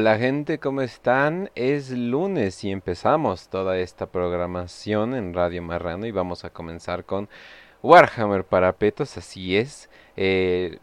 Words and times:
Hola 0.00 0.16
gente, 0.16 0.58
¿cómo 0.58 0.80
están? 0.80 1.50
Es 1.54 1.90
lunes 1.90 2.64
y 2.64 2.70
empezamos 2.70 3.50
toda 3.50 3.76
esta 3.76 4.06
programación 4.06 5.14
en 5.14 5.34
Radio 5.34 5.60
Marrano 5.60 6.06
y 6.06 6.10
vamos 6.10 6.42
a 6.46 6.48
comenzar 6.48 7.04
con 7.04 7.28
Warhammer 7.82 8.44
para 8.44 8.72
petos, 8.72 9.18
así 9.18 9.58
es. 9.58 9.90
Eh, 10.16 10.78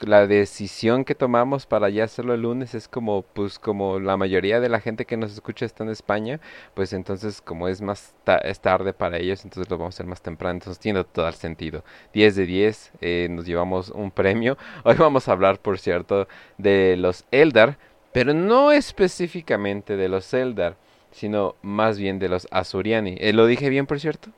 la 0.00 0.26
decisión 0.26 1.04
que 1.04 1.14
tomamos 1.14 1.66
para 1.66 1.90
ya 1.90 2.04
hacerlo 2.04 2.32
el 2.32 2.42
lunes 2.42 2.74
es 2.74 2.88
como, 2.88 3.20
pues 3.20 3.58
como 3.58 4.00
la 4.00 4.16
mayoría 4.16 4.58
de 4.58 4.70
la 4.70 4.80
gente 4.80 5.04
que 5.04 5.18
nos 5.18 5.32
escucha 5.34 5.66
está 5.66 5.84
en 5.84 5.90
España, 5.90 6.40
pues 6.72 6.94
entonces 6.94 7.42
como 7.42 7.68
es 7.68 7.82
más 7.82 8.14
tarde 8.62 8.94
para 8.94 9.18
ellos, 9.18 9.44
entonces 9.44 9.70
lo 9.70 9.76
vamos 9.76 9.94
a 9.94 9.96
hacer 9.96 10.06
más 10.06 10.22
temprano, 10.22 10.54
entonces 10.54 10.78
tiene 10.80 11.04
todo 11.04 11.28
el 11.28 11.34
sentido. 11.34 11.84
10 12.14 12.36
de 12.36 12.46
10, 12.46 12.92
eh, 13.02 13.28
nos 13.30 13.44
llevamos 13.44 13.90
un 13.90 14.10
premio. 14.10 14.56
Hoy 14.84 14.96
vamos 14.96 15.28
a 15.28 15.32
hablar, 15.32 15.58
por 15.58 15.78
cierto, 15.78 16.26
de 16.56 16.96
los 16.96 17.26
Eldar, 17.30 17.76
pero 18.12 18.34
no 18.34 18.72
específicamente 18.72 19.96
de 19.96 20.08
los 20.08 20.32
Eldar, 20.34 20.76
sino 21.10 21.54
más 21.62 21.98
bien 21.98 22.18
de 22.18 22.28
los 22.28 22.46
Asuriani. 22.50 23.16
Eh, 23.18 23.32
¿Lo 23.32 23.46
dije 23.46 23.68
bien, 23.68 23.86
por 23.86 24.00
cierto? 24.00 24.30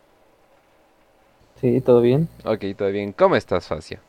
Sí, 1.61 1.81
todo 1.81 2.01
bien. 2.01 2.29
Ok, 2.45 2.65
todo 2.77 2.91
bien. 2.91 3.13
¿Cómo 3.13 3.37
estás, 3.37 3.67
Facia? 3.67 4.01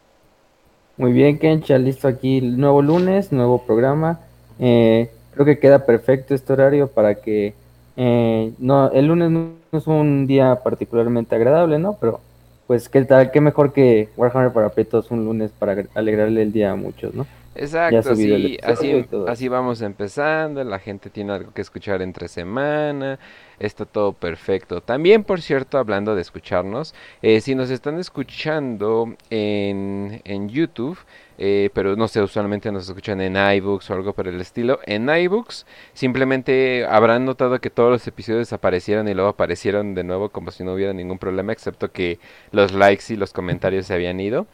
Muy 0.97 1.11
bien, 1.11 1.37
Kencha, 1.39 1.77
listo 1.77 2.07
aquí 2.07 2.41
nuevo 2.41 2.81
lunes, 2.81 3.31
nuevo 3.31 3.61
programa. 3.65 4.19
Eh, 4.59 5.09
creo 5.33 5.45
que 5.45 5.59
queda 5.59 5.85
perfecto 5.85 6.33
este 6.33 6.53
horario 6.53 6.87
para 6.87 7.15
que 7.15 7.53
eh, 7.97 8.53
no 8.59 8.89
el 8.91 9.05
lunes 9.07 9.29
no 9.31 9.53
es 9.71 9.87
un 9.87 10.27
día 10.27 10.61
particularmente 10.63 11.35
agradable, 11.35 11.79
¿no? 11.79 11.97
Pero 11.99 12.21
pues 12.67 12.89
qué 12.89 13.03
tal, 13.03 13.31
qué 13.31 13.41
mejor 13.41 13.73
que 13.73 14.09
Warhammer 14.17 14.51
para 14.51 14.69
Petos 14.69 15.11
un 15.11 15.25
lunes 15.25 15.51
para 15.51 15.85
alegrarle 15.93 16.41
el 16.41 16.51
día 16.51 16.71
a 16.71 16.75
muchos, 16.75 17.13
¿no? 17.13 17.27
Exacto, 17.55 18.11
así, 18.11 18.57
así, 18.61 19.05
así, 19.27 19.47
vamos 19.47 19.81
empezando, 19.81 20.61
la 20.65 20.77
gente 20.77 21.09
tiene 21.09 21.31
algo 21.31 21.53
que 21.53 21.61
escuchar 21.61 22.01
entre 22.01 22.27
semana, 22.27 23.17
está 23.59 23.85
todo 23.85 24.11
perfecto. 24.11 24.81
También, 24.81 25.23
por 25.23 25.41
cierto, 25.41 25.77
hablando 25.77 26.15
de 26.15 26.21
escucharnos, 26.21 26.93
eh, 27.21 27.39
si 27.39 27.55
nos 27.55 27.69
están 27.69 27.97
escuchando 27.97 29.15
en, 29.29 30.21
en 30.25 30.49
YouTube, 30.49 30.97
eh, 31.37 31.69
pero 31.73 31.95
no 31.95 32.09
sé, 32.09 32.21
usualmente 32.21 32.71
nos 32.73 32.89
escuchan 32.89 33.21
en 33.21 33.37
iBooks 33.37 33.89
o 33.89 33.93
algo 33.93 34.11
por 34.11 34.27
el 34.27 34.39
estilo, 34.41 34.79
en 34.85 35.09
iBooks 35.09 35.65
simplemente 35.93 36.85
habrán 36.85 37.23
notado 37.23 37.59
que 37.61 37.69
todos 37.69 37.89
los 37.91 38.07
episodios 38.07 38.51
aparecieron 38.51 39.07
y 39.07 39.13
luego 39.13 39.29
aparecieron 39.29 39.95
de 39.95 40.03
nuevo 40.03 40.29
como 40.29 40.51
si 40.51 40.65
no 40.65 40.73
hubiera 40.73 40.91
ningún 40.91 41.19
problema, 41.19 41.53
excepto 41.53 41.91
que 41.91 42.19
los 42.51 42.73
likes 42.73 43.13
y 43.13 43.15
los 43.15 43.31
comentarios 43.31 43.85
se 43.85 43.93
habían 43.93 44.19
ido. 44.19 44.45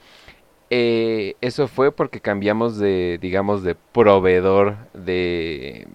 Eh, 0.74 1.36
eso 1.42 1.68
fue 1.68 1.92
porque 1.92 2.22
cambiamos 2.22 2.78
de, 2.78 3.20
digamos, 3.22 3.62
de 3.62 3.76
proveedor 3.76 4.78
de, 4.94 5.86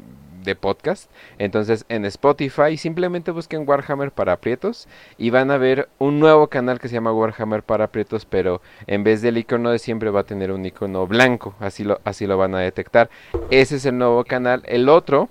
de 0.45 0.55
podcast. 0.55 1.11
Entonces 1.39 1.87
en 1.89 2.05
Spotify 2.05 2.77
simplemente 2.77 3.31
busquen 3.31 3.67
Warhammer 3.67 4.13
para 4.13 4.35
aprietos 4.35 4.87
y 5.17 5.31
van 5.31 5.51
a 5.51 5.57
ver 5.57 5.89
un 5.99 6.21
nuevo 6.21 6.49
canal 6.49 6.79
que 6.79 6.89
se 6.89 6.95
llama 6.95 7.13
Warhammer 7.13 7.63
para 7.63 7.85
aprietos, 7.85 8.27
pero 8.27 8.61
en 8.87 9.03
vez 9.03 9.23
del 9.23 9.39
icono 9.39 9.71
de 9.71 9.79
siempre 9.79 10.11
va 10.11 10.21
a 10.21 10.25
tener 10.25 10.53
un 10.53 10.67
icono 10.67 11.07
blanco, 11.07 11.55
así 11.59 11.83
lo, 11.83 11.99
así 12.05 12.27
lo 12.27 12.37
van 12.37 12.55
a 12.55 12.61
detectar. 12.61 13.09
Ese 13.51 13.77
es 13.77 13.87
el 13.87 13.97
nuevo 13.97 14.25
canal. 14.25 14.63
El 14.67 14.91
otro 14.91 15.31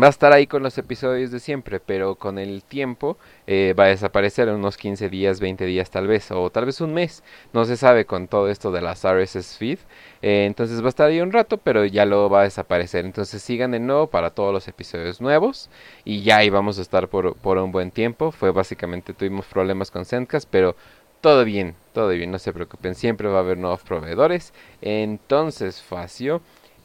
va 0.00 0.06
a 0.06 0.10
estar 0.10 0.32
ahí 0.32 0.46
con 0.46 0.62
los 0.62 0.78
episodios 0.78 1.30
de 1.30 1.40
siempre, 1.40 1.80
pero 1.80 2.14
con 2.14 2.38
el 2.38 2.62
tiempo 2.62 3.18
eh, 3.46 3.74
va 3.78 3.84
a 3.84 3.88
desaparecer 3.88 4.48
en 4.48 4.54
unos 4.54 4.76
15 4.76 5.08
días, 5.08 5.40
20 5.40 5.64
días 5.64 5.90
tal 5.90 6.06
vez, 6.06 6.30
o 6.30 6.50
tal 6.50 6.66
vez 6.66 6.80
un 6.80 6.94
mes, 6.94 7.24
no 7.52 7.64
se 7.64 7.76
sabe 7.76 8.04
con 8.04 8.28
todo 8.28 8.48
esto 8.48 8.70
de 8.70 8.80
las 8.80 9.04
RSS 9.04 9.56
feed, 9.58 9.78
eh, 10.22 10.44
entonces 10.46 10.80
va 10.82 10.86
a 10.86 10.88
estar 10.90 11.08
ahí 11.08 11.20
un 11.20 11.32
rato, 11.32 11.58
pero 11.58 11.84
ya 11.84 12.04
lo 12.04 12.30
va 12.30 12.40
a 12.40 12.44
desaparecer, 12.44 13.04
entonces 13.04 13.42
sigan 13.42 13.72
de 13.72 13.80
nuevo 13.80 14.06
para 14.06 14.30
todos 14.30 14.52
los 14.52 14.68
episodios 14.68 15.20
nuevos, 15.20 15.68
y 16.04 16.22
ya 16.22 16.38
ahí 16.38 16.50
vamos 16.50 16.78
a 16.78 16.82
estar 16.82 17.08
por, 17.08 17.34
por 17.34 17.58
un 17.58 17.72
buen 17.72 17.90
tiempo, 17.90 18.30
fue 18.30 18.52
básicamente, 18.52 19.14
tuvimos 19.14 19.46
problemas 19.46 19.90
con 19.90 20.04
Sendcast, 20.04 20.48
pero 20.50 20.76
todo 21.20 21.44
bien, 21.44 21.74
todo 21.92 22.10
bien, 22.10 22.30
no 22.30 22.38
se 22.38 22.52
preocupen, 22.52 22.94
siempre 22.94 23.28
va 23.28 23.38
a 23.38 23.40
haber 23.40 23.58
nuevos 23.58 23.80
proveedores, 23.82 24.54
entonces 24.80 25.82
Facio, 25.82 26.40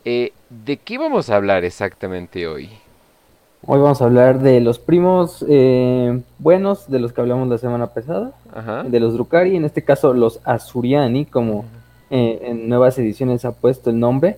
eh, 0.06 0.34
¿de 0.50 0.78
qué 0.78 0.98
vamos 0.98 1.30
a 1.30 1.36
hablar 1.36 1.64
exactamente 1.64 2.48
hoy? 2.48 2.70
Hoy 3.66 3.80
vamos 3.80 4.02
a 4.02 4.06
hablar 4.06 4.42
de 4.42 4.60
los 4.60 4.78
primos 4.78 5.44
eh, 5.48 6.22
buenos 6.38 6.92
de 6.92 7.00
los 7.00 7.14
que 7.14 7.22
hablamos 7.22 7.48
la 7.48 7.58
semana 7.58 7.88
pasada, 7.88 8.34
de 8.86 9.00
los 9.00 9.14
Drukari, 9.14 9.56
en 9.56 9.64
este 9.64 9.86
caso 9.86 10.14
los 10.14 10.42
Asuriani, 10.44 11.24
como 11.24 11.64
eh, 12.10 12.42
en 12.44 12.68
nuevas 12.68 13.00
ediciones 13.00 13.46
ha 13.46 13.54
puesto 13.54 13.90
el 13.90 14.02
nombre. 14.02 14.36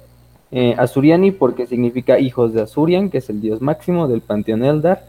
Eh, 0.52 0.76
Asuriani 0.78 1.32
porque 1.32 1.66
significa 1.66 2.20
hijos 2.20 2.54
de 2.54 2.62
Asurian, 2.62 3.10
que 3.10 3.18
es 3.18 3.28
el 3.32 3.42
dios 3.42 3.62
máximo 3.62 4.08
del 4.08 4.22
panteón 4.22 4.64
Eldar, 4.64 5.04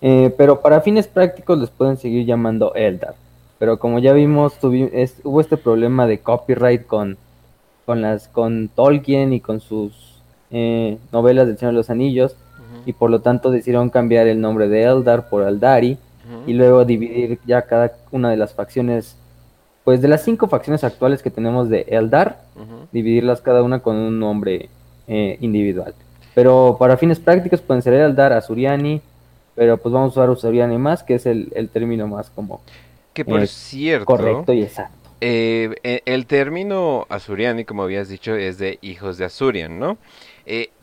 pero 0.00 0.62
para 0.62 0.80
fines 0.80 1.06
prácticos 1.06 1.58
les 1.58 1.68
pueden 1.68 1.98
seguir 1.98 2.24
llamando 2.24 2.72
Eldar. 2.74 3.16
Pero 3.58 3.78
como 3.78 3.98
ya 3.98 4.14
vimos, 4.14 4.54
hubo 4.62 5.42
este 5.42 5.58
problema 5.58 6.06
de 6.06 6.20
copyright 6.20 6.86
con, 6.86 7.18
con, 7.84 8.00
las, 8.00 8.28
con 8.28 8.70
Tolkien 8.74 9.34
y 9.34 9.40
con 9.40 9.60
sus 9.60 10.22
novelas 11.12 11.46
del 11.46 11.58
Señor 11.58 11.74
de 11.74 11.78
los 11.80 11.90
Anillos 11.90 12.34
y 12.86 12.92
por 12.92 13.10
lo 13.10 13.20
tanto 13.20 13.50
decidieron 13.50 13.90
cambiar 13.90 14.26
el 14.26 14.40
nombre 14.40 14.68
de 14.68 14.82
Eldar 14.84 15.28
por 15.28 15.42
Aldari 15.42 15.98
y 16.46 16.52
luego 16.52 16.84
dividir 16.84 17.38
ya 17.46 17.62
cada 17.62 17.92
una 18.10 18.30
de 18.30 18.36
las 18.36 18.52
facciones, 18.54 19.16
pues 19.84 20.02
de 20.02 20.08
las 20.08 20.22
cinco 20.22 20.48
facciones 20.48 20.84
actuales 20.84 21.22
que 21.22 21.30
tenemos 21.30 21.68
de 21.68 21.86
Eldar, 21.88 22.42
dividirlas 22.92 23.40
cada 23.40 23.62
una 23.62 23.80
con 23.80 23.96
un 23.96 24.18
nombre 24.18 24.68
eh, 25.06 25.38
individual. 25.40 25.94
Pero 26.34 26.76
para 26.78 26.96
fines 26.96 27.18
prácticos 27.18 27.60
pueden 27.60 27.82
ser 27.82 27.94
Eldar, 27.94 28.32
Asuriani, 28.32 29.00
pero 29.54 29.78
pues 29.78 29.92
vamos 29.92 30.16
a 30.16 30.20
usar 30.20 30.30
Asuriani 30.30 30.78
más, 30.78 31.02
que 31.02 31.14
es 31.14 31.26
el, 31.26 31.70
término 31.72 32.06
más 32.06 32.30
como... 32.30 32.60
Que 33.12 33.24
por 33.24 33.40
eh, 33.40 33.46
cierto... 33.46 34.04
Correcto 34.04 34.52
y 34.52 34.62
exacto. 34.62 34.96
Eh, 35.20 36.02
el 36.04 36.26
término 36.26 37.06
Asuriani, 37.08 37.64
como 37.64 37.82
habías 37.82 38.08
dicho, 38.08 38.36
es 38.36 38.58
de 38.58 38.78
hijos 38.82 39.18
de 39.18 39.24
Asurian, 39.24 39.78
¿no? 39.78 39.98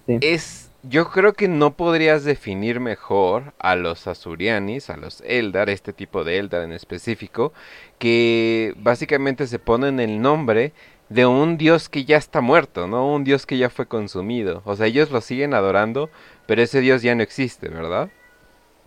Es 0.07 0.64
yo 0.89 1.09
creo 1.09 1.33
que 1.33 1.47
no 1.47 1.75
podrías 1.75 2.23
definir 2.23 2.79
mejor 2.79 3.53
a 3.59 3.75
los 3.75 4.07
Asurianis, 4.07 4.89
a 4.89 4.97
los 4.97 5.21
Eldar, 5.25 5.69
este 5.69 5.93
tipo 5.93 6.23
de 6.23 6.37
Eldar 6.37 6.63
en 6.63 6.71
específico, 6.71 7.53
que 7.97 8.73
básicamente 8.77 9.47
se 9.47 9.59
ponen 9.59 9.99
el 9.99 10.21
nombre 10.21 10.73
de 11.09 11.25
un 11.25 11.57
dios 11.57 11.89
que 11.89 12.05
ya 12.05 12.17
está 12.17 12.41
muerto, 12.41 12.87
¿no? 12.87 13.13
Un 13.13 13.23
dios 13.23 13.45
que 13.45 13.57
ya 13.57 13.69
fue 13.69 13.85
consumido. 13.85 14.61
O 14.65 14.75
sea, 14.75 14.87
ellos 14.87 15.11
lo 15.11 15.21
siguen 15.21 15.53
adorando, 15.53 16.09
pero 16.47 16.61
ese 16.61 16.81
dios 16.81 17.01
ya 17.01 17.15
no 17.15 17.23
existe, 17.23 17.69
¿verdad? 17.69 18.09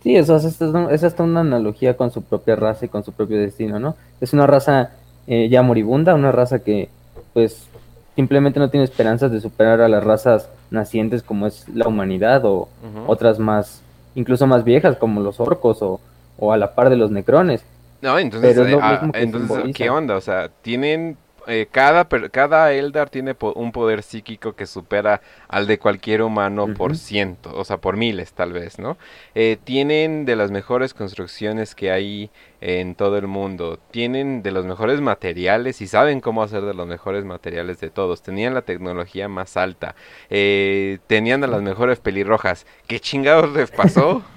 Sí, 0.03 0.15
eso 0.15 0.37
es, 0.37 1.03
hasta 1.03 1.23
una 1.23 1.41
analogía 1.41 1.97
con 1.97 2.11
su 2.11 2.23
propia 2.23 2.55
raza 2.55 2.85
y 2.85 2.89
con 2.89 3.03
su 3.03 3.11
propio 3.11 3.37
destino, 3.37 3.79
¿no? 3.79 3.95
Es 4.21 4.33
una 4.33 4.47
raza 4.47 4.91
eh, 5.27 5.49
ya 5.49 5.61
moribunda, 5.61 6.15
una 6.15 6.31
raza 6.31 6.59
que, 6.59 6.89
pues, 7.33 7.67
simplemente 8.15 8.59
no 8.59 8.69
tiene 8.69 8.85
esperanzas 8.85 9.31
de 9.31 9.41
superar 9.41 9.81
a 9.81 9.89
las 9.89 10.03
razas 10.03 10.49
nacientes 10.71 11.23
como 11.23 11.47
es 11.47 11.67
la 11.69 11.87
humanidad 11.87 12.45
o 12.45 12.69
otras 13.07 13.39
más, 13.39 13.81
incluso 14.15 14.47
más 14.47 14.63
viejas 14.63 14.97
como 14.97 15.21
los 15.21 15.39
orcos 15.39 15.81
o, 15.81 15.99
o 16.37 16.51
a 16.53 16.57
la 16.57 16.75
par 16.75 16.89
de 16.89 16.97
los 16.97 17.11
necrones. 17.11 17.63
No, 18.01 18.17
entonces, 18.17 18.57
ah, 18.81 19.09
entonces 19.13 19.75
¿qué 19.75 19.89
onda? 19.89 20.15
O 20.15 20.21
sea, 20.21 20.49
tienen 20.61 21.17
eh, 21.47 21.67
cada, 21.69 22.07
cada 22.07 22.73
Eldar 22.73 23.09
tiene 23.09 23.35
un 23.55 23.71
poder 23.71 24.03
psíquico 24.03 24.53
que 24.53 24.65
supera 24.65 25.21
al 25.47 25.67
de 25.67 25.79
cualquier 25.79 26.21
humano 26.21 26.67
por 26.73 26.95
ciento, 26.95 27.51
o 27.55 27.63
sea, 27.63 27.77
por 27.77 27.97
miles 27.97 28.33
tal 28.33 28.53
vez, 28.53 28.79
¿no? 28.79 28.97
Eh, 29.35 29.57
tienen 29.63 30.25
de 30.25 30.35
las 30.35 30.51
mejores 30.51 30.93
construcciones 30.93 31.75
que 31.75 31.91
hay 31.91 32.29
en 32.61 32.95
todo 32.95 33.17
el 33.17 33.27
mundo, 33.27 33.79
tienen 33.91 34.41
de 34.43 34.51
los 34.51 34.65
mejores 34.65 35.01
materiales 35.01 35.81
y 35.81 35.87
saben 35.87 36.21
cómo 36.21 36.43
hacer 36.43 36.63
de 36.63 36.73
los 36.73 36.87
mejores 36.87 37.25
materiales 37.25 37.79
de 37.79 37.89
todos, 37.89 38.21
tenían 38.21 38.53
la 38.53 38.61
tecnología 38.61 39.27
más 39.27 39.57
alta, 39.57 39.95
eh, 40.29 40.99
tenían 41.07 41.43
a 41.43 41.47
las 41.47 41.61
mejores 41.61 41.99
pelirrojas. 41.99 42.65
¿Qué 42.87 42.99
chingados 42.99 43.51
les 43.53 43.71
pasó? 43.71 44.23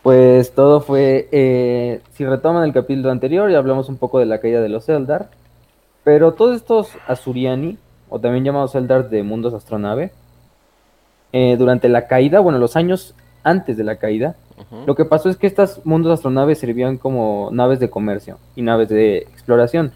Pues 0.00 0.52
todo 0.54 0.80
fue, 0.80 2.00
si 2.14 2.24
retoman 2.24 2.64
el 2.64 2.72
capítulo 2.72 3.10
anterior 3.10 3.50
y 3.50 3.56
hablamos 3.56 3.90
un 3.90 3.98
poco 3.98 4.20
de 4.20 4.26
la 4.26 4.40
caída 4.40 4.62
de 4.62 4.70
los 4.70 4.88
Eldar, 4.88 5.28
pero 6.04 6.32
todos 6.32 6.56
estos 6.56 6.90
Asuriani, 7.06 7.78
o 8.08 8.18
también 8.18 8.44
llamados 8.44 8.74
Eldar 8.74 9.10
de 9.10 9.22
mundos 9.22 9.54
astronave, 9.54 10.12
eh, 11.32 11.56
durante 11.58 11.88
la 11.88 12.06
caída, 12.06 12.40
bueno, 12.40 12.58
los 12.58 12.76
años 12.76 13.14
antes 13.42 13.76
de 13.76 13.84
la 13.84 13.96
caída, 13.96 14.36
lo 14.86 14.96
que 14.96 15.04
pasó 15.04 15.28
es 15.28 15.36
que 15.36 15.46
estos 15.46 15.84
mundos 15.84 16.12
astronaves 16.12 16.58
servían 16.58 16.98
como 16.98 17.48
naves 17.52 17.78
de 17.78 17.90
comercio 17.90 18.38
y 18.56 18.62
naves 18.62 18.88
de 18.88 19.18
exploración. 19.18 19.92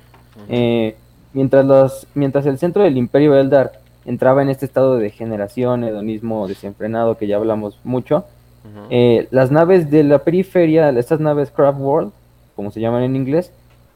Eh, 0.48 0.94
mientras, 1.32 1.64
los, 1.64 2.06
mientras 2.14 2.46
el 2.46 2.58
centro 2.58 2.82
del 2.82 2.96
imperio 2.96 3.34
Eldar 3.34 3.72
entraba 4.04 4.42
en 4.42 4.50
este 4.50 4.66
estado 4.66 4.96
de 4.96 5.02
degeneración, 5.02 5.84
hedonismo 5.84 6.46
desenfrenado 6.46 7.16
que 7.16 7.26
ya 7.26 7.36
hablamos 7.36 7.78
mucho, 7.84 8.24
eh, 8.90 9.26
las 9.30 9.50
naves 9.50 9.90
de 9.90 10.04
la 10.04 10.20
periferia, 10.20 10.90
estas 10.90 11.18
naves 11.18 11.50
Craft 11.50 11.80
World, 11.80 12.12
como 12.54 12.70
se 12.70 12.80
llaman 12.80 13.02
en 13.02 13.16
inglés, 13.16 13.52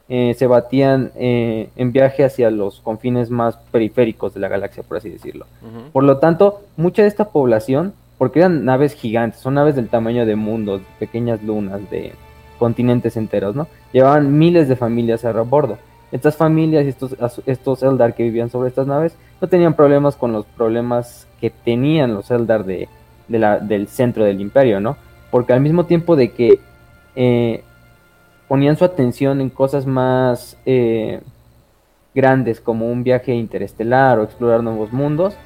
eh, 0.08 0.34
se 0.38 0.46
batían 0.46 1.10
eh, 1.16 1.68
en 1.74 1.90
viaje 1.90 2.24
hacia 2.24 2.50
los 2.50 2.80
confines 2.80 3.30
más 3.30 3.56
periféricos 3.72 4.34
de 4.34 4.40
la 4.40 4.48
galaxia, 4.48 4.84
por 4.84 4.98
así 4.98 5.10
decirlo. 5.10 5.46
Por 5.92 6.04
lo 6.04 6.18
tanto, 6.18 6.62
mucha 6.76 7.02
de 7.02 7.08
esta 7.08 7.30
población, 7.30 7.92
porque 8.18 8.38
eran 8.38 8.64
naves 8.64 8.94
gigantes, 8.94 9.40
son 9.40 9.54
naves 9.54 9.74
del 9.74 9.88
tamaño 9.88 10.24
de 10.24 10.36
mundos, 10.36 10.80
pequeñas 11.00 11.42
lunas, 11.42 11.90
de 11.90 12.12
continentes 12.58 13.16
enteros, 13.16 13.56
¿no? 13.56 13.66
Llevaban 13.92 14.38
miles 14.38 14.68
de 14.68 14.76
familias 14.76 15.24
a 15.24 15.32
bordo. 15.32 15.78
Estas 16.12 16.36
familias 16.36 16.86
y 16.86 16.90
estos, 16.90 17.16
estos 17.46 17.82
Eldar 17.82 18.14
que 18.14 18.22
vivían 18.22 18.48
sobre 18.48 18.68
estas 18.68 18.86
naves 18.86 19.16
no 19.40 19.48
tenían 19.48 19.74
problemas 19.74 20.14
con 20.14 20.32
los 20.32 20.46
problemas 20.46 21.26
que 21.40 21.50
tenían 21.50 22.14
los 22.14 22.30
Eldar 22.30 22.64
de, 22.64 22.88
la, 23.28 23.58
del 23.58 23.88
centro 23.88 24.24
del 24.24 24.40
imperio, 24.40 24.80
¿no? 24.80 24.96
Porque 25.32 25.52
al 25.52 25.60
mismo 25.60 25.84
tiempo 25.84 26.14
de 26.14 26.30
que 26.30 26.60
eh, 27.16 27.64
ponían 28.48 28.76
su 28.76 28.84
atención 28.84 29.40
en 29.40 29.50
cosas 29.50 29.86
más 29.86 30.56
eh, 30.66 31.20
grandes 32.14 32.60
como 32.60 32.90
un 32.90 33.02
viaje 33.02 33.34
interestelar 33.34 34.18
o 34.18 34.24
explorar 34.24 34.62
nuevos 34.62 34.92
mundos. 34.92 35.36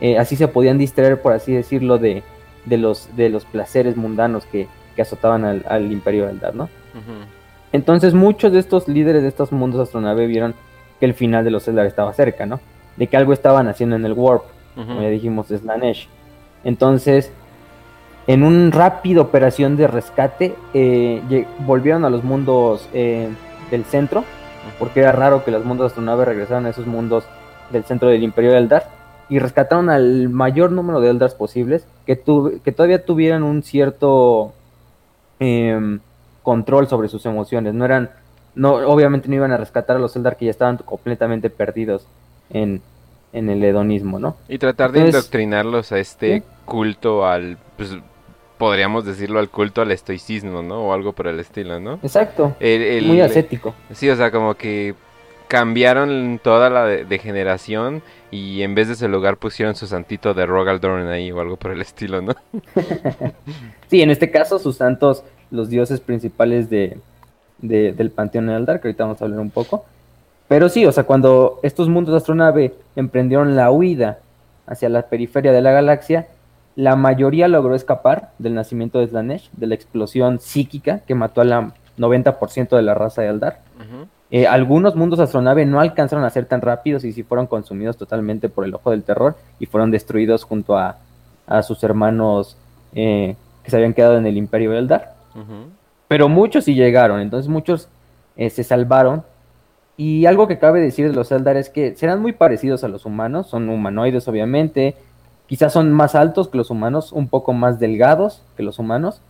Eh, 0.00 0.18
así 0.18 0.36
se 0.36 0.48
podían 0.48 0.78
distraer, 0.78 1.22
por 1.22 1.32
así 1.32 1.52
decirlo, 1.52 1.98
de, 1.98 2.22
de, 2.64 2.78
los, 2.78 3.14
de 3.16 3.28
los 3.28 3.44
placeres 3.44 3.96
mundanos 3.96 4.46
que, 4.46 4.68
azotaban 5.00 5.44
al, 5.44 5.90
imperio 5.90 6.28
Eldar, 6.28 6.54
¿no? 6.54 6.68
Entonces 7.72 8.14
muchos 8.14 8.52
de 8.52 8.60
estos 8.60 8.86
líderes 8.86 9.22
de 9.22 9.28
estos 9.28 9.50
mundos 9.50 9.80
astronave 9.80 10.28
vieron 10.28 10.54
que 11.00 11.06
el 11.06 11.14
final 11.14 11.44
de 11.44 11.50
los 11.50 11.66
Eldar 11.66 11.86
estaba 11.86 12.12
cerca, 12.12 12.46
¿no? 12.46 12.60
De 12.96 13.08
que 13.08 13.16
algo 13.16 13.32
estaban 13.32 13.66
haciendo 13.66 13.96
en 13.96 14.04
el 14.04 14.12
Warp, 14.12 14.44
como 14.76 15.02
ya 15.02 15.08
dijimos, 15.08 15.48
Slanesh. 15.48 16.08
Entonces 16.62 17.32
en 18.26 18.42
una 18.42 18.70
rápida 18.70 19.20
operación 19.20 19.76
de 19.76 19.86
rescate, 19.86 20.54
eh, 20.72 21.46
volvieron 21.60 22.04
a 22.04 22.10
los 22.10 22.24
mundos 22.24 22.88
eh, 22.94 23.28
del 23.70 23.84
centro, 23.84 24.24
porque 24.78 25.00
era 25.00 25.12
raro 25.12 25.44
que 25.44 25.50
los 25.50 25.64
mundos 25.64 25.84
de 25.84 25.88
astronave 25.88 26.24
regresaran 26.24 26.66
a 26.66 26.70
esos 26.70 26.86
mundos 26.86 27.24
del 27.70 27.84
centro 27.84 28.08
del 28.08 28.22
Imperio 28.22 28.52
de 28.52 28.58
Eldar, 28.58 28.88
y 29.28 29.38
rescataron 29.38 29.90
al 29.90 30.28
mayor 30.28 30.72
número 30.72 31.00
de 31.00 31.10
Eldars 31.10 31.34
posibles, 31.34 31.86
que, 32.06 32.20
que 32.62 32.72
todavía 32.72 33.04
tuvieran 33.04 33.42
un 33.42 33.62
cierto 33.62 34.52
em, 35.38 36.00
control 36.42 36.88
sobre 36.88 37.08
sus 37.08 37.24
emociones. 37.26 37.74
No 37.74 37.84
eran, 37.84 38.10
no, 38.54 38.74
obviamente 38.74 39.28
no 39.28 39.34
iban 39.34 39.52
a 39.52 39.56
rescatar 39.56 39.96
a 39.96 39.98
los 39.98 40.14
Eldar 40.16 40.36
que 40.36 40.46
ya 40.46 40.50
estaban 40.50 40.76
completamente 40.78 41.50
perdidos 41.50 42.06
en, 42.50 42.82
el 43.32 43.64
hedonismo, 43.64 44.18
¿no? 44.18 44.36
Y 44.48 44.58
tratar 44.58 44.92
de 44.92 45.00
indoctrinarlos 45.00 45.90
a 45.90 45.98
este 45.98 46.44
culto 46.64 47.26
al 47.26 47.58
pues, 47.76 47.98
podríamos 48.64 49.04
decirlo, 49.04 49.40
al 49.40 49.50
culto 49.50 49.82
al 49.82 49.90
estoicismo, 49.90 50.62
¿no? 50.62 50.86
O 50.86 50.94
algo 50.94 51.12
por 51.12 51.26
el 51.26 51.38
estilo, 51.38 51.80
¿no? 51.80 51.98
Exacto. 52.02 52.56
Muy 52.58 53.20
ascético. 53.20 53.74
Sí, 53.92 54.08
o 54.08 54.16
sea, 54.16 54.30
como 54.30 54.54
que 54.54 54.94
cambiaron 55.48 56.40
toda 56.42 56.70
la 56.70 56.86
degeneración 56.86 58.02
y 58.30 58.62
en 58.62 58.74
vez 58.74 58.86
de 58.88 58.94
ese 58.94 59.06
lugar 59.06 59.36
pusieron 59.36 59.74
su 59.74 59.86
santito 59.86 60.32
de 60.32 60.46
Rogaldorn 60.46 61.08
ahí 61.08 61.30
o 61.30 61.42
algo 61.42 61.58
por 61.58 61.72
el 61.72 61.82
estilo, 61.82 62.22
¿no? 62.22 62.34
sí, 63.90 64.00
en 64.00 64.10
este 64.10 64.30
caso 64.30 64.58
sus 64.58 64.76
santos, 64.76 65.24
los 65.50 65.68
dioses 65.68 66.00
principales 66.00 66.70
de, 66.70 66.96
del 67.58 68.10
panteón 68.12 68.48
Eldar, 68.48 68.80
que 68.80 68.88
ahorita 68.88 69.04
vamos 69.04 69.20
a 69.20 69.26
hablar 69.26 69.40
un 69.40 69.50
poco. 69.50 69.84
Pero 70.48 70.70
sí, 70.70 70.86
o 70.86 70.92
sea, 70.92 71.04
cuando 71.04 71.60
estos 71.62 71.90
mundos 71.90 72.14
de 72.14 72.16
astronave 72.16 72.72
emprendieron 72.96 73.56
la 73.56 73.70
huida 73.70 74.20
hacia 74.66 74.88
la 74.88 75.02
periferia 75.02 75.52
de 75.52 75.60
la 75.60 75.72
galaxia, 75.72 76.28
la 76.76 76.96
mayoría 76.96 77.48
logró 77.48 77.74
escapar 77.74 78.30
del 78.38 78.54
nacimiento 78.54 78.98
de 78.98 79.06
Slanesh, 79.06 79.50
de 79.52 79.66
la 79.66 79.74
explosión 79.74 80.40
psíquica 80.40 81.00
que 81.00 81.14
mató 81.14 81.40
a 81.40 81.44
la 81.44 81.72
90% 81.98 82.76
de 82.76 82.82
la 82.82 82.94
raza 82.94 83.22
de 83.22 83.28
Eldar. 83.28 83.60
Eh, 84.30 84.46
algunos 84.46 84.96
mundos 84.96 85.20
astronave 85.20 85.64
no 85.64 85.80
alcanzaron 85.80 86.24
a 86.24 86.30
ser 86.30 86.46
tan 86.46 86.60
rápidos 86.60 87.04
y 87.04 87.12
sí 87.12 87.22
fueron 87.22 87.46
consumidos 87.46 87.96
totalmente 87.96 88.48
por 88.48 88.64
el 88.64 88.74
ojo 88.74 88.90
del 88.90 89.04
terror 89.04 89.36
y 89.60 89.66
fueron 89.66 89.90
destruidos 89.90 90.42
junto 90.44 90.76
a, 90.76 90.96
sus 91.62 91.84
hermanos 91.84 92.56
eh, 92.94 93.36
que 93.62 93.70
se 93.70 93.76
habían 93.76 93.92
quedado 93.92 94.16
en 94.16 94.26
el 94.26 94.38
imperio 94.38 94.70
de 94.70 94.78
Eldar. 94.78 95.14
Pero 96.08 96.28
muchos 96.28 96.64
sí 96.64 96.74
llegaron, 96.74 97.20
entonces 97.20 97.48
muchos 97.48 97.88
eh, 98.36 98.50
se 98.50 98.64
salvaron. 98.64 99.22
Y 99.96 100.26
algo 100.26 100.48
que 100.48 100.58
cabe 100.58 100.80
decir 100.80 101.06
de 101.06 101.14
los 101.14 101.30
Eldar 101.30 101.56
es 101.56 101.70
que 101.70 101.94
serán 101.94 102.20
muy 102.20 102.32
parecidos 102.32 102.82
a 102.82 102.88
los 102.88 103.04
humanos, 103.04 103.48
son 103.48 103.68
humanoides 103.68 104.26
obviamente, 104.26 104.96
Quizás 105.46 105.72
son 105.72 105.92
más 105.92 106.14
altos 106.14 106.48
que 106.48 106.56
los 106.56 106.70
humanos, 106.70 107.12
un 107.12 107.28
poco 107.28 107.52
más 107.52 107.78
delgados 107.78 108.42
que 108.56 108.62
los 108.62 108.78
humanos, 108.78 109.20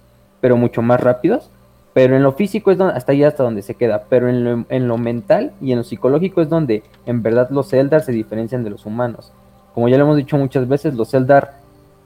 pero 0.40 0.56
mucho 0.56 0.82
más 0.82 1.00
rápidos. 1.00 1.50
Pero 1.92 2.16
en 2.16 2.24
lo 2.24 2.32
físico 2.32 2.70
es 2.70 2.78
donde, 2.78 2.94
hasta 2.94 3.12
ahí 3.12 3.22
hasta 3.22 3.44
donde 3.44 3.62
se 3.62 3.76
queda. 3.76 4.04
Pero 4.08 4.28
en 4.28 4.88
lo, 4.88 4.98
mental 4.98 5.52
y 5.60 5.72
en 5.72 5.78
lo 5.78 5.84
psicológico 5.84 6.40
es 6.42 6.48
donde 6.48 6.82
en 7.06 7.22
verdad 7.22 7.50
los 7.50 7.72
Eldar 7.72 8.02
se 8.02 8.12
diferencian 8.12 8.64
de 8.64 8.70
los 8.70 8.84
humanos. 8.84 9.32
Como 9.74 9.88
ya 9.88 9.96
lo 9.96 10.04
hemos 10.04 10.16
dicho 10.16 10.36
muchas 10.36 10.68
veces, 10.68 10.94
los 10.94 11.14
Eldar, 11.14 11.54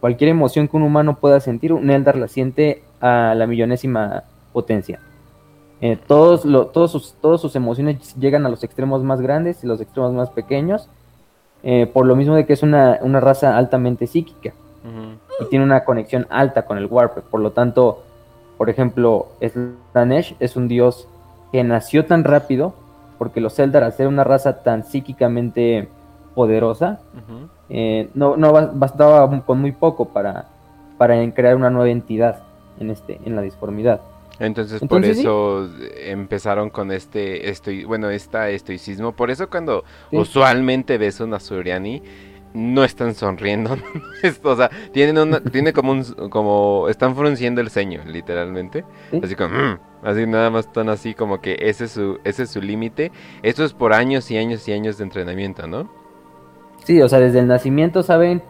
cualquier 0.01 0.31
emoción 0.31 0.69
que 0.69 0.77
un 0.77 0.83
humano 0.83 1.17
pueda 1.17 1.41
sentir, 1.41 1.73
un 1.73 1.91
Eldar 1.91 2.17
la 2.17 2.29
siente 2.29 2.83
a 3.01 3.35
la 3.35 3.47
millonésima 3.47 4.25
potencia. 4.53 5.01
Eh, 5.81 5.99
todos, 6.07 6.43
todos, 6.73 6.93
sus, 6.93 7.15
sus 7.41 7.57
emociones 7.57 8.15
llegan 8.17 8.45
a 8.45 8.49
los 8.49 8.65
extremos 8.65 9.03
más 9.05 9.21
grandes 9.21 9.63
y 9.63 9.67
los 9.67 9.81
extremos 9.81 10.13
más 10.13 10.31
pequeños. 10.31 10.89
Eh, 11.63 11.91
por 11.93 12.07
lo 12.07 12.15
mismo 12.15 12.35
de 12.35 12.47
que 12.47 12.53
es 12.53 12.63
una, 12.63 12.99
raza 13.21 13.57
altamente 13.57 14.07
psíquica 14.07 14.53
y 15.41 15.45
tiene 15.47 15.65
una 15.65 15.85
conexión 15.85 16.27
alta 16.31 16.65
con 16.65 16.79
el 16.79 16.87
Warp. 16.87 17.19
Por 17.31 17.41
lo 17.41 17.53
tanto, 17.53 18.03
por 18.57 18.71
ejemplo, 18.71 19.29
Slanesh 19.93 20.37
es 20.41 20.57
un 20.57 20.69
dios 20.69 21.09
que 21.53 21.63
nació 21.65 22.07
tan 22.07 22.25
rápido 22.25 22.75
porque 23.19 23.41
los 23.41 23.59
Eldar, 23.59 23.83
al 23.83 23.93
ser 23.93 24.07
una 24.07 24.25
raza 24.25 24.63
tan 24.63 24.85
psíquicamente 24.85 25.89
poderosa, 26.35 27.01
eh, 27.69 28.09
no, 28.15 28.37
no 28.37 28.53
bastaba 28.75 29.43
con 29.45 29.61
muy 29.61 29.73
poco 29.73 30.07
para, 30.07 30.47
para 30.97 31.31
crear 31.33 31.57
una 31.57 31.71
nueva 31.71 31.91
entidad 31.91 32.43
en, 32.79 32.91
este, 32.91 33.21
en 33.25 33.35
la 33.37 33.43
disformidad. 33.43 34.01
Entonces, 34.41 34.81
por 34.89 35.05
eso 35.05 35.69
empezaron 35.97 36.71
con 36.71 36.93
este, 36.93 37.51
estoy, 37.51 37.85
bueno, 37.85 38.09
esta 38.11 38.51
estoicismo. 38.51 39.13
Por 39.13 39.31
eso 39.31 39.51
cuando 39.51 39.85
usualmente 40.13 40.97
ves 40.97 41.21
una 41.21 41.41
Suriani, 41.41 42.03
no 42.55 42.85
están 42.85 43.15
sonriendo. 43.15 43.77
o 44.43 44.57
sea, 44.57 44.71
tienen 44.93 45.19
una, 45.19 45.41
tiene 45.53 45.73
como 45.73 45.93
un, 45.93 46.05
como, 46.31 46.87
están 46.89 47.15
frunciendo 47.15 47.61
el 47.61 47.71
ceño, 47.71 48.03
literalmente. 48.07 48.85
Así 49.23 49.35
como, 49.35 49.55
mm", 49.55 49.79
así 50.03 50.27
nada 50.27 50.51
más 50.51 50.67
están 50.67 50.89
así 50.89 51.15
como 51.15 51.41
que 51.41 51.57
ese 51.61 51.85
es 51.85 51.93
su, 51.93 52.19
ese 52.25 52.45
es 52.45 52.51
su 52.51 52.61
límite. 52.61 53.11
Esto 53.43 53.65
es 53.65 53.73
por 53.73 53.93
años 53.93 54.31
y 54.31 54.37
años 54.37 54.67
y 54.69 54.73
años 54.73 54.99
de 54.99 55.05
entrenamiento, 55.05 55.67
¿no? 55.67 55.89
Sí, 56.85 57.01
o 57.03 57.09
sea, 57.09 57.19
desde 57.19 57.41
el 57.41 57.49
nacimiento 57.49 58.03
saben 58.03 58.43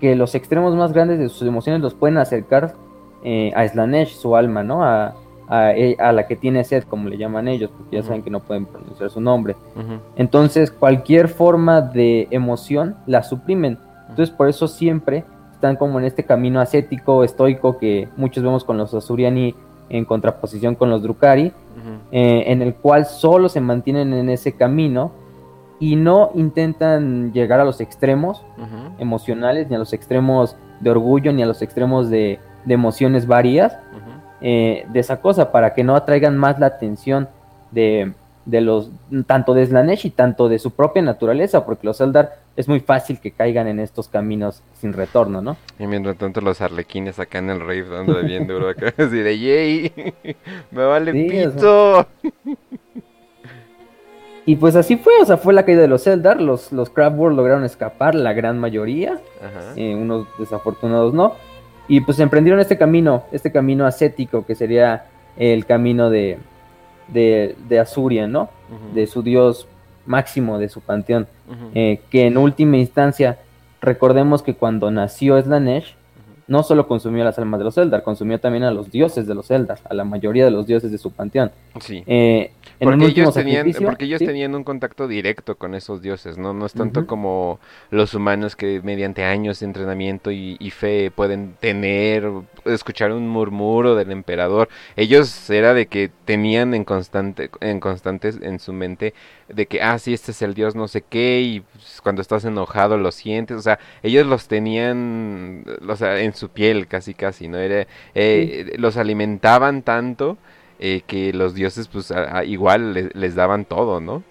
que 0.00 0.14
los 0.14 0.34
extremos 0.34 0.74
más 0.74 0.92
grandes 0.92 1.18
de 1.18 1.28
sus 1.28 1.46
emociones 1.46 1.80
los 1.82 1.94
pueden 1.94 2.18
acercar 2.18 2.74
eh, 3.22 3.52
a 3.54 3.66
Slanesh, 3.66 4.14
su 4.14 4.36
alma, 4.36 4.62
¿no? 4.62 4.84
A, 4.84 5.16
e, 5.50 5.96
a, 5.98 6.12
la 6.12 6.26
que 6.26 6.36
tiene 6.36 6.64
sed, 6.64 6.84
como 6.84 7.08
le 7.08 7.18
llaman 7.18 7.48
ellos, 7.48 7.70
porque 7.76 7.96
ya 7.96 8.02
saben 8.02 8.22
que 8.22 8.30
no 8.30 8.40
pueden 8.40 8.66
pronunciar 8.66 9.10
su 9.10 9.20
nombre. 9.20 9.56
Entonces, 10.16 10.70
cualquier 10.70 11.28
forma 11.28 11.80
de 11.80 12.28
emoción 12.30 12.96
la 13.06 13.22
suprimen. 13.22 13.78
Entonces, 14.08 14.34
por 14.34 14.48
eso 14.48 14.68
siempre 14.68 15.24
están 15.52 15.76
como 15.76 15.98
en 15.98 16.06
este 16.06 16.24
camino 16.24 16.60
ascético, 16.60 17.24
estoico, 17.24 17.78
que 17.78 18.08
muchos 18.16 18.42
vemos 18.42 18.64
con 18.64 18.78
los 18.78 18.94
Asuriani 18.94 19.54
en 19.88 20.04
contraposición 20.04 20.74
con 20.74 20.90
los 20.90 21.02
Drukari, 21.02 21.52
eh, 22.10 22.44
en 22.46 22.62
el 22.62 22.74
cual 22.74 23.04
solo 23.04 23.48
se 23.48 23.60
mantienen 23.60 24.12
en 24.14 24.30
ese 24.30 24.52
camino 24.52 25.12
y 25.78 25.96
no 25.96 26.30
intentan 26.34 27.32
llegar 27.32 27.60
a 27.60 27.64
los 27.64 27.80
extremos 27.80 28.42
emocionales, 28.98 29.68
ni 29.68 29.76
a 29.76 29.78
los 29.78 29.92
extremos 29.92 30.56
de 30.80 30.90
orgullo, 30.90 31.32
ni 31.32 31.42
a 31.42 31.46
los 31.46 31.62
extremos 31.62 32.08
de, 32.08 32.38
de 32.64 32.74
emociones 32.74 33.26
varias, 33.26 33.76
eh, 34.46 34.84
de 34.90 35.00
esa 35.00 35.22
cosa 35.22 35.50
para 35.50 35.72
que 35.72 35.82
no 35.84 35.96
atraigan 35.96 36.36
más 36.36 36.58
la 36.58 36.66
atención 36.66 37.30
de, 37.70 38.12
los 38.44 38.90
tanto 39.26 39.54
de 39.54 39.64
Slanesh 39.64 40.04
y 40.04 40.10
tanto 40.10 40.50
de 40.50 40.58
su 40.58 40.72
propia 40.72 41.00
naturaleza, 41.00 41.64
porque 41.64 41.86
los 41.86 41.98
Eldar 42.02 42.36
es 42.54 42.68
muy 42.68 42.80
fácil 42.80 43.18
que 43.20 43.30
caigan 43.30 43.68
en 43.68 43.80
estos 43.80 44.06
caminos 44.06 44.62
sin 44.74 44.92
retorno, 44.92 45.40
¿no? 45.40 45.56
Y 45.78 45.86
mientras 45.86 46.18
tanto 46.18 46.42
los 46.42 46.60
arlequines 46.60 47.18
acá 47.18 47.38
en 47.38 47.48
el 47.48 47.60
rave 47.60 47.88
dando 47.88 48.12
de 48.18 48.22
bien 48.24 48.46
duro 48.46 48.68
acá, 48.68 48.92
así 48.98 49.16
de 49.16 49.38
yay, 49.38 49.92
me 50.70 50.84
vale 50.84 51.12
pito. 51.12 52.06
Y 54.46 54.56
pues 54.56 54.76
así 54.76 54.96
fue, 54.96 55.14
o 55.22 55.24
sea, 55.24 55.38
fue 55.38 55.54
la 55.54 55.64
caída 55.64 55.80
de 55.80 55.88
los 55.88 56.06
Eldar, 56.06 56.38
los, 56.38 56.70
los 56.70 56.92
World 56.94 57.34
lograron 57.34 57.64
escapar, 57.64 58.14
la 58.14 58.34
gran 58.34 58.58
mayoría, 58.58 59.18
eh, 59.74 59.94
unos 59.94 60.26
desafortunados 60.38 61.14
no, 61.14 61.32
y 61.88 62.00
pues 62.00 62.18
emprendieron 62.18 62.60
este 62.60 62.78
camino, 62.78 63.24
este 63.32 63.52
camino 63.52 63.86
ascético 63.86 64.44
que 64.46 64.54
sería 64.54 65.06
el 65.36 65.66
camino 65.66 66.10
de, 66.10 66.38
de, 67.08 67.56
de 67.68 67.78
Asuria, 67.78 68.26
¿no? 68.26 68.48
De 68.94 69.06
su 69.06 69.22
dios 69.22 69.68
máximo, 70.06 70.58
de 70.58 70.68
su 70.68 70.80
panteón. 70.80 71.26
Eh, 71.74 72.00
que 72.10 72.26
en 72.26 72.36
última 72.36 72.76
instancia, 72.76 73.38
recordemos 73.80 74.42
que 74.42 74.54
cuando 74.54 74.90
nació 74.90 75.40
Slanesh, 75.40 75.94
no 76.46 76.62
solo 76.62 76.86
consumió 76.86 77.24
las 77.24 77.38
almas 77.38 77.58
de 77.58 77.64
los 77.64 77.78
Eldar, 77.78 78.02
consumió 78.02 78.38
también 78.38 78.64
a 78.64 78.70
los 78.70 78.90
dioses 78.90 79.26
de 79.26 79.34
los 79.34 79.50
Eldar, 79.50 79.78
a 79.88 79.94
la 79.94 80.04
mayoría 80.04 80.44
de 80.44 80.50
los 80.50 80.66
dioses 80.66 80.90
de 80.90 80.98
su 80.98 81.10
panteón. 81.10 81.50
Sí. 81.80 82.02
Eh, 82.06 82.52
porque, 82.80 83.06
ellos 83.06 83.32
tenían, 83.32 83.72
porque 83.84 84.04
ellos 84.04 84.18
tenían 84.18 84.54
un 84.54 84.64
contacto 84.64 85.08
directo 85.08 85.56
con 85.56 85.74
esos 85.74 86.02
dioses, 86.02 86.36
¿no? 86.36 86.52
No 86.52 86.66
es 86.66 86.74
tanto 86.74 87.06
como 87.06 87.60
los 87.90 88.14
humanos 88.14 88.56
que 88.56 88.80
mediante 88.82 89.24
años 89.24 89.60
de 89.60 89.66
entrenamiento 89.66 90.30
y, 90.30 90.70
fe 90.70 91.10
pueden 91.10 91.54
tener, 91.60 92.28
escuchar 92.64 93.12
un 93.12 93.28
murmuro 93.28 93.94
del 93.94 94.10
emperador. 94.10 94.68
Ellos 94.96 95.48
era 95.50 95.72
de 95.72 95.86
que 95.86 96.10
tenían 96.24 96.74
en 96.74 96.84
constante, 96.84 97.50
en 97.60 97.80
constantes 97.80 98.38
en 98.42 98.58
su 98.58 98.72
mente 98.72 99.14
de 99.48 99.66
que, 99.66 99.82
ah, 99.82 99.98
sí, 99.98 100.14
este 100.14 100.32
es 100.32 100.42
el 100.42 100.54
dios 100.54 100.74
no 100.74 100.88
sé 100.88 101.02
qué, 101.02 101.40
y 101.40 101.60
pues, 101.60 102.00
cuando 102.02 102.22
estás 102.22 102.44
enojado 102.44 102.96
lo 102.96 103.12
sientes, 103.12 103.56
o 103.56 103.62
sea, 103.62 103.78
ellos 104.02 104.26
los 104.26 104.48
tenían, 104.48 105.64
o 105.86 105.96
sea, 105.96 106.20
en 106.20 106.34
su 106.34 106.48
piel 106.48 106.86
casi 106.86 107.14
casi, 107.14 107.48
¿no? 107.48 107.58
Era, 107.58 107.86
eh, 108.14 108.74
Los 108.78 108.96
alimentaban 108.96 109.82
tanto 109.82 110.38
eh, 110.80 111.02
que 111.06 111.32
los 111.32 111.54
dioses 111.54 111.88
pues 111.88 112.12
igual 112.46 113.10
les, 113.14 113.34
daban 113.34 113.64
todo, 113.64 114.00
¿no? 114.00 114.22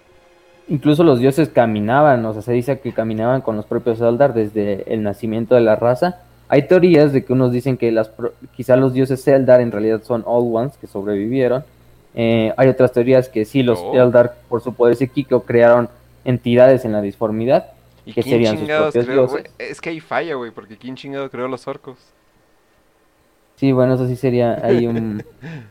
Incluso 0.68 1.04
los 1.04 1.20
dioses 1.20 1.50
caminaban, 1.50 2.26
o 2.26 2.34
sea, 2.34 2.42
se 2.42 2.54
dice 2.54 2.80
que 2.80 2.94
caminaban 2.94 3.42
con 3.42 3.56
los 3.56 3.66
propios 3.66 4.02
Eldar 4.02 4.34
desde 4.34 4.84
el 4.94 5.04
nacimiento 5.04 5.56
de 5.56 5.62
la 5.62 5.76
raza. 5.76 6.22
Hay 6.50 6.68
teorías 6.68 7.14
de 7.14 7.24
que 7.24 7.34
unos 7.34 7.52
dicen 7.52 7.78
que 7.78 7.92
las, 7.92 8.12
quizá 8.56 8.76
los 8.76 8.94
dioses 8.94 9.28
Eldar 9.28 9.62
en 9.62 9.72
realidad 9.72 10.04
son 10.04 10.24
Old 10.26 10.56
Ones 10.56 10.78
que 10.78 10.88
sobrevivieron. 10.88 11.64
Eh, 12.16 12.54
hay 12.58 12.68
otras 12.68 12.92
teorías 12.92 13.30
que 13.30 13.46
sí, 13.46 13.64
los 13.64 13.82
Eldar 13.94 14.36
por 14.48 14.62
su 14.62 14.74
poder 14.74 14.96
psíquico 14.96 15.44
crearon 15.44 15.90
entidades 16.26 16.86
en 16.86 16.92
la 16.92 17.02
disformidad. 17.02 17.72
¿Y 18.06 18.14
que 18.14 18.22
serían 18.22 18.58
sus 18.58 18.68
propios 18.68 19.08
dioses. 19.08 19.44
Es 19.58 19.80
que 19.80 19.90
hay 19.90 20.00
falla, 20.00 20.36
güey, 20.36 20.52
porque 20.52 20.78
¿quién 20.78 20.96
chingado 20.96 21.30
creó 21.30 21.48
los 21.48 21.68
orcos? 21.68 21.98
Sí, 23.56 23.72
bueno, 23.72 23.94
eso 23.94 24.08
sí 24.08 24.16
sería 24.16 24.60
ahí 24.64 24.88
un... 24.88 25.24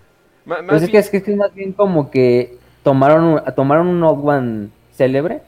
pues 0.47 0.83
es, 0.83 0.91
que, 0.91 0.99
es, 0.99 1.11
que, 1.11 1.19
es 1.19 1.37
más 1.37 1.55
bien 1.55 1.73
como 1.73 2.11
que 2.11 2.57
tomaron, 2.83 3.43
tomaron 3.55 3.89
un 3.89 4.03
Old 4.03 4.29
One 4.29 4.69
célebre 4.93 5.43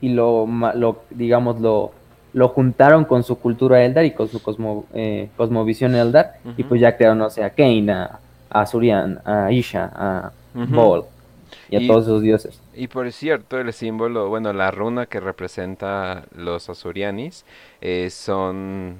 y 0.00 0.10
lo, 0.10 0.46
lo 0.74 1.02
digamos, 1.10 1.60
lo, 1.60 1.92
lo 2.32 2.48
juntaron 2.48 3.04
con 3.04 3.22
su 3.22 3.38
cultura 3.38 3.84
Eldar 3.84 4.04
y 4.04 4.12
con 4.12 4.28
su 4.28 4.40
cosmo, 4.42 4.86
eh, 4.94 5.28
cosmovisión 5.36 5.94
Eldar 5.94 6.38
y 6.56 6.64
pues 6.64 6.80
ya 6.80 6.96
crearon, 6.96 7.20
o 7.22 7.30
sea, 7.30 7.46
a 7.46 7.50
Kane, 7.50 7.90
a, 7.92 8.20
a 8.50 8.66
Surian, 8.66 9.20
a 9.24 9.50
Isha, 9.52 9.90
a 9.94 10.32
Bol 10.54 11.04
y 11.70 11.76
a 11.76 11.86
todos 11.86 12.04
esos 12.04 12.22
dioses. 12.22 12.60
Y 12.74 12.88
por 12.88 13.10
cierto, 13.12 13.58
el 13.58 13.72
símbolo, 13.72 14.28
bueno, 14.28 14.52
la 14.52 14.70
runa 14.70 15.06
que 15.06 15.20
representa 15.20 16.24
los 16.34 16.68
Asurianis 16.68 17.44
eh, 17.80 18.08
son 18.10 18.96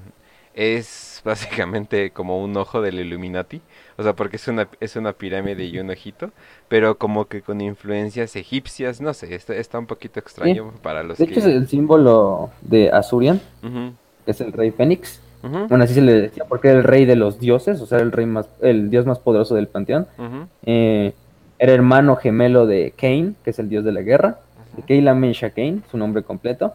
es 0.53 1.21
básicamente 1.23 2.11
como 2.11 2.43
un 2.43 2.55
ojo 2.57 2.81
del 2.81 2.99
Illuminati, 2.99 3.61
o 3.97 4.03
sea, 4.03 4.13
porque 4.13 4.35
es 4.35 4.47
una, 4.47 4.67
es 4.79 4.95
una 4.95 5.13
pirámide 5.13 5.65
y 5.65 5.79
un 5.79 5.89
ojito, 5.89 6.31
pero 6.67 6.97
como 6.97 7.25
que 7.25 7.41
con 7.41 7.61
influencias 7.61 8.35
egipcias, 8.35 8.99
no 8.99 9.13
sé, 9.13 9.33
está, 9.35 9.55
está 9.55 9.79
un 9.79 9.85
poquito 9.85 10.19
extraño 10.19 10.73
para 10.81 11.03
los 11.03 11.17
de 11.17 11.25
hecho 11.25 11.39
es 11.39 11.45
el 11.45 11.67
símbolo 11.67 12.49
de 12.61 12.89
Asurian, 12.91 13.39
que 14.25 14.31
es 14.31 14.41
el 14.41 14.51
rey 14.51 14.71
Fénix, 14.71 15.21
bueno, 15.41 15.83
así 15.83 15.93
se 15.93 16.01
le 16.01 16.13
decía, 16.13 16.43
porque 16.47 16.69
era 16.69 16.79
el 16.79 16.83
rey 16.83 17.05
de 17.05 17.15
los 17.15 17.39
dioses, 17.39 17.79
o 17.81 17.85
sea, 17.85 17.99
el 17.99 18.11
rey 18.11 18.25
más, 18.25 18.49
el 18.61 18.89
dios 18.89 19.05
más 19.05 19.19
poderoso 19.19 19.55
del 19.55 19.67
panteón, 19.67 20.07
eh, 20.65 21.13
era 21.57 21.73
hermano 21.73 22.15
gemelo 22.17 22.65
de 22.65 22.93
Cain, 22.97 23.35
que 23.43 23.51
es 23.51 23.59
el 23.59 23.69
dios 23.69 23.83
de 23.85 23.91
la 23.91 24.01
guerra, 24.01 24.39
de 24.75 24.83
Keila 24.83 25.13
Mensha 25.13 25.51
Cain, 25.51 25.83
su 25.89 25.97
nombre 25.97 26.23
completo, 26.23 26.73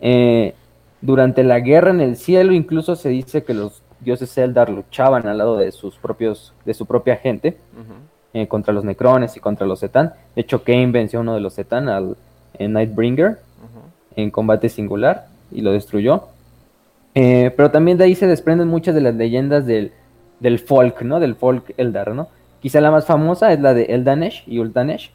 eh, 0.00 0.54
durante 1.00 1.44
la 1.44 1.60
guerra 1.60 1.90
en 1.90 2.00
el 2.00 2.16
cielo 2.16 2.52
incluso 2.52 2.96
se 2.96 3.08
dice 3.08 3.44
que 3.44 3.54
los 3.54 3.82
dioses 4.00 4.36
Eldar 4.36 4.68
luchaban 4.68 5.26
al 5.26 5.38
lado 5.38 5.56
de 5.56 5.70
sus 5.72 5.96
propios, 5.96 6.52
de 6.64 6.74
su 6.74 6.86
propia 6.86 7.16
gente, 7.16 7.56
eh, 8.34 8.48
contra 8.48 8.74
los 8.74 8.84
Necrones 8.84 9.36
y 9.36 9.40
contra 9.40 9.66
los 9.66 9.80
Zetan. 9.80 10.12
De 10.34 10.42
hecho, 10.42 10.62
Kane 10.62 10.88
venció 10.88 11.20
a 11.20 11.22
uno 11.22 11.34
de 11.34 11.40
los 11.40 11.54
Zetan, 11.54 11.88
al 11.88 12.16
Nightbringer, 12.58 13.38
en 14.16 14.30
combate 14.30 14.68
singular 14.68 15.28
y 15.52 15.60
lo 15.60 15.72
destruyó. 15.72 16.24
Eh, 17.18 17.50
pero 17.56 17.70
también 17.70 17.96
de 17.96 18.04
ahí 18.04 18.14
se 18.14 18.26
desprenden 18.26 18.68
muchas 18.68 18.94
de 18.94 19.00
las 19.00 19.14
leyendas 19.14 19.64
del, 19.64 19.92
del 20.38 20.58
folk, 20.58 21.00
¿no? 21.00 21.18
Del 21.18 21.34
folk 21.34 21.72
Eldar, 21.78 22.14
¿no? 22.14 22.28
Quizá 22.60 22.82
la 22.82 22.90
más 22.90 23.06
famosa 23.06 23.54
es 23.54 23.60
la 23.60 23.72
de 23.72 23.84
Eldanesh 23.84 24.44
y 24.46 24.58
Ultanesh, 24.58 25.12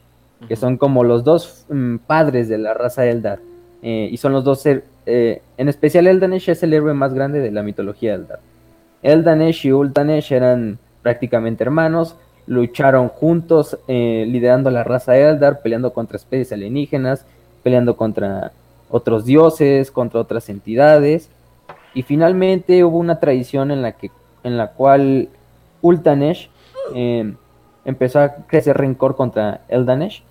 que 0.48 0.56
son 0.56 0.78
como 0.78 1.04
los 1.04 1.22
dos 1.22 1.64
mm, 1.68 1.98
padres 1.98 2.48
de 2.48 2.58
la 2.58 2.74
raza 2.74 3.06
Eldar. 3.06 3.38
Eh, 3.82 4.08
y 4.10 4.16
son 4.16 4.32
los 4.32 4.42
dos 4.42 4.64
eh, 4.66 5.42
en 5.56 5.68
especial 5.68 6.08
Eldanesh 6.08 6.50
es 6.50 6.62
el 6.64 6.72
héroe 6.72 6.92
más 6.92 7.14
grande 7.14 7.38
de 7.38 7.52
la 7.52 7.62
mitología 7.62 8.14
Eldar. 8.14 8.40
Eldanesh 9.02 9.66
y 9.66 9.72
Ultanesh 9.72 10.32
eran 10.32 10.78
prácticamente 11.02 11.62
hermanos, 11.62 12.16
lucharon 12.46 13.08
juntos 13.08 13.78
eh, 13.86 14.24
liderando 14.28 14.70
la 14.70 14.82
raza 14.82 15.16
Eldar, 15.16 15.60
peleando 15.62 15.92
contra 15.92 16.16
especies 16.16 16.52
alienígenas, 16.52 17.26
peleando 17.62 17.96
contra 17.96 18.50
otros 18.88 19.24
dioses, 19.24 19.92
contra 19.92 20.20
otras 20.20 20.48
entidades. 20.48 21.30
Y 21.94 22.02
finalmente 22.02 22.84
hubo 22.84 22.98
una 22.98 23.20
tradición 23.20 23.70
en 23.70 23.82
la, 23.82 23.92
que, 23.92 24.10
en 24.44 24.56
la 24.56 24.72
cual 24.72 25.28
Ultanesh 25.82 26.50
em, 26.94 27.36
empezó 27.84 28.20
a 28.20 28.34
crecer 28.46 28.76
rencor 28.76 29.16
contra 29.16 29.62
Eldanesh 29.68 30.24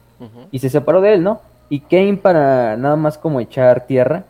y 0.51 0.59
se 0.59 0.69
separó 0.69 1.01
de 1.01 1.15
él, 1.15 1.23
¿no? 1.23 1.41
Y 1.69 1.79
Kane 1.79 2.17
para 2.17 2.77
nada 2.77 2.95
más 2.95 3.17
como 3.17 3.39
echar 3.39 3.87
tierra, 3.87 4.25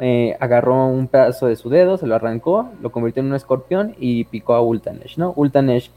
eh, 0.00 0.36
agarró 0.40 0.86
un 0.86 1.06
pedazo 1.06 1.46
de 1.46 1.56
su 1.56 1.68
dedo, 1.68 1.96
se 1.96 2.06
lo 2.06 2.16
arrancó, 2.16 2.70
lo 2.82 2.90
convirtió 2.90 3.20
en 3.20 3.28
un 3.28 3.34
escorpión 3.34 3.94
y 3.98 4.24
picó 4.24 4.54
a 4.54 4.60
Ultanesh, 4.60 5.16
¿no? 5.18 5.32
Ultanesh, 5.36 5.90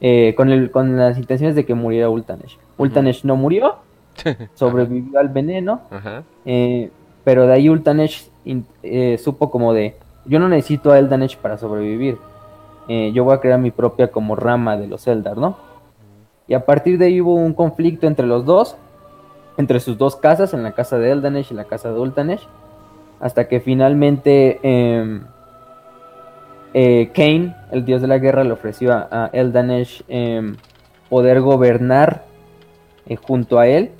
eh, 0.00 0.34
con, 0.36 0.50
el, 0.50 0.70
con 0.72 0.96
las 0.96 1.18
intenciones 1.18 1.54
de 1.54 1.64
que 1.64 1.74
muriera 1.74 2.08
Ultanesh. 2.08 2.58
Ultanesh 2.78 3.24
no 3.24 3.36
murió, 3.36 3.76
sobrevivió 4.54 5.20
al 5.20 5.28
veneno, 5.28 5.82
eh, 6.44 6.90
pero 7.22 7.46
de 7.46 7.52
ahí 7.52 7.68
Ultanesh 7.68 8.28
supo 9.18 9.50
como 9.50 9.72
de, 9.72 9.96
yo 10.24 10.38
no 10.38 10.48
necesito 10.48 10.92
a 10.92 10.98
Eldanesh 10.98 11.36
para 11.38 11.58
sobrevivir, 11.58 12.18
yo 12.88 13.24
voy 13.24 13.34
a 13.34 13.40
crear 13.40 13.58
mi 13.58 13.70
propia 13.70 14.10
como 14.10 14.34
rama 14.34 14.76
de 14.76 14.86
los 14.86 15.06
Eldar, 15.06 15.36
¿no? 15.36 15.56
Y 16.46 16.54
a 16.54 16.64
partir 16.64 16.98
de 16.98 17.06
ahí 17.06 17.20
hubo 17.20 17.34
un 17.34 17.52
conflicto 17.52 18.06
entre 18.06 18.26
los 18.26 18.46
dos, 18.46 18.76
entre 19.58 19.80
sus 19.80 19.98
dos 19.98 20.16
casas, 20.16 20.54
en 20.54 20.62
la 20.62 20.72
casa 20.72 20.98
de 20.98 21.10
Eldanesh 21.10 21.52
y 21.52 21.54
la 21.54 21.64
casa 21.64 21.92
de 21.92 21.98
Ultanesh 21.98 22.46
hasta 23.20 23.48
que 23.48 23.60
finalmente 23.60 24.60
eh, 24.62 25.20
eh, 26.74 27.10
Kane, 27.14 27.54
el 27.72 27.84
dios 27.84 28.00
de 28.00 28.08
la 28.08 28.18
guerra, 28.18 28.44
le 28.44 28.52
ofreció 28.52 28.92
a, 28.92 29.30
Eldanesh 29.32 30.04
em, 30.08 30.56
poder 31.08 31.40
gobernar 31.40 32.24
eh, 33.06 33.16
junto 33.16 33.58
a 33.58 33.66
él 33.66 33.90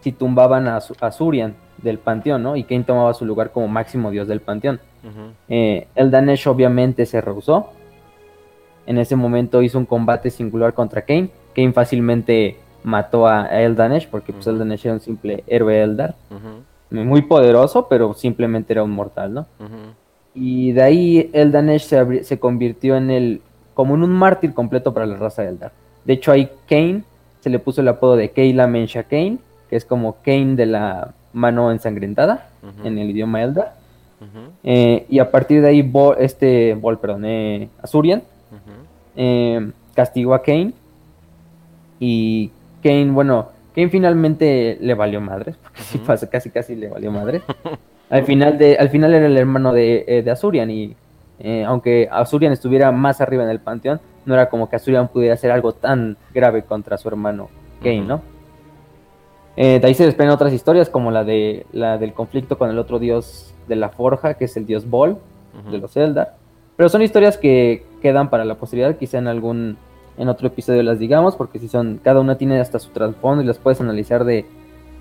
si 0.00 0.12
tumbaban 0.12 0.68
a, 0.68 0.76
a, 0.78 1.12
Surian 1.12 1.54
del 1.82 1.98
panteón, 1.98 2.42
¿no? 2.42 2.56
Y 2.56 2.64
Kane 2.64 2.84
tomaba 2.84 3.14
su 3.14 3.24
lugar 3.24 3.50
como 3.50 3.68
máximo 3.68 4.10
dios 4.10 4.28
del 4.28 4.40
panteón. 4.40 4.80
Eldanesh 5.48 6.48
obviamente 6.48 7.06
se 7.06 7.20
rehusó. 7.20 7.70
En 8.86 8.98
ese 8.98 9.16
momento 9.16 9.62
hizo 9.62 9.78
un 9.78 9.86
combate 9.86 10.30
singular 10.30 10.74
contra 10.74 11.02
Kane. 11.02 11.30
Kane 11.54 11.72
fácilmente 11.72 12.56
mató 12.82 13.26
a 13.26 13.46
Eldanesh 13.46 14.08
porque 14.08 14.32
pues, 14.32 14.46
Eldanesh 14.46 14.86
era 14.86 14.94
un 14.94 15.00
simple 15.00 15.44
héroe 15.46 15.82
Eldar 15.82 16.14
muy 16.90 17.22
poderoso, 17.22 17.86
pero 17.88 18.14
simplemente 18.14 18.72
era 18.72 18.82
un 18.82 18.90
mortal, 18.90 19.32
¿no? 19.34 19.46
Y 20.34 20.72
de 20.72 20.82
ahí 20.82 21.30
Eldanesh 21.32 21.82
se, 21.82 22.24
se 22.24 22.38
convirtió 22.38 22.96
en 22.96 23.10
el, 23.10 23.42
como 23.74 23.94
en 23.94 24.02
un 24.02 24.10
mártir 24.10 24.54
completo 24.54 24.92
para 24.92 25.06
la 25.06 25.16
raza 25.16 25.44
Eldar. 25.44 25.72
De 26.04 26.14
hecho, 26.14 26.32
ahí 26.32 26.50
Kane 26.68 27.04
se 27.40 27.50
le 27.50 27.58
puso 27.58 27.80
el 27.80 27.88
apodo 27.88 28.16
de 28.16 28.30
Keila 28.30 28.66
Mensha 28.66 29.04
Kane, 29.04 29.38
que 29.68 29.76
es 29.76 29.84
como 29.84 30.16
Kane 30.22 30.56
de 30.56 30.66
la 30.66 31.14
mano 31.32 31.70
ensangrentada 31.70 32.48
en 32.84 32.98
el 32.98 33.10
idioma 33.10 33.42
Eldar. 33.42 33.74
Eh, 34.64 35.06
y 35.08 35.18
a 35.18 35.30
partir 35.30 35.62
de 35.62 35.68
ahí, 35.68 35.92
este, 36.18 36.74
Bol, 36.74 36.98
perdón, 36.98 37.24
eh, 37.24 37.68
Azurian 37.82 38.22
eh, 39.16 39.70
castigó 39.94 40.34
a 40.34 40.42
Kane. 40.42 40.72
Y 41.98 42.50
Kane, 42.82 43.10
bueno, 43.10 43.48
Kane 43.74 43.90
finalmente 43.90 44.78
le 44.80 44.94
valió 44.94 45.20
madre, 45.20 45.54
porque 45.62 45.82
sí 45.82 45.98
pasa, 45.98 46.28
casi 46.28 46.50
casi 46.50 46.74
le 46.74 46.88
valió 46.88 47.10
madre. 47.10 47.42
al 48.10 48.24
final 48.24 48.58
de, 48.58 48.76
al 48.76 48.88
final 48.90 49.14
era 49.14 49.26
el 49.26 49.36
hermano 49.36 49.72
de, 49.72 50.22
de 50.24 50.30
Azurian 50.30 50.70
y 50.70 50.96
aunque 51.66 52.06
Azurian 52.10 52.52
estuviera 52.52 52.92
más 52.92 53.22
arriba 53.22 53.44
en 53.44 53.50
el 53.50 53.60
panteón, 53.60 53.98
no 54.26 54.34
era 54.34 54.50
como 54.50 54.68
que 54.68 54.76
Azurian 54.76 55.08
pudiera 55.08 55.34
hacer 55.34 55.50
algo 55.50 55.72
tan 55.72 56.18
grave 56.34 56.62
contra 56.62 56.98
su 56.98 57.08
hermano 57.08 57.48
Kane, 57.82 58.02
¿no? 58.02 58.20
Eh, 59.56 59.78
de 59.80 59.86
ahí 59.86 59.94
se 59.94 60.04
desprenden 60.04 60.34
otras 60.34 60.52
historias 60.52 60.88
como 60.88 61.10
la 61.10 61.24
de 61.24 61.66
la 61.72 61.98
del 61.98 62.12
conflicto 62.12 62.56
con 62.56 62.70
el 62.70 62.78
otro 62.78 62.98
dios 62.98 63.54
de 63.68 63.76
la 63.76 63.90
forja, 63.90 64.34
que 64.34 64.44
es 64.44 64.56
el 64.56 64.66
dios 64.66 64.88
Bol, 64.88 65.18
de 65.70 65.78
los 65.78 65.96
Eldar. 65.96 66.36
Pero 66.76 66.88
son 66.88 67.02
historias 67.02 67.36
que 67.36 67.84
quedan 68.00 68.30
para 68.30 68.44
la 68.44 68.54
posibilidad, 68.54 68.96
quizá 68.96 69.18
en 69.18 69.28
algún 69.28 69.76
en 70.16 70.28
otro 70.28 70.48
episodio 70.48 70.82
las 70.82 70.98
digamos, 70.98 71.36
porque 71.36 71.58
si 71.58 71.68
son, 71.68 72.00
cada 72.02 72.20
una 72.20 72.36
tiene 72.36 72.60
hasta 72.60 72.78
su 72.78 72.90
trasfondo 72.90 73.42
y 73.42 73.46
las 73.46 73.58
puedes 73.58 73.80
analizar 73.80 74.24
de 74.24 74.44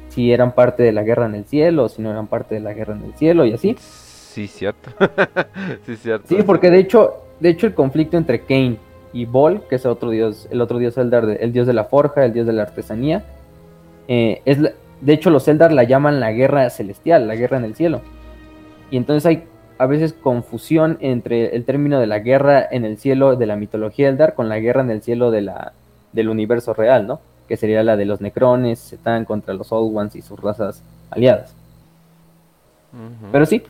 si 0.09 0.31
eran 0.31 0.53
parte 0.53 0.83
de 0.83 0.91
la 0.91 1.03
guerra 1.03 1.25
en 1.25 1.35
el 1.35 1.45
cielo 1.45 1.85
o 1.85 1.89
si 1.89 2.01
no 2.01 2.09
eran 2.09 2.27
parte 2.27 2.55
de 2.55 2.61
la 2.61 2.73
guerra 2.73 2.95
en 2.95 3.03
el 3.03 3.13
cielo 3.13 3.45
y 3.45 3.53
así. 3.53 3.75
sí, 3.77 4.47
cierto. 4.47 4.91
sí, 5.85 5.95
cierto. 5.97 6.27
Sí, 6.27 6.41
porque 6.43 6.71
de 6.71 6.79
hecho, 6.79 7.15
de 7.39 7.49
hecho 7.49 7.67
el 7.67 7.73
conflicto 7.73 8.17
entre 8.17 8.41
Kane 8.41 8.77
y 9.13 9.25
Bol, 9.25 9.61
que 9.69 9.75
es 9.75 9.85
otro 9.85 10.09
dios, 10.09 10.47
el 10.51 10.61
otro 10.61 10.77
dios 10.77 10.97
Eldar, 10.97 11.37
el 11.39 11.51
dios 11.51 11.67
de 11.67 11.73
la 11.73 11.85
forja, 11.85 12.25
el 12.25 12.33
dios 12.33 12.47
de 12.47 12.53
la 12.53 12.63
artesanía, 12.63 13.23
eh, 14.09 14.41
es 14.45 14.57
de 14.59 15.13
hecho 15.13 15.29
los 15.29 15.47
Eldar 15.47 15.71
la 15.71 15.83
llaman 15.83 16.19
la 16.19 16.31
guerra 16.31 16.67
celestial, 16.71 17.27
la 17.27 17.35
guerra 17.35 17.57
en 17.57 17.63
el 17.63 17.75
cielo. 17.75 18.01
Y 18.89 18.97
entonces 18.97 19.25
hay 19.27 19.43
a 19.77 19.85
veces 19.85 20.13
confusión 20.13 20.97
entre 20.99 21.55
el 21.55 21.63
término 21.63 21.99
de 21.99 22.07
la 22.07 22.19
guerra 22.19 22.67
en 22.69 22.85
el 22.85 22.97
cielo 22.97 23.35
de 23.35 23.45
la 23.45 23.55
mitología 23.55 24.09
Eldar 24.09 24.33
con 24.33 24.49
la 24.49 24.59
guerra 24.59 24.81
en 24.81 24.89
el 24.89 25.03
cielo 25.03 25.29
de 25.29 25.41
la, 25.41 25.73
del 26.11 26.27
universo 26.27 26.73
real, 26.73 27.05
¿no? 27.05 27.21
Que 27.47 27.55
sería 27.55 27.83
la 27.83 27.95
de 27.95 28.05
los 28.05 28.19
Necrones, 28.19 28.79
Setán 28.79 29.25
contra 29.25 29.53
los 29.53 29.71
Old 29.71 29.95
Ones 29.95 30.15
y 30.15 30.23
sus 30.23 30.39
razas 30.39 30.83
aliadas. 31.11 31.55
Pero 33.31 33.45
sí, 33.45 33.61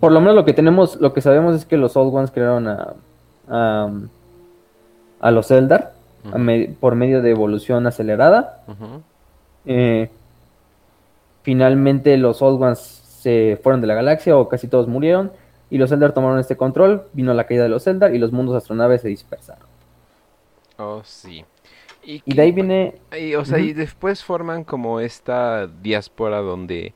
por 0.00 0.12
lo 0.12 0.20
menos 0.20 0.34
lo 0.34 0.46
que 0.46 0.54
tenemos, 0.54 0.98
lo 0.98 1.12
que 1.12 1.20
sabemos 1.20 1.54
es 1.54 1.66
que 1.66 1.76
los 1.76 1.94
Old 1.94 2.14
Ones 2.14 2.30
crearon 2.30 2.66
a, 2.66 2.94
a, 5.20 5.30
los 5.30 5.50
Eldar 5.50 5.92
por 6.80 6.94
medio 6.94 7.20
de 7.20 7.30
evolución 7.30 7.86
acelerada. 7.86 8.62
Eh, 9.66 10.10
finalmente 11.42 12.16
los 12.16 12.42
Old 12.42 12.62
Ones 12.62 12.78
se 12.78 13.58
fueron 13.62 13.80
de 13.80 13.86
la 13.86 13.94
galaxia 13.94 14.36
o 14.36 14.48
casi 14.48 14.68
todos 14.68 14.88
murieron 14.88 15.32
y 15.70 15.78
los 15.78 15.90
Eldar 15.92 16.12
tomaron 16.12 16.38
este 16.38 16.56
control, 16.56 17.04
vino 17.12 17.32
la 17.34 17.46
caída 17.46 17.62
de 17.64 17.68
los 17.68 17.86
Eldar 17.86 18.14
y 18.14 18.18
los 18.18 18.32
mundos 18.32 18.54
astronaves 18.54 19.02
se 19.02 19.08
dispersaron. 19.08 19.66
Oh, 20.78 21.02
sí. 21.04 21.44
Y, 22.02 22.22
de 22.34 22.42
ahí 22.42 22.52
viene... 22.52 23.00
Y, 23.18 23.34
o 23.34 23.44
sea, 23.44 23.58
y 23.58 23.72
después 23.72 24.22
forman 24.22 24.64
como 24.64 25.00
esta 25.00 25.66
diáspora 25.66 26.40
donde 26.40 26.92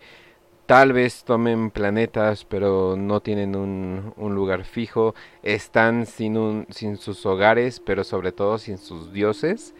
tal 0.66 0.92
vez 0.92 1.24
tomen 1.24 1.70
planetas, 1.70 2.44
pero 2.44 2.94
no 2.98 3.20
tienen 3.20 3.56
un, 3.56 4.12
un, 4.18 4.34
lugar 4.34 4.64
fijo, 4.64 5.14
están 5.42 6.04
sin, 6.04 6.36
un, 6.36 6.66
sin 6.68 6.98
sus 6.98 7.24
hogares, 7.24 7.80
pero 7.80 8.04
sobre 8.04 8.32
todo 8.32 8.58
sin 8.58 8.76
sus 8.76 9.12
dioses. 9.12 9.74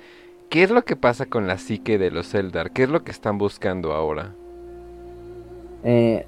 ¿Qué 0.51 0.63
es 0.63 0.71
lo 0.71 0.83
que 0.85 0.97
pasa 0.97 1.27
con 1.27 1.47
la 1.47 1.59
psique 1.59 1.99
de 1.99 2.11
los 2.11 2.35
Eldar? 2.35 2.71
¿Qué 2.71 2.85
es 2.85 2.89
lo 2.89 3.05
que 3.05 3.11
están 3.11 3.37
buscando 3.37 3.93
ahora? 3.93 4.33
Eh, 5.85 6.25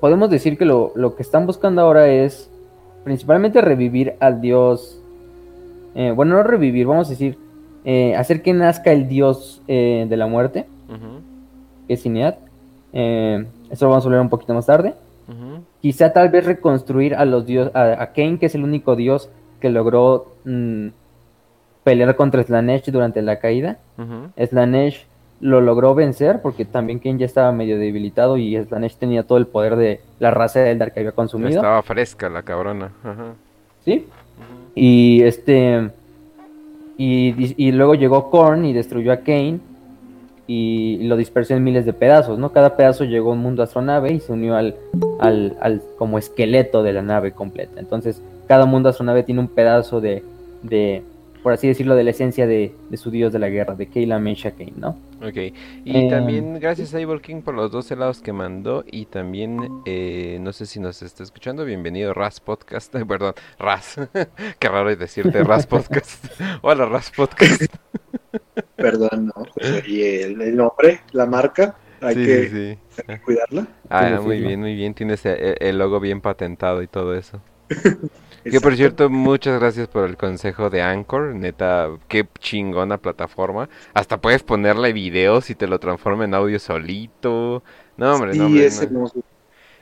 podemos 0.00 0.28
decir 0.28 0.58
que 0.58 0.64
lo, 0.64 0.92
que 1.14 1.22
están 1.22 1.46
buscando 1.46 1.82
ahora 1.82 2.08
es 2.08 2.50
principalmente 3.04 3.60
revivir 3.60 4.14
al 4.18 4.40
dios. 4.40 5.00
Eh, 5.94 6.10
bueno, 6.10 6.34
no 6.34 6.42
revivir, 6.42 6.86
vamos 6.86 7.06
a 7.06 7.10
decir, 7.10 7.38
eh, 7.84 8.16
hacer 8.16 8.42
que 8.42 8.52
nazca 8.52 8.90
el 8.90 9.08
dios 9.08 9.62
eh, 9.68 10.06
de 10.08 10.16
la 10.16 10.26
muerte, 10.26 10.66
que 11.86 11.94
es 11.94 12.02
Cinead. 12.02 12.34
eso 12.92 13.84
lo 13.84 13.90
vamos 13.90 14.04
a 14.04 14.08
hablar 14.08 14.20
un 14.20 14.30
poquito 14.30 14.52
más 14.52 14.66
tarde. 14.66 14.94
Quizá 15.80 16.12
tal 16.12 16.28
vez 16.28 16.44
reconstruir 16.44 17.14
a 17.14 17.24
los 17.24 17.46
dioses, 17.46 17.74
a, 17.74 18.02
a, 18.02 18.12
Kane, 18.12 18.38
que 18.38 18.46
es 18.46 18.54
el 18.56 18.64
único 18.64 18.96
dios 18.96 19.30
que 19.60 19.70
logró 19.70 20.34
mm, 20.44 20.88
pelear 21.84 22.16
contra 22.16 22.42
Slanesh 22.42 22.90
durante 22.90 23.22
la 23.22 23.38
caída. 23.38 23.78
Slanesh 24.36 25.06
lo 25.40 25.60
logró 25.60 25.94
vencer 25.94 26.40
porque 26.40 26.64
también 26.64 27.00
Kane 27.00 27.18
ya 27.18 27.26
estaba 27.26 27.50
medio 27.52 27.78
debilitado 27.78 28.36
y 28.36 28.56
Slanesh 28.56 28.96
tenía 28.96 29.24
todo 29.24 29.38
el 29.38 29.46
poder 29.46 29.76
de 29.76 30.00
la 30.20 30.30
raza 30.30 30.60
de 30.60 30.70
Eldar 30.70 30.92
que 30.92 31.00
había 31.00 31.12
consumido. 31.12 31.50
Estaba 31.50 31.82
fresca 31.82 32.28
la 32.28 32.42
cabrona. 32.42 32.92
Sí. 33.84 34.06
Y 34.74 35.22
este 35.22 35.90
y, 36.96 37.72
luego 37.72 37.94
llegó 37.96 38.30
Korn 38.30 38.64
y 38.64 38.72
destruyó 38.72 39.12
a 39.12 39.18
Kane 39.18 39.58
y, 40.46 40.98
lo 41.08 41.16
dispersó 41.16 41.54
en 41.54 41.64
miles 41.64 41.84
de 41.84 41.92
pedazos, 41.92 42.38
¿no? 42.38 42.52
Cada 42.52 42.76
pedazo 42.76 43.04
llegó 43.04 43.30
a 43.30 43.32
un 43.32 43.40
mundo 43.40 43.62
astronave 43.64 44.12
y 44.12 44.20
se 44.20 44.32
unió 44.32 44.54
al, 44.54 44.76
al, 45.18 45.56
al 45.60 45.82
como 45.98 46.18
esqueleto 46.18 46.84
de 46.84 46.92
la 46.92 47.02
nave 47.02 47.32
completa. 47.32 47.80
Entonces, 47.80 48.22
cada 48.46 48.66
mundo 48.66 48.88
astronave 48.88 49.24
tiene 49.24 49.40
un 49.40 49.48
pedazo 49.48 50.00
de, 50.00 50.22
de 50.62 51.02
por 51.42 51.52
así 51.52 51.66
decirlo, 51.66 51.96
de 51.96 52.04
la 52.04 52.10
esencia 52.10 52.46
de, 52.46 52.72
su 52.94 53.10
dios 53.10 53.32
de 53.32 53.40
la 53.40 53.48
guerra, 53.48 53.74
de 53.74 53.88
Keila 53.88 54.18
Mesha 54.20 54.52
Kane, 54.52 54.74
¿no? 54.76 54.90
Ok, 55.20 55.36
y 55.84 55.96
eh, 55.96 56.08
también 56.08 56.58
gracias 56.60 56.94
a 56.94 57.00
Evil 57.00 57.20
King 57.20 57.42
por 57.42 57.54
los 57.54 57.72
dos 57.72 57.90
helados 57.90 58.20
que 58.20 58.32
mandó 58.32 58.84
y 58.86 59.06
también, 59.06 59.82
eh, 59.84 60.38
no 60.40 60.52
sé 60.52 60.66
si 60.66 60.78
nos 60.78 61.02
está 61.02 61.24
escuchando, 61.24 61.64
bienvenido 61.64 62.14
Ras 62.14 62.38
Podcast, 62.40 62.94
perdón, 63.08 63.34
Ras, 63.58 63.96
qué 64.58 64.68
raro 64.68 64.94
decirte 64.94 65.42
Ras 65.42 65.66
Podcast, 65.66 66.24
hola 66.62 66.86
Ras 66.86 67.10
Podcast. 67.10 67.74
Perdón, 68.76 69.26
no, 69.26 69.44
pues 69.54 69.84
el, 69.88 70.56
nombre, 70.56 71.00
la 71.12 71.26
marca, 71.26 71.76
hay, 72.00 72.14
que, 72.14 72.78
cuidarla. 73.24 73.66
Ah, 73.88 74.20
muy 74.22 74.40
bien, 74.40 74.60
muy 74.60 74.74
bien, 74.74 74.94
tienes 74.94 75.26
el, 75.26 75.56
el 75.58 75.78
logo 75.78 75.98
bien 75.98 76.20
patentado 76.20 76.82
y 76.82 76.86
todo 76.86 77.14
eso. 77.14 77.40
Que 78.44 78.60
por 78.60 78.74
cierto, 78.76 79.08
muchas 79.08 79.60
gracias 79.60 79.88
por 79.88 80.08
el 80.08 80.16
consejo 80.16 80.68
de 80.68 80.82
Anchor, 80.82 81.34
neta, 81.34 81.90
qué 82.08 82.26
chingona 82.38 82.98
plataforma. 82.98 83.68
Hasta 83.94 84.20
puedes 84.20 84.42
ponerle 84.42 84.92
videos 84.92 85.50
y 85.50 85.54
te 85.54 85.66
lo 85.66 85.78
transforma 85.78 86.24
en 86.24 86.34
audio 86.34 86.58
solito. 86.58 87.62
No, 87.96 88.14
hombre, 88.14 88.34
no, 88.34 88.46
hombre, 88.46 88.66
es 88.66 88.82
hermoso. 88.82 89.20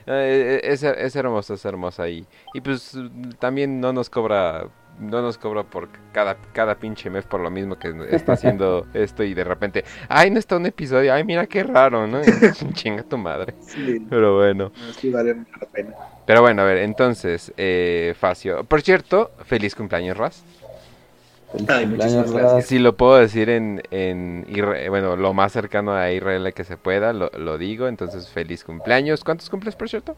Eh, 0.07 0.61
eh, 0.63 0.71
es, 0.71 0.83
es, 0.83 1.15
hermoso, 1.15 1.53
es 1.53 1.65
hermoso 1.65 2.03
ahí. 2.03 2.25
Y 2.53 2.61
pues 2.61 2.97
también 3.39 3.79
no 3.79 3.93
nos 3.93 4.09
cobra 4.09 4.67
no 4.99 5.21
nos 5.21 5.37
cobra 5.37 5.63
por 5.63 5.89
cada, 6.11 6.37
cada 6.53 6.75
pinche 6.75 7.09
mes 7.09 7.25
por 7.25 7.39
lo 7.39 7.49
mismo 7.49 7.77
que 7.77 7.93
está 8.09 8.33
haciendo 8.33 8.85
esto 8.93 9.23
y 9.23 9.33
de 9.33 9.43
repente, 9.43 9.83
ay, 10.09 10.29
no 10.29 10.37
está 10.37 10.57
un 10.57 10.65
episodio, 10.65 11.13
ay, 11.13 11.23
mira 11.23 11.47
qué 11.47 11.63
raro, 11.63 12.07
¿no? 12.07 12.21
Chinga 12.73 13.03
tu 13.03 13.17
madre. 13.17 13.55
Pero 14.09 14.37
bueno. 14.37 14.71
Sí, 14.97 15.09
vale 15.09 15.33
la 15.33 15.67
pena. 15.67 15.95
Pero 16.25 16.41
bueno, 16.41 16.61
a 16.61 16.65
ver, 16.65 16.77
entonces, 16.77 17.51
eh, 17.57 18.13
Facio. 18.19 18.63
Por 18.63 18.81
cierto, 18.81 19.31
feliz 19.45 19.75
cumpleaños, 19.75 20.17
Raz. 20.17 20.43
Ay, 21.67 21.85
muchísimas 21.85 22.31
gracias. 22.31 22.65
Si 22.65 22.79
lo 22.79 22.95
puedo 22.95 23.17
decir 23.17 23.49
en, 23.49 23.81
en 23.91 24.45
bueno, 24.89 25.15
lo 25.17 25.33
más 25.33 25.51
cercano 25.51 25.93
a 25.93 26.11
Israel 26.11 26.53
que 26.53 26.63
se 26.63 26.77
pueda, 26.77 27.11
lo, 27.13 27.29
lo 27.37 27.57
digo. 27.57 27.87
Entonces, 27.87 28.29
feliz 28.29 28.63
cumpleaños. 28.63 29.23
¿Cuántos 29.23 29.49
cumples, 29.49 29.75
por 29.75 29.89
cierto? 29.89 30.15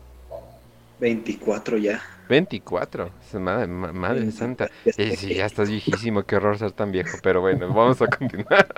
24 0.99 1.77
ya. 1.77 2.01
24, 2.29 3.09
madre, 3.33 3.67
madre 3.67 4.31
santa. 4.31 4.69
Y 4.97 5.15
si 5.17 5.35
ya 5.35 5.45
estás 5.45 5.69
viejísimo, 5.69 6.23
qué 6.23 6.37
horror 6.37 6.57
ser 6.57 6.71
tan 6.71 6.91
viejo. 6.91 7.17
Pero 7.21 7.41
bueno, 7.41 7.67
vamos 7.67 8.01
a 8.01 8.07
continuar. 8.07 8.67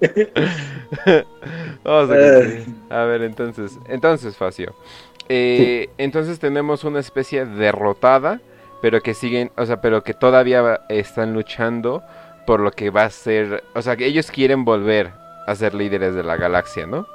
vamos 1.84 2.10
a 2.10 2.18
continuar. 2.18 2.66
A 2.90 3.04
ver, 3.04 3.22
entonces, 3.22 3.78
entonces, 3.88 4.36
Facio. 4.36 4.74
Eh, 5.28 5.88
entonces 5.98 6.38
tenemos 6.38 6.84
una 6.84 7.00
especie 7.00 7.44
derrotada, 7.44 8.40
pero 8.80 9.00
que 9.00 9.14
siguen, 9.14 9.50
o 9.56 9.64
sea, 9.64 9.80
pero 9.80 10.02
que 10.02 10.14
todavía 10.14 10.80
están 10.88 11.32
luchando 11.32 12.02
por 12.46 12.60
lo 12.60 12.72
que 12.72 12.90
va 12.90 13.04
a 13.04 13.10
ser, 13.10 13.62
o 13.74 13.82
sea, 13.82 13.96
que 13.96 14.06
ellos 14.06 14.30
quieren 14.30 14.64
volver 14.64 15.10
a 15.46 15.54
ser 15.54 15.74
líderes 15.74 16.14
de 16.14 16.22
la 16.22 16.36
galaxia, 16.36 16.86
¿no? 16.86 17.06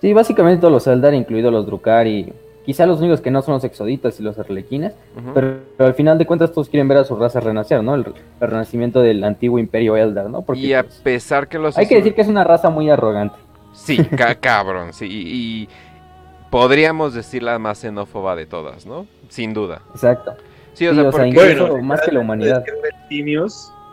Sí, 0.00 0.12
básicamente 0.12 0.60
todos 0.60 0.72
los 0.72 0.86
Eldar, 0.86 1.14
incluidos 1.14 1.52
los 1.52 1.66
Drukari, 1.66 2.32
quizá 2.66 2.84
los 2.84 2.98
únicos 2.98 3.20
que 3.20 3.30
no 3.30 3.40
son 3.42 3.54
los 3.54 3.64
exoditas 3.64 4.20
y 4.20 4.22
los 4.22 4.38
arlequines, 4.38 4.92
pero, 5.32 5.60
al 5.78 5.94
final 5.94 6.18
de 6.18 6.26
cuentas 6.26 6.52
todos 6.52 6.68
quieren 6.68 6.88
ver 6.88 6.98
a 6.98 7.04
su 7.04 7.16
raza 7.16 7.40
renacer, 7.40 7.82
¿no? 7.82 7.94
El, 7.94 8.04
renacimiento 8.40 9.00
del 9.00 9.24
antiguo 9.24 9.58
imperio 9.58 9.96
Eldar, 9.96 10.28
¿no? 10.28 10.42
Porque, 10.42 10.60
y 10.60 10.74
a 10.74 10.82
pues, 10.82 10.96
pesar 10.96 11.48
que 11.48 11.58
los... 11.58 11.78
Hay 11.78 11.86
que 11.86 11.96
decir 11.96 12.14
que 12.14 12.20
es 12.20 12.28
una 12.28 12.44
raza 12.44 12.68
muy 12.68 12.90
arrogante. 12.90 13.36
Sí, 13.72 13.98
cabrón, 14.40 14.92
sí, 14.92 15.06
y, 15.08 15.68
podríamos 16.56 17.12
decir 17.12 17.42
la 17.42 17.58
más 17.58 17.80
xenófoba 17.80 18.34
de 18.34 18.46
todas, 18.46 18.86
¿no? 18.86 19.06
Sin 19.28 19.52
duda. 19.52 19.82
Exacto. 19.90 20.34
Sí, 20.72 20.86
o 20.86 20.94
sea, 21.12 21.26
incluso 21.26 21.76
más 21.82 22.00
que 22.00 22.12
la 22.12 22.20
humanidad 22.20 22.64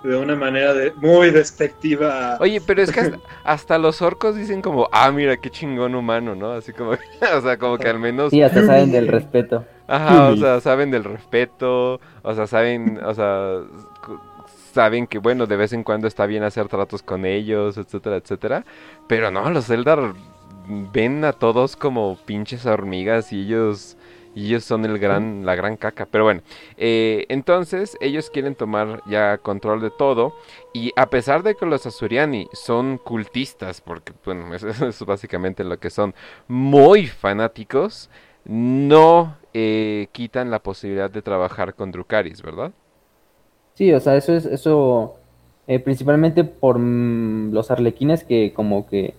de 0.03 0.17
una 0.17 0.35
manera 0.35 0.73
de, 0.73 0.93
muy 0.93 1.29
despectiva. 1.31 2.37
Oye, 2.39 2.61
pero 2.65 2.81
es 2.81 2.91
que 2.91 3.13
hasta, 3.43 3.77
los 3.77 4.01
orcos 4.01 4.37
dicen 4.37 4.61
como, 4.61 4.87
ah, 4.93 5.11
mira 5.11 5.35
qué 5.35 5.49
chingón 5.49 5.93
humano, 5.93 6.35
¿no? 6.35 6.53
Así 6.53 6.71
como, 6.71 6.91
o 7.37 7.41
sea, 7.41 7.57
como 7.57 7.77
que 7.77 7.89
al 7.89 7.99
menos... 7.99 8.31
Sí, 8.31 8.41
hasta 8.41 8.65
saben 8.65 8.93
del 8.93 9.09
respeto. 9.09 9.65
Ajá, 9.85 10.29
o 10.29 10.37
sea, 10.37 10.61
saben 10.61 10.89
del 10.89 11.03
respeto, 11.03 11.99
o 12.21 12.33
sea, 12.33 12.47
saben, 12.47 12.97
o 13.03 13.13
sea, 13.13 13.59
saben 14.73 15.07
que, 15.07 15.17
bueno, 15.17 15.47
de 15.47 15.57
vez 15.57 15.73
en 15.73 15.83
cuando 15.83 16.07
está 16.07 16.25
bien 16.25 16.43
hacer 16.43 16.69
tratos 16.69 17.03
con 17.03 17.25
ellos, 17.25 17.77
etcétera, 17.77 18.15
etcétera. 18.15 18.63
Pero 19.07 19.31
no, 19.31 19.49
los 19.49 19.69
Eldar 19.69 20.13
ven 20.67 21.25
a 21.25 21.33
todos 21.33 21.75
como 21.75 22.17
pinches 22.25 22.65
hormigas 22.65 23.33
y 23.33 23.41
ellos 23.41 23.97
y 24.35 24.47
ellos 24.47 24.63
son 24.63 24.85
el 24.85 24.97
gran, 24.99 25.45
la 25.45 25.55
gran 25.55 25.77
caca. 25.77 26.07
Pero 26.09 26.23
bueno, 26.23 26.41
eh, 26.77 27.25
entonces 27.29 27.97
ellos 28.01 28.29
quieren 28.29 28.55
tomar 28.55 29.01
ya 29.05 29.37
control 29.37 29.81
de 29.81 29.91
todo. 29.91 30.33
Y 30.73 30.91
a 30.95 31.09
pesar 31.09 31.43
de 31.43 31.55
que 31.55 31.65
los 31.65 31.85
Asuriani 31.85 32.47
son 32.53 32.97
cultistas, 32.97 33.81
porque 33.81 34.13
bueno, 34.25 34.53
eso 34.55 34.87
es 34.87 35.05
básicamente 35.05 35.63
lo 35.63 35.79
que 35.79 35.89
son, 35.89 36.13
muy 36.47 37.07
fanáticos, 37.07 38.09
no 38.45 39.37
eh, 39.53 40.07
quitan 40.11 40.49
la 40.51 40.59
posibilidad 40.59 41.09
de 41.09 41.21
trabajar 41.21 41.75
con 41.75 41.91
Drukaris, 41.91 42.41
¿verdad? 42.41 42.71
Sí, 43.75 43.91
o 43.93 43.99
sea, 43.99 44.15
eso 44.15 44.33
es, 44.33 44.45
eso, 44.45 45.15
eh, 45.67 45.79
principalmente 45.79 46.43
por 46.43 46.77
mm, 46.77 47.53
los 47.53 47.71
arlequines 47.71 48.23
que 48.23 48.53
como 48.53 48.87
que 48.87 49.13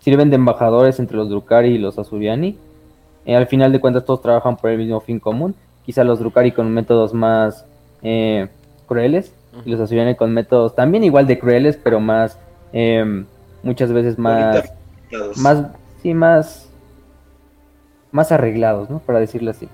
sirven 0.00 0.30
de 0.30 0.36
embajadores 0.36 0.98
entre 0.98 1.16
los 1.16 1.28
Drukari 1.28 1.68
y 1.70 1.78
los 1.78 1.98
Asuriani 1.98 2.58
Eh, 3.26 3.36
al 3.36 3.46
final 3.46 3.70
de 3.70 3.80
cuentas 3.80 4.04
todos 4.04 4.22
trabajan 4.22 4.56
por 4.56 4.70
el 4.70 4.78
mismo 4.78 5.00
fin 5.00 5.20
común. 5.20 5.54
Quizá 5.84 6.04
los 6.04 6.18
Drukari 6.18 6.52
con 6.52 6.72
métodos 6.72 7.12
más 7.12 7.66
eh, 8.02 8.48
crueles 8.86 9.32
y 9.64 9.70
los 9.70 9.80
Asuriani 9.80 10.14
con 10.14 10.32
métodos 10.32 10.74
también 10.74 11.04
igual 11.04 11.26
de 11.26 11.38
crueles, 11.38 11.76
pero 11.76 12.00
más 12.00 12.38
em, 12.72 13.26
muchas 13.62 13.92
veces 13.92 14.18
más 14.18 14.72
más 15.36 15.66
sí 16.02 16.14
más 16.14 16.70
más 18.10 18.32
arreglados, 18.32 18.88
¿no? 18.90 19.00
Para 19.00 19.20
decirlo 19.20 19.50
así. 19.50 19.68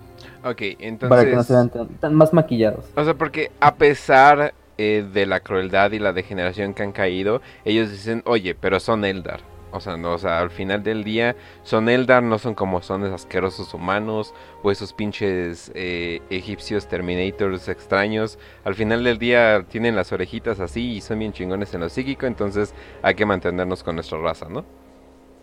Ok, 0.45 0.63
entonces... 0.79 1.09
Para 1.09 1.25
que 1.25 1.35
no 1.35 1.43
se 1.43 1.53
vean 1.53 1.71
tan, 2.01 2.15
más 2.15 2.33
maquillados. 2.33 2.85
O 2.95 3.05
sea, 3.05 3.15
porque 3.15 3.51
a 3.61 3.75
pesar 3.75 4.53
eh, 4.79 5.05
de 5.13 5.27
la 5.27 5.41
crueldad 5.41 5.93
y 5.93 5.99
la 5.99 6.13
degeneración 6.13 6.75
que 6.75 6.83
han 6.83 6.93
caído, 6.93 7.41
ellos 7.65 7.91
dicen, 7.91 8.23
oye, 8.27 8.55
pero 8.55 8.79
son 8.79 9.05
Eldar. 9.05 9.41
O 9.73 9.81
sea, 9.81 9.97
no, 9.97 10.15
o 10.15 10.19
sea, 10.19 10.41
al 10.41 10.51
final 10.51 10.83
del 10.83 11.05
día 11.05 11.37
son 11.63 11.89
Eldar, 11.89 12.23
no 12.23 12.39
son 12.39 12.55
como 12.55 12.83
son 12.83 13.05
esos 13.05 13.23
asquerosos 13.23 13.75
humanos 13.75 14.35
o 14.63 14.71
esos 14.71 14.93
pinches 14.93 15.71
eh, 15.75 16.21
egipcios 16.31 16.89
Terminators 16.89 17.69
extraños. 17.69 18.39
Al 18.65 18.75
final 18.75 19.05
del 19.05 19.19
día 19.19 19.65
tienen 19.69 19.97
las 19.97 20.13
orejitas 20.13 20.61
así 20.61 20.93
y 20.93 21.01
son 21.01 21.19
bien 21.19 21.33
chingones 21.33 21.75
en 21.75 21.81
lo 21.81 21.89
psíquico, 21.89 22.27
entonces 22.27 22.75
hay 23.03 23.15
que 23.15 23.27
mantenernos 23.27 23.83
con 23.83 23.97
nuestra 23.97 24.19
raza, 24.19 24.49
¿no? 24.49 24.65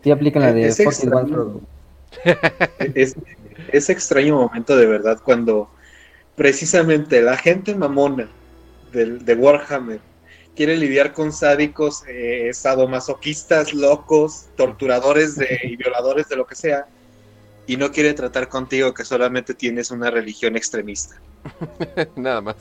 Sí 0.04 0.12
aplican 0.12 0.42
la 0.42 0.54
de 0.54 0.68
es, 0.68 0.80
ese 3.72 3.92
extraño 3.92 4.36
momento 4.36 4.76
de 4.76 4.86
verdad 4.86 5.20
cuando 5.24 5.70
precisamente 6.36 7.22
la 7.22 7.38
gente 7.38 7.76
mamona 7.76 8.28
de, 8.92 9.36
Warhammer 9.36 10.00
quiere 10.56 10.78
lidiar 10.78 11.14
con 11.14 11.32
sádicos, 11.32 12.04
eh, 12.08 12.52
sadomasoquistas, 12.54 13.74
locos, 13.74 14.48
torturadores 14.56 15.36
de, 15.36 15.60
y 15.64 15.76
violadores 15.76 16.30
de 16.30 16.36
lo 16.36 16.46
que 16.46 16.56
sea, 16.56 16.88
y 17.66 17.78
no 17.78 17.92
quiere 17.92 18.14
tratar 18.14 18.50
contigo 18.50 18.94
que 18.94 19.06
solamente 19.06 19.54
tienes 19.54 19.92
una 19.92 20.12
religión 20.12 20.56
extremista. 20.56 21.16
Nada 22.16 22.42
más. 22.42 22.56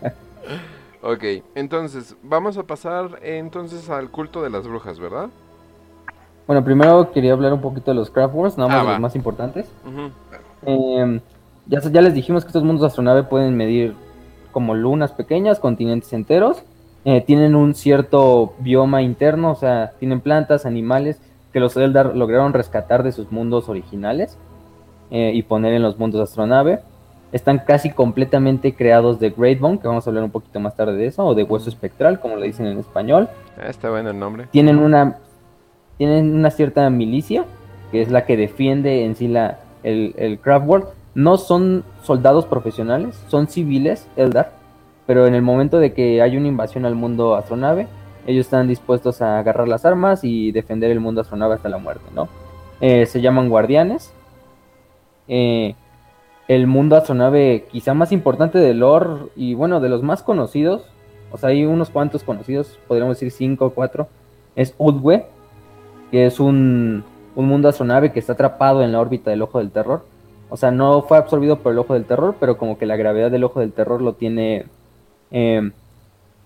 ok, 1.02 1.24
entonces, 1.54 2.14
vamos 2.22 2.56
a 2.58 2.62
pasar 2.62 3.18
entonces 3.22 3.88
al 3.88 4.10
culto 4.10 4.42
de 4.42 4.50
las 4.50 4.66
brujas, 4.66 4.98
¿verdad? 4.98 5.28
Bueno, 6.46 6.64
primero 6.64 7.12
quería 7.12 7.34
hablar 7.34 7.52
un 7.52 7.60
poquito 7.60 7.90
de 7.90 7.96
los 7.96 8.10
Craft 8.10 8.34
Wars, 8.34 8.56
nada 8.56 8.68
más 8.70 8.82
de 8.82 8.88
ah, 8.88 8.92
los 8.92 9.00
más 9.00 9.16
importantes. 9.16 9.66
Em, 10.64 11.20
ya, 11.66 11.80
ya 11.80 12.00
les 12.00 12.14
dijimos 12.14 12.42
que 12.42 12.48
estos 12.48 12.64
mundos 12.64 12.80
de 12.80 12.86
astronave 12.86 13.24
pueden 13.24 13.54
medir 13.54 13.94
como 14.50 14.74
lunas 14.74 15.12
pequeñas, 15.12 15.60
continentes 15.60 16.10
enteros. 16.14 16.62
Eh, 17.04 17.22
tienen 17.22 17.54
un 17.54 17.74
cierto 17.74 18.54
bioma 18.58 19.02
interno, 19.02 19.52
o 19.52 19.54
sea, 19.54 19.92
tienen 19.98 20.20
plantas, 20.20 20.66
animales 20.66 21.20
que 21.52 21.60
los 21.60 21.76
Eldar 21.76 22.14
lograron 22.14 22.52
rescatar 22.52 23.02
de 23.02 23.12
sus 23.12 23.32
mundos 23.32 23.68
originales 23.68 24.36
eh, 25.10 25.32
y 25.34 25.42
poner 25.42 25.72
en 25.72 25.82
los 25.82 25.98
mundos 25.98 26.18
de 26.18 26.24
astronave. 26.24 26.80
Están 27.32 27.58
casi 27.58 27.90
completamente 27.90 28.74
creados 28.74 29.20
de 29.20 29.30
Great 29.30 29.60
Bone, 29.60 29.78
que 29.78 29.88
vamos 29.88 30.06
a 30.06 30.10
hablar 30.10 30.24
un 30.24 30.30
poquito 30.30 30.60
más 30.60 30.74
tarde 30.76 30.96
de 30.96 31.06
eso, 31.06 31.24
o 31.24 31.34
de 31.34 31.44
hueso 31.44 31.68
espectral, 31.68 32.20
como 32.20 32.36
le 32.36 32.46
dicen 32.46 32.66
en 32.66 32.78
español. 32.78 33.28
Ah, 33.58 33.68
está 33.68 33.90
bueno 33.90 34.10
el 34.10 34.18
nombre. 34.18 34.46
Tienen 34.50 34.78
una 34.78 35.18
tienen 35.98 36.34
una 36.34 36.50
cierta 36.50 36.88
milicia, 36.90 37.44
que 37.90 38.00
es 38.00 38.10
la 38.10 38.24
que 38.24 38.36
defiende 38.36 39.04
en 39.04 39.16
sí 39.16 39.28
la, 39.28 39.58
el, 39.82 40.14
el 40.16 40.38
Craft 40.38 40.66
World. 40.66 40.86
No 41.14 41.36
son 41.36 41.84
soldados 42.02 42.46
profesionales, 42.46 43.20
son 43.26 43.48
civiles, 43.48 44.06
Eldar, 44.16 44.52
pero 45.08 45.26
en 45.26 45.34
el 45.34 45.40
momento 45.40 45.78
de 45.78 45.94
que 45.94 46.20
hay 46.20 46.36
una 46.36 46.48
invasión 46.48 46.84
al 46.84 46.94
mundo 46.94 47.34
astronave, 47.34 47.88
ellos 48.26 48.44
están 48.44 48.68
dispuestos 48.68 49.22
a 49.22 49.38
agarrar 49.38 49.66
las 49.66 49.86
armas 49.86 50.22
y 50.22 50.52
defender 50.52 50.90
el 50.90 51.00
mundo 51.00 51.22
astronave 51.22 51.54
hasta 51.54 51.70
la 51.70 51.78
muerte, 51.78 52.04
¿no? 52.14 52.28
Eh, 52.82 53.06
se 53.06 53.22
llaman 53.22 53.48
guardianes. 53.48 54.12
Eh, 55.26 55.74
el 56.46 56.66
mundo 56.66 56.94
astronave 56.94 57.64
quizá 57.72 57.94
más 57.94 58.12
importante 58.12 58.58
de 58.58 58.74
lore 58.74 59.30
y 59.34 59.54
bueno, 59.54 59.80
de 59.80 59.88
los 59.88 60.02
más 60.02 60.22
conocidos, 60.22 60.84
o 61.32 61.38
sea, 61.38 61.48
hay 61.48 61.64
unos 61.64 61.88
cuantos 61.88 62.22
conocidos, 62.22 62.78
podríamos 62.86 63.16
decir 63.16 63.30
cinco 63.30 63.64
o 63.64 63.70
cuatro, 63.70 64.08
es 64.56 64.74
Udwe, 64.76 65.24
que 66.10 66.26
es 66.26 66.38
un, 66.38 67.02
mundo 67.34 67.70
astronave 67.70 68.12
que 68.12 68.18
está 68.18 68.34
atrapado 68.34 68.82
en 68.82 68.92
la 68.92 69.00
órbita 69.00 69.30
del 69.30 69.40
Ojo 69.40 69.56
del 69.56 69.70
Terror. 69.70 70.04
O 70.50 70.58
sea, 70.58 70.70
no 70.70 71.00
fue 71.00 71.16
absorbido 71.16 71.60
por 71.60 71.72
el 71.72 71.78
Ojo 71.78 71.94
del 71.94 72.04
Terror, 72.04 72.36
pero 72.38 72.58
como 72.58 72.76
que 72.76 72.84
la 72.84 72.96
gravedad 72.96 73.30
del 73.30 73.44
Ojo 73.44 73.60
del 73.60 73.72
Terror 73.72 74.02
lo 74.02 74.12
tiene 74.12 74.66
em, 75.30 75.72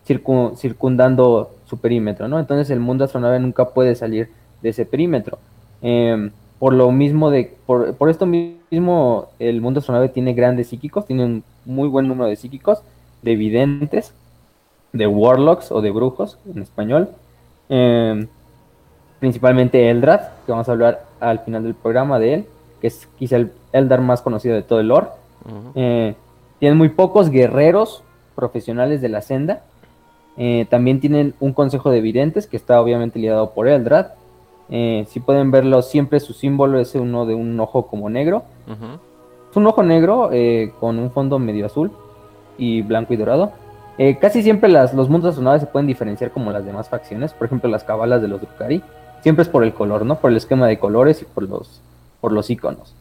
circundando 0.04 1.50
su 1.66 1.78
perímetro, 1.78 2.28
¿no? 2.28 2.38
Entonces 2.38 2.70
el 2.70 2.80
mundo 2.80 3.04
astronave 3.04 3.38
nunca 3.40 3.70
puede 3.70 3.94
salir 3.94 4.30
de 4.60 4.70
ese 4.70 4.84
perímetro. 4.84 5.38
Em, 5.80 6.30
por 6.58 6.74
lo 6.74 6.90
mismo 6.92 7.30
de, 7.30 7.54
por, 7.66 7.94
por, 7.94 8.08
esto 8.08 8.26
mismo, 8.26 9.28
el 9.38 9.60
mundo 9.60 9.80
astronave 9.80 10.08
tiene 10.08 10.34
grandes 10.34 10.68
psíquicos, 10.68 11.06
tiene 11.06 11.24
un 11.24 11.44
muy 11.64 11.88
buen 11.88 12.06
número 12.08 12.28
de 12.28 12.36
psíquicos, 12.36 12.82
de 13.22 13.36
videntes, 13.36 14.14
de 14.92 15.06
warlocks 15.06 15.72
o 15.72 15.80
de 15.80 15.90
brujos 15.90 16.38
en 16.54 16.62
español. 16.62 17.08
Eh, 17.68 18.26
principalmente 19.18 19.88
Eldrad, 19.88 20.20
que 20.44 20.52
vamos 20.52 20.68
a 20.68 20.72
hablar 20.72 21.06
al 21.20 21.38
final 21.40 21.62
del 21.62 21.74
programa 21.74 22.18
de 22.18 22.34
él, 22.34 22.46
que 22.80 22.88
es 22.88 23.08
quizá 23.18 23.36
el 23.36 23.52
Eldar 23.72 24.00
más 24.00 24.20
conocido 24.20 24.54
de 24.54 24.62
todo 24.62 24.80
el 24.80 24.88
lore. 24.88 25.06
Eh, 25.74 26.14
tienen 26.58 26.76
muy 26.76 26.90
pocos 26.90 27.30
guerreros 27.30 28.02
profesionales 28.42 29.00
de 29.00 29.08
la 29.08 29.22
senda. 29.22 29.62
Eh, 30.36 30.66
también 30.68 30.98
tienen 30.98 31.34
un 31.38 31.52
consejo 31.52 31.90
de 31.90 32.00
videntes 32.00 32.48
que 32.48 32.56
está 32.56 32.80
obviamente 32.80 33.20
liderado 33.20 33.52
por 33.52 33.68
Eldrad. 33.68 34.08
Eh, 34.68 35.06
si 35.08 35.20
pueden 35.20 35.52
verlo, 35.52 35.80
siempre 35.82 36.18
su 36.18 36.32
símbolo 36.32 36.80
es 36.80 36.96
uno 36.96 37.24
de 37.24 37.34
un 37.34 37.60
ojo 37.60 37.86
como 37.86 38.10
negro. 38.10 38.42
Es 39.50 39.56
un 39.56 39.66
ojo 39.66 39.82
negro 39.82 40.30
con 40.80 40.98
un 40.98 41.10
fondo 41.10 41.38
medio 41.38 41.66
azul 41.66 41.92
y 42.58 42.82
blanco 42.82 43.14
y 43.14 43.16
dorado. 43.16 43.52
casi 44.20 44.42
siempre 44.42 44.70
las, 44.70 44.94
los 44.94 45.08
mundos 45.08 45.34
azunados 45.34 45.60
se 45.60 45.66
pueden 45.66 45.86
diferenciar 45.86 46.32
como 46.32 46.50
las 46.50 46.64
demás 46.64 46.88
facciones. 46.88 47.32
Por 47.32 47.46
ejemplo, 47.46 47.70
las 47.70 47.84
cabalas 47.84 48.22
de 48.22 48.28
los 48.28 48.40
Drukari 48.40 48.82
siempre 49.22 49.42
es 49.42 49.48
por 49.48 49.62
el 49.62 49.72
color, 49.72 50.04
¿no? 50.04 50.16
Por 50.16 50.30
el 50.30 50.36
esquema 50.36 50.66
de 50.66 50.78
colores 50.78 51.22
y 51.22 51.26
por 51.26 51.48
los, 51.48 51.80
por 52.20 52.32
los 52.32 52.50
iconos. 52.50 52.94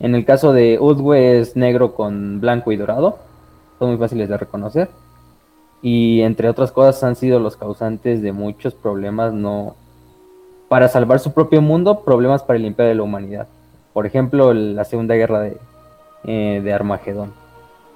En 0.00 0.14
el 0.14 0.24
caso 0.24 0.52
de 0.52 0.78
Udwe 0.80 1.40
es 1.40 1.56
negro 1.56 1.94
con 1.94 2.40
blanco 2.40 2.70
y 2.70 2.76
dorado, 2.76 3.18
son 3.78 3.90
muy 3.90 3.98
fáciles 3.98 4.28
de 4.28 4.36
reconocer. 4.36 4.88
Y 5.80 6.22
entre 6.22 6.48
otras 6.48 6.72
cosas 6.72 7.02
han 7.04 7.16
sido 7.16 7.38
los 7.38 7.56
causantes 7.56 8.20
de 8.22 8.32
muchos 8.32 8.74
problemas, 8.74 9.32
no 9.32 9.76
para 10.68 10.88
salvar 10.88 11.20
su 11.20 11.32
propio 11.32 11.62
mundo, 11.62 12.00
problemas 12.00 12.42
para 12.42 12.58
el 12.58 12.66
imperio 12.66 12.90
de 12.90 12.94
la 12.96 13.02
humanidad. 13.02 13.48
Por 13.92 14.06
ejemplo, 14.06 14.52
la 14.52 14.84
Segunda 14.84 15.14
Guerra 15.14 15.40
de, 15.40 15.56
eh, 16.24 16.60
de 16.62 16.72
Armagedón. 16.72 17.32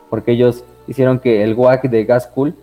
Porque 0.08 0.32
ellos 0.32 0.64
hicieron 0.86 1.18
que 1.18 1.42
el 1.42 1.54
WAC 1.54 1.88
de 1.88 2.04
Gaskul 2.04 2.54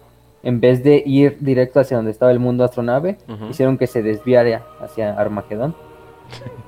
en 0.43 0.60
vez 0.60 0.84
de 0.84 1.03
ir 1.05 1.38
directo 1.39 1.79
hacia 1.79 1.97
donde 1.97 2.12
estaba 2.12 2.32
el 2.32 2.39
mundo 2.39 2.63
astronave, 2.63 3.17
hicieron 3.49 3.77
que 3.77 3.88
se 3.88 4.01
desviara 4.01 4.63
hacia 4.79 5.13
Armagedón. 5.13 5.75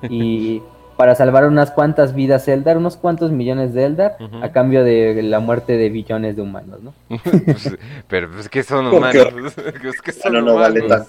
y 0.09 0.61
para 1.01 1.15
salvar 1.15 1.47
unas 1.47 1.71
cuantas 1.71 2.13
vidas 2.13 2.47
Eldar, 2.47 2.77
unos 2.77 2.95
cuantos 2.95 3.31
millones 3.31 3.73
de 3.73 3.85
Eldar, 3.85 4.17
a 4.43 4.51
cambio 4.51 4.83
de 4.83 5.23
la 5.23 5.39
muerte 5.39 5.75
de 5.75 5.89
billones 5.89 6.35
de 6.35 6.43
humanos, 6.43 6.79
¿no? 6.83 6.93
Pues, 7.43 7.75
pero 8.07 8.39
es 8.39 8.47
que 8.47 8.61
son 8.61 8.85
humanos. 8.85 9.55
es 9.83 9.99
que 9.99 10.11
son 10.11 10.33
no, 10.45 10.53
humanos. 10.53 11.07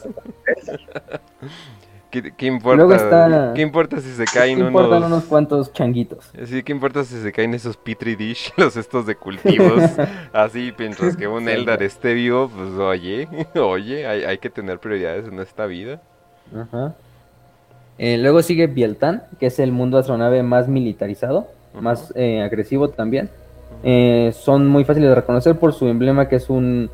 ¿Qué, 2.11 2.47
importa? 2.47 3.53
¿Qué 3.55 3.61
importa 3.61 4.01
si 4.01 4.13
se 4.13 4.25
caen 4.25 4.61
¿qué 4.61 4.65
importan 4.67 5.05
unos... 5.05 5.25
cuantos 5.25 5.71
changuitos? 5.75 6.33
Sí, 6.47 6.63
¿qué 6.63 6.73
importa 6.73 7.05
si 7.05 7.21
se 7.21 7.31
caen 7.31 7.53
esos 7.53 7.77
Petri 7.77 8.17
Dish, 8.17 8.51
los 8.57 8.79
estos 8.79 9.05
de 9.05 9.15
cultivos? 9.17 9.83
Así, 10.33 10.73
mientras 10.79 11.19
que 11.19 11.29
un 11.29 11.51
Eldar 11.51 11.83
esté 11.83 12.15
vivo, 12.15 12.49
pues 12.49 12.71
oye, 12.79 13.29
oye, 13.57 14.07
hay, 14.07 14.25
hay 14.25 14.39
que 14.39 14.49
tener 14.49 14.79
prioridades 14.79 15.29
en 15.29 15.39
esta 15.39 15.67
vida. 15.67 16.01
Ajá. 16.57 16.95
Eh, 18.05 18.19
luego 18.19 18.43
sigue 18.43 18.67
Bieltan, 18.67 19.23
que 19.39 19.47
es 19.47 19.61
el 19.61 19.71
mundo 19.71 19.97
astronave 19.97 20.43
más 20.43 20.67
militarizado, 20.67 21.47
más 21.81 22.13
eh, 22.17 22.43
agresivo 22.43 22.89
también. 22.89 23.31
Eh, 23.85 24.35
son 24.35 24.67
muy 24.67 24.85
fáciles 24.85 25.09
de 25.09 25.15
reconocer 25.15 25.57
por 25.57 25.73
su 25.73 25.87
emblema, 25.87 26.29
que 26.29 26.35
es 26.35 26.51
un, 26.51 26.91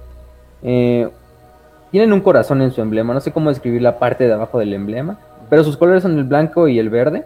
tienen 0.60 2.12
un 2.12 2.20
corazón 2.20 2.60
en 2.60 2.72
su 2.72 2.82
emblema, 2.82 3.14
no 3.14 3.22
sé 3.22 3.32
cómo 3.32 3.48
describir 3.48 3.80
la 3.80 3.98
parte 3.98 4.26
de 4.26 4.34
abajo 4.34 4.58
del 4.58 4.74
emblema, 4.74 5.18
pero 5.48 5.64
sus 5.64 5.78
colores 5.78 6.02
son 6.02 6.18
el 6.18 6.24
blanco 6.24 6.68
y 6.68 6.78
el 6.78 6.90
verde. 6.90 7.24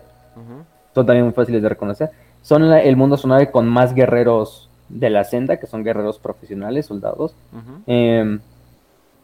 Son 0.95 1.05
también 1.05 1.25
muy 1.25 1.35
fáciles 1.35 1.61
de 1.61 1.69
reconocer. 1.69 2.11
Son 2.41 2.63
el 2.63 2.97
mundo 2.97 3.17
sonave 3.17 3.51
con 3.51 3.69
más 3.69 3.95
guerreros 3.95 4.71
de 4.91 5.11
la 5.11 5.25
senda, 5.25 5.57
que 5.57 5.67
son 5.67 5.83
guerreros 5.83 6.21
profesionales, 6.21 6.87
soldados. 6.87 7.35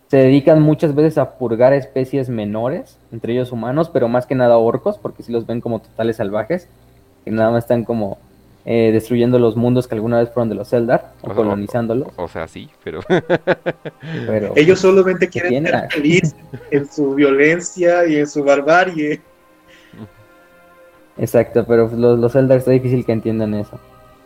Se 0.08 0.16
dedican 0.16 0.62
muchas 0.62 0.94
veces 0.94 1.18
a 1.18 1.36
purgar 1.38 1.74
especies 1.74 2.28
menores, 2.28 2.98
entre 3.12 3.34
ellos 3.34 3.52
humanos, 3.52 3.90
pero 3.90 4.08
más 4.08 4.26
que 4.26 4.34
nada 4.34 4.56
orcos, 4.56 4.98
porque 4.98 5.22
si 5.22 5.32
los 5.32 5.46
ven 5.46 5.60
como 5.60 5.80
totales 5.80 6.16
salvajes, 6.16 6.68
que 7.24 7.30
nada 7.30 7.50
más 7.50 7.64
están 7.64 7.84
como 7.84 8.18
eh, 8.64 8.90
destruyendo 8.90 9.38
los 9.38 9.54
mundos 9.54 9.86
que 9.86 9.94
alguna 9.94 10.18
vez 10.18 10.30
fueron 10.30 10.48
de 10.48 10.54
los 10.54 10.72
Eldar 10.72 11.12
o, 11.20 11.34
colonizándolos. 11.34 12.08
O, 12.16 12.26
sea, 12.26 12.48
sí, 12.48 12.70
pero... 12.82 13.00
Ellos 14.56 14.80
solamente 14.80 15.28
quieren 15.28 15.66
ser 15.66 15.90
felices 15.90 16.36
en 16.70 16.90
su 16.90 17.14
violencia 17.14 18.06
y 18.06 18.16
en 18.16 18.26
su 18.26 18.42
barbarie. 18.42 19.20
Exacto, 21.18 21.66
pero 21.66 21.90
los, 21.94 22.18
los 22.18 22.34
Eldar 22.34 22.58
está 22.58 22.70
difícil 22.70 23.04
que 23.04 23.12
entiendan 23.12 23.52
eso. 23.54 23.78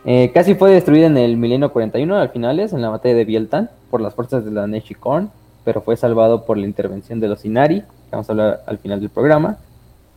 Eh, 0.05 0.31
casi 0.33 0.55
fue 0.55 0.71
destruida 0.71 1.07
en 1.07 1.17
el 1.17 1.35
milenio 1.35 1.71
41 1.71 2.15
al 2.15 2.29
finales, 2.29 2.71
en 2.71 2.81
la 2.81 2.89
batalla 2.89 3.15
de 3.15 3.25
Bieltan, 3.25 3.69
por 3.89 3.99
las 3.99 4.13
fuerzas 4.13 4.43
de 4.45 4.51
la 4.51 4.67
Neshikorn, 4.67 5.31
pero 5.63 5.81
fue 5.81 5.97
salvado 5.97 6.45
por 6.45 6.57
la 6.57 6.65
intervención 6.65 7.19
de 7.19 7.27
los 7.27 7.45
Inari, 7.45 7.81
que 7.81 8.11
vamos 8.11 8.29
a 8.29 8.33
hablar 8.33 8.63
al 8.65 8.77
final 8.77 8.99
del 8.99 9.09
programa. 9.09 9.57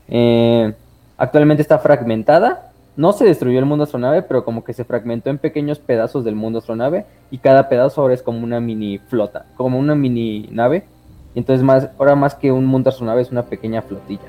Eh, 0.09 0.73
actualmente 1.17 1.63
está 1.63 1.79
fragmentada, 1.79 2.73
no 2.97 3.13
se 3.13 3.25
destruyó 3.25 3.59
el 3.59 3.67
mundo 3.67 3.85
astronave, 3.85 4.23
pero 4.23 4.45
como 4.45 4.65
que 4.65 4.73
se 4.73 4.85
fragmentó 4.85 5.31
en 5.31 5.39
pequeños 5.39 5.79
pedazos 5.79 6.25
del 6.25 6.35
mundo 6.35 6.61
astronave, 6.61 7.05
y 7.31 7.39
cada 7.39 7.69
pedazo 7.69 8.01
ahora 8.01 8.15
es 8.15 8.23
como 8.23 8.43
una 8.43 8.61
mini 8.61 8.99
flota, 8.99 9.47
como 9.57 9.79
una 9.79 9.95
mini 9.95 10.49
nave. 10.51 10.85
Entonces 11.35 11.63
más, 11.63 11.91
ahora 11.99 12.15
más 12.15 12.35
que 12.35 12.51
un 12.51 12.65
mundo 12.65 12.89
astronave 12.89 13.21
es 13.21 13.31
una 13.31 13.43
pequeña 13.43 13.83
flotilla, 13.83 14.25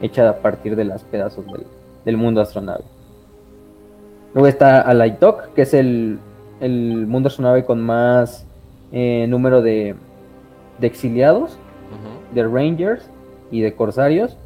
hecha 0.00 0.28
a 0.28 0.36
partir 0.36 0.74
de 0.74 0.84
los 0.84 1.02
pedazos 1.04 1.44
del, 1.46 1.66
del 2.04 2.16
mundo 2.16 2.40
astronave. 2.40 2.84
Luego 4.32 4.46
está 4.48 4.80
Alaitok, 4.80 5.52
que 5.54 5.62
es 5.62 5.74
el, 5.74 6.18
el 6.60 7.06
mundo 7.06 7.28
astronave 7.28 7.64
con 7.64 7.82
más 7.82 8.46
eh, 8.92 9.26
número 9.28 9.60
de, 9.60 9.96
exiliados, 10.80 11.58
de 12.34 12.46
rangers 12.46 13.08
y 13.50 13.60
de 13.60 13.74
corsarios. 13.74 14.36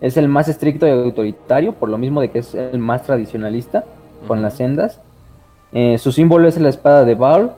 Es 0.00 0.16
el 0.16 0.28
más 0.28 0.48
estricto 0.48 0.86
y 0.86 0.90
autoritario, 0.90 1.72
por 1.72 1.88
lo 1.88 1.98
mismo 1.98 2.20
de 2.20 2.30
que 2.30 2.40
es 2.40 2.54
el 2.54 2.78
más 2.78 3.04
tradicionalista 3.04 3.84
con 4.26 4.42
las 4.42 4.54
sendas. 4.54 5.00
Eh, 5.72 5.98
su 5.98 6.12
símbolo 6.12 6.48
es 6.48 6.58
la 6.58 6.68
espada 6.68 7.04
de 7.04 7.14
Baal. 7.14 7.54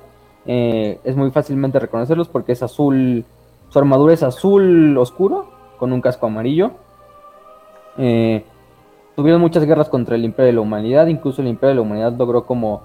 Eh, 0.47 1.01
es 1.05 1.17
muy 1.17 1.31
fácilmente 1.31 1.79
reconocerlos 1.79 2.29
porque 2.29 2.53
es 2.53 2.63
azul. 2.63 3.25
Su 3.69 3.79
armadura 3.79 4.15
es 4.15 4.23
azul 4.23 4.97
oscuro 4.97 5.51
con 5.79 5.93
un 5.93 6.01
casco 6.01 6.27
amarillo. 6.27 6.73
Eh, 7.99 8.45
tuvieron 9.17 9.41
muchas 9.41 9.65
guerras 9.65 9.89
contra 9.89 10.15
el 10.15 10.25
Imperio 10.25 10.47
de 10.47 10.53
la 10.53 10.61
Humanidad, 10.61 11.07
incluso 11.09 11.43
el 11.43 11.49
Imperio 11.49 11.71
de 11.71 11.75
la 11.77 11.83
Humanidad 11.83 12.13
logró 12.13 12.45
como 12.45 12.83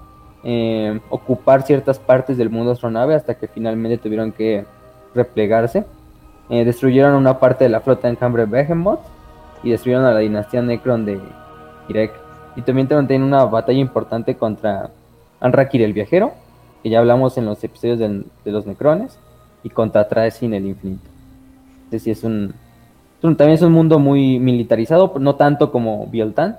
ocupar 1.08 1.62
ciertas 1.62 2.00
partes 2.00 2.36
del 2.36 2.50
mundo 2.50 2.72
astronave 2.72 3.14
hasta 3.14 3.36
que 3.38 3.46
finalmente 3.46 3.96
tuvieron 3.96 4.32
que 4.32 4.64
replegarse. 5.14 5.84
Eh, 6.50 6.64
destruyeron 6.64 7.14
una 7.14 7.38
parte 7.38 7.64
de 7.64 7.70
la 7.70 7.80
flota 7.80 8.08
en 8.08 8.16
Cambre 8.16 8.44
Behemoth 8.46 9.00
y 9.62 9.70
destruyeron 9.70 10.04
a 10.04 10.12
la 10.12 10.20
dinastía 10.20 10.62
Necron 10.62 11.04
de 11.04 11.20
Irek. 11.88 12.12
Y 12.56 12.62
también 12.62 12.88
tuvieron 12.88 13.22
una 13.22 13.44
batalla 13.44 13.78
importante 13.78 14.36
contra 14.36 14.90
Anrakir 15.40 15.82
el 15.82 15.92
Viajero, 15.92 16.32
que 16.82 16.90
ya 16.90 16.98
hablamos 16.98 17.38
en 17.38 17.46
los 17.46 17.62
episodios 17.64 17.98
de, 17.98 18.24
los 18.44 18.66
Necrones, 18.66 19.18
y 19.62 19.70
contra 19.70 20.08
Traesin 20.08 20.52
el 20.52 20.66
Infinito. 20.66 21.08
Este 21.90 22.10
es 22.10 22.24
un, 22.24 22.54
también 23.20 23.50
es 23.52 23.62
un 23.62 23.72
mundo 23.72 23.98
muy 23.98 24.38
militarizado, 24.38 25.14
no 25.18 25.36
tanto 25.36 25.72
como 25.72 26.06
Bieltan, 26.08 26.58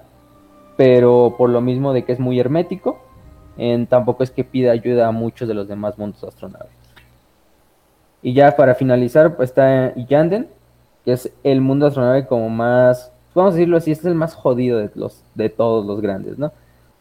pero 0.78 1.36
por 1.38 1.50
lo 1.50 1.62
mismo 1.62 1.94
de 1.94 2.04
que 2.04 2.14
es 2.14 2.20
muy 2.20 2.40
hermético, 2.40 3.00
tampoco 3.90 4.24
es 4.24 4.32
que 4.32 4.44
pida 4.44 4.72
ayuda 4.72 5.08
a 5.08 5.12
muchos 5.12 5.48
de 5.48 5.54
los 5.54 5.68
demás 5.68 5.98
mundos 5.98 6.24
astronaves. 6.24 6.83
Y 8.24 8.34
ya 8.34 8.56
para 8.56 8.74
finalizar 8.74 9.36
pues, 9.36 9.50
está 9.50 9.94
Yanden, 9.96 10.48
que 11.06 11.12
es 11.12 11.32
el 11.44 11.62
mundo 11.62 11.86
astronave 11.86 12.26
como 12.26 12.50
más, 12.50 13.12
vamos 13.36 13.54
a 13.54 13.58
decirlo 13.58 13.78
así, 13.78 13.92
este 13.92 14.08
es 14.08 14.12
el 14.12 14.18
más 14.18 14.34
jodido 14.34 14.80
de, 14.80 14.90
los, 14.96 15.24
de 15.36 15.50
todos 15.50 15.86
los 15.86 16.02
grandes, 16.02 16.40
¿no? 16.40 16.54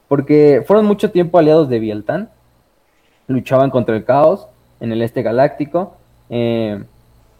Porque 0.08 0.62
fueron 0.66 0.84
mucho 0.84 1.10
tiempo 1.10 1.38
aliados 1.38 1.68
de 1.68 1.78
Bieltan, 1.78 2.28
luchaban 3.28 3.70
contra 3.70 3.96
el 3.96 4.04
caos 4.04 4.48
en 4.80 4.92
el 4.92 5.00
este 5.00 5.22
galáctico, 5.22 5.94
eh, 6.28 6.82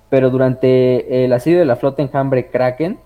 pero 0.09 0.31
durante 0.31 1.25
el 1.25 1.33
asedio 1.33 1.59
de 1.59 1.64
la 1.64 1.77
flota 1.77 2.03
enjambre 2.03 2.51
Kraken 2.51 2.99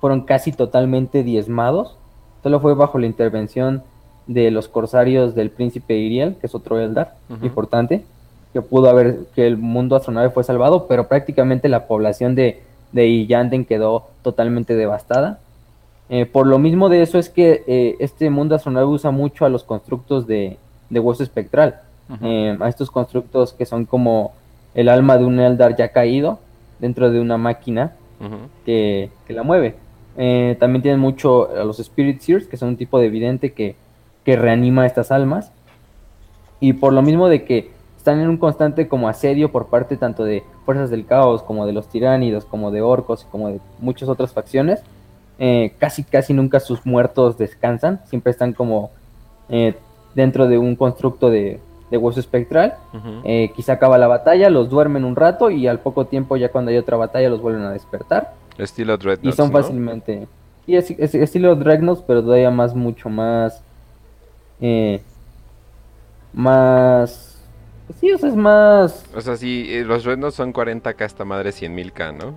fueron 0.00 0.22
casi 0.22 0.52
totalmente 0.52 1.22
diezmados. 1.22 1.96
Solo 2.42 2.60
fue 2.60 2.74
bajo 2.74 2.98
la 2.98 3.06
intervención 3.06 3.82
de 4.26 4.50
los 4.50 4.68
corsarios 4.68 5.34
del 5.34 5.50
príncipe 5.50 5.96
Iriel, 5.96 6.36
que 6.36 6.46
es 6.46 6.54
otro 6.54 6.78
Eldar 6.78 7.16
importante, 7.42 8.04
que 8.52 8.62
pudo 8.62 8.88
haber 8.90 9.20
que 9.34 9.46
el 9.46 9.56
mundo 9.56 9.96
astronave 9.96 10.30
fue 10.30 10.44
salvado, 10.44 10.86
pero 10.86 11.08
prácticamente 11.08 11.68
la 11.68 11.86
población 11.86 12.34
de, 12.34 12.62
de 12.92 13.06
Iyanden 13.06 13.64
quedó 13.64 14.08
totalmente 14.22 14.74
devastada. 14.74 15.40
Eh, 16.10 16.26
por 16.26 16.46
lo 16.46 16.58
mismo 16.58 16.90
de 16.90 17.00
eso 17.00 17.18
es 17.18 17.30
que 17.30 17.64
eh, 17.66 17.96
este 17.98 18.28
mundo 18.28 18.54
astronave 18.54 18.86
usa 18.86 19.10
mucho 19.10 19.46
a 19.46 19.48
los 19.48 19.64
constructos 19.64 20.26
de, 20.26 20.58
de 20.90 21.00
hueso 21.00 21.22
espectral, 21.22 21.80
eh, 22.20 22.56
a 22.60 22.68
estos 22.68 22.90
constructos 22.90 23.54
que 23.54 23.64
son 23.64 23.86
como 23.86 24.32
el 24.74 24.90
alma 24.90 25.16
de 25.16 25.24
un 25.24 25.40
Eldar 25.40 25.74
ya 25.76 25.88
caído 25.88 26.38
dentro 26.78 27.10
de 27.10 27.20
una 27.20 27.38
máquina 27.38 27.92
que, 28.66 29.10
la 29.28 29.42
mueve. 29.42 29.76
También 30.58 30.82
tienen 30.82 31.00
mucho 31.00 31.50
a 31.50 31.64
los 31.64 31.80
Spirit 31.80 32.20
Seers, 32.20 32.46
que 32.46 32.58
son 32.58 32.70
un 32.70 32.76
tipo 32.76 32.98
de 32.98 33.08
vidente 33.08 33.52
que, 33.52 33.74
que 34.24 34.36
reanima 34.36 34.84
estas 34.84 35.10
almas. 35.10 35.50
Y 36.60 36.74
por 36.74 36.92
lo 36.92 37.00
mismo 37.00 37.28
de 37.28 37.44
que 37.44 37.70
están 38.02 38.18
en 38.18 38.28
un 38.28 38.36
constante 38.36 38.88
como 38.88 39.08
asedio 39.08 39.52
por 39.52 39.68
parte 39.68 39.96
tanto 39.96 40.24
de 40.24 40.42
fuerzas 40.64 40.90
del 40.90 41.06
caos, 41.06 41.44
como 41.44 41.66
de 41.66 41.72
los 41.72 41.86
tiránidos, 41.86 42.44
como 42.44 42.72
de 42.72 42.80
orcos, 42.82 43.24
como 43.30 43.48
de 43.48 43.60
muchas 43.78 44.08
otras 44.08 44.32
facciones, 44.32 44.82
eh, 45.38 45.72
casi 45.78 46.02
casi 46.02 46.34
nunca 46.34 46.58
sus 46.58 46.84
muertos 46.84 47.38
descansan, 47.38 48.00
siempre 48.06 48.32
están 48.32 48.54
como 48.54 48.90
eh, 49.48 49.76
dentro 50.16 50.48
de 50.48 50.58
un 50.58 50.74
constructo 50.74 51.30
de, 51.30 51.60
de 51.92 51.96
hueso 51.96 52.18
espectral. 52.18 52.74
Eh, 53.22 53.52
quizá 53.54 53.74
acaba 53.74 53.98
la 53.98 54.08
batalla, 54.08 54.50
los 54.50 54.68
duermen 54.68 55.04
un 55.04 55.14
rato 55.14 55.48
y 55.50 55.68
al 55.68 55.78
poco 55.78 56.06
tiempo, 56.06 56.36
ya 56.36 56.50
cuando 56.50 56.72
hay 56.72 56.78
otra 56.78 56.96
batalla, 56.96 57.28
los 57.28 57.40
vuelven 57.40 57.62
a 57.62 57.70
despertar. 57.70 58.34
Estilo 58.58 58.96
Dreadnoughts. 58.96 59.32
Y 59.32 59.36
son 59.36 59.52
fácilmente. 59.52 60.26
Y 60.66 60.74
es, 60.74 60.90
estilo 60.90 61.54
Dreadnoughts, 61.54 62.02
pero 62.04 62.20
todavía 62.20 62.50
más, 62.50 62.74
mucho 62.74 63.08
más. 63.08 63.62
Más. 66.32 67.31
Pues 67.86 67.98
sí, 67.98 68.12
o 68.12 68.18
sea, 68.18 68.28
es 68.28 68.36
más. 68.36 69.04
O 69.14 69.20
sea, 69.20 69.36
sí, 69.36 69.66
eh, 69.68 69.84
los 69.84 70.04
Dreadnoughts 70.04 70.36
son 70.36 70.52
40k 70.52 71.04
esta 71.04 71.24
madre 71.24 71.50
100.000k, 71.50 72.16
¿no? 72.16 72.34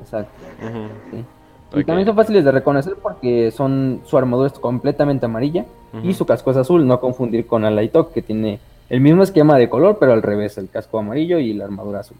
Exacto. 0.00 0.30
Y 1.74 1.84
también 1.84 2.06
son 2.06 2.16
fáciles 2.16 2.44
de 2.44 2.52
reconocer 2.52 2.94
porque 3.02 3.50
son 3.50 4.00
su 4.04 4.16
armadura 4.16 4.48
es 4.48 4.58
completamente 4.58 5.26
amarilla 5.26 5.64
y 6.02 6.14
su 6.14 6.26
casco 6.26 6.50
es 6.50 6.56
azul, 6.56 6.86
no 6.86 7.00
confundir 7.00 7.46
con 7.46 7.64
Alaitok 7.64 8.12
que 8.12 8.22
tiene 8.22 8.60
el 8.88 9.00
mismo 9.00 9.22
esquema 9.22 9.56
de 9.58 9.68
color, 9.68 9.96
pero 9.98 10.12
al 10.12 10.22
revés, 10.22 10.58
el 10.58 10.68
casco 10.68 10.98
amarillo 10.98 11.38
y 11.38 11.52
la 11.52 11.64
armadura 11.64 12.00
azul. 12.00 12.16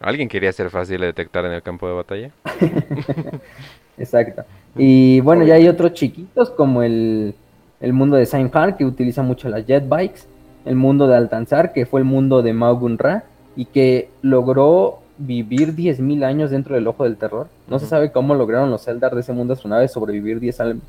¿Alguien 0.00 0.28
quería 0.28 0.52
ser 0.52 0.70
fácil 0.70 1.00
de 1.00 1.06
detectar 1.06 1.44
en 1.44 1.52
el 1.52 1.62
campo 1.62 1.86
de 1.86 1.94
batalla? 1.94 2.30
Exacto. 3.98 4.44
Y 4.76 5.20
bueno, 5.20 5.44
ya 5.44 5.54
hay 5.54 5.68
otros 5.68 5.92
chiquitos 5.92 6.50
como 6.50 6.82
el, 6.82 7.34
el 7.80 7.92
mundo 7.92 8.16
de 8.16 8.26
Saint 8.26 8.52
que 8.76 8.84
utiliza 8.84 9.22
mucho 9.22 9.48
las 9.48 9.66
jet 9.66 9.88
bikes, 9.88 10.22
el 10.68 10.76
mundo 10.76 11.08
de 11.08 11.16
Altanzar, 11.16 11.72
que 11.72 11.86
fue 11.86 12.00
el 12.00 12.04
mundo 12.04 12.42
de 12.42 12.52
Maugun 12.52 12.98
Ra, 12.98 13.24
y 13.56 13.64
que 13.64 14.10
logró 14.22 15.00
vivir 15.18 15.74
10.000 15.74 16.24
años 16.24 16.50
dentro 16.50 16.74
del 16.74 16.86
ojo 16.86 17.04
del 17.04 17.16
terror. 17.16 17.48
No 17.68 17.78
se 17.78 17.86
sabe 17.86 18.12
cómo 18.12 18.34
lograron 18.34 18.70
los 18.70 18.86
Eldar 18.86 19.14
de 19.14 19.20
ese 19.20 19.32
mundo 19.32 19.52
astronave 19.54 19.88
sobrevivir 19.88 20.40
10.000 20.40 20.80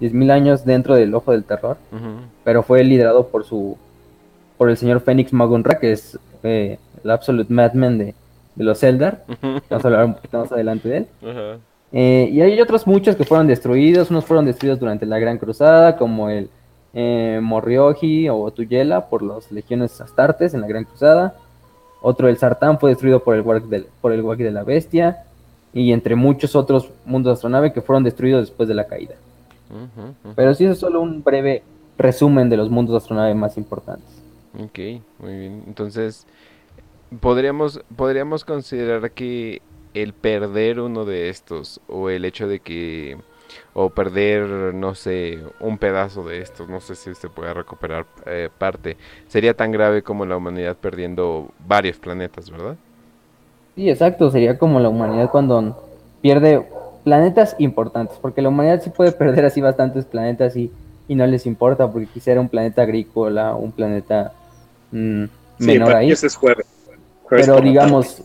10, 0.00 0.30
años 0.30 0.64
dentro 0.64 0.94
del 0.94 1.14
ojo 1.14 1.32
del 1.32 1.44
terror, 1.44 1.76
pero 2.44 2.62
fue 2.62 2.84
liderado 2.84 3.28
por 3.28 3.44
su 3.44 3.76
por 4.56 4.68
el 4.68 4.76
señor 4.76 5.00
Fénix 5.00 5.32
Magunra, 5.32 5.78
que 5.78 5.92
es 5.92 6.18
eh, 6.42 6.78
el 7.02 7.10
absolute 7.10 7.52
madman 7.52 7.96
de, 7.96 8.14
de 8.54 8.64
los 8.64 8.82
Eldar. 8.82 9.24
Vamos 9.40 9.62
a 9.70 9.88
hablar 9.88 10.04
un 10.04 10.14
poquito 10.14 10.38
más 10.38 10.52
adelante 10.52 10.88
de 10.88 10.96
él. 10.98 11.06
Eh, 11.92 12.28
y 12.30 12.40
hay 12.42 12.60
otros 12.60 12.86
muchos 12.86 13.16
que 13.16 13.24
fueron 13.24 13.46
destruidos. 13.46 14.10
Unos 14.10 14.26
fueron 14.26 14.44
destruidos 14.44 14.78
durante 14.78 15.06
la 15.06 15.18
Gran 15.18 15.38
Cruzada, 15.38 15.96
como 15.96 16.28
el 16.28 16.50
eh, 16.94 17.40
Morrioji 17.42 18.28
o 18.28 18.50
Tuyela 18.50 19.08
por 19.08 19.22
las 19.22 19.50
legiones 19.52 20.00
astartes 20.00 20.54
en 20.54 20.60
la 20.60 20.66
Gran 20.66 20.84
Cruzada. 20.84 21.36
Otro, 22.02 22.28
el 22.28 22.38
Sartán, 22.38 22.78
fue 22.78 22.90
destruido 22.90 23.22
por 23.22 23.34
el 23.34 23.42
Warg 23.42 23.64
de, 23.68 23.86
por 24.00 24.12
el 24.12 24.22
de 24.22 24.50
la 24.50 24.64
Bestia. 24.64 25.24
Y 25.72 25.92
entre 25.92 26.16
muchos 26.16 26.56
otros 26.56 26.90
mundos 27.04 27.30
de 27.30 27.34
astronave 27.34 27.72
que 27.72 27.80
fueron 27.80 28.02
destruidos 28.02 28.48
después 28.48 28.68
de 28.68 28.74
la 28.74 28.86
caída. 28.86 29.14
Pero 30.34 30.54
sí, 30.54 30.64
es 30.64 30.78
solo 30.78 31.00
un 31.00 31.22
breve 31.22 31.62
resumen 31.96 32.48
de 32.48 32.56
los 32.56 32.70
mundos 32.70 32.94
de 32.94 32.98
astronave 32.98 33.34
más 33.34 33.56
importantes. 33.56 34.08
Ok, 34.54 34.78
muy 35.20 35.38
bien. 35.38 35.62
Entonces, 35.68 36.26
podríamos, 37.20 37.80
podríamos 37.94 38.44
considerar 38.44 39.12
que 39.12 39.62
el 39.94 40.12
perder 40.12 40.80
uno 40.80 41.04
de 41.04 41.28
estos 41.28 41.80
o 41.88 42.10
el 42.10 42.24
hecho 42.24 42.48
de 42.48 42.60
que 42.60 43.16
o 43.72 43.90
perder, 43.90 44.74
no 44.74 44.94
sé, 44.94 45.40
un 45.60 45.78
pedazo 45.78 46.24
de 46.24 46.40
estos, 46.40 46.68
no 46.68 46.80
sé 46.80 46.94
si 46.94 47.14
se 47.14 47.28
puede 47.28 47.54
recuperar 47.54 48.06
eh, 48.26 48.48
parte, 48.56 48.96
sería 49.28 49.54
tan 49.54 49.72
grave 49.72 50.02
como 50.02 50.26
la 50.26 50.36
humanidad 50.36 50.76
perdiendo 50.76 51.48
varios 51.66 51.98
planetas, 51.98 52.50
¿verdad? 52.50 52.76
Sí, 53.74 53.88
exacto, 53.88 54.30
sería 54.30 54.58
como 54.58 54.80
la 54.80 54.88
humanidad 54.88 55.30
cuando 55.30 55.82
pierde 56.20 56.66
planetas 57.04 57.56
importantes, 57.58 58.18
porque 58.20 58.42
la 58.42 58.48
humanidad 58.48 58.82
sí 58.82 58.90
puede 58.90 59.12
perder 59.12 59.44
así 59.44 59.60
bastantes 59.60 60.04
planetas 60.04 60.56
y, 60.56 60.70
y 61.08 61.14
no 61.14 61.26
les 61.26 61.46
importa, 61.46 61.90
porque 61.90 62.06
quisiera 62.06 62.40
un 62.40 62.48
planeta 62.48 62.82
agrícola, 62.82 63.54
un 63.54 63.72
planeta 63.72 64.32
mm, 64.92 65.24
menor 65.58 65.94
ahí. 65.94 66.12
Pero 67.28 67.60
digamos, 67.60 68.22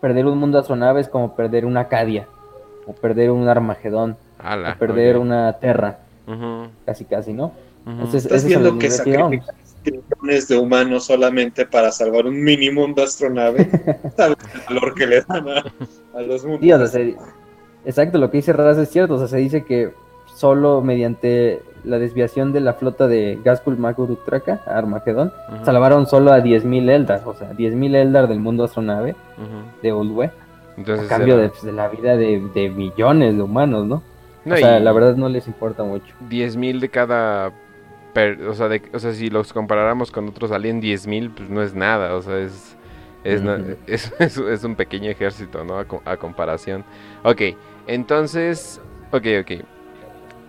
perder 0.00 0.26
un 0.26 0.38
mundo 0.38 0.58
astronave 0.58 1.00
es 1.00 1.08
como 1.08 1.34
perder 1.34 1.64
una 1.64 1.80
Acadia 1.80 2.26
o 2.86 2.92
perder 2.92 3.30
un 3.30 3.48
Armagedón 3.48 4.16
a 4.52 4.76
perder 4.78 5.18
una 5.18 5.52
terra. 5.54 5.98
Casi, 6.84 7.04
casi, 7.04 7.32
¿no? 7.32 7.52
Estás 8.12 8.44
viendo 8.44 8.78
que 8.78 8.90
sacrificas 8.90 9.54
millones 9.84 10.48
de 10.48 10.58
humanos 10.58 11.04
solamente 11.04 11.66
para 11.66 11.92
salvar 11.92 12.26
un 12.26 12.42
mini 12.42 12.70
mundo 12.70 13.02
astronave. 13.02 13.68
¿Sabes 14.16 14.36
el 14.54 14.60
valor 14.68 14.94
que 14.94 15.06
le 15.06 15.22
dan 15.22 15.48
a, 15.48 16.20
los 16.22 16.44
mundos? 16.44 16.94
exacto, 17.84 18.18
lo 18.18 18.30
que 18.30 18.38
dice 18.38 18.52
Raz 18.52 18.78
es 18.78 18.90
cierto. 18.90 19.14
O 19.14 19.18
sea, 19.18 19.28
se 19.28 19.38
dice 19.38 19.64
que 19.64 19.92
solo 20.34 20.82
mediante 20.82 21.62
la 21.84 21.98
desviación 21.98 22.52
de 22.52 22.60
la 22.60 22.74
flota 22.74 23.06
de 23.06 23.38
Gaskul 23.44 23.78
Magurutraka 23.78 24.60
a 24.66 24.76
Armagedón, 24.76 25.32
salvaron 25.64 26.06
solo 26.06 26.32
a 26.32 26.40
10.000 26.40 26.90
Eldar, 26.90 27.22
o 27.24 27.34
sea, 27.34 27.52
10.000 27.52 27.94
Eldar 27.94 28.28
del 28.28 28.40
mundo 28.40 28.64
astronave 28.64 29.14
de 29.82 29.92
Oldwe, 29.92 30.26
a 30.26 31.08
cambio 31.08 31.36
de, 31.36 31.48
pues, 31.48 31.62
de, 31.62 31.72
la 31.72 31.88
vida 31.88 32.16
de, 32.16 32.72
millones 32.74 33.36
de 33.36 33.42
humanos, 33.42 33.86
¿no? 33.86 34.02
O 34.46 34.56
sea, 34.56 34.80
la 34.80 34.92
verdad 34.92 35.16
no 35.16 35.28
les 35.28 35.46
importa 35.46 35.82
mucho. 35.84 36.14
10.000 36.28 36.80
de 36.80 36.88
cada... 36.88 37.48
o, 37.48 38.54
sea, 38.54 38.68
de, 38.68 38.82
o 38.92 38.98
sea, 38.98 39.12
si 39.12 39.30
los 39.30 39.52
comparáramos 39.52 40.10
con 40.10 40.28
otros 40.28 40.52
alien, 40.52 40.80
10.000 40.80 41.34
pues 41.34 41.50
no 41.50 41.62
es 41.62 41.74
nada, 41.74 42.14
o 42.14 42.22
sea, 42.22 42.38
es... 42.38 42.76
Es, 43.24 43.42
es, 44.20 44.38
es, 44.38 44.64
un 44.64 44.76
pequeño 44.76 45.10
ejército, 45.10 45.64
¿no? 45.64 45.78
A, 45.78 45.86
a 46.04 46.16
comparación. 46.16 46.84
Ok, 47.24 47.42
entonces... 47.86 48.80
Ok, 49.10 49.26
ok. 49.40 49.64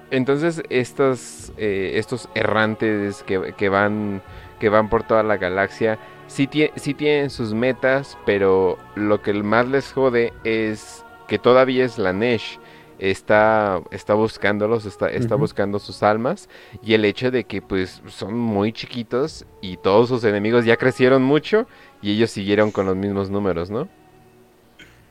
Entonces 0.10 0.62
estos, 0.69 1.51
eh, 1.57 1.93
estos 1.95 2.29
errantes 2.33 3.23
que, 3.23 3.69
van, 3.69 4.21
que 4.60 4.69
van 4.69 4.89
por 4.89 5.03
toda 5.03 5.23
la 5.23 5.38
galaxia 5.38 5.99
sí, 6.27 6.47
tienen 6.47 7.29
sus 7.29 7.53
metas, 7.53 8.17
pero 8.25 8.77
lo 8.95 9.21
que 9.21 9.33
más 9.33 9.67
les 9.67 9.91
jode 9.91 10.33
es 10.43 11.03
que 11.27 11.39
todavía 11.39 11.86
es 11.86 11.97
la 11.97 12.13
Nesh. 12.13 12.60
Está, 12.99 13.81
está 13.91 14.15
buscándolos, 14.15 14.86
está, 14.86 15.10
está 15.10 15.36
buscando 15.36 15.77
sus 15.77 16.01
almas 16.01 16.49
y 16.81 16.95
el 16.95 17.05
hecho 17.05 17.29
de 17.29 17.43
que 17.43 17.62
pues 17.62 18.01
son 18.07 18.38
muy 18.38 18.73
chiquitos 18.73 19.45
y 19.62 19.77
todos 19.77 20.10
sus 20.10 20.23
enemigos 20.23 20.65
ya 20.65 20.77
crecieron 20.77 21.21
mucho 21.21 21.67
y 22.01 22.13
ellos 22.13 22.31
siguieron 22.31 22.71
con 22.71 22.88
los 22.88 22.95
mismos 22.95 23.29
números, 23.29 23.69
¿no? 23.69 23.88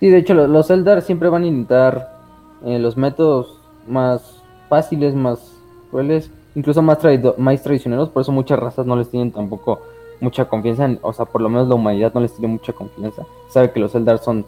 Sí, 0.00 0.08
de 0.08 0.18
hecho 0.18 0.34
los 0.34 0.70
Eldar 0.70 1.00
siempre 1.02 1.28
van 1.28 1.44
a 1.44 1.46
intentar 1.46 2.16
eh, 2.64 2.78
los 2.78 2.96
métodos 2.96 3.60
más 3.86 4.42
fáciles, 4.68 5.14
más 5.14 5.52
crueles, 5.90 6.30
incluso 6.54 6.82
más, 6.82 6.98
más 7.38 7.62
traicioneros, 7.62 8.10
por 8.10 8.22
eso 8.22 8.32
muchas 8.32 8.58
razas 8.58 8.84
no 8.84 8.96
les 8.96 9.08
tienen 9.10 9.30
tampoco 9.30 9.80
mucha 10.20 10.46
confianza, 10.46 10.88
o 11.02 11.12
sea, 11.12 11.26
por 11.26 11.40
lo 11.40 11.48
menos 11.48 11.68
la 11.68 11.74
humanidad 11.74 12.12
no 12.14 12.20
les 12.20 12.32
tiene 12.32 12.48
mucha 12.48 12.72
confianza. 12.72 13.24
Sabe 13.48 13.70
que 13.70 13.80
los 13.80 13.94
Eldar 13.94 14.18
son 14.18 14.44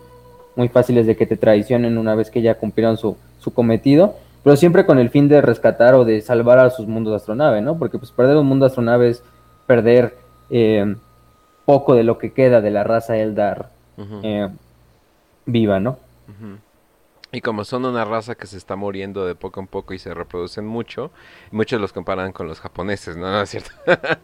muy 0.59 0.69
fáciles 0.69 1.07
de 1.07 1.17
que 1.17 1.25
te 1.25 1.37
traicionen 1.37 1.97
una 1.99 2.17
vez 2.17 2.31
que 2.31 2.43
ya 2.43 2.57
cumplieron 2.57 2.97
su, 2.97 3.17
su 3.39 3.55
cometido, 3.55 4.17
pero 4.43 4.57
siempre 4.57 4.85
con 4.85 4.99
el 4.99 5.09
fin 5.09 5.29
de 5.29 5.41
rescatar 5.41 5.95
o 5.95 6.05
de 6.05 6.21
salvar 6.21 6.59
a 6.59 6.71
sus 6.71 6.89
mundos 6.89 7.13
de 7.13 7.17
astronave, 7.17 7.61
¿no? 7.63 7.79
Porque 7.79 7.97
pues 7.97 8.11
perder 8.11 8.37
un 8.37 8.47
mundo 8.47 8.65
de 8.65 8.71
astronave 8.71 9.09
es 9.09 9.23
perder 9.69 10.17
eh, 10.51 10.97
poco 11.65 11.95
de 11.95 12.03
lo 12.03 12.19
que 12.19 12.33
queda 12.33 12.61
de 12.61 12.73
la 12.73 12.83
raza 12.83 13.17
Eldar 13.17 13.71
eh, 14.25 14.49
viva, 15.47 15.79
¿no? 15.79 15.97
Y 17.31 17.41
como 17.41 17.65
son 17.65 17.85
una 17.85 18.05
raza 18.05 18.35
que 18.35 18.49
se 18.49 18.57
está 18.57 18.75
muriendo 18.75 19.27
de 19.27 19.37
poco 19.37 19.61
en 19.61 19.69
poco 19.69 19.95
y 19.95 20.01
se 20.01 20.13
reproducen 20.13 20.67
mucho, 20.67 21.13
muchos 21.53 21.81
los 21.81 21.93
comparan 21.93 22.33
con 22.33 22.49
los 22.49 22.59
japoneses, 22.59 23.17
¿no? 23.17 23.31
¿No 23.31 23.43
es 23.43 23.51
cierto? 23.51 23.71
Ah, 23.87 24.19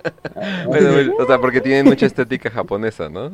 o 1.16 1.27
sea, 1.27 1.38
porque 1.38 1.61
tienen 1.61 1.85
mucha 1.85 2.07
estética 2.07 2.51
japonesa, 2.51 3.09
¿no? 3.09 3.31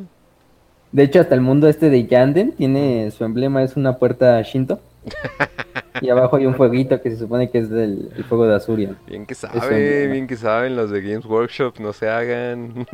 De 0.92 1.04
hecho, 1.04 1.20
hasta 1.20 1.34
el 1.34 1.40
mundo 1.40 1.68
este 1.68 1.88
de 1.88 2.06
Yanden 2.06 2.52
tiene 2.52 3.10
su 3.10 3.24
emblema, 3.24 3.62
es 3.62 3.76
una 3.76 3.98
puerta 3.98 4.40
Shinto. 4.42 4.80
y 6.00 6.10
abajo 6.10 6.36
hay 6.36 6.46
un 6.46 6.54
fueguito 6.54 7.00
que 7.00 7.10
se 7.10 7.16
supone 7.16 7.50
que 7.50 7.58
es 7.58 7.70
del 7.70 8.10
fuego 8.28 8.46
de 8.46 8.56
Azuria. 8.56 8.96
Bien 9.06 9.24
que 9.24 9.34
saben, 9.34 10.12
bien 10.12 10.26
que 10.26 10.36
saben, 10.36 10.76
los 10.76 10.90
de 10.90 11.00
Games 11.00 11.24
Workshop, 11.26 11.78
no 11.78 11.92
se 11.92 12.08
hagan. 12.08 12.86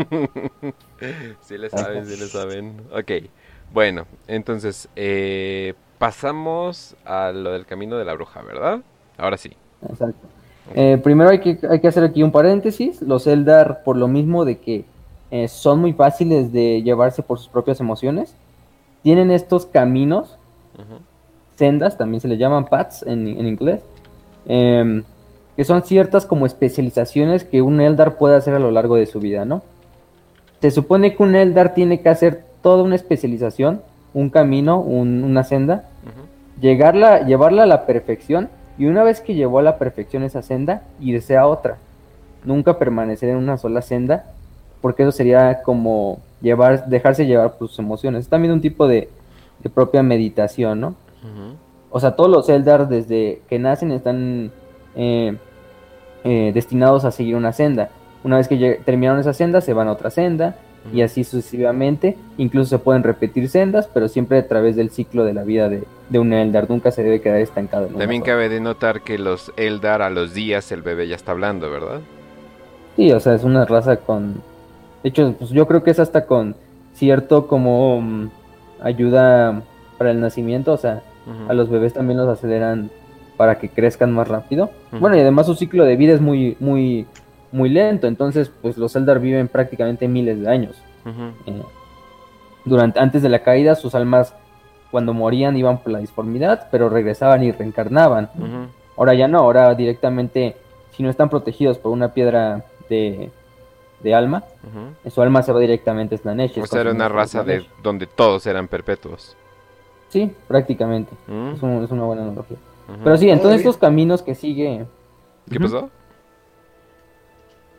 sí 1.40 1.56
le 1.56 1.70
saben, 1.70 2.06
sí 2.06 2.16
le 2.18 2.26
saben. 2.26 2.74
Ok, 2.92 3.28
bueno, 3.72 4.06
entonces, 4.28 4.88
eh, 4.94 5.74
pasamos 5.98 6.96
a 7.04 7.32
lo 7.32 7.52
del 7.52 7.66
camino 7.66 7.96
de 7.96 8.04
la 8.04 8.14
bruja, 8.14 8.42
¿verdad? 8.42 8.80
Ahora 9.16 9.36
sí. 9.36 9.50
Exacto. 9.88 10.28
Eh, 10.74 10.98
primero 11.02 11.30
hay 11.30 11.40
que, 11.40 11.58
hay 11.68 11.80
que 11.80 11.88
hacer 11.88 12.04
aquí 12.04 12.22
un 12.22 12.32
paréntesis. 12.32 13.00
Los 13.02 13.26
Eldar, 13.26 13.82
por 13.84 13.96
lo 13.96 14.08
mismo 14.08 14.44
de 14.44 14.58
que 14.58 14.84
eh, 15.30 15.48
son 15.48 15.80
muy 15.80 15.92
fáciles 15.92 16.52
de 16.52 16.82
llevarse 16.82 17.22
por 17.22 17.38
sus 17.38 17.48
propias 17.48 17.80
emociones, 17.80 18.34
tienen 19.02 19.30
estos 19.30 19.66
caminos, 19.66 20.38
sendas, 21.56 21.96
también 21.96 22.20
se 22.20 22.28
le 22.28 22.36
llaman 22.36 22.66
paths 22.66 23.02
en, 23.06 23.26
inglés, 23.26 23.80
em, 24.46 25.04
que 25.56 25.64
son 25.64 25.82
ciertas 25.82 26.26
como 26.26 26.44
especializaciones 26.44 27.44
que 27.44 27.62
un 27.62 27.80
Eldar 27.80 28.18
puede 28.18 28.36
hacer 28.36 28.54
a 28.54 28.58
lo 28.58 28.70
largo 28.70 28.96
de 28.96 29.06
su 29.06 29.20
vida, 29.20 29.44
¿no? 29.44 29.62
Se 30.60 30.70
supone 30.70 31.14
que 31.14 31.22
un 31.22 31.34
Eldar 31.34 31.72
tiene 31.72 32.00
que 32.00 32.08
hacer 32.08 32.44
toda 32.62 32.82
una 32.82 32.96
especialización 32.96 33.80
un 34.16 34.30
camino, 34.30 34.80
una 34.80 35.44
senda, 35.44 35.84
llegarla, 36.58 37.26
llevarla 37.26 37.64
a 37.64 37.66
la 37.66 37.84
perfección 37.84 38.48
y 38.78 38.86
una 38.86 39.02
vez 39.02 39.20
que 39.20 39.34
llevó 39.34 39.58
a 39.58 39.62
la 39.62 39.76
perfección 39.76 40.22
esa 40.22 40.40
senda, 40.40 40.84
irse 40.98 41.36
a 41.36 41.46
otra. 41.46 41.76
Nunca 42.42 42.78
permanecer 42.78 43.28
en 43.28 43.36
una 43.36 43.58
sola 43.58 43.82
senda, 43.82 44.32
porque 44.86 45.02
eso 45.02 45.10
sería 45.10 45.62
como 45.64 46.20
llevar, 46.40 46.86
dejarse 46.86 47.26
llevar 47.26 47.58
por 47.58 47.66
sus 47.66 47.80
emociones. 47.80 48.20
Es 48.20 48.28
también 48.28 48.52
un 48.52 48.60
tipo 48.60 48.86
de, 48.86 49.08
propia 49.74 50.00
meditación, 50.04 50.80
¿no? 50.80 50.94
O 51.90 51.98
sea, 51.98 52.12
todos 52.14 52.30
los 52.30 52.48
Eldar 52.48 52.88
desde 52.88 53.42
que 53.48 53.58
nacen 53.58 53.90
están 53.90 54.52
eh, 54.94 55.36
eh, 56.22 56.52
destinados 56.54 57.04
a 57.04 57.10
seguir 57.10 57.34
una 57.34 57.52
senda. 57.52 57.90
Una 58.22 58.36
vez 58.36 58.46
que 58.46 58.80
terminaron 58.84 59.18
esa 59.18 59.32
senda, 59.32 59.60
se 59.60 59.72
van 59.72 59.88
a 59.88 59.90
otra 59.90 60.10
senda, 60.10 60.54
y 60.92 61.02
así 61.02 61.24
sucesivamente. 61.24 62.16
Incluso 62.38 62.70
se 62.70 62.78
pueden 62.78 63.02
repetir 63.02 63.48
sendas, 63.48 63.90
pero 63.92 64.06
siempre 64.06 64.38
a 64.38 64.46
través 64.46 64.76
del 64.76 64.90
ciclo 64.90 65.24
de 65.24 65.34
la 65.34 65.42
vida 65.42 65.68
de, 65.68 65.84
un 66.16 66.32
Eldar. 66.32 66.70
Nunca 66.70 66.92
se 66.92 67.02
debe 67.02 67.20
quedar 67.20 67.40
estancado. 67.40 67.88
También 67.88 68.22
cabe 68.22 68.48
de 68.48 68.60
notar 68.60 69.00
que 69.00 69.18
los 69.18 69.52
Eldar 69.56 70.00
a 70.00 70.10
los 70.10 70.32
días 70.32 70.70
el 70.70 70.82
bebé 70.82 71.08
ya 71.08 71.16
está 71.16 71.32
hablando, 71.32 71.72
¿verdad? 71.72 72.02
Sí, 72.94 73.10
o 73.10 73.18
sea, 73.18 73.34
es 73.34 73.42
una 73.42 73.64
raza 73.64 73.96
con... 73.96 74.54
De 75.06 75.10
hecho, 75.10 75.36
pues 75.38 75.50
yo 75.50 75.68
creo 75.68 75.84
que 75.84 75.92
es 75.92 76.00
hasta 76.00 76.26
con 76.26 76.56
cierto 76.92 77.46
como 77.46 78.00
mm, 78.00 78.28
ayuda 78.82 79.62
para 79.98 80.10
el 80.10 80.20
nacimiento, 80.20 80.72
o 80.72 80.76
sea, 80.76 81.04
a 81.48 81.54
los 81.54 81.70
bebés 81.70 81.92
también 81.92 82.18
los 82.18 82.28
aceleran 82.28 82.90
para 83.36 83.56
que 83.60 83.68
crezcan 83.68 84.10
más 84.10 84.26
rápido. 84.26 84.68
Bueno, 84.90 85.16
y 85.16 85.20
además 85.20 85.46
su 85.46 85.54
ciclo 85.54 85.84
de 85.84 85.94
vida 85.94 86.12
es 86.12 86.20
muy, 86.20 86.56
muy, 86.58 87.06
muy 87.52 87.68
lento, 87.68 88.08
entonces 88.08 88.50
pues 88.60 88.76
los 88.78 88.96
Eldar 88.96 89.20
viven 89.20 89.46
prácticamente 89.46 90.08
miles 90.08 90.40
de 90.40 90.48
años. 90.48 90.74
Eh, 91.04 91.62
durante, 92.64 92.98
antes 92.98 93.22
de 93.22 93.28
la 93.28 93.44
caída 93.44 93.76
sus 93.76 93.94
almas 93.94 94.34
cuando 94.90 95.14
morían 95.14 95.56
iban 95.56 95.78
por 95.78 95.92
la 95.92 96.00
disformidad, 96.00 96.66
pero 96.72 96.88
regresaban 96.88 97.44
y 97.44 97.52
reencarnaban. 97.52 98.28
Ahora 98.96 99.14
ya 99.14 99.28
no, 99.28 99.38
ahora 99.38 99.72
directamente, 99.76 100.56
si 100.90 101.04
no 101.04 101.10
están 101.10 101.30
protegidos 101.30 101.78
por 101.78 101.92
una 101.92 102.12
piedra 102.12 102.64
de, 102.88 103.30
de 104.02 104.14
alma, 104.14 104.44
su 105.08 105.22
alma 105.22 105.42
se 105.42 105.52
va 105.52 105.60
directamente 105.60 106.14
a 106.14 106.18
Slanesh. 106.18 106.58
O 106.58 106.66
sea, 106.66 106.80
era 106.82 106.90
una 106.90 107.08
raza 107.08 107.42
de 107.42 107.64
donde 107.82 108.06
todos 108.06 108.46
eran 108.46 108.68
perpetuos. 108.68 109.36
Sí, 110.08 110.30
prácticamente. 110.46 111.12
es, 111.26 111.62
una 111.62 112.04
buena 112.04 112.22
analogía. 112.22 112.56
Pero 113.02 113.16
sí, 113.16 113.28
entonces 113.28 113.60
estos 113.60 113.76
caminos 113.76 114.22
que 114.22 114.34
sigue... 114.34 114.86
¿Qué 115.50 115.58
pasó? 115.60 115.90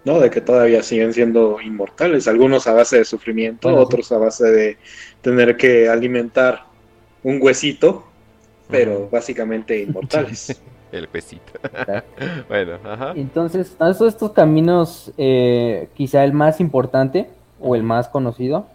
¿no? 0.08 0.20
De 0.22 0.30
que 0.30 0.40
todavía 0.40 0.82
siguen 0.84 1.14
siendo 1.14 1.60
inmortales, 1.60 2.30
algunos 2.30 2.66
a 2.66 2.74
base 2.74 3.00
de 3.00 3.06
sufrimiento, 3.06 3.76
otros 3.76 4.10
a 4.14 4.18
base 4.18 4.46
de 4.46 4.78
tener 5.22 5.58
que 5.58 5.90
alimentar 5.90 6.64
un 7.24 7.40
huesito, 7.42 8.06
pero 8.70 9.10
básicamente 9.10 9.82
inmortales. 9.82 10.62
El 10.92 11.08
huesito. 11.14 11.54
bueno, 12.50 12.74
ajá. 12.84 13.14
Entonces, 13.16 13.76
todos 13.78 14.02
estos 14.02 14.32
caminos, 14.32 15.12
eh, 15.18 15.90
quizá 15.96 16.24
el 16.24 16.34
más 16.34 16.60
importante 16.60 17.30
o 17.60 17.76
el 17.76 17.84
más 17.84 18.08
conocido, 18.08 18.68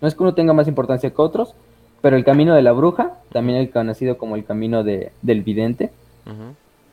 no 0.00 0.08
es 0.08 0.14
que 0.14 0.22
uno 0.22 0.32
tenga 0.32 0.54
más 0.54 0.68
importancia 0.68 1.10
que 1.10 1.20
otros, 1.20 1.54
pero 2.00 2.16
el 2.16 2.24
camino 2.24 2.54
de 2.54 2.62
la 2.62 2.72
bruja, 2.72 3.18
también 3.30 3.58
el 3.58 3.70
conocido 3.70 4.16
como 4.16 4.36
el 4.36 4.44
camino 4.44 4.84
de, 4.84 5.12
del 5.20 5.42
vidente, 5.42 5.90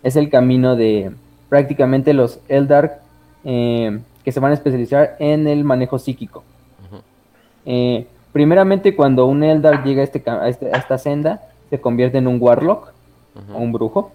es 0.04 0.16
el 0.16 0.30
camino 0.30 0.76
de 0.76 1.12
prácticamente 1.50 2.14
los 2.14 2.40
Eldar 2.50 3.02
eh, 3.44 4.00
que 4.24 4.32
se 4.32 4.40
van 4.40 4.52
a 4.52 4.56
especializar 4.56 5.16
en 5.20 5.48
el 5.48 5.64
manejo 5.64 6.00
psíquico. 6.00 6.44
Eh, 7.66 8.08
primeramente, 8.34 8.96
cuando 8.96 9.26
un 9.26 9.44
Eldar 9.44 9.84
llega 9.84 10.04
este 10.04 10.24
a, 10.30 10.48
este, 10.50 10.68
a, 10.74 10.78
esta 10.78 10.98
senda, 10.98 11.42
se 11.70 11.80
convierte 11.80 12.18
en 12.18 12.28
un 12.28 12.38
Warlock 12.42 12.94
o 13.54 13.58
un 13.58 13.72
brujo. 13.72 14.12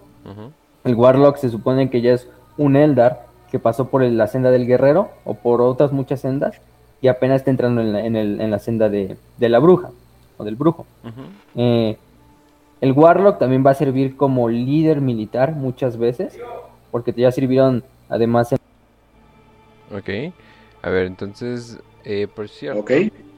El 0.83 0.95
Warlock 0.95 1.37
se 1.37 1.49
supone 1.49 1.89
que 1.89 2.01
ya 2.01 2.13
es 2.13 2.27
un 2.57 2.75
Eldar 2.75 3.25
que 3.51 3.59
pasó 3.59 3.89
por 3.89 4.01
la 4.03 4.27
senda 4.27 4.51
del 4.51 4.65
guerrero 4.65 5.11
o 5.25 5.35
por 5.35 5.61
otras 5.61 5.91
muchas 5.91 6.21
sendas 6.21 6.59
y 7.01 7.07
apenas 7.07 7.41
está 7.41 7.51
entrando 7.51 7.81
en 7.81 8.51
la, 8.51 8.59
senda 8.59 8.89
de, 8.89 9.17
la 9.37 9.59
bruja 9.59 9.91
o 10.37 10.43
del 10.43 10.55
brujo. 10.55 10.85
Eh, 11.55 11.97
El 12.81 12.91
Warlock 12.93 13.39
también 13.39 13.63
va 13.65 13.71
a 13.71 13.75
servir 13.75 14.15
como 14.15 14.49
líder 14.49 15.01
militar 15.01 15.53
muchas 15.53 15.97
veces, 15.97 16.39
porque 16.91 17.13
ya 17.13 17.31
sirvieron 17.31 17.83
además 18.09 18.53
en... 18.53 18.57
Ok, 19.95 20.33
a 20.81 20.89
ver, 20.89 21.05
entonces, 21.05 21.77
eh, 22.05 22.27
por 22.33 22.49
cierto... 22.49 22.79
Ok. 22.79 22.91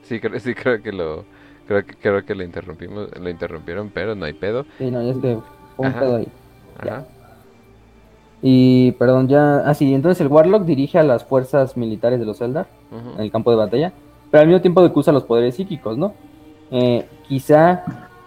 Sí, 0.04 0.20
creo, 0.20 0.40
sí, 0.40 0.54
creo 0.54 0.82
que 0.82 0.92
lo... 0.92 1.26
Creo 1.68 1.84
que, 1.84 1.96
creo 1.96 2.24
que 2.24 2.36
lo 2.36 2.44
interrumpimos, 2.44 3.10
lo 3.20 3.30
interrumpieron, 3.30 3.90
pero 3.92 4.14
no 4.14 4.26
hay 4.26 4.34
pedo. 4.34 4.66
Sí, 4.78 4.92
no, 4.92 5.02
es 5.02 5.18
que 5.18 5.40
fue 5.76 5.88
un 5.88 5.94
pedo 5.94 6.16
ahí. 6.18 6.28
Ajá. 6.80 7.06
Y, 8.42 8.92
perdón, 8.94 9.28
ya... 9.28 9.64
Ah, 9.66 9.74
sí, 9.74 9.92
entonces 9.94 10.22
el 10.22 10.28
Warlock 10.28 10.66
dirige 10.66 11.00
a 11.00 11.04
las 11.04 11.24
fuerzas 11.24 11.76
militares 11.76 12.20
de 12.20 12.26
los 12.26 12.42
Eldar 12.42 12.68
en 13.18 13.22
el 13.22 13.32
campo 13.32 13.50
de 13.50 13.58
batalla, 13.58 13.92
pero 14.30 14.42
al 14.42 14.48
mismo 14.48 14.62
tiempo 14.62 14.84
de 14.84 14.92
que 14.92 15.00
usa 15.00 15.12
los 15.12 15.24
poderes 15.24 15.56
psíquicos, 15.56 15.98
¿no? 15.98 16.14
Eh, 16.70 17.06
quizá 17.28 17.84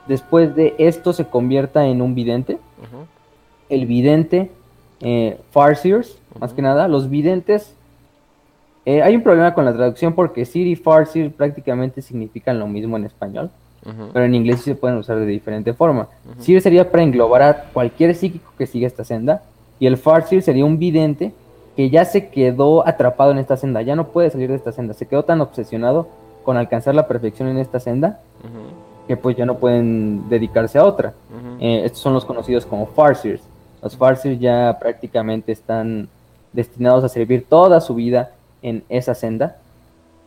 después 0.08 0.56
de 0.56 0.74
esto 0.78 1.12
se 1.12 1.26
convierta 1.26 1.86
en 1.86 2.02
un 2.02 2.14
vidente. 2.14 2.58
El 3.68 3.86
vidente, 3.86 4.50
eh, 5.00 5.38
Farseers, 5.50 6.18
más 6.40 6.52
que 6.52 6.62
nada, 6.62 6.88
los 6.88 7.08
videntes... 7.08 7.74
Eh, 8.86 9.02
hay 9.02 9.14
un 9.14 9.22
problema 9.22 9.52
con 9.52 9.66
la 9.66 9.74
traducción 9.74 10.14
porque 10.14 10.46
Sir 10.46 10.66
y 10.66 10.74
Farseer 10.74 11.30
prácticamente 11.30 12.00
significan 12.00 12.58
lo 12.58 12.66
mismo 12.66 12.96
en 12.96 13.04
español, 13.04 13.50
pero 14.12 14.24
en 14.24 14.34
inglés 14.34 14.58
sí 14.60 14.64
se 14.70 14.74
pueden 14.74 14.98
usar 14.98 15.18
de 15.18 15.26
diferente 15.26 15.72
forma. 15.72 16.08
Sir 16.38 16.60
sería 16.60 16.90
para 16.90 17.02
englobar 17.02 17.42
a 17.42 17.64
cualquier 17.72 18.14
psíquico 18.14 18.52
que 18.58 18.66
siga 18.66 18.86
esta 18.86 19.04
senda, 19.04 19.42
y 19.80 19.86
el 19.86 19.96
Farseer 19.96 20.42
sería 20.42 20.64
un 20.64 20.78
vidente 20.78 21.32
que 21.76 21.90
ya 21.90 22.04
se 22.04 22.28
quedó 22.28 22.86
atrapado 22.86 23.30
en 23.30 23.38
esta 23.38 23.56
senda, 23.56 23.82
ya 23.82 23.94
no 23.94 24.08
puede 24.08 24.30
salir 24.30 24.50
de 24.50 24.56
esta 24.56 24.72
senda, 24.72 24.94
se 24.94 25.06
quedó 25.06 25.24
tan 25.24 25.40
obsesionado 25.40 26.08
con 26.44 26.56
alcanzar 26.56 26.94
la 26.94 27.06
perfección 27.06 27.48
en 27.48 27.58
esta 27.58 27.78
senda 27.78 28.20
que 29.06 29.16
pues 29.16 29.36
ya 29.36 29.46
no 29.46 29.56
pueden 29.56 30.28
dedicarse 30.28 30.78
a 30.78 30.84
otra. 30.84 31.14
Eh, 31.60 31.82
estos 31.84 32.00
son 32.00 32.12
los 32.12 32.24
conocidos 32.24 32.66
como 32.66 32.86
Farseers. 32.86 33.42
Los 33.82 33.96
Farseers 33.96 34.38
ya 34.38 34.76
prácticamente 34.78 35.50
están 35.50 36.08
destinados 36.52 37.02
a 37.04 37.08
servir 37.08 37.46
toda 37.48 37.80
su 37.80 37.94
vida 37.94 38.32
en 38.60 38.84
esa 38.88 39.14
senda. 39.14 39.56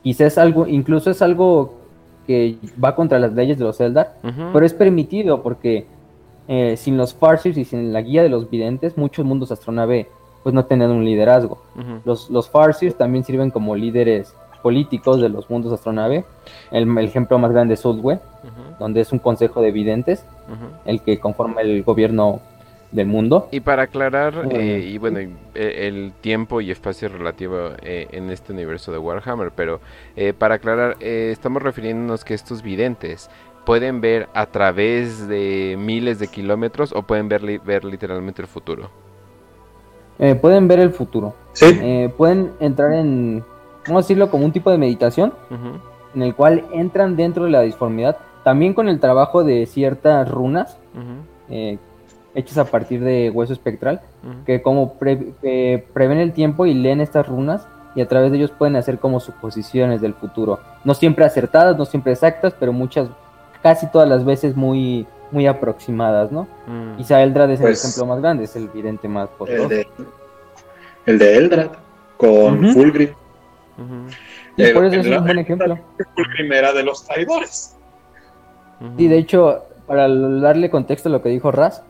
Quizás 0.04 0.34
es 0.34 0.38
algo, 0.40 0.68
incluso 0.68 1.12
es 1.12 1.22
algo 1.22 1.76
va 2.84 2.96
contra 2.96 3.20
las 3.20 3.34
leyes 3.34 3.58
de 3.58 3.66
los 3.66 3.80
Eldar, 3.80 4.14
pero 4.54 4.66
es 4.66 4.74
permitido 4.74 5.42
porque 5.42 5.86
eh, 6.48 6.76
sin 6.78 6.98
los 6.98 7.14
Farseers 7.14 7.58
y 7.58 7.66
sin 7.66 7.94
la 7.94 8.02
guía 8.02 8.24
de 8.24 8.30
los 8.30 8.50
videntes, 8.50 8.98
muchos 8.98 9.26
mundos 9.26 9.52
astronave 9.52 10.08
pues 10.44 10.56
no 10.56 10.66
tienen 10.66 10.90
un 10.90 11.06
liderazgo. 11.06 11.62
Los, 12.04 12.30
los 12.30 12.50
Farseers 12.50 12.98
también 12.98 13.24
sirven 13.24 13.52
como 13.52 13.76
líderes 13.76 14.34
políticos 14.62 15.20
de 15.22 15.30
los 15.30 15.50
mundos 15.50 15.72
astronave. 15.74 16.26
El, 16.72 16.98
ejemplo 17.00 17.38
más 17.38 17.52
grande 17.52 17.76
es 17.76 17.82
Soulway, 17.82 18.20
donde 18.80 19.02
es 19.02 19.12
un 19.12 19.20
consejo 19.20 19.62
de 19.62 19.72
videntes, 19.72 20.26
el 20.86 21.02
que 21.02 21.20
conforma 21.20 21.62
el 21.62 21.84
gobierno 21.84 22.42
del 22.92 23.08
mundo. 23.08 23.48
Y 23.52 23.62
para 23.62 23.84
aclarar, 23.84 24.48
eh, 24.52 24.86
y 24.86 24.98
bueno, 24.98 25.20
e, 25.20 25.88
el 25.88 26.14
tiempo 26.22 26.62
y 26.62 26.72
espacio 26.72 27.10
relativo 27.10 27.72
eh, 27.82 28.08
en 28.12 28.30
este 28.30 28.54
universo 28.54 28.92
de 28.92 28.98
Warhammer, 28.98 29.52
pero 29.56 29.80
para 30.38 30.56
aclarar, 30.56 30.98
estamos 31.00 31.62
refiriéndonos 31.62 32.26
que 32.26 32.34
estos 32.34 32.62
videntes 32.62 33.30
pueden 33.66 34.02
ver 34.02 34.28
a 34.34 34.46
través 34.46 35.28
de 35.28 35.76
miles 35.80 36.20
de 36.20 36.28
kilómetros 36.28 36.94
o 36.94 37.04
pueden 37.04 37.30
ver, 37.30 37.60
ver 37.62 37.86
literalmente 37.86 38.42
el 38.42 38.48
futuro? 38.48 38.90
Eh, 40.20 40.36
pueden 40.36 40.68
ver 40.68 40.80
el 40.80 40.92
futuro. 40.92 41.34
¿Sí? 41.54 41.66
Eh, 41.82 42.14
pueden 42.16 42.52
entrar 42.60 42.94
en, 42.94 43.44
vamos 43.88 44.04
a 44.04 44.04
decirlo, 44.04 44.30
como 44.30 44.46
un 44.46 44.52
tipo 44.52 44.72
de 44.72 44.78
meditación, 44.78 45.34
en 46.14 46.22
el 46.22 46.36
cual 46.36 46.66
entran 46.74 47.16
dentro 47.16 47.46
de 47.46 47.52
la 47.52 47.62
disformidad, 47.62 48.18
también 48.44 48.74
con 48.74 48.88
el 48.90 49.00
trabajo 49.00 49.44
de 49.44 49.66
ciertas 49.66 50.30
runas, 50.30 50.78
eh, 51.50 51.78
hechas 52.36 52.58
a 52.58 52.66
partir 52.66 53.02
de 53.02 53.30
hueso 53.30 53.54
espectral, 53.54 54.02
que 54.46 54.62
como 54.62 54.96
prevén 54.96 56.18
el 56.20 56.34
tiempo 56.34 56.66
y 56.66 56.74
leen 56.74 57.02
estas 57.02 57.28
runas, 57.28 57.68
y 57.96 58.02
a 58.02 58.08
través 58.08 58.32
de 58.32 58.38
ellos 58.38 58.52
pueden 58.52 58.76
hacer 58.76 59.00
como 59.00 59.20
suposiciones 59.20 60.02
del 60.02 60.14
futuro. 60.14 60.60
No 60.84 60.94
siempre 60.94 61.26
acertadas, 61.26 61.78
no 61.78 61.86
siempre 61.86 62.14
exactas, 62.14 62.56
pero 62.58 62.72
muchas 62.72 63.10
casi 63.62 63.88
todas 63.88 64.08
las 64.08 64.24
veces 64.26 64.56
muy, 64.56 65.06
muy 65.32 65.48
aproximadas, 65.48 66.32
¿no? 66.32 66.48
Mm. 66.68 66.98
Quizá 66.98 67.22
Eldrad 67.22 67.52
es 67.52 67.60
el 67.60 67.68
pues, 67.68 67.84
ejemplo 67.84 68.06
más 68.06 68.22
grande, 68.22 68.46
es 68.46 68.56
el 68.56 68.70
vidente 68.70 69.08
más 69.08 69.30
poderoso. 69.30 69.70
El 71.06 71.18
de, 71.18 71.38
Eldrad, 71.38 71.72
con 72.18 72.74
Fulgrim. 72.74 73.10
Y 74.56 74.72
por 74.72 74.86
eso 74.86 75.00
es 75.00 75.08
un 75.08 75.26
buen 75.26 75.40
ejemplo. 75.40 75.80
Fulgrim 76.16 76.52
era 76.52 76.74
de 76.74 76.84
los 76.84 77.06
traidores. 77.06 77.76
Sí, 78.98 79.08
de 79.08 79.18
hecho, 79.18 79.64
para 79.92 80.08
darle 80.08 80.70
contexto 80.70 81.10
a 81.10 81.12
lo 81.12 81.22
que 81.22 81.28
dijo 81.28 81.52
Raz, 81.52 81.84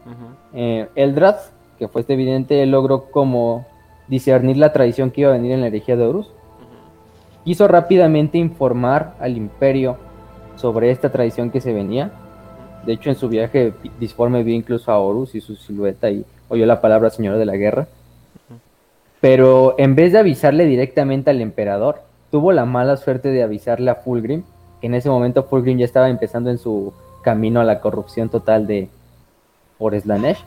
eh, 0.55 0.89
Eldrad, 0.95 1.35
que 1.77 1.87
fue 1.87 2.01
este 2.01 2.15
vidente, 2.15 2.65
logró 2.65 3.11
como 3.11 3.67
discernir 4.07 4.57
la 4.57 4.73
tradición 4.73 5.11
que 5.11 5.21
iba 5.21 5.29
a 5.29 5.33
venir 5.33 5.51
en 5.51 5.61
la 5.61 5.67
herejía 5.67 5.95
de 5.95 6.07
Horus. 6.07 6.31
Quiso 7.45 7.67
rápidamente 7.67 8.39
informar 8.39 9.13
al 9.19 9.37
imperio 9.37 9.97
sobre 10.55 10.89
esta 10.89 11.11
tradición 11.11 11.51
que 11.51 11.61
se 11.61 11.73
venía. 11.73 12.11
De 12.87 12.93
hecho, 12.93 13.11
en 13.11 13.17
su 13.17 13.29
viaje, 13.29 13.71
Disforme 13.99 14.41
vio 14.41 14.55
incluso 14.55 14.91
a 14.91 14.97
Horus 14.97 15.35
y 15.35 15.41
su 15.41 15.55
silueta 15.55 16.09
y 16.09 16.25
oyó 16.49 16.65
la 16.65 16.81
palabra 16.81 17.11
Señor 17.11 17.37
de 17.37 17.45
la 17.45 17.55
Guerra. 17.55 17.87
Pero 19.19 19.75
en 19.77 19.93
vez 19.93 20.11
de 20.13 20.17
avisarle 20.17 20.65
directamente 20.65 21.29
al 21.29 21.39
emperador, 21.39 22.01
tuvo 22.31 22.51
la 22.51 22.65
mala 22.65 22.97
suerte 22.97 23.29
de 23.29 23.43
avisarle 23.43 23.91
a 23.91 23.95
Fulgrim, 23.95 24.41
que 24.79 24.87
en 24.87 24.95
ese 24.95 25.07
momento 25.07 25.43
Fulgrim 25.43 25.77
ya 25.77 25.85
estaba 25.85 26.09
empezando 26.09 26.49
en 26.49 26.57
su 26.57 26.91
camino 27.21 27.59
a 27.59 27.63
la 27.63 27.79
corrupción 27.79 28.29
total 28.29 28.67
de 28.67 28.89
Oreslanesh. 29.79 30.43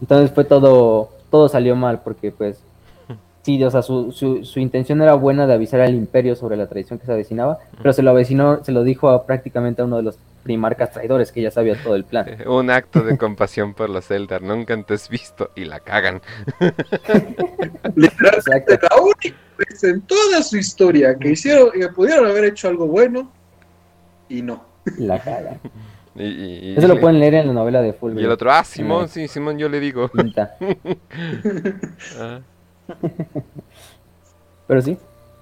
Entonces 0.00 0.30
fue 0.32 0.44
todo, 0.44 1.10
todo 1.30 1.48
salió 1.48 1.76
mal, 1.76 2.02
porque 2.02 2.30
pues 2.30 2.62
sí, 3.44 3.62
o 3.62 3.70
sea, 3.70 3.82
su, 3.82 4.10
su, 4.12 4.58
intención 4.58 5.02
era 5.02 5.14
buena 5.14 5.46
de 5.46 5.54
avisar 5.54 5.80
al 5.80 5.94
imperio 5.94 6.34
sobre 6.34 6.56
la 6.56 6.66
traición 6.66 6.98
que 6.98 7.06
se 7.06 7.12
avecinaba, 7.12 7.58
pero 7.76 7.92
se 7.92 8.02
lo 8.02 8.10
avecinó, 8.10 8.64
se 8.64 8.72
lo 8.72 8.82
dijo 8.84 9.10
a, 9.10 9.26
prácticamente 9.26 9.82
a 9.82 9.84
uno 9.84 9.98
de 9.98 10.02
los 10.02 10.18
primarcas 10.42 10.92
traidores 10.92 11.30
que 11.30 11.42
ya 11.42 11.50
sabía 11.50 11.80
todo 11.82 11.94
el 11.94 12.04
plan. 12.04 12.26
Un 12.46 12.70
acto 12.70 13.02
de 13.02 13.18
compasión 13.18 13.74
por 13.74 13.90
los 13.90 14.10
Eldar, 14.10 14.42
nunca 14.42 14.74
antes 14.74 15.08
visto, 15.08 15.50
y 15.54 15.66
la 15.66 15.80
cagan. 15.80 16.22
Literalmente 17.94 18.78
la 18.90 19.02
única 19.02 19.36
vez 19.58 19.84
en 19.84 20.00
toda 20.02 20.42
su 20.42 20.56
historia 20.56 21.16
que 21.18 21.30
hicieron, 21.30 21.70
que 21.72 21.88
pudieron 21.88 22.26
haber 22.26 22.44
hecho 22.44 22.68
algo 22.68 22.86
bueno, 22.86 23.30
y 24.28 24.42
no. 24.42 24.64
La 24.98 25.18
cagan. 25.18 25.60
Eso 26.16 26.88
lo 26.88 27.00
pueden 27.00 27.18
leer 27.18 27.34
en 27.34 27.48
la 27.48 27.52
novela 27.52 27.82
de 27.82 27.92
Fulvio. 27.92 28.20
Y 28.20 28.24
el 28.24 28.30
otro, 28.30 28.52
ah, 28.52 28.64
Simón, 28.64 29.08
sí, 29.08 29.26
Simón, 29.26 29.58
yo 29.58 29.68
le 29.68 29.80
digo. 29.80 30.10
ah. 32.18 32.40
Pero 34.66 34.82
sí, 34.82 34.96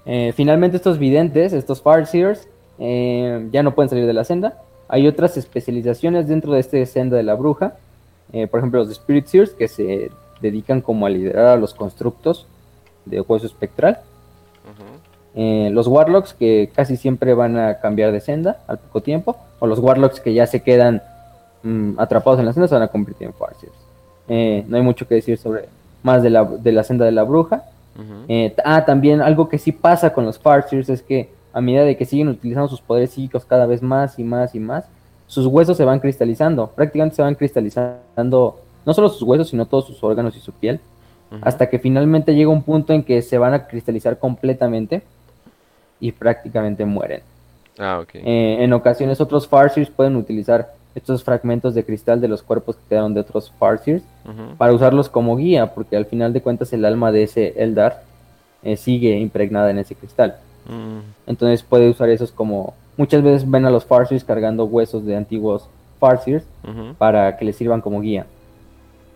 eh, 0.05 0.33
finalmente 0.35 0.77
estos 0.77 0.99
videntes, 0.99 1.53
estos 1.53 1.81
Farseers, 1.81 2.47
eh, 2.79 3.47
ya 3.51 3.63
no 3.63 3.75
pueden 3.75 3.89
salir 3.89 4.05
de 4.05 4.13
la 4.13 4.23
senda. 4.23 4.61
Hay 4.87 5.07
otras 5.07 5.37
especializaciones 5.37 6.27
dentro 6.27 6.53
de 6.53 6.59
este 6.59 6.85
senda 6.85 7.17
de 7.17 7.23
la 7.23 7.35
bruja. 7.35 7.75
Eh, 8.31 8.47
por 8.47 8.59
ejemplo, 8.59 8.79
los 8.79 8.91
Spirit 8.91 9.27
Seers, 9.27 9.51
que 9.51 9.67
se 9.67 10.11
dedican 10.41 10.81
como 10.81 11.05
a 11.05 11.09
liderar 11.09 11.47
a 11.47 11.55
los 11.55 11.73
constructos 11.73 12.47
de 13.05 13.21
hueso 13.21 13.45
espectral. 13.45 13.99
Los 15.35 15.87
Warlocks, 15.87 16.33
que 16.33 16.69
casi 16.75 16.95
siempre 16.95 17.33
van 17.33 17.57
a 17.57 17.79
cambiar 17.79 18.11
de 18.11 18.19
senda 18.19 18.59
al 18.67 18.77
poco 18.79 19.01
tiempo. 19.01 19.37
O 19.59 19.67
los 19.67 19.79
Warlocks 19.79 20.19
que 20.19 20.33
ya 20.33 20.45
se 20.45 20.61
quedan 20.61 21.01
mm, 21.63 21.99
atrapados 21.99 22.39
en 22.39 22.45
la 22.45 22.53
senda 22.53 22.67
se 22.67 22.75
van 22.75 22.83
a 22.83 22.87
convertir 22.87 23.27
en 23.27 23.33
Farseers. 23.33 24.67
no 24.67 24.77
hay 24.77 24.83
mucho 24.83 25.07
que 25.07 25.15
decir 25.15 25.37
sobre 25.37 25.69
más 26.03 26.21
de 26.21 26.29
la, 26.29 26.43
de 26.43 26.71
la 26.71 26.83
senda 26.83 27.05
de 27.05 27.11
la 27.11 27.23
bruja. 27.23 27.63
Eh, 28.27 28.55
ah, 28.65 28.85
también 28.85 29.21
algo 29.21 29.49
que 29.49 29.59
sí 29.59 29.71
pasa 29.71 30.13
con 30.13 30.25
los 30.25 30.39
Farseers 30.39 30.89
es 30.89 31.01
que 31.01 31.29
a 31.53 31.61
medida 31.61 31.83
de 31.83 31.95
que 31.95 32.05
siguen 32.05 32.27
utilizando 32.27 32.67
sus 32.67 32.81
poderes 32.81 33.11
psíquicos 33.11 33.45
cada 33.45 33.67
vez 33.67 33.81
más 33.81 34.17
y 34.17 34.23
más 34.23 34.55
y 34.55 34.59
más, 34.59 34.85
sus 35.27 35.45
huesos 35.45 35.77
se 35.77 35.85
van 35.85 35.99
cristalizando, 35.99 36.67
prácticamente 36.67 37.15
se 37.15 37.21
van 37.21 37.35
cristalizando 37.35 38.59
no 38.85 38.93
solo 38.93 39.09
sus 39.09 39.21
huesos, 39.21 39.49
sino 39.49 39.65
todos 39.65 39.85
sus 39.85 40.03
órganos 40.03 40.35
y 40.35 40.39
su 40.39 40.51
piel, 40.51 40.79
hasta 41.41 41.67
que 41.67 41.79
finalmente 41.79 42.35
llega 42.35 42.51
un 42.51 42.61
punto 42.61 42.93
en 42.93 43.03
que 43.03 43.23
se 43.23 43.39
van 43.39 43.55
a 43.55 43.65
cristalizar 43.65 44.19
completamente 44.19 45.01
y 46.03 46.11
prácticamente 46.11 46.83
mueren. 46.83 47.21
Ah, 47.79 48.03
eh, 48.13 48.57
en 48.59 48.73
ocasiones 48.73 49.21
otros 49.21 49.47
Farseers 49.47 49.89
pueden 49.89 50.17
utilizar 50.17 50.73
estos 50.95 51.23
fragmentos 51.23 51.73
de 51.73 51.85
cristal 51.85 52.19
de 52.19 52.27
los 52.27 52.43
cuerpos 52.43 52.75
que 52.75 52.81
quedaron 52.89 53.13
de 53.13 53.21
otros 53.21 53.53
Farseers 53.57 54.03
para 54.57 54.73
usarlos 54.73 55.07
como 55.07 55.37
guía, 55.37 55.73
porque 55.73 55.95
al 55.95 56.05
final 56.05 56.33
de 56.33 56.41
cuentas 56.41 56.73
el 56.73 56.83
alma 56.83 57.13
de 57.13 57.23
ese 57.23 57.53
Eldar 57.55 58.03
eh, 58.63 58.75
sigue 58.75 59.17
impregnada 59.17 59.71
en 59.71 59.79
ese 59.79 59.95
cristal. 59.95 60.35
Mm. 60.67 60.99
Entonces 61.25 61.63
puede 61.63 61.89
usar 61.89 62.09
esos 62.09 62.33
como... 62.33 62.73
Muchas 62.97 63.23
veces 63.23 63.49
ven 63.49 63.65
a 63.65 63.71
los 63.71 63.85
Farseers 63.85 64.25
cargando 64.25 64.65
huesos 64.65 65.05
de 65.05 65.15
antiguos 65.15 65.69
Farseers 66.01 66.43
para 66.97 67.37
que 67.37 67.45
les 67.45 67.55
sirvan 67.55 67.79
como 67.79 68.01
guía. 68.01 68.25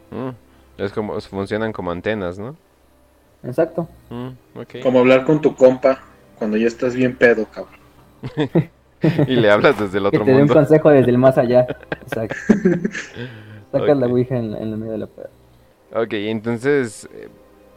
Mm. 0.09 0.81
Es 0.81 0.93
como, 0.93 1.19
funcionan 1.19 1.73
como 1.73 1.91
antenas, 1.91 2.39
¿no? 2.39 2.55
Exacto. 3.43 3.89
Mm, 4.09 4.81
como 4.81 4.99
hablar 4.99 5.25
con 5.25 5.41
tu 5.41 5.53
compa 5.53 5.99
cuando 6.37 6.57
ya 6.57 6.67
estás 6.67 6.95
bien 6.95 7.15
pedo, 7.15 7.45
cabrón. 7.45 8.69
y 9.27 9.35
le 9.35 9.51
hablas 9.51 9.79
desde 9.79 9.97
el 9.97 10.05
otro 10.05 10.19
que 10.19 10.25
te 10.25 10.37
mundo. 10.37 10.53
un 10.53 10.59
consejo 10.59 10.89
desde 10.89 11.11
el 11.11 11.17
más 11.17 11.37
allá. 11.37 11.67
Exacto. 12.01 12.35
Sacas 13.71 13.97
la 13.97 14.07
Ouija 14.07 14.37
en, 14.37 14.55
en, 14.55 14.71
la 14.71 14.77
medio 14.77 14.93
de 14.93 14.97
la 14.99 15.07
puerta. 15.07 15.31
Ok, 15.93 16.13
entonces 16.13 17.07
eh, 17.13 17.27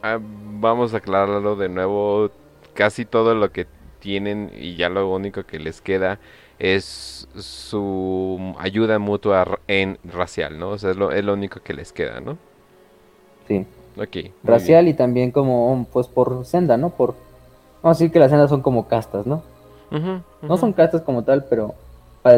ah, 0.01 0.19
vamos 0.21 0.93
a 0.93 0.97
aclararlo 0.97 1.55
de 1.55 1.69
nuevo. 1.69 2.31
Casi 2.73 3.03
todo 3.03 3.35
lo 3.35 3.51
que 3.51 3.67
tienen 3.99 4.51
y 4.57 4.75
ya 4.75 4.89
lo 4.89 5.09
único 5.09 5.43
que 5.43 5.59
les 5.59 5.81
queda 5.81 6.19
es 6.59 7.27
su 7.35 8.53
ayuda 8.59 8.99
mutua 8.99 9.59
en 9.67 9.97
racial, 10.03 10.59
¿no? 10.59 10.69
O 10.69 10.77
sea, 10.77 10.91
es 10.91 10.97
lo, 10.97 11.11
es 11.11 11.23
lo 11.25 11.33
único 11.33 11.59
que 11.61 11.73
les 11.73 11.91
queda, 11.91 12.21
¿no? 12.21 12.37
Sí. 13.47 13.65
Ok. 13.97 14.31
Racial 14.43 14.87
y 14.87 14.93
también 14.93 15.31
como, 15.31 15.87
pues 15.91 16.07
por 16.07 16.45
senda, 16.45 16.77
¿no? 16.77 16.91
Por, 16.91 17.15
vamos 17.81 17.97
a 17.97 17.99
decir 17.99 18.11
que 18.11 18.19
las 18.19 18.31
sendas 18.31 18.49
son 18.49 18.61
como 18.61 18.87
castas, 18.87 19.25
¿no? 19.25 19.43
No 20.41 20.57
son 20.57 20.73
castas 20.73 21.01
como 21.01 21.23
tal, 21.23 21.45
pero 21.49 21.75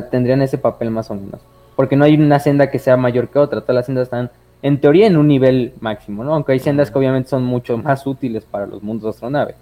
tendrían 0.10 0.42
ese 0.42 0.58
papel 0.58 0.90
más 0.90 1.12
o 1.12 1.16
menos. 1.16 1.42
Porque 1.76 1.96
no 1.96 2.06
hay 2.06 2.16
una 2.16 2.40
senda 2.40 2.70
que 2.70 2.80
sea 2.80 2.98
mayor 2.98 3.30
que 3.30 3.40
otra, 3.40 3.62
todas 3.62 3.76
las 3.76 3.86
sendas 3.86 4.04
están 4.04 4.32
en 4.62 4.80
teoría 4.80 5.08
en 5.08 5.18
un 5.18 5.28
nivel 5.28 5.74
máximo, 5.80 6.24
¿no? 6.24 6.34
Aunque 6.34 6.54
hay 6.54 6.60
sendas 6.60 6.90
que 6.90 6.98
obviamente 6.98 7.30
son 7.30 7.44
mucho 7.44 7.78
más 7.78 8.08
útiles 8.08 8.46
para 8.46 8.66
los 8.66 8.82
mundos 8.82 9.04
de 9.04 9.10
astronave. 9.10 9.56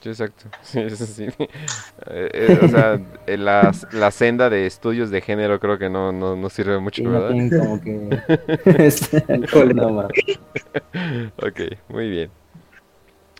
Sí, 0.00 0.08
exacto. 0.08 0.46
Sí, 0.62 0.90
sí. 0.90 1.24
Eh, 1.24 2.30
eh, 2.32 2.58
o 2.62 2.68
sea, 2.68 3.00
eh, 3.26 3.36
la, 3.36 3.72
la, 3.92 4.10
senda 4.10 4.48
de 4.48 4.66
estudios 4.66 5.10
de 5.10 5.20
género 5.20 5.60
creo 5.60 5.78
que 5.78 5.90
no, 5.90 6.12
no, 6.12 6.36
no 6.36 6.50
sirve 6.50 6.78
mucho, 6.78 7.02
¿verdad? 7.04 7.30
como 7.60 7.80
que... 7.80 8.08
ok, 11.42 11.60
muy 11.88 12.08
bien. 12.10 12.30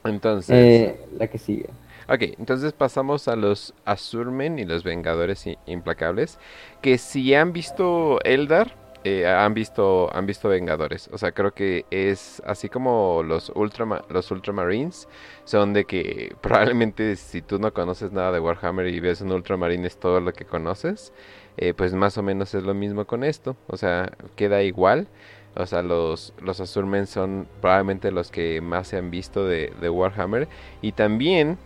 Entonces... 0.05 0.95
la 1.19 1.27
que 1.27 1.39
sigue. 1.39 1.67
Ok, 2.09 2.23
entonces 2.39 2.73
pasamos 2.73 3.29
a 3.29 3.37
los 3.37 3.73
Azurmen 3.85 4.59
y 4.59 4.65
los 4.65 4.83
Vengadores 4.83 5.45
Implacables. 5.67 6.39
Que 6.83 6.99
si 6.99 7.35
han 7.35 7.53
visto 7.53 8.19
Eldar, 8.25 8.75
eh, 9.05 9.27
han 9.27 9.55
visto 9.55 10.15
han 10.15 10.27
visto 10.27 10.49
Vengadores. 10.49 11.09
O 11.13 11.19
sea, 11.19 11.33
creo 11.33 11.55
que 11.55 11.87
es 11.91 12.43
así 12.45 12.69
como 12.69 13.23
los 13.23 13.51
Ultra 13.55 14.03
los 14.11 14.31
Ultramarines 14.31 15.09
son 15.45 15.73
de 15.73 15.85
que 15.85 16.35
probablemente 16.41 17.17
si 17.17 17.43
tú 17.43 17.59
no 17.59 17.73
conoces 17.73 18.13
nada 18.13 18.33
de 18.33 18.41
Warhammer 18.41 18.89
y 18.89 19.01
ves 19.01 19.21
un 19.21 19.33
Ultramarine 19.33 19.87
es 19.87 19.97
todo 19.99 20.21
lo 20.21 20.33
que 20.33 20.45
conoces, 20.45 21.13
eh, 21.59 21.75
pues 21.75 21.95
más 21.95 22.19
o 22.19 22.23
menos 22.23 22.55
es 22.55 22.63
lo 22.65 22.75
mismo 22.75 23.07
con 23.07 23.25
esto. 23.25 23.57
O 23.69 23.77
sea, 23.77 24.11
queda 24.37 24.63
igual. 24.63 25.07
O 25.61 25.67
sea, 25.67 25.83
los, 25.83 26.33
los 26.43 26.61
Azurmen 26.61 27.07
son 27.07 27.47
probablemente 27.61 28.11
los 28.11 28.31
que 28.31 28.61
más 28.61 28.89
se 28.89 28.97
han 28.97 29.11
visto 29.11 29.47
de, 29.47 29.73
de 29.81 29.91
Warhammer. 29.91 30.49
Y 30.83 30.93
también 30.93 31.59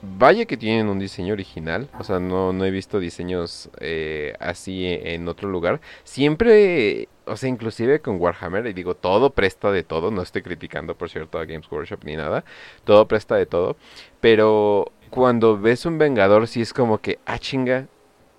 Vaya 0.00 0.44
que 0.44 0.56
tienen 0.56 0.88
un 0.88 1.00
diseño 1.00 1.32
original, 1.32 1.88
o 1.98 2.04
sea, 2.04 2.20
no, 2.20 2.52
no 2.52 2.64
he 2.64 2.70
visto 2.70 3.00
diseños 3.00 3.68
eh, 3.80 4.32
así 4.38 4.86
en 4.86 5.26
otro 5.26 5.48
lugar. 5.48 5.80
Siempre, 6.04 7.08
o 7.24 7.36
sea, 7.36 7.48
inclusive 7.48 8.00
con 8.00 8.20
Warhammer, 8.20 8.64
y 8.68 8.72
digo, 8.74 8.94
todo 8.94 9.30
presta 9.30 9.72
de 9.72 9.82
todo, 9.82 10.12
no 10.12 10.22
estoy 10.22 10.42
criticando, 10.42 10.94
por 10.94 11.10
cierto, 11.10 11.40
a 11.40 11.46
Games 11.46 11.68
Workshop 11.68 12.04
ni 12.04 12.14
nada, 12.14 12.44
todo 12.84 13.08
presta 13.08 13.34
de 13.34 13.46
todo, 13.46 13.76
pero 14.20 14.92
cuando 15.10 15.58
ves 15.58 15.84
un 15.84 15.98
Vengador, 15.98 16.46
sí 16.46 16.60
es 16.60 16.72
como 16.72 16.98
que, 16.98 17.18
ah, 17.26 17.40
chinga, 17.40 17.88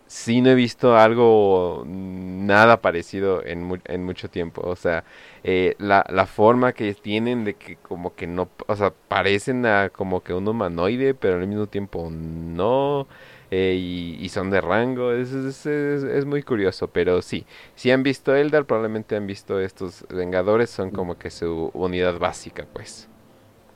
sí 0.10 0.42
no 0.42 0.50
he 0.50 0.56
visto 0.56 0.98
algo 0.98 1.84
nada 1.86 2.82
parecido 2.82 3.46
en, 3.46 3.80
en 3.86 4.04
mucho 4.04 4.28
tiempo, 4.28 4.62
o 4.66 4.76
sea, 4.76 5.04
eh, 5.44 5.76
la, 5.78 6.04
la, 6.10 6.26
forma 6.26 6.74
que 6.74 6.96
tienen 6.96 7.46
de 7.46 7.54
que 7.54 7.76
como 7.76 8.16
que 8.16 8.26
no, 8.26 8.50
o 8.66 8.76
sea, 8.76 8.92
parecen 9.08 9.68
a 9.68 9.90
como 9.90 10.22
que 10.24 10.34
un 10.34 10.48
humanoide, 10.48 11.14
pero 11.14 11.36
al 11.36 11.46
mismo 11.46 11.68
tiempo 11.68 12.10
no, 12.12 13.06
eh, 13.52 13.76
y, 14.20 14.28
son 14.30 14.50
de 14.50 14.62
rango, 14.62 15.12
es, 15.12 15.32
es, 15.32 15.68
es, 15.68 16.26
muy 16.26 16.42
curioso, 16.42 16.88
pero 16.88 17.22
sí, 17.22 17.46
si 17.76 17.92
han 17.92 18.02
visto 18.02 18.36
Eldar, 18.36 18.66
probablemente 18.66 19.16
han 19.16 19.28
visto 19.28 19.60
estos 19.60 20.08
Vengadores, 20.10 20.72
son 20.72 20.90
como 20.90 21.20
que 21.20 21.30
su 21.30 21.70
unidad 21.76 22.18
básica, 22.18 22.66
pues. 22.74 23.08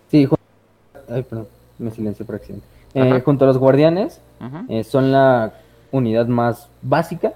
Sí, 0.10 0.28
Ay, 1.08 1.22
perdón, 1.22 1.48
me 1.78 1.92
silencio 1.92 2.26
por 2.26 2.36
accidente. 2.36 2.66
Eh, 2.96 3.22
junto 3.24 3.46
a 3.46 3.48
los 3.48 3.60
guardianes, 3.60 4.20
son 4.84 5.12
la 5.12 5.54
unidad 5.94 6.28
más 6.28 6.68
básica, 6.82 7.34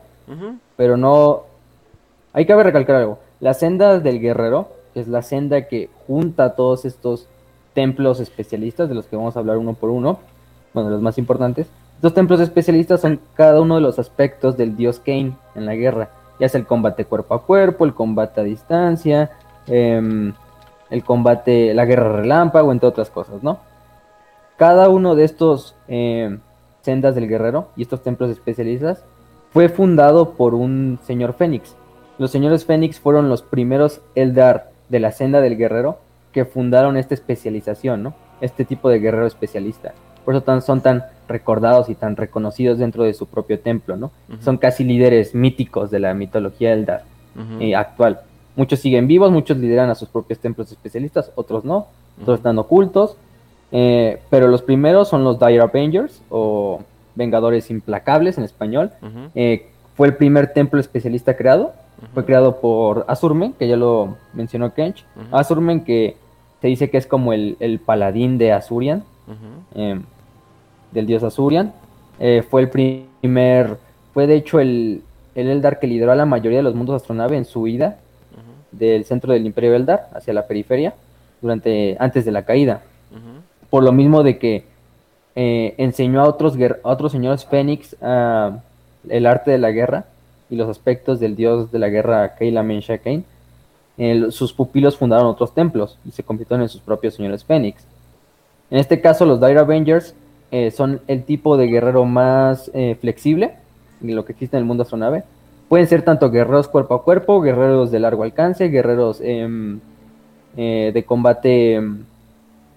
pero 0.76 0.97
no... 0.97 1.43
Hay 2.34 2.45
que 2.45 2.62
recalcar 2.62 2.97
algo 2.97 3.20
la 3.39 3.53
senda 3.53 3.99
del 3.99 4.20
guerrero 4.20 4.70
es 4.95 5.08
la 5.08 5.22
senda 5.22 5.68
que 5.68 5.89
junta 6.08 6.55
todos 6.55 6.86
estos 6.86 7.28
templos 7.74 8.20
especialistas, 8.20 8.89
de 8.89 8.95
los 8.95 9.05
que 9.05 9.16
vamos 9.16 9.36
a 9.36 9.39
hablar 9.39 9.58
uno 9.58 9.74
por 9.74 9.91
uno, 9.91 10.20
bueno, 10.74 10.89
los 10.89 11.01
más 11.01 11.18
importantes. 11.18 11.68
Estos 11.95 12.14
templos 12.14 12.39
especialistas 12.39 13.01
son 13.01 13.20
cada 13.36 13.62
uno 13.62 13.76
de 13.76 13.82
los 13.82 13.99
aspectos 13.99 14.58
del 14.58 14.76
dios 14.76 14.99
Kane 14.99 15.36
en 15.55 15.66
la 15.66 15.76
guerra, 15.76 16.10
ya 16.39 16.49
sea 16.49 16.60
el 16.60 16.66
combate 16.66 17.05
cuerpo 17.05 17.36
a 17.36 17.43
cuerpo, 17.43 17.86
el 17.86 17.93
combate 17.93 18.41
a 18.41 18.43
distancia, 18.43 19.32
em, 19.68 20.34
el 20.89 21.03
combate, 21.03 21.74
la 21.74 21.86
guerra 21.86 22.14
relámpago, 22.14 22.72
entre 22.72 22.89
otras 22.89 23.12
cosas, 23.12 23.43
¿no? 23.43 23.60
Cada 24.58 24.89
uno 24.89 25.14
de 25.14 25.26
estos 25.26 25.76
em, 25.88 26.39
sendas 26.88 27.15
del 27.15 27.27
guerrero 27.27 27.67
y 27.75 27.81
estos 27.81 28.01
templos 28.01 28.29
especialistas 28.31 29.03
fue 29.51 29.67
fundado 29.67 30.35
por 30.35 30.55
un 30.55 30.99
señor 31.03 31.33
Fénix, 31.33 31.75
los 32.17 32.31
señores 32.31 32.65
Fénix 32.65 32.99
fueron 32.99 33.29
los 33.29 33.43
primeros 33.43 34.01
Eldar 34.15 34.71
de 34.89 34.99
la 34.99 35.11
senda 35.11 35.39
del 35.39 35.55
guerrero 35.55 35.99
que 36.31 36.45
fundaron 36.45 36.97
esta 36.97 37.13
especialización, 37.13 38.01
¿no? 38.01 38.15
Este 38.41 38.65
tipo 38.65 38.89
de 38.89 38.99
guerrero 38.99 39.27
especialista. 39.27 39.93
Por 40.25 40.33
eso 40.33 40.43
tan, 40.43 40.63
son 40.63 40.81
tan 40.81 41.03
recordados 41.27 41.89
y 41.89 41.95
tan 41.95 42.15
reconocidos 42.15 42.79
dentro 42.79 43.03
de 43.03 43.13
su 43.13 43.27
propio 43.27 43.59
templo, 43.59 43.97
¿no? 43.97 44.11
Son 44.39 44.57
casi 44.57 44.83
líderes 44.83 45.35
míticos 45.35 45.91
de 45.91 45.99
la 45.99 46.13
mitología 46.15 46.73
Eldar 46.73 47.03
eh, 47.59 47.75
actual. 47.75 48.21
Muchos 48.55 48.79
siguen 48.79 49.07
vivos, 49.07 49.31
muchos 49.31 49.57
lideran 49.57 49.91
a 49.91 49.95
sus 49.95 50.09
propios 50.09 50.39
templos 50.39 50.71
especialistas, 50.71 51.31
otros 51.35 51.63
no, 51.65 51.88
otros 52.19 52.39
están 52.39 52.57
ocultos. 52.57 53.15
Eh, 53.72 54.20
pero 54.30 54.47
los 54.47 54.61
primeros 54.61 55.09
son 55.09 55.24
los 55.24 55.39
Dire 55.39 55.61
Avengers 55.61 56.22
o 56.30 56.82
Vengadores 57.15 57.70
Implacables 57.70 58.38
en 58.38 58.43
español. 58.43 58.91
Eh, 59.36 59.68
fue 59.95 60.07
el 60.07 60.15
primer 60.15 60.53
templo 60.53 60.80
especialista 60.80 61.36
creado 61.36 61.74
fue 62.13 62.26
creado 62.26 62.59
por 62.59 63.05
Azurmen, 63.07 63.53
que 63.53 63.68
ya 63.68 63.76
lo 63.76 64.18
mencionó 64.34 64.74
Kench. 64.74 65.03
Azurmen 65.32 65.84
que 65.84 66.15
se 66.61 66.68
dice 66.68 66.89
que 66.89 66.97
es 66.97 67.07
como 67.07 67.34
el, 67.34 67.82
paladín 67.84 68.38
de 68.38 68.51
Azurian, 68.51 69.03
em, 69.74 70.03
del 70.91 71.05
dios 71.05 71.24
Azurian. 71.24 71.74
Eh, 72.20 72.43
fue 72.47 72.61
el 72.61 72.70
primer, 72.70 73.78
fue 74.13 74.28
de 74.28 74.36
hecho 74.36 74.59
el, 74.59 75.01
el 75.36 75.47
Eldar 75.47 75.80
que 75.80 75.88
lideró 75.88 76.11
a 76.11 76.15
la 76.15 76.26
mayoría 76.26 76.59
de 76.59 76.63
los 76.63 76.76
mundos 76.76 76.95
astronave 76.95 77.38
en 77.38 77.45
su 77.45 77.68
ida 77.68 77.99
del 78.72 79.05
centro 79.05 79.34
del 79.34 79.45
Imperio 79.45 79.76
Eldar 79.76 80.09
hacia 80.13 80.34
la 80.34 80.45
periferia 80.45 80.93
durante 81.41 81.95
antes 81.99 82.26
de 82.26 82.32
la 82.32 82.43
caída. 82.43 82.82
Por 83.70 83.84
lo 83.84 83.91
mismo 83.91 84.24
de 84.24 84.38
que 84.38 84.65
eh, 85.36 85.76
enseñó 85.78 86.22
a 86.22 86.28
otros, 86.28 86.55
otros 86.84 87.11
señores 87.11 87.45
Fénix 87.45 87.95
el 88.01 89.26
arte 89.26 89.51
de 89.51 89.57
la 89.57 89.72
guerra 89.72 90.05
y 90.49 90.55
los 90.55 90.68
aspectos 90.70 91.20
del 91.20 91.36
dios 91.36 91.72
de 91.72 91.80
la 91.80 91.89
guerra 91.89 92.36
Keila 92.36 92.63
Menshakain, 92.63 93.24
sus 94.30 94.53
pupilos 94.53 94.97
fundaron 94.97 95.28
otros 95.28 95.53
templos 95.53 95.97
y 96.05 96.11
se 96.11 96.24
convirtieron 96.24 96.61
en 96.61 96.70
sus 96.70 96.82
propios 96.82 97.15
señores 97.15 97.43
Fénix. 97.43 97.86
En 98.70 98.80
este 98.80 98.99
caso, 98.99 99.26
los 99.26 99.39
Dire 99.39 99.59
Avengers 99.59 100.13
eh, 100.51 100.72
son 100.72 101.01
el 101.07 101.24
tipo 101.24 101.57
de 101.57 101.68
guerrero 101.68 102.05
más 102.05 102.72
eh, 102.74 102.97
flexible 102.99 103.55
de 103.99 104.13
lo 104.13 104.26
que 104.26 104.34
existe 104.34 104.57
en 104.57 104.61
el 104.61 104.68
mundo 104.68 104.84
astronave. 104.84 105.24
Pueden 105.70 105.88
ser 105.88 106.03
tanto 106.03 106.30
guerreros 106.32 106.68
cuerpo 106.68 106.95
a 106.95 107.03
cuerpo, 107.03 107.41
guerreros 107.41 107.91
de 107.91 107.99
largo 107.99 108.24
alcance, 108.24 108.70
guerreros 108.70 109.20
em, 109.22 109.80
de 110.55 111.03
combate 111.05 111.76
em, 111.76 112.03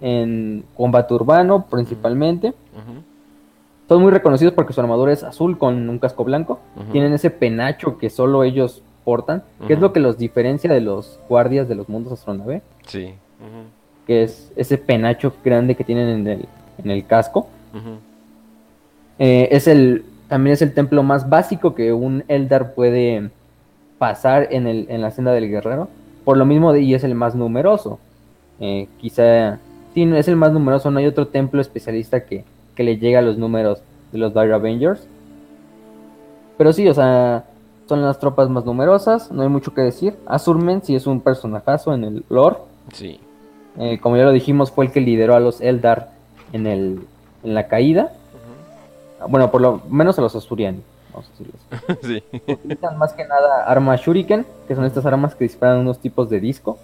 en 0.00 0.64
combate 0.76 1.14
urbano 1.14 1.66
principalmente. 1.70 2.54
Son 3.88 4.00
muy 4.00 4.12
reconocidos 4.12 4.54
porque 4.54 4.72
su 4.72 4.80
armadura 4.80 5.12
es 5.12 5.24
azul 5.24 5.58
con 5.58 5.88
un 5.88 5.98
casco 5.98 6.24
blanco. 6.24 6.60
Tienen 6.92 7.12
ese 7.12 7.30
penacho 7.30 7.98
que 7.98 8.08
solo 8.08 8.44
ellos 8.44 8.82
portan, 9.04 9.42
que 9.66 9.72
es 9.72 9.80
lo 9.80 9.92
que 9.92 10.00
los 10.00 10.18
diferencia 10.18 10.72
de 10.72 10.80
los 10.80 11.18
guardias 11.28 11.68
de 11.68 11.74
los 11.74 11.88
mundos 11.88 12.12
astronave. 12.12 12.62
Sí. 12.86 13.14
Que 14.06 14.22
es 14.22 14.52
ese 14.56 14.78
penacho 14.78 15.32
grande 15.44 15.74
que 15.74 15.84
tienen 15.84 16.08
en 16.08 16.26
el, 16.28 16.46
en 16.84 16.90
el 16.90 17.04
casco. 17.06 17.48
Eh, 19.18 19.48
es 19.50 19.66
el, 19.66 20.04
también 20.28 20.54
es 20.54 20.62
el 20.62 20.72
templo 20.72 21.02
más 21.02 21.28
básico 21.28 21.74
que 21.74 21.92
un 21.92 22.24
Eldar 22.28 22.74
puede 22.74 23.30
pasar 23.98 24.48
en, 24.50 24.66
el, 24.66 24.86
en 24.88 25.02
la 25.02 25.10
senda 25.10 25.32
del 25.32 25.50
guerrero. 25.50 25.88
Por 26.24 26.36
lo 26.36 26.46
mismo, 26.46 26.74
y 26.76 26.94
es 26.94 27.02
el 27.02 27.14
más 27.14 27.34
numeroso. 27.34 27.98
Eh, 28.60 28.86
quizá, 28.98 29.58
sí, 29.94 30.02
es 30.02 30.28
el 30.28 30.36
más 30.36 30.52
numeroso. 30.52 30.90
No 30.90 30.98
hay 30.98 31.06
otro 31.06 31.28
templo 31.28 31.60
especialista 31.60 32.24
que, 32.24 32.44
que 32.74 32.82
le 32.82 32.98
llega 32.98 33.18
a 33.18 33.22
los 33.22 33.38
números 33.38 33.82
de 34.12 34.18
los 34.18 34.34
Dire 34.34 34.54
Avengers. 34.54 35.06
Pero 36.58 36.72
sí, 36.72 36.88
o 36.88 36.94
sea, 36.94 37.44
son 37.88 38.02
las 38.02 38.18
tropas 38.20 38.48
más 38.48 38.64
numerosas, 38.64 39.32
no 39.32 39.42
hay 39.42 39.48
mucho 39.48 39.74
que 39.74 39.80
decir. 39.80 40.14
Azurmen 40.26 40.80
sí 40.82 40.94
es 40.94 41.06
un 41.06 41.20
personajazo 41.20 41.92
en 41.92 42.04
el 42.04 42.24
lore. 42.28 42.58
Sí. 42.92 43.18
Eh, 43.78 43.98
como 44.00 44.16
ya 44.16 44.24
lo 44.24 44.32
dijimos, 44.32 44.70
fue 44.70 44.86
el 44.86 44.92
que 44.92 45.00
lideró 45.00 45.34
a 45.34 45.40
los 45.40 45.60
Eldar 45.60 46.12
en, 46.52 46.66
el, 46.66 47.00
en 47.42 47.54
la 47.54 47.66
caída. 47.66 48.12
bueno, 49.28 49.50
por 49.50 49.60
lo 49.60 49.82
menos 49.88 50.18
a 50.18 50.22
los 50.22 50.36
Asturiani, 50.36 50.82
vamos 51.20 51.28
a 51.28 51.30
decirles. 51.32 52.22
sí. 52.32 52.52
Utilizan 52.52 52.98
más 52.98 53.12
que 53.12 53.24
nada 53.26 53.64
armas 53.64 54.00
Shuriken, 54.00 54.46
que 54.66 54.74
son 54.74 54.84
estas 54.84 55.04
armas 55.06 55.34
que 55.34 55.44
disparan 55.44 55.78
unos 55.78 55.98
tipos 55.98 56.28
de 56.30 56.40
disco, 56.40 56.78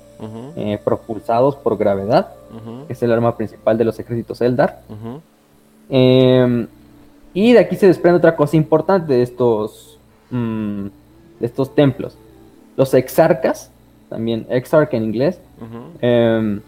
eh, 0.56 0.78
propulsados 0.82 1.56
por 1.56 1.76
gravedad, 1.76 2.28
que 2.86 2.92
es 2.92 3.02
el 3.02 3.12
arma 3.12 3.36
principal 3.36 3.76
de 3.76 3.84
los 3.84 3.98
ejércitos 3.98 4.40
Eldar. 4.40 4.80
Em, 5.88 6.66
y 7.34 7.52
de 7.52 7.58
aquí 7.58 7.76
se 7.76 7.86
desprende 7.86 8.18
otra 8.18 8.34
cosa 8.34 8.56
importante 8.56 9.12
de 9.12 9.22
estos, 9.22 9.98
mm, 10.30 10.86
de 11.40 11.46
estos 11.46 11.74
templos. 11.74 12.16
Los 12.76 12.94
exarcas, 12.94 13.70
también 14.08 14.46
exarch 14.48 14.94
en 14.94 15.04
inglés, 15.04 15.40
em, 16.00 16.60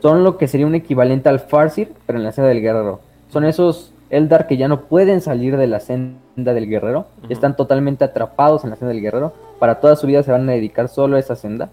son 0.00 0.22
lo 0.22 0.38
que 0.38 0.46
sería 0.46 0.66
un 0.66 0.74
equivalente 0.74 1.28
al 1.28 1.40
Farsir, 1.40 1.92
pero 2.06 2.18
en 2.18 2.24
la 2.24 2.32
senda 2.32 2.48
del 2.48 2.60
guerrero. 2.60 3.00
Son 3.30 3.44
esos 3.44 3.92
Eldar 4.10 4.46
que 4.46 4.56
ya 4.56 4.68
no 4.68 4.82
pueden 4.82 5.20
salir 5.20 5.56
de 5.56 5.66
la 5.66 5.80
senda 5.80 6.54
del 6.54 6.68
guerrero, 6.68 7.06
están 7.28 7.56
totalmente 7.56 8.04
atrapados 8.04 8.64
en 8.64 8.70
la 8.70 8.76
senda 8.76 8.92
del 8.92 9.02
guerrero, 9.02 9.32
para 9.58 9.80
toda 9.80 9.96
su 9.96 10.06
vida 10.06 10.22
se 10.22 10.32
van 10.32 10.48
a 10.48 10.52
dedicar 10.52 10.88
solo 10.88 11.16
a 11.16 11.20
esa 11.20 11.36
senda. 11.36 11.70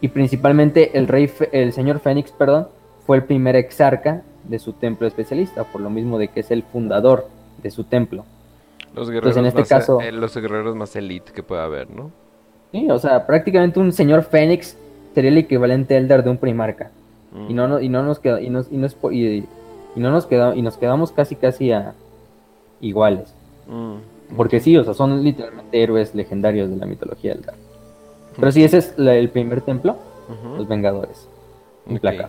Y 0.00 0.08
principalmente 0.08 0.98
el 0.98 1.08
rey, 1.08 1.30
el 1.52 1.72
señor 1.72 2.00
Fénix, 2.00 2.30
perdón, 2.30 2.68
fue 3.06 3.16
el 3.16 3.24
primer 3.24 3.56
exarca 3.56 4.22
de 4.44 4.58
su 4.58 4.74
templo 4.74 5.06
especialista, 5.06 5.64
por 5.64 5.80
lo 5.80 5.90
mismo 5.90 6.18
de 6.18 6.28
que 6.28 6.40
es 6.40 6.50
el 6.50 6.62
fundador 6.62 7.28
de 7.62 7.70
su 7.70 7.84
templo. 7.84 8.24
Los 8.94 9.10
guerreros, 9.10 9.36
en 9.36 9.46
este 9.46 9.60
más, 9.60 9.68
caso, 9.68 10.00
eh, 10.00 10.12
los 10.12 10.36
guerreros 10.36 10.76
más 10.76 10.94
elite 10.96 11.32
que 11.32 11.42
pueda 11.42 11.64
haber, 11.64 11.90
¿no? 11.90 12.10
Sí, 12.72 12.90
o 12.90 12.98
sea, 12.98 13.26
prácticamente 13.26 13.80
un 13.80 13.92
señor 13.92 14.22
Fénix 14.22 14.76
sería 15.14 15.30
el 15.30 15.38
equivalente 15.38 15.96
Eldar 15.96 16.22
de 16.22 16.30
un 16.30 16.38
primarca. 16.38 16.90
Y 17.48 17.52
no, 17.52 17.68
no, 17.68 17.80
y 17.80 17.90
no 17.90 18.02
nos 18.02 18.18
queda, 18.18 18.40
y, 18.40 18.48
nos, 18.48 18.72
y, 18.72 18.78
nos, 18.78 18.96
y, 19.12 19.44
no 20.00 20.10
nos 20.10 20.26
queda, 20.26 20.54
y 20.54 20.62
nos 20.62 20.76
quedamos 20.76 21.12
casi 21.12 21.36
casi 21.36 21.72
a 21.72 21.94
iguales. 22.80 23.34
Mm. 23.68 24.36
Porque 24.36 24.60
sí, 24.60 24.76
o 24.76 24.84
sea, 24.84 24.94
son 24.94 25.22
literalmente 25.22 25.82
héroes 25.82 26.14
legendarios 26.14 26.68
de 26.68 26.76
la 26.76 26.86
mitología 26.86 27.32
Eldar. 27.32 27.54
Pero 28.36 28.52
sí, 28.52 28.64
ese 28.64 28.78
es 28.78 28.94
el 28.98 29.30
primer 29.30 29.60
templo, 29.62 29.96
los 30.56 30.68
Vengadores. 30.68 31.28
Okay. 31.88 32.20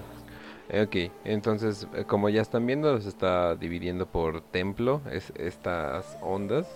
ok, 1.09 1.11
entonces, 1.25 1.87
eh, 1.95 2.03
como 2.05 2.29
ya 2.29 2.41
están 2.41 2.65
viendo, 2.67 3.01
se 3.01 3.09
está 3.09 3.55
dividiendo 3.55 4.05
por 4.05 4.41
templo 4.41 5.01
es, 5.11 5.33
estas 5.35 6.17
ondas. 6.21 6.67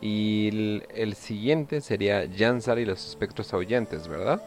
Y 0.00 0.82
el, 0.94 1.14
siguiente 1.14 1.80
sería 1.80 2.26
Jansar 2.36 2.80
y 2.80 2.84
los 2.84 3.06
espectros 3.06 3.52
aullantes, 3.54 4.08
¿verdad? 4.08 4.42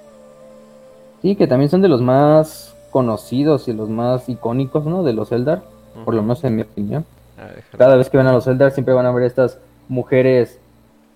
Sí, 1.21 1.35
que 1.37 1.47
también 1.47 1.69
son 1.69 1.81
de 1.81 1.87
los 1.87 2.01
más 2.01 2.75
conocidos 2.91 3.69
y 3.69 3.73
los 3.73 3.87
más 3.87 4.27
icónicos, 4.27 4.85
¿no? 4.85 5.03
De 5.03 5.13
los 5.13 5.31
Eldar, 5.31 5.63
por 6.03 6.13
lo 6.13 6.21
menos 6.21 6.43
en 6.43 6.55
mi 6.55 6.61
opinión. 6.63 7.05
Ah, 7.37 7.49
Cada 7.77 7.95
vez 7.95 8.09
que 8.09 8.17
ven 8.17 8.27
a 8.27 8.33
los 8.33 8.47
Eldar 8.47 8.71
siempre 8.71 8.93
van 8.93 9.05
a 9.05 9.11
ver 9.11 9.23
estas 9.23 9.59
mujeres 9.87 10.59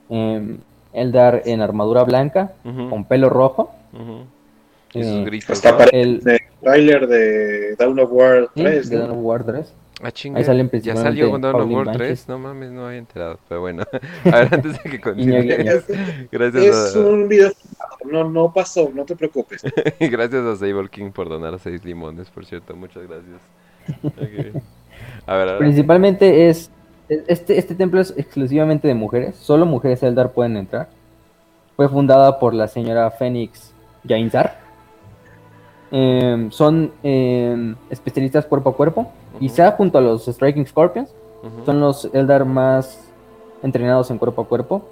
eh, 0.10 0.58
Eldar 0.94 1.44
en 1.46 1.62
armadura 1.62 2.04
blanca, 2.04 2.54
con 2.64 3.06
pelo 3.06 3.30
rojo. 3.30 3.72
Eh, 4.94 5.24
gritos. 5.24 5.62
el 5.92 6.22
trailer 6.62 7.08
de 7.08 7.76
Dawn 7.76 8.00
of 8.00 8.12
War 8.12 8.50
3. 8.56 8.90
De 8.90 8.98
Dawn 8.98 9.12
of 9.12 9.18
War 9.22 9.44
3. 9.44 9.74
Ah, 10.02 10.12
chinga. 10.12 10.40
Ahí 10.40 10.46
salen 10.46 10.70
ya 10.82 10.96
salió 10.96 11.30
con 11.30 11.42
Dawn 11.42 11.62
of 11.62 11.70
War 11.70 11.92
3. 11.92 12.28
No 12.30 12.40
mames, 12.40 12.72
no 12.72 12.88
había 12.88 13.00
enterado. 13.00 13.38
Pero 13.48 13.62
bueno, 13.62 13.84
a 14.26 14.30
ver, 14.30 14.54
antes 14.54 14.82
de 14.82 14.90
que 14.90 15.00
continúe. 15.02 15.44
Gracias 16.32 16.66
es 16.66 16.96
un 16.96 17.28
video. 17.28 17.52
No, 18.06 18.28
no 18.30 18.52
pasó, 18.52 18.90
no 18.94 19.06
te 19.06 19.16
preocupes. 19.16 19.62
gracias 20.00 20.42
a 20.46 20.56
Sable 20.56 20.88
King 20.90 21.12
por 21.12 21.28
donar 21.28 21.60
6 21.60 21.84
limones, 21.84 22.30
por 22.30 22.46
cierto. 22.46 22.74
Muchas 22.76 23.04
gracias. 23.06 23.42
A 25.26 25.36
ver, 25.36 25.58
Principalmente 25.58 26.50
es 26.50 26.72
este, 27.10 27.58
este 27.58 27.74
templo 27.74 28.00
es 28.00 28.14
exclusivamente 28.18 28.88
de 28.88 28.94
mujeres, 28.94 29.36
solo 29.36 29.66
mujeres 29.66 30.04
Eldar 30.04 30.32
pueden 30.32 30.58
entrar. 30.58 30.90
Fue 31.76 31.90
fundada 31.90 32.40
por 32.40 32.54
la 32.54 32.68
señora 32.68 33.10
Fénix 33.10 33.74
Jainsar. 34.08 34.58
Em, 35.92 36.52
son 36.52 36.92
em, 37.02 37.76
especialistas 37.90 38.46
cuerpo 38.46 38.70
a 38.70 38.76
cuerpo. 38.76 39.12
Y 39.40 39.50
sea 39.50 39.72
junto 39.72 39.98
a 39.98 40.02
los 40.02 40.26
Striking 40.26 40.68
Scorpions, 40.68 41.14
son 41.66 41.80
los 41.80 42.10
Eldar 42.14 42.46
más 42.46 43.10
entrenados 43.64 44.12
en 44.12 44.18
cuerpo 44.18 44.44
a 44.44 44.48
cuerpo. 44.48 44.84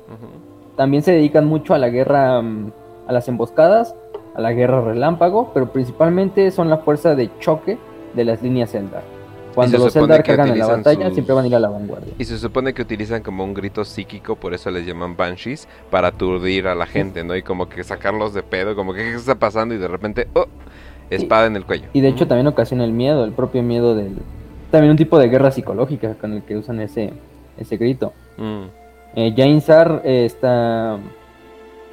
También 0.75 1.03
se 1.03 1.11
dedican 1.11 1.45
mucho 1.45 1.73
a 1.73 1.77
la 1.77 1.89
guerra, 1.89 2.41
mm, 2.41 2.71
a 3.07 3.13
las 3.13 3.27
emboscadas, 3.27 3.95
a 4.33 4.41
la 4.41 4.53
guerra 4.53 4.81
relámpago, 4.81 5.51
pero 5.53 5.71
principalmente 5.71 6.49
son 6.51 6.69
la 6.69 6.77
fuerza 6.77 7.15
de 7.15 7.29
choque 7.39 7.77
de 8.18 8.26
las 8.26 8.41
líneas 8.41 8.76
Eldar. 8.76 9.03
Cuando 9.55 9.78
los 9.78 9.95
Eldar 9.95 10.24
cargan 10.24 10.49
en 10.49 10.59
la 10.59 10.68
batalla, 10.68 11.09
siempre 11.11 11.34
van 11.34 11.45
a 11.45 11.47
ir 11.47 11.55
a 11.55 11.59
la 11.59 11.70
vanguardia. 11.70 12.13
Y 12.20 12.26
se 12.26 12.38
supone 12.38 12.74
que 12.74 12.82
utilizan 12.82 13.24
como 13.24 13.43
un 13.43 13.53
grito 13.53 13.86
psíquico, 13.86 14.36
por 14.36 14.53
eso 14.53 14.70
les 14.70 14.86
llaman 14.86 15.15
Banshees, 15.15 15.68
para 15.89 16.09
aturdir 16.09 16.68
a 16.68 16.76
la 16.76 16.86
gente, 16.86 17.24
¿no? 17.24 17.36
Y 17.36 17.41
como 17.41 17.70
que 17.70 17.84
sacarlos 17.84 18.34
de 18.34 18.43
pedo, 18.43 18.76
como 18.76 18.93
que 18.93 19.03
qué 19.03 19.15
está 19.15 19.36
pasando 19.36 19.74
y 19.74 19.78
de 19.78 19.88
repente, 19.88 20.28
¡oh! 20.34 20.45
Espada 21.09 21.47
en 21.47 21.55
el 21.55 21.65
cuello. 21.65 21.86
Y 21.93 22.01
de 22.01 22.09
hecho 22.09 22.28
también 22.28 22.47
ocasiona 22.47 22.84
el 22.84 22.91
miedo, 22.91 23.24
el 23.24 23.32
propio 23.32 23.63
miedo 23.63 23.95
del... 23.95 24.18
También 24.70 24.91
un 24.91 24.97
tipo 24.97 25.18
de 25.18 25.30
guerra 25.30 25.51
psicológica 25.51 26.15
con 26.15 26.34
el 26.34 26.43
que 26.43 26.57
usan 26.57 26.82
ese, 26.82 27.13
ese 27.57 27.78
grito. 27.78 28.11
Mm. 28.36 28.63
Eh, 29.15 29.34
Jainsar, 29.36 30.01
eh, 30.03 30.26
esta 30.26 30.99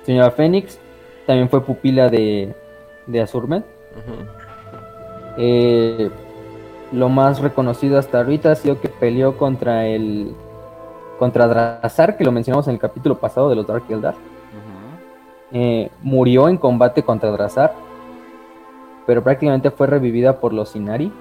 señora 0.04 0.32
Fénix, 0.32 0.80
también 1.26 1.48
fue 1.48 1.64
pupila 1.64 2.08
de, 2.08 2.52
de 3.06 3.20
Azurmet. 3.20 3.64
Eh, 5.36 6.10
lo 6.92 7.08
más 7.08 7.40
reconocido 7.40 7.98
hasta 7.98 8.18
ahorita 8.18 8.52
ha 8.52 8.54
sido 8.54 8.80
que 8.80 8.88
peleó 8.88 9.36
contra 9.36 9.86
el 9.86 10.34
contra 11.18 11.46
Drazar, 11.46 12.16
que 12.16 12.24
lo 12.24 12.32
mencionamos 12.32 12.66
en 12.68 12.74
el 12.74 12.80
capítulo 12.80 13.18
pasado 13.18 13.48
de 13.48 13.56
los 13.56 13.66
Dark 13.66 13.84
Eldar. 13.88 14.14
Eh, 15.52 15.88
murió 16.02 16.48
en 16.48 16.56
combate 16.56 17.04
contra 17.04 17.30
Drazar, 17.30 17.74
pero 19.06 19.22
prácticamente 19.22 19.70
fue 19.70 19.86
revivida 19.86 20.40
por 20.40 20.52
los 20.52 20.74
Inari. 20.74 21.12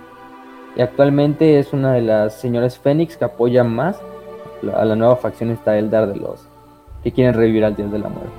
Y 0.75 0.81
actualmente 0.81 1.59
es 1.59 1.71
una 1.71 1.93
de 1.93 2.01
las 2.01 2.33
señores 2.39 2.79
Fénix 2.79 3.15
que 3.15 3.25
apoya 3.25 3.63
más 3.63 4.01
a 4.75 4.85
la 4.85 4.95
nueva 4.95 5.17
facción 5.17 5.51
esta 5.51 5.77
Eldar 5.77 6.07
de 6.11 6.15
los 6.15 6.47
que 7.03 7.11
quieren 7.11 7.35
revivir 7.35 7.63
al 7.65 7.75
Dios 7.75 7.91
de 7.91 7.99
la 7.99 8.09
Muerte. 8.09 8.31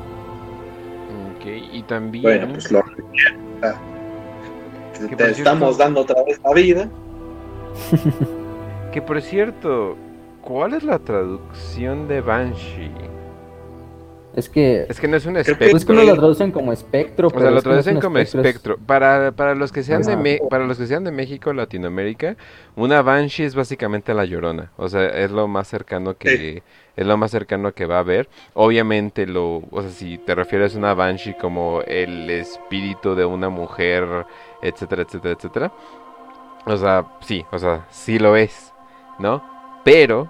Ok, 1.36 1.46
y 1.72 1.82
también. 1.82 2.22
Bueno, 2.24 2.48
pues 2.52 2.72
lo. 2.72 2.82
Te, 5.16 5.30
estamos 5.30 5.78
dando 5.78 6.02
otra 6.02 6.22
vez 6.24 6.40
la 6.44 6.52
vida. 6.52 6.88
que 8.92 9.02
por 9.02 9.20
cierto, 9.20 9.96
¿cuál 10.42 10.74
es 10.74 10.84
la 10.84 10.98
traducción 10.98 12.08
de 12.08 12.20
Banshee? 12.20 12.90
Es 14.36 14.48
que. 14.48 14.86
Es 14.88 15.00
que 15.00 15.06
no 15.06 15.16
es 15.16 15.26
un 15.26 15.36
espectro. 15.36 15.76
Es 15.76 15.84
que 15.84 15.92
no 15.92 16.02
lo 16.02 16.14
traducen 16.14 16.50
como 16.50 16.72
espectro. 16.72 17.28
O 17.28 17.38
sea, 17.38 17.50
lo 17.50 17.62
traducen 17.62 18.00
como 18.00 18.18
espectro. 18.18 18.78
Para, 18.78 19.32
para, 19.32 19.54
los 19.54 19.70
que 19.70 19.82
sean 19.82 20.02
de 20.02 20.40
para 20.50 20.66
los 20.66 20.76
que 20.76 20.86
sean 20.86 21.04
de 21.04 21.12
México, 21.12 21.52
Latinoamérica, 21.52 22.36
una 22.74 23.02
Banshee 23.02 23.44
es 23.44 23.54
básicamente 23.54 24.12
la 24.12 24.24
llorona. 24.24 24.72
O 24.76 24.88
sea, 24.88 25.06
es 25.06 25.30
lo 25.30 25.46
más 25.46 25.68
cercano 25.68 26.16
que. 26.16 26.62
Es 26.96 27.06
lo 27.06 27.16
más 27.16 27.30
cercano 27.30 27.72
que 27.72 27.86
va 27.86 27.96
a 27.96 28.00
haber. 28.00 28.28
Obviamente, 28.54 29.26
lo, 29.26 29.62
o 29.70 29.82
sea, 29.82 29.90
si 29.90 30.18
te 30.18 30.34
refieres 30.34 30.74
a 30.74 30.78
una 30.78 30.94
Banshee 30.94 31.34
como 31.34 31.82
el 31.86 32.28
espíritu 32.30 33.14
de 33.14 33.24
una 33.24 33.48
mujer, 33.48 34.26
etcétera, 34.64 35.02
etcétera, 35.02 35.34
etcétera. 35.34 35.72
O 36.66 36.76
sea, 36.76 37.06
sí, 37.20 37.44
o 37.52 37.58
sea, 37.58 37.86
sí 37.90 38.18
lo 38.18 38.36
es, 38.36 38.72
¿no? 39.18 39.42
Pero 39.84 40.28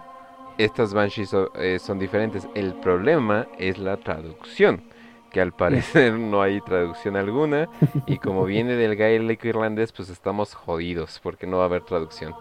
estas 0.59 0.93
Banshees 0.93 1.35
eh, 1.55 1.79
son, 1.79 1.99
diferentes. 1.99 2.49
El 2.55 2.75
problema 2.75 3.47
es 3.57 3.79
la 3.79 3.97
traducción, 3.97 4.83
que 5.31 5.41
al 5.41 5.53
parecer 5.53 6.13
no 6.19 6.43
hay 6.43 6.61
traducción 6.61 7.17
alguna. 7.17 7.69
Y 8.07 8.19
como 8.19 8.45
viene 8.47 8.75
del 8.75 8.97
gaélico 8.97 9.47
irlandés, 9.47 9.93
pues 9.93 10.11
estamos 10.11 10.55
jodidos, 10.55 11.21
porque 11.23 11.47
no 11.47 11.59
va 11.59 11.65
a 11.65 11.67
haber 11.67 11.83
traducción. 11.83 12.35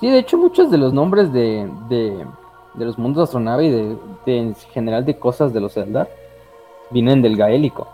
Sí, 0.00 0.10
de 0.10 0.18
hecho 0.18 0.36
muchos 0.36 0.70
de 0.72 0.78
los 0.78 0.92
nombres 0.92 1.32
de, 1.32 1.70
de, 1.88 2.26
los 2.74 2.98
mundos 2.98 3.18
de 3.18 3.22
astronave 3.24 3.66
y 3.66 3.70
de, 3.70 3.96
en 4.26 4.54
general 4.72 5.04
de 5.04 5.16
cosas 5.18 5.54
de 5.54 5.60
los 5.60 5.76
Eldar 5.76 6.08
vienen 6.90 7.22
del 7.22 7.36
gaélico, 7.36 7.86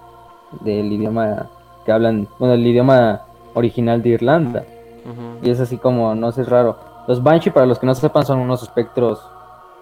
del 0.62 0.90
idioma 0.90 1.50
que 1.90 1.94
hablan, 1.94 2.28
bueno, 2.38 2.54
el 2.54 2.64
idioma 2.64 3.22
original 3.54 4.00
de 4.00 4.10
Irlanda. 4.10 4.64
Y 5.42 5.50
es 5.50 5.58
así 5.58 5.76
como, 5.76 6.14
no 6.14 6.30
sé, 6.30 6.42
es 6.42 6.48
raro. 6.48 6.78
Los 7.08 7.20
Banshee, 7.20 7.50
para 7.50 7.66
los 7.66 7.80
que 7.80 7.86
no 7.86 7.94
sepan, 7.96 8.24
son 8.24 8.38
unos 8.38 8.62
espectros 8.62 9.20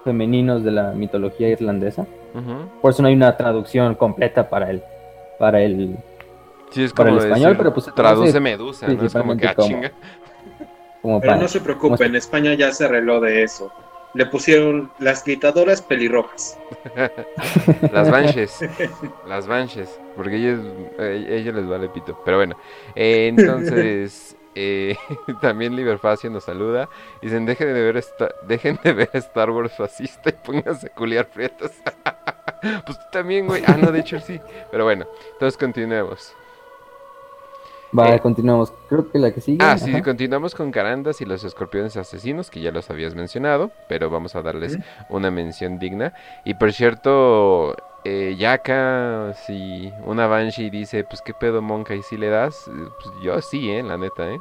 femeninos 0.04 0.64
de 0.64 0.70
la 0.70 0.92
mitología 0.92 1.48
irlandesa. 1.50 2.06
Por 2.80 2.92
eso 2.92 3.02
no 3.02 3.09
hay 3.09 3.14
una 3.14 3.36
traducción 3.36 3.94
completa 3.94 4.48
para 4.48 4.70
el, 4.70 4.82
para 5.38 5.61
el, 5.61 5.98
para 6.96 7.11
el 7.11 7.18
español, 7.18 7.56
pero 7.59 7.74
pues 7.74 7.92
traduce 7.94 8.40
Medusa, 8.40 8.88
¿no? 8.88 9.02
Es 9.04 9.12
como 9.12 9.36
que 9.36 9.48
ah, 9.48 9.54
chinga. 9.54 9.92
pero 11.20 11.36
no 11.36 11.48
se 11.48 11.61
preocupen, 11.61 12.09
en 12.09 12.16
España 12.16 12.54
ya 12.54 12.72
se 12.72 12.86
arregló 12.86 13.20
de 13.20 13.42
eso. 13.42 13.70
Le 14.14 14.26
pusieron 14.26 14.90
las 14.98 15.24
gritadoras 15.24 15.82
pelirrojas. 15.82 16.59
las 17.92 18.11
Banshees. 18.11 18.61
las 19.26 19.46
Banshees. 19.46 20.00
Porque 20.16 20.36
ellos, 20.36 20.61
eh, 20.98 21.26
ellos 21.28 21.54
les 21.54 21.66
vale 21.66 21.88
pito. 21.88 22.20
Pero 22.24 22.38
bueno. 22.38 22.56
Eh, 22.94 23.28
entonces, 23.28 24.36
eh, 24.54 24.96
también 25.40 25.76
Liberfacio 25.76 26.30
nos 26.30 26.44
saluda. 26.44 26.88
Dicen, 27.22 27.46
dejen 27.46 27.74
de 27.74 27.92
ver, 27.92 28.04
dejen 28.46 28.78
de 28.82 28.92
ver 28.92 29.11
Star 29.12 29.50
Wars 29.50 29.72
fascista 29.76 30.30
y 30.30 30.32
pónganse 30.32 30.86
a 30.86 30.90
culiar 30.90 31.28
prietos. 31.28 31.72
pues 32.86 32.98
tú 32.98 33.04
también, 33.12 33.46
güey. 33.46 33.62
Ah, 33.66 33.76
no, 33.76 33.92
de 33.92 34.00
hecho 34.00 34.18
sí. 34.20 34.40
Pero 34.70 34.84
bueno, 34.84 35.06
entonces 35.32 35.59
continuemos. 35.59 36.34
Vale, 37.91 38.16
eh, 38.16 38.20
continuamos. 38.20 38.72
Creo 38.89 39.11
que 39.11 39.18
la 39.18 39.32
que 39.32 39.41
sigue. 39.41 39.59
Ah, 39.64 39.78
sí, 39.78 40.03
continuamos 40.03 40.55
con 40.55 40.70
Carandas 40.70 41.20
y 41.20 41.24
los 41.24 41.43
escorpiones 41.45 41.97
asesinos, 41.97 42.51
que 42.51 42.61
ya 42.61 42.70
los 42.70 42.91
habías 42.91 43.14
mencionado, 43.14 43.70
pero 43.89 44.11
vamos 44.11 44.36
a 44.36 44.43
darles 44.43 44.78
una 45.09 45.30
mención 45.30 45.78
digna. 45.78 46.12
Y 46.45 46.55
por 46.55 46.72
cierto, 46.72 47.74
eh, 48.05 48.36
Yaka, 48.39 49.34
si 49.47 49.93
una 50.05 50.26
Banshee 50.26 50.70
dice, 50.70 51.05
pues 51.05 51.22
qué 51.22 51.32
pedo, 51.32 51.62
Monka, 51.62 51.95
y 51.95 52.03
si 52.03 52.16
le 52.16 52.28
das, 52.28 52.64
pues 52.66 53.14
yo 53.22 53.41
sí, 53.41 53.70
eh, 53.70 53.82
la 53.82 53.97
neta, 53.97 54.30
eh. 54.30 54.41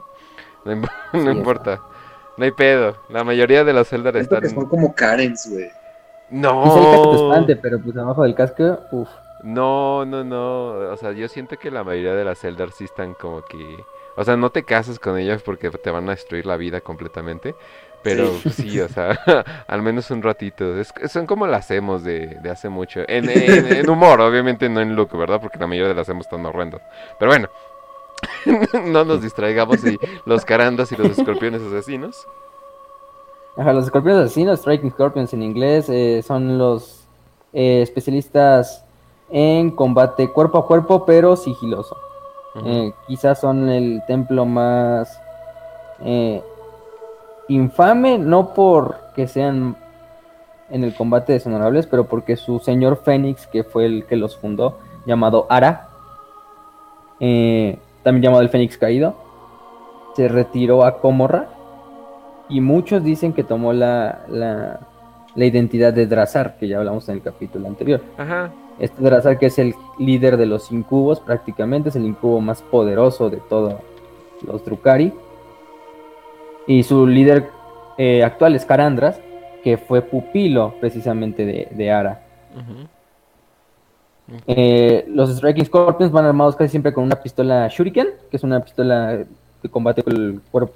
No, 1.14 1.32
importa. 1.32 1.82
No 2.38 2.43
hay 2.43 2.52
pedo. 2.52 2.98
La 3.10 3.24
mayoría 3.24 3.64
de 3.64 3.74
los 3.74 3.91
Eldar 3.93 4.18
están. 4.18 4.41
Que 4.41 4.50
son 4.50 4.68
como 4.68 4.93
Karens, 4.93 5.50
güey. 5.50 5.70
No. 6.30 7.45
pero 7.62 7.80
pues 7.80 7.95
abajo 7.98 8.24
del 8.24 8.36
casco, 8.36 8.80
uff. 8.91 9.10
No, 9.43 10.05
no, 10.05 10.23
no. 10.23 10.91
O 10.91 10.97
sea, 10.97 11.11
yo 11.11 11.27
siento 11.27 11.57
que 11.57 11.71
la 11.71 11.83
mayoría 11.83 12.13
de 12.13 12.25
las 12.25 12.43
Eldar 12.43 12.71
sí 12.71 12.85
están 12.85 13.13
como 13.13 13.43
que. 13.43 13.83
O 14.15 14.23
sea, 14.23 14.35
no 14.35 14.49
te 14.49 14.63
casas 14.63 14.99
con 14.99 15.17
ellas 15.17 15.43
porque 15.43 15.69
te 15.69 15.91
van 15.91 16.07
a 16.07 16.11
destruir 16.11 16.45
la 16.45 16.57
vida 16.57 16.81
completamente. 16.81 17.55
Pero 18.03 18.31
sí, 18.51 18.79
o 18.79 18.88
sea, 18.88 19.19
al 19.67 19.81
menos 19.81 20.09
un 20.11 20.21
ratito. 20.21 20.79
Es, 20.79 20.93
son 21.09 21.25
como 21.25 21.45
las 21.47 21.69
hemos 21.71 22.03
de, 22.03 22.38
de 22.41 22.49
hace 22.49 22.69
mucho. 22.69 23.01
En, 23.07 23.29
en, 23.29 23.89
humor, 23.89 24.21
obviamente 24.21 24.69
no 24.69 24.81
en 24.81 24.95
look, 24.95 25.15
¿verdad? 25.17 25.39
Porque 25.41 25.59
la 25.59 25.67
mayoría 25.67 25.89
de 25.89 25.95
las 25.95 26.09
hemos 26.09 26.25
están 26.25 26.45
horrendas. 26.45 26.81
Pero 27.19 27.31
bueno, 27.31 27.49
no 28.85 29.05
nos 29.05 29.21
distraigamos 29.21 29.83
y 29.85 29.97
los 30.25 30.45
carandas 30.45 30.91
y 30.91 30.95
los 30.95 31.17
escorpiones 31.17 31.61
asesinos. 31.61 32.25
Ajá, 33.57 33.73
los 33.73 33.85
escorpiones 33.85 34.25
asesinos, 34.25 34.59
Striking 34.59 34.91
Scorpions 34.91 35.33
en 35.33 35.41
inglés, 35.41 35.89
eh, 35.89 36.23
son 36.25 36.57
los 36.57 37.07
eh, 37.53 37.81
especialistas 37.81 38.86
en 39.30 39.71
combate 39.71 40.32
cuerpo 40.32 40.57
a 40.59 40.67
cuerpo, 40.67 41.05
pero 41.05 41.36
sigiloso. 41.36 41.97
Eh, 42.65 42.91
quizás 43.07 43.39
son 43.39 43.69
el 43.69 44.01
templo 44.07 44.45
más 44.45 45.21
infame, 47.47 48.17
no 48.17 48.53
porque 48.53 49.28
sean 49.28 49.75
en 50.69 50.84
el 50.84 50.93
combate 50.95 51.34
deshonorables, 51.34 51.88
pero 51.88 52.05
porque 52.05 52.36
su 52.36 52.59
señor 52.59 53.01
Fénix, 53.03 53.47
que 53.47 53.63
fue 53.63 53.86
el 53.86 54.05
que 54.05 54.15
los 54.15 54.38
fundó, 54.38 54.80
llamado 55.05 55.45
Ara, 55.49 55.89
también 57.19 58.21
llamado 58.21 58.41
el 58.41 58.49
Fénix 58.49 58.78
Caído, 58.78 59.15
se 60.15 60.28
retiró 60.28 60.84
a 60.84 60.99
Comorra 60.99 61.47
y 62.49 62.59
muchos 62.59 63.03
dicen 63.03 63.34
que 63.34 63.43
tomó 63.43 63.71
la, 63.71 64.21
la, 64.30 64.80
identidad 65.36 65.93
de 65.93 66.07
Drazar, 66.07 66.57
que 66.57 66.67
ya 66.67 66.80
hablamos 66.80 67.07
en 67.09 67.15
el 67.15 67.21
capítulo 67.21 67.67
anterior. 67.67 68.01
Ajá. 68.17 68.51
Este 68.80 69.01
Drazar 69.01 69.39
que 69.39 69.47
es 69.47 69.57
el 69.59 69.75
líder 69.97 70.38
de 70.38 70.45
los 70.45 70.71
incubos, 70.71 71.19
prácticamente 71.19 71.89
es 71.89 71.95
el 71.95 72.05
incubo 72.05 72.39
más 72.41 72.61
poderoso 72.61 73.30
de 73.30 73.38
todos 73.38 73.75
los 74.45 74.63
Drukari. 74.63 75.13
Y 76.67 76.84
su 76.84 77.07
líder 77.07 77.49
eh, 77.97 78.23
actual 78.23 78.55
es 78.55 78.65
Karandras, 78.65 79.19
que 79.63 79.78
fue 79.78 80.01
pupilo 80.01 80.75
precisamente 80.80 81.45
de, 81.45 81.67
de 81.71 81.91
Ara. 81.91 82.21
Eh, 84.45 85.05
los 85.07 85.36
Striking 85.36 85.65
Scorpions 85.65 86.11
van 86.11 86.25
armados 86.25 86.55
casi 86.55 86.69
siempre 86.69 86.93
con 86.93 87.03
una 87.03 87.15
pistola 87.15 87.67
Shuriken, 87.69 88.07
que 88.30 88.38
es 88.38 88.43
una 88.43 88.59
pistola 88.59 89.25
de 89.63 89.69
combate, 89.69 90.03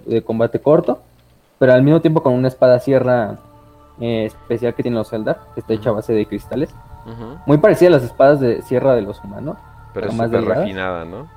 de 0.05 0.21
combate 0.21 0.59
corto 0.59 0.99
pero 1.61 1.73
al 1.73 1.83
mismo 1.83 2.01
tiempo 2.01 2.23
con 2.23 2.33
una 2.33 2.47
espada 2.47 2.79
sierra 2.79 3.37
eh, 3.99 4.25
especial 4.25 4.73
que 4.73 4.81
tienen 4.81 4.97
los 4.97 5.13
Eldar, 5.13 5.41
que 5.53 5.59
está 5.59 5.75
hecha 5.75 5.91
a 5.91 5.93
base 5.93 6.11
de 6.11 6.25
cristales. 6.25 6.73
Muy 7.45 7.57
parecida 7.57 7.89
a 7.89 7.91
las 7.93 8.03
espadas 8.03 8.39
de 8.39 8.61
sierra 8.61 8.95
de 8.95 9.01
los 9.01 9.23
humanos. 9.23 9.57
Pero, 9.93 10.11
más 10.13 10.31
refinada, 10.31 11.05
¿no? 11.05 11.27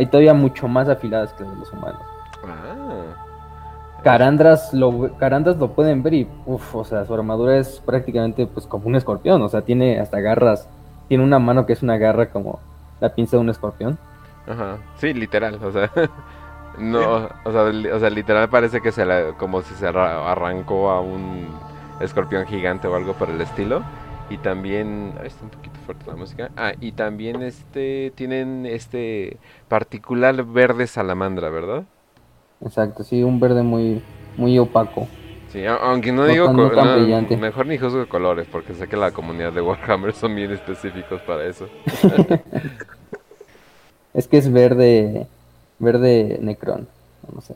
y 0.00 0.06
todavía 0.06 0.34
mucho 0.34 0.68
más 0.68 0.88
afiladas 0.88 1.32
que 1.32 1.44
las 1.44 1.52
de 1.52 1.60
los 1.60 1.72
humanos. 1.72 2.02
Ah. 2.44 4.02
Carandras 4.02 4.74
lo, 4.74 5.16
Carandras 5.16 5.56
lo 5.56 5.72
pueden 5.72 6.02
ver 6.02 6.14
y, 6.14 6.28
uff, 6.46 6.74
o 6.74 6.84
sea, 6.84 7.04
su 7.04 7.14
armadura 7.14 7.56
es 7.56 7.80
prácticamente 7.80 8.46
pues 8.46 8.66
como 8.66 8.86
un 8.86 8.96
escorpión, 8.96 9.40
o 9.40 9.48
sea, 9.48 9.62
tiene 9.62 9.98
hasta 9.98 10.20
garras, 10.20 10.68
tiene 11.08 11.24
una 11.24 11.38
mano 11.38 11.66
que 11.66 11.72
es 11.72 11.82
una 11.82 11.96
garra 11.96 12.30
como 12.30 12.60
la 13.00 13.14
pinza 13.14 13.36
de 13.36 13.40
un 13.40 13.50
escorpión. 13.50 13.98
Ajá, 14.46 14.78
sí, 14.96 15.14
literal, 15.14 15.58
o 15.62 15.72
sea, 15.72 15.90
No, 16.78 17.28
o 17.44 17.52
sea, 17.52 17.62
o 17.94 17.98
sea, 17.98 18.10
literal 18.10 18.48
parece 18.48 18.80
que 18.80 18.92
se 18.92 19.04
la, 19.04 19.32
como 19.32 19.62
si 19.62 19.74
se 19.74 19.88
arrancó 19.88 20.90
a 20.90 21.00
un 21.00 21.48
escorpión 22.00 22.46
gigante 22.46 22.86
o 22.86 22.94
algo 22.94 23.14
por 23.14 23.30
el 23.30 23.40
estilo. 23.40 23.82
Y 24.30 24.38
también, 24.38 25.14
está 25.24 25.44
un 25.44 25.50
poquito 25.50 25.78
fuerte 25.86 26.04
la 26.06 26.16
música. 26.16 26.50
Ah, 26.56 26.72
y 26.80 26.92
también 26.92 27.42
este 27.42 28.12
tienen 28.14 28.66
este 28.66 29.38
particular 29.68 30.44
verde 30.44 30.86
salamandra, 30.86 31.48
¿verdad? 31.48 31.84
Exacto, 32.62 33.04
sí, 33.04 33.22
un 33.22 33.40
verde 33.40 33.62
muy 33.62 34.02
muy 34.36 34.58
opaco. 34.58 35.08
Sí, 35.50 35.64
aunque 35.64 36.12
no, 36.12 36.26
digo 36.26 36.52
mejor 36.52 37.66
ni 37.66 37.78
juzgo 37.78 38.06
colores 38.06 38.46
porque 38.52 38.74
sé 38.74 38.86
que 38.86 38.98
la 38.98 39.12
comunidad 39.12 39.52
de 39.52 39.62
Warhammer 39.62 40.12
son 40.12 40.36
bien 40.36 40.52
específicos 40.52 41.22
para 41.22 41.46
eso. 41.46 41.68
es 44.14 44.28
que 44.28 44.36
es 44.36 44.52
verde 44.52 45.26
Verde 45.78 46.38
Necron. 46.40 46.88
No 47.32 47.40
sé. 47.40 47.54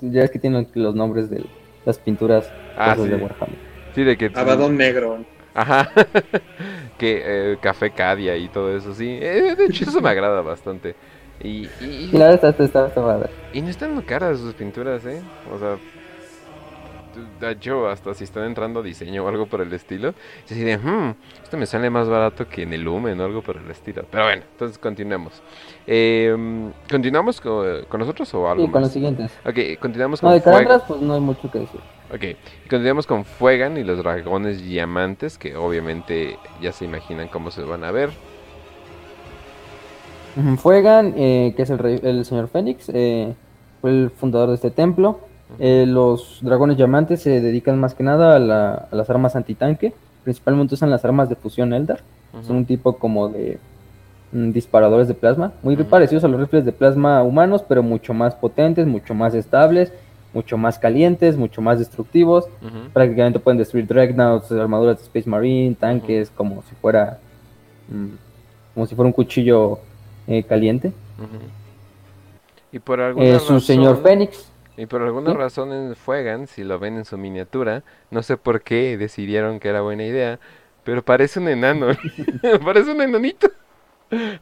ya 0.00 0.22
es 0.22 0.30
que 0.30 0.38
tienen 0.38 0.68
los 0.74 0.94
nombres 0.94 1.30
de 1.30 1.44
las 1.84 1.98
pinturas 1.98 2.50
ah, 2.76 2.94
de 2.94 3.16
Warhammer. 3.16 3.58
Sí, 3.94 4.04
de 4.04 4.16
que. 4.16 4.30
Abadón 4.34 4.76
negro. 4.76 5.24
Ajá. 5.54 5.90
que 6.98 7.22
eh, 7.24 7.58
café 7.60 7.90
Cadia 7.90 8.36
y 8.36 8.48
todo 8.48 8.76
eso, 8.76 8.92
sí. 8.94 9.18
Eh, 9.20 9.54
de 9.56 9.66
hecho, 9.66 9.84
eso 9.84 10.00
me 10.00 10.10
agrada 10.10 10.42
bastante. 10.42 10.94
Y, 11.40 11.68
y, 11.80 12.10
la 12.12 12.28
verdad 12.28 12.50
está, 12.50 12.64
está, 12.64 12.86
está, 12.86 13.30
Y 13.52 13.60
no 13.60 13.68
están 13.68 14.00
caras 14.02 14.38
sus 14.38 14.54
pinturas, 14.54 15.04
¿eh? 15.04 15.22
O 15.52 15.58
sea, 15.58 15.76
de 17.40 17.50
hecho, 17.50 17.88
hasta 17.88 18.14
si 18.14 18.24
están 18.24 18.44
entrando 18.44 18.80
a 18.80 18.82
diseño 18.82 19.24
o 19.24 19.28
algo 19.28 19.46
por 19.46 19.60
el 19.60 19.72
estilo, 19.72 20.14
se 20.44 20.54
de, 20.54 20.78
hmm, 20.78 21.14
esto 21.42 21.56
me 21.56 21.66
sale 21.66 21.90
más 21.90 22.08
barato 22.08 22.48
que 22.48 22.62
en 22.62 22.72
el 22.72 22.82
Lumen 22.82 23.20
o 23.20 23.24
algo 23.24 23.42
por 23.42 23.56
el 23.56 23.70
estilo. 23.70 24.04
Pero 24.10 24.24
bueno, 24.24 24.42
entonces 24.52 24.78
continuemos. 24.78 25.42
Eh, 25.86 26.34
¿Continuamos 26.90 27.40
con, 27.40 27.86
nosotros 27.98 28.32
o 28.34 28.48
algo? 28.48 28.64
Sí, 28.64 28.70
con 28.70 28.82
los 28.82 28.92
siguientes. 28.92 29.32
Ok, 29.44 29.78
continuamos 29.80 30.20
con 30.20 30.30
No, 30.30 30.34
de 30.34 30.40
Fuegan. 30.40 30.80
pues 30.86 31.00
no 31.00 31.14
hay 31.14 31.20
mucho 31.20 31.50
que 31.50 31.60
decir. 31.60 31.80
Ok, 32.12 32.38
continuamos 32.68 33.06
con 33.06 33.24
Fuegan 33.24 33.76
y 33.76 33.84
los 33.84 33.98
dragones 33.98 34.62
diamantes, 34.62 35.38
que 35.38 35.56
obviamente 35.56 36.38
ya 36.60 36.72
se 36.72 36.84
imaginan 36.84 37.28
cómo 37.28 37.50
se 37.50 37.62
van 37.62 37.84
a 37.84 37.90
ver. 37.90 38.10
Fuegan, 40.58 41.14
eh, 41.16 41.54
que 41.56 41.62
es 41.62 41.70
el, 41.70 41.78
rey, 41.78 42.00
el 42.02 42.24
señor 42.24 42.48
Fénix, 42.48 42.90
eh, 42.92 43.34
fue 43.80 43.90
el 43.90 44.10
fundador 44.10 44.48
de 44.48 44.56
este 44.56 44.70
templo. 44.70 45.20
Eh, 45.58 45.84
los 45.86 46.38
dragones 46.40 46.76
diamantes 46.76 47.22
se 47.22 47.40
dedican 47.40 47.78
más 47.78 47.94
que 47.94 48.02
nada 48.02 48.36
a, 48.36 48.94
las 48.94 49.10
armas 49.10 49.36
antitanque. 49.36 49.92
Principalmente 50.24 50.74
usan 50.74 50.90
las 50.90 51.04
armas 51.04 51.28
de 51.28 51.36
fusión 51.36 51.72
Eldar. 51.72 52.00
Son 52.42 52.56
un 52.56 52.64
tipo 52.64 52.96
como 52.96 53.28
de 53.28 53.58
mm, 54.32 54.50
disparadores 54.50 55.06
de 55.06 55.14
plasma. 55.14 55.52
Muy 55.62 55.76
parecidos 55.76 56.24
a 56.24 56.28
los 56.28 56.40
rifles 56.40 56.64
de 56.64 56.72
plasma 56.72 57.22
humanos, 57.22 57.64
pero 57.66 57.82
mucho 57.82 58.12
más 58.12 58.34
potentes, 58.34 58.86
mucho 58.86 59.14
más 59.14 59.34
estables, 59.34 59.92
mucho 60.32 60.58
más 60.58 60.78
calientes, 60.78 61.36
mucho 61.36 61.62
más 61.62 61.78
destructivos. 61.78 62.46
Prácticamente 62.92 63.38
pueden 63.38 63.58
destruir 63.58 63.86
Dreadnoughts, 63.86 64.50
armaduras 64.50 64.98
de 64.98 65.04
Space 65.04 65.30
Marine, 65.30 65.76
tanques, 65.76 66.30
como 66.30 66.62
si 66.62 66.74
fuera. 66.74 67.18
Mm, 67.88 68.16
como 68.74 68.86
si 68.86 68.94
fuera 68.96 69.06
un 69.06 69.12
cuchillo 69.12 69.78
eh, 70.26 70.42
caliente. 70.42 70.92
Y 72.72 72.80
por 72.80 73.00
alguna 73.00 73.26
eh, 73.26 73.38
Su 73.38 73.60
señor 73.60 74.02
Fénix 74.02 74.50
y 74.76 74.86
por 74.86 75.02
alguna 75.02 75.34
razón 75.34 75.72
en 75.72 75.94
Fuegan, 75.94 76.46
si 76.46 76.64
lo 76.64 76.78
ven 76.78 76.96
en 76.96 77.04
su 77.04 77.16
miniatura, 77.16 77.84
no 78.10 78.22
sé 78.22 78.36
por 78.36 78.62
qué 78.62 78.96
decidieron 78.96 79.60
que 79.60 79.68
era 79.68 79.82
buena 79.82 80.04
idea, 80.04 80.40
pero 80.84 81.04
parece 81.04 81.40
un 81.40 81.48
enano. 81.48 81.88
parece 82.64 82.90
un 82.90 83.00
enanito. 83.00 83.48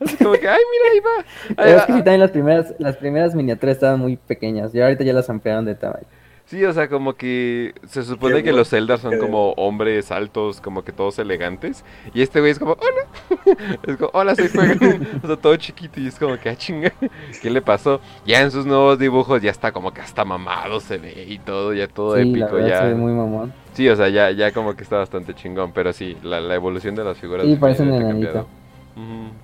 Así 0.01 0.17
como 0.17 0.33
que, 0.33 0.49
ay, 0.49 0.61
mira, 0.71 0.93
ahí 0.93 1.01
va. 1.01 1.77
es 1.77 1.83
que 1.85 1.93
sí, 1.93 1.99
también 1.99 2.21
las 2.21 2.31
primeras, 2.31 2.75
las 2.79 2.97
primeras 2.97 3.35
miniaturas 3.35 3.77
estaban 3.77 4.01
muy 4.01 4.17
pequeñas. 4.17 4.75
Y 4.75 4.81
ahorita 4.81 5.05
ya 5.05 5.13
las 5.13 5.31
ampliaron 5.31 5.65
de 5.65 5.75
tamaño. 5.75 6.07
Sí, 6.53 6.63
o 6.67 6.73
sea, 6.75 6.87
como 6.87 7.15
que 7.15 7.73
se 7.87 8.03
supone 8.03 8.43
que 8.43 8.53
los 8.53 8.69
Zelda 8.69 8.99
son 8.99 9.17
como 9.19 9.53
hombres 9.53 10.13
altos, 10.13 10.61
como 10.61 10.85
que 10.85 10.93
todos 10.93 11.19
elegantes. 11.19 11.83
Y 12.13 12.21
este 12.21 12.41
güey 12.41 12.53
es 12.53 12.59
como, 12.59 12.73
hola. 12.73 13.79
es 13.87 13.97
como, 13.97 14.11
hola, 14.13 14.35
soy 14.35 14.49
Fuegan. 14.49 15.09
o 15.23 15.27
sea, 15.29 15.37
todo 15.39 15.57
chiquito. 15.57 15.99
Y 15.99 16.09
es 16.09 16.19
como 16.19 16.37
que, 16.37 16.51
ah, 16.51 16.55
chinga, 16.55 16.93
¿qué 17.41 17.49
le 17.49 17.63
pasó? 17.63 18.03
Ya 18.27 18.43
en 18.43 18.51
sus 18.51 18.67
nuevos 18.67 18.99
dibujos 18.99 19.41
ya 19.41 19.51
está 19.51 19.73
como 19.73 19.95
que 19.95 20.03
hasta 20.03 20.27
mamado 20.27 20.79
se 20.81 20.99
ve 20.99 21.25
y 21.27 21.39
todo, 21.39 21.73
ya 21.73 21.89
todo 21.89 22.17
sí, 22.17 22.21
épico. 22.29 22.59
La 22.59 22.69
ya 22.69 22.79
se 22.81 22.89
ve 22.89 22.95
muy 22.97 23.15
mamón. 23.15 23.55
Sí, 23.73 23.89
o 23.89 23.97
sea, 23.97 24.11
ya, 24.11 24.31
ya 24.31 24.53
como 24.53 24.77
que 24.77 24.83
está 24.83 24.99
bastante 24.99 25.33
chingón. 25.33 25.73
Pero 25.73 25.95
sí, 25.95 26.19
la, 26.23 26.39
la 26.43 26.55
evolución 26.55 26.95
de 26.95 27.03
las 27.03 27.17
figuras. 27.17 27.47
Sí, 27.47 27.57
parece 27.57 27.83
un 27.83 27.95
enanito. 27.95 28.47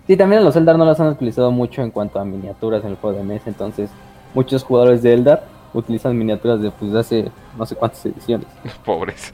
Sí, 0.06 0.14
también 0.18 0.44
los 0.44 0.52
Zelda 0.52 0.76
no 0.76 0.84
las 0.84 1.00
han 1.00 1.08
utilizado 1.08 1.52
mucho 1.52 1.80
en 1.80 1.90
cuanto 1.90 2.20
a 2.20 2.26
miniaturas 2.26 2.84
en 2.84 2.90
el 2.90 2.96
juego 2.96 3.16
de 3.16 3.24
mesa, 3.24 3.44
entonces 3.46 3.88
muchos 4.34 4.62
jugadores 4.62 5.02
de 5.02 5.14
Eldar 5.14 5.57
utilizan 5.74 6.16
miniaturas 6.16 6.60
de 6.60 6.70
pues 6.70 6.94
hace 6.94 7.30
no 7.56 7.66
sé 7.66 7.76
cuántas 7.76 8.04
ediciones. 8.06 8.46
Pobres. 8.84 9.32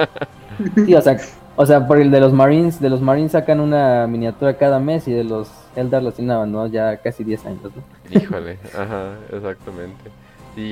sí, 0.86 0.94
o 0.94 1.02
sea, 1.02 1.16
o 1.56 1.66
sea, 1.66 1.86
por 1.86 1.98
el 1.98 2.10
de 2.10 2.20
los 2.20 2.32
Marines, 2.32 2.80
de 2.80 2.90
los 2.90 3.00
Marines 3.00 3.32
sacan 3.32 3.60
una 3.60 4.06
miniatura 4.06 4.56
cada 4.56 4.78
mes 4.78 5.06
y 5.08 5.12
de 5.12 5.24
los 5.24 5.48
Eldar 5.76 6.02
los 6.02 6.14
tienen 6.14 6.52
¿no? 6.52 6.66
ya 6.66 6.96
casi 6.98 7.24
10 7.24 7.46
años, 7.46 7.62
¿no? 7.64 7.82
Híjole, 8.10 8.58
ajá, 8.74 9.14
exactamente. 9.30 10.10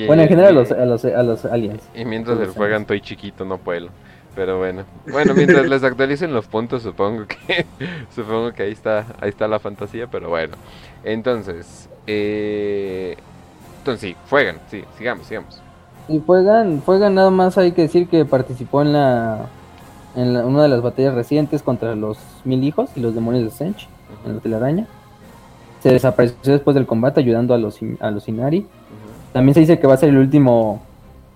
bueno, 0.07 0.23
en 0.23 0.29
general 0.29 0.57
a, 0.57 0.61
los, 0.61 0.73
a, 0.73 0.85
los, 0.85 1.05
a 1.05 1.23
los 1.23 1.45
aliens. 1.47 1.83
Y 1.95 2.05
mientras 2.05 2.39
el 2.41 2.51
juegan 2.51 2.83
estoy 2.83 3.01
chiquito, 3.01 3.45
no 3.45 3.59
puedo. 3.59 3.89
Pero 4.35 4.59
bueno, 4.59 4.85
bueno, 5.11 5.35
mientras 5.35 5.67
les 5.69 5.83
actualicen 5.83 6.33
los 6.33 6.47
puntos, 6.47 6.83
supongo 6.83 7.27
que 7.27 7.67
supongo 8.15 8.53
que 8.53 8.63
ahí 8.63 8.73
está 8.73 9.07
ahí 9.21 9.31
está 9.31 9.49
la 9.49 9.59
fantasía, 9.59 10.07
pero 10.07 10.29
bueno. 10.29 10.57
Entonces, 11.03 11.89
eh, 12.07 13.17
entonces 13.81 14.11
sí, 14.11 14.17
juegan, 14.29 14.57
sí, 14.71 14.85
sigamos, 14.97 15.27
sigamos. 15.27 15.61
Y 16.09 16.21
juegan, 16.21 16.81
juegan 16.81 17.15
nada 17.15 17.31
más 17.31 17.57
hay 17.57 17.73
que 17.73 17.83
decir 17.83 18.09
que 18.09 18.25
participó 18.25 18.83
en 18.83 18.93
la 18.93 19.47
en 20.17 20.37
una 20.37 20.65
de 20.65 20.69
las 20.69 20.83
batallas 20.83 21.15
recientes 21.15 21.63
contra 21.63 21.95
los 21.95 22.19
mil 22.45 22.63
hijos 22.65 22.91
y 22.97 23.01
los 23.01 23.15
demonios 23.15 23.45
de 23.45 23.51
Sench 23.51 23.89
en 24.27 24.35
la 24.35 24.41
telaraña. 24.41 24.87
Se 25.83 25.91
desapareció 25.93 26.53
después 26.53 26.75
del 26.75 26.87
combate 26.87 27.21
ayudando 27.21 27.55
a 27.55 27.59
los 27.59 27.79
a 28.01 28.11
los 28.11 28.29
Inari. 28.29 28.67
También 29.33 29.55
se 29.55 29.61
dice 29.61 29.79
que 29.79 29.87
va 29.87 29.95
a 29.95 29.97
ser 29.97 30.11
el 30.11 30.19
último 30.19 30.83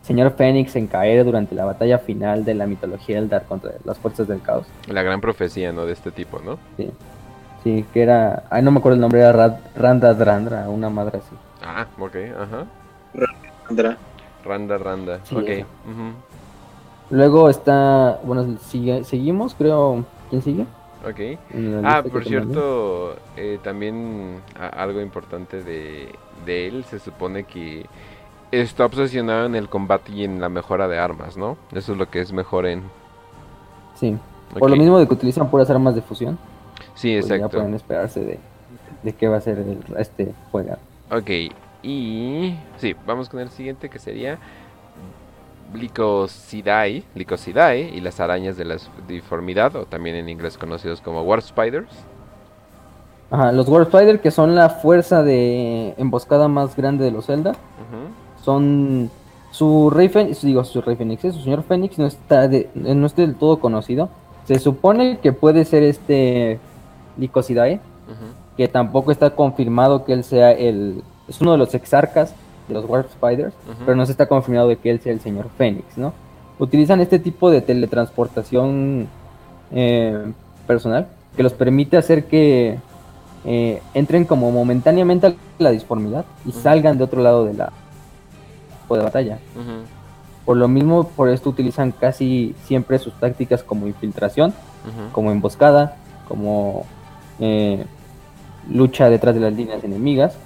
señor 0.03 0.33
Fénix 0.33 0.77
en 0.77 0.87
caer 0.87 1.25
durante 1.25 1.55
la 1.55 1.65
batalla 1.65 1.99
final 1.99 2.45
de 2.45 2.55
la 2.55 2.67
mitología 2.67 3.19
Eldar 3.19 3.45
contra 3.45 3.73
las 3.85 3.99
fuerzas 3.99 4.29
del 4.29 4.43
caos. 4.43 4.67
La 4.89 5.03
gran 5.03 5.21
profecía, 5.21 5.73
¿no? 5.73 5.87
De 5.87 5.93
este 5.93 6.11
tipo, 6.11 6.41
¿no? 6.45 6.59
Sí. 6.77 6.91
Sí, 7.63 7.85
que 7.95 8.03
era. 8.03 8.45
Ay, 8.51 8.63
no 8.63 8.71
me 8.71 8.79
acuerdo 8.79 8.97
el 8.97 9.01
nombre, 9.01 9.21
era 9.21 9.61
Randa 9.75 10.13
Drandra, 10.13 10.69
una 10.69 10.91
madre 10.91 11.19
así. 11.19 11.35
Ah, 11.65 11.87
ok, 11.99 12.17
ajá. 12.39 12.67
Randa. 13.69 13.97
Randa, 14.45 14.79
Randa, 14.79 15.21
ok. 15.33 15.67
Luego 17.11 17.49
está. 17.49 18.21
Bueno, 18.23 18.59
sigue, 18.61 19.05
seguimos, 19.05 19.55
creo. 19.55 20.05
¿Quién 20.29 20.43
sigue? 20.43 20.67
Ok. 21.07 21.39
Ah, 21.85 22.03
por 22.03 22.25
cierto, 22.25 23.17
eh, 23.37 23.59
también 23.63 24.41
algo 24.59 25.01
importante 25.01 25.63
de, 25.63 26.15
de 26.45 26.69
él, 26.69 26.85
se 26.85 26.99
supone 26.99 27.45
que 27.45 27.87
está 28.51 28.87
obsesionado 28.87 29.47
en 29.47 29.55
el 29.55 29.69
combate 29.69 30.13
y 30.13 30.25
en 30.25 30.41
la 30.41 30.49
mejora 30.49 30.89
de 30.89 30.99
armas, 30.99 31.37
¿no? 31.37 31.57
Eso 31.73 31.93
es 31.93 31.99
lo 31.99 32.09
que 32.09 32.21
es 32.21 32.33
mejor 32.33 32.67
en... 32.67 32.83
Sí. 33.95 34.17
Por 34.59 34.71
lo 34.71 34.77
mismo 34.77 34.99
de 34.99 35.07
que 35.07 35.15
utilizan 35.15 35.51
puras 35.51 35.69
armas 35.71 35.95
de 35.95 36.03
fusión. 36.03 36.39
Sí, 36.95 37.15
exacto. 37.15 37.49
Pues 37.49 37.53
ya 37.53 37.59
pueden 37.59 37.75
esperarse 37.75 38.21
de, 38.21 38.39
de 39.03 39.13
qué 39.13 39.29
va 39.29 39.39
a 39.39 39.41
ser 39.41 39.65
este 39.99 40.33
juego. 40.51 40.77
Ok, 41.11 41.31
y... 41.83 42.55
Sí, 42.79 42.95
vamos 43.07 43.29
con 43.29 43.41
el 43.41 43.51
siguiente 43.51 43.89
que 43.89 43.99
sería... 43.99 44.39
Licosidae, 45.73 47.03
Licosidae 47.15 47.91
y 47.95 48.01
las 48.01 48.21
arañas 48.21 48.57
de 48.57 48.65
la 48.65 48.77
deformidad, 49.09 49.75
o 49.75 49.87
también 49.87 50.15
en 50.15 50.29
inglés 50.29 50.57
conocidos 50.57 51.01
como 51.01 51.23
War 51.23 51.43
Spiders. 51.43 51.91
Ajá, 53.31 53.51
los 53.51 53.69
War 53.69 53.87
Spiders 53.87 54.21
que 54.21 54.31
son 54.31 54.55
la 54.55 54.69
fuerza 54.69 55.25
de 55.25 55.95
emboscada 55.97 56.47
más 56.47 56.77
grande 56.77 57.05
de 57.05 57.11
los 57.11 57.27
Zelda. 57.27 57.57
Son 58.45 59.11
su 59.51 59.91
rey 59.91 60.09
Fénix, 60.09 60.43
digo 60.43 60.63
su 60.63 60.81
rey 60.81 60.95
Fénix, 60.95 61.23
su 61.23 61.41
señor 61.41 61.65
Fénix 61.65 61.99
no 61.99 62.07
está 62.07 62.49
no 62.75 63.07
está 63.07 63.23
del 63.23 63.35
todo 63.35 63.59
conocido. 63.59 64.11
Se 64.45 64.59
supone 64.59 65.19
que 65.19 65.33
puede 65.33 65.65
ser 65.65 65.83
este 65.83 66.61
Licosidae, 67.17 67.81
que 68.57 68.69
tampoco 68.69 69.11
está 69.11 69.31
confirmado 69.31 70.05
que 70.05 70.13
él 70.13 70.25
sea 70.25 70.53
el 70.53 71.03
es 71.29 71.41
uno 71.41 71.53
de 71.53 71.59
los 71.59 71.75
exarcas 71.75 72.35
de 72.69 72.75
los 72.75 72.89
Warp 72.89 73.11
Spiders, 73.11 73.55
pero 73.85 73.97
no 73.97 74.07
se 74.07 74.13
está 74.13 74.27
confirmado 74.27 74.69
de 74.69 74.77
que 74.77 74.91
él 74.91 75.01
sea 75.01 75.13
el 75.13 75.21
señor 75.21 75.49
Fénix, 75.57 75.99
¿no? 75.99 76.13
Utilizan 76.59 77.01
este 77.01 77.19
tipo 77.19 77.51
de 77.51 77.61
teletransportación 77.61 79.09
eh, 79.73 80.33
personal 80.67 81.09
que 81.37 81.43
los 81.43 81.53
permite 81.53 81.97
hacer 81.97 82.27
que 82.27 82.79
eh, 83.45 83.83
entren 83.93 84.25
como 84.25 84.51
momentáneamente 84.51 85.27
a 85.27 85.35
la 85.59 85.71
disformidad 85.71 86.25
y 86.47 86.53
salgan 86.53 86.97
de 86.97 87.05
otro 87.05 87.23
lado 87.23 87.45
de 87.45 87.55
la, 87.55 87.73
de 88.89 88.99
batalla. 88.99 89.39
Por 90.45 90.57
lo 90.57 90.69
mismo, 90.69 91.09
por 91.09 91.29
esto 91.29 91.51
utilizan 91.51 91.91
casi 91.91 92.55
siempre 92.65 92.99
sus 92.99 93.15
tácticas 93.15 93.63
como 93.63 93.87
infiltración, 93.87 94.55
como 95.13 95.33
emboscada, 95.33 95.97
como 96.29 96.85
eh, 97.41 97.85
lucha 98.71 99.11
detrás 99.11 99.35
de 99.35 99.41
las 99.41 99.53
líneas 99.53 99.83
enemigas. 99.85 100.37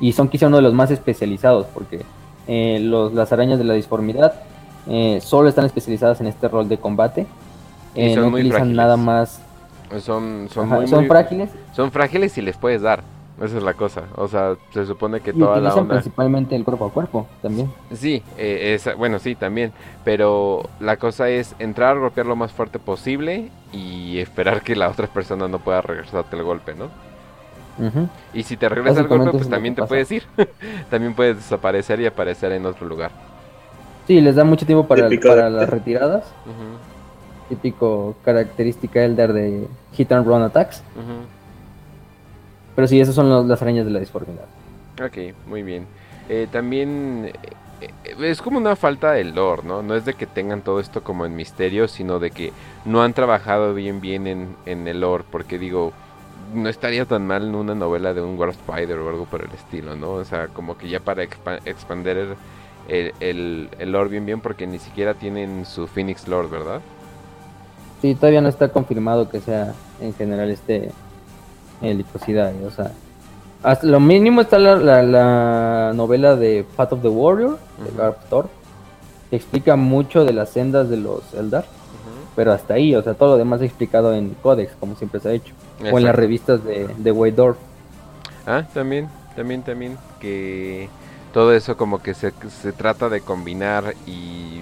Y 0.00 0.12
son 0.12 0.28
quizá 0.28 0.48
uno 0.48 0.56
de 0.56 0.62
los 0.62 0.74
más 0.74 0.90
especializados, 0.90 1.66
porque 1.72 2.02
eh, 2.46 2.78
los, 2.80 3.14
las 3.14 3.32
arañas 3.32 3.58
de 3.58 3.64
la 3.64 3.74
disformidad 3.74 4.34
eh, 4.88 5.20
solo 5.22 5.48
están 5.48 5.64
especializadas 5.64 6.20
en 6.20 6.26
este 6.26 6.48
rol 6.48 6.68
de 6.68 6.78
combate. 6.78 7.26
no 7.94 8.28
utilizan 8.28 8.74
nada 8.74 8.96
más. 8.96 9.40
Son, 10.00 10.48
son, 10.50 10.88
son 10.88 11.06
frágiles. 11.06 11.50
Son 11.72 11.92
frágiles 11.92 12.36
y 12.36 12.42
les 12.42 12.56
puedes 12.56 12.82
dar. 12.82 13.02
Esa 13.42 13.56
es 13.56 13.62
la 13.62 13.74
cosa. 13.74 14.04
O 14.16 14.28
sea, 14.28 14.54
se 14.72 14.86
supone 14.86 15.20
que 15.20 15.32
toda 15.32 15.58
la 15.60 15.74
onda. 15.74 15.94
principalmente 15.94 16.54
el 16.54 16.64
cuerpo 16.64 16.86
a 16.86 16.90
cuerpo 16.92 17.26
también. 17.42 17.72
Sí, 17.92 18.22
eh, 18.38 18.78
bueno, 18.96 19.18
sí, 19.18 19.34
también. 19.34 19.72
Pero 20.04 20.62
la 20.80 20.96
cosa 20.96 21.28
es 21.28 21.56
entrar 21.58 21.98
golpear 21.98 22.26
lo 22.26 22.36
más 22.36 22.52
fuerte 22.52 22.78
posible 22.78 23.50
y 23.72 24.18
esperar 24.18 24.62
que 24.62 24.76
la 24.76 24.88
otra 24.88 25.08
persona 25.08 25.48
no 25.48 25.58
pueda 25.58 25.80
regresarte 25.82 26.36
el 26.36 26.44
golpe, 26.44 26.74
¿no? 26.74 26.88
Y 28.32 28.44
si 28.44 28.56
te 28.56 28.68
regresa 28.68 29.00
el 29.00 29.08
golpe, 29.08 29.32
pues 29.32 29.48
también 29.48 29.74
te 29.74 29.82
puedes 29.82 30.10
ir. 30.12 30.22
también 30.90 31.14
puedes 31.14 31.36
desaparecer 31.36 32.00
y 32.00 32.06
aparecer 32.06 32.52
en 32.52 32.66
otro 32.66 32.86
lugar. 32.86 33.10
Sí, 34.06 34.20
les 34.20 34.36
da 34.36 34.44
mucho 34.44 34.64
tiempo 34.66 34.86
para, 34.86 35.08
para 35.20 35.50
las 35.50 35.68
retiradas. 35.68 36.24
Típico 37.48 38.14
característica 38.24 39.02
Elder 39.04 39.32
de 39.32 39.66
Hit 39.92 40.12
and 40.12 40.26
Run 40.26 40.42
Attacks. 40.42 40.82
Pero 42.74 42.88
sí, 42.88 43.00
esas 43.00 43.14
son 43.14 43.48
las 43.48 43.62
arañas 43.62 43.84
de 43.84 43.92
la 43.92 44.00
disformidad. 44.00 44.44
Ok, 45.04 45.34
muy 45.46 45.62
bien. 45.62 45.86
Eh, 46.28 46.48
también 46.50 47.32
eh, 47.80 47.90
es 48.20 48.40
como 48.40 48.58
una 48.58 48.76
falta 48.76 49.12
de 49.12 49.24
lore, 49.24 49.62
¿no? 49.64 49.82
No 49.82 49.94
es 49.94 50.04
de 50.04 50.14
que 50.14 50.26
tengan 50.26 50.62
todo 50.62 50.80
esto 50.80 51.02
como 51.02 51.26
en 51.26 51.36
misterio, 51.36 51.88
sino 51.88 52.18
de 52.18 52.30
que 52.30 52.52
no 52.84 53.02
han 53.02 53.12
trabajado 53.12 53.74
bien 53.74 54.00
bien 54.00 54.26
en, 54.26 54.56
en 54.66 54.88
el 54.88 55.00
lore, 55.00 55.24
porque 55.30 55.58
digo, 55.58 55.92
no 56.54 56.68
estaría 56.68 57.04
tan 57.04 57.26
mal 57.26 57.44
en 57.44 57.54
una 57.54 57.74
novela 57.74 58.14
de 58.14 58.22
un 58.22 58.38
War 58.38 58.50
Spider 58.50 58.98
o 58.98 59.08
algo 59.08 59.24
por 59.24 59.42
el 59.42 59.50
estilo, 59.50 59.96
¿no? 59.96 60.12
O 60.12 60.24
sea, 60.24 60.48
como 60.48 60.78
que 60.78 60.88
ya 60.88 61.00
para 61.00 61.22
expandir 61.22 62.36
el, 62.88 63.12
el, 63.20 63.68
el, 63.78 63.92
lore 63.92 64.10
bien 64.10 64.26
bien, 64.26 64.40
porque 64.40 64.66
ni 64.66 64.78
siquiera 64.78 65.14
tienen 65.14 65.66
su 65.66 65.86
Phoenix 65.86 66.28
Lord, 66.28 66.50
¿verdad? 66.50 66.80
Sí, 68.02 68.14
todavía 68.14 68.40
no 68.40 68.48
está 68.48 68.68
confirmado 68.68 69.28
que 69.30 69.40
sea 69.40 69.74
en 70.00 70.14
general 70.14 70.50
este 70.50 70.90
helicosidad, 71.86 72.52
o 72.64 72.70
sea, 72.70 72.92
hasta 73.64 73.86
lo 73.86 73.98
mínimo 73.98 74.42
está 74.42 74.58
la, 74.58 75.92
novela 75.94 76.36
de 76.36 76.66
Path 76.76 76.92
of 76.92 77.02
the 77.02 77.08
Warrior, 77.08 77.58
de 77.82 77.96
Garp 77.96 78.18
Thor, 78.28 78.48
que 79.30 79.36
explica 79.36 79.74
mucho 79.74 80.24
de 80.24 80.34
las 80.34 80.50
sendas 80.50 80.90
de 80.90 80.98
los 80.98 81.32
Eldar, 81.32 81.64
pero 82.36 82.52
hasta 82.52 82.74
ahí, 82.74 82.94
o 82.94 83.02
sea, 83.02 83.14
todo 83.14 83.30
lo 83.30 83.38
demás 83.38 83.62
explicado 83.62 84.14
en 84.14 84.34
Codex, 84.42 84.72
como 84.78 84.96
siempre 84.96 85.18
se 85.20 85.28
ha 85.30 85.32
hecho, 85.32 85.54
o 85.90 85.98
en 85.98 86.04
las 86.04 86.14
revistas 86.14 86.62
de, 86.62 86.88
de 86.88 87.10
Waydorf. 87.10 87.56
Ah, 88.46 88.64
también, 88.74 89.08
también, 89.34 89.62
también, 89.62 89.96
que 90.20 90.90
todo 91.32 91.54
eso 91.54 91.76
como 91.78 92.02
que 92.02 92.12
se, 92.12 92.32
se 92.50 92.72
trata 92.72 93.08
de 93.08 93.22
combinar 93.22 93.94
y, 94.06 94.60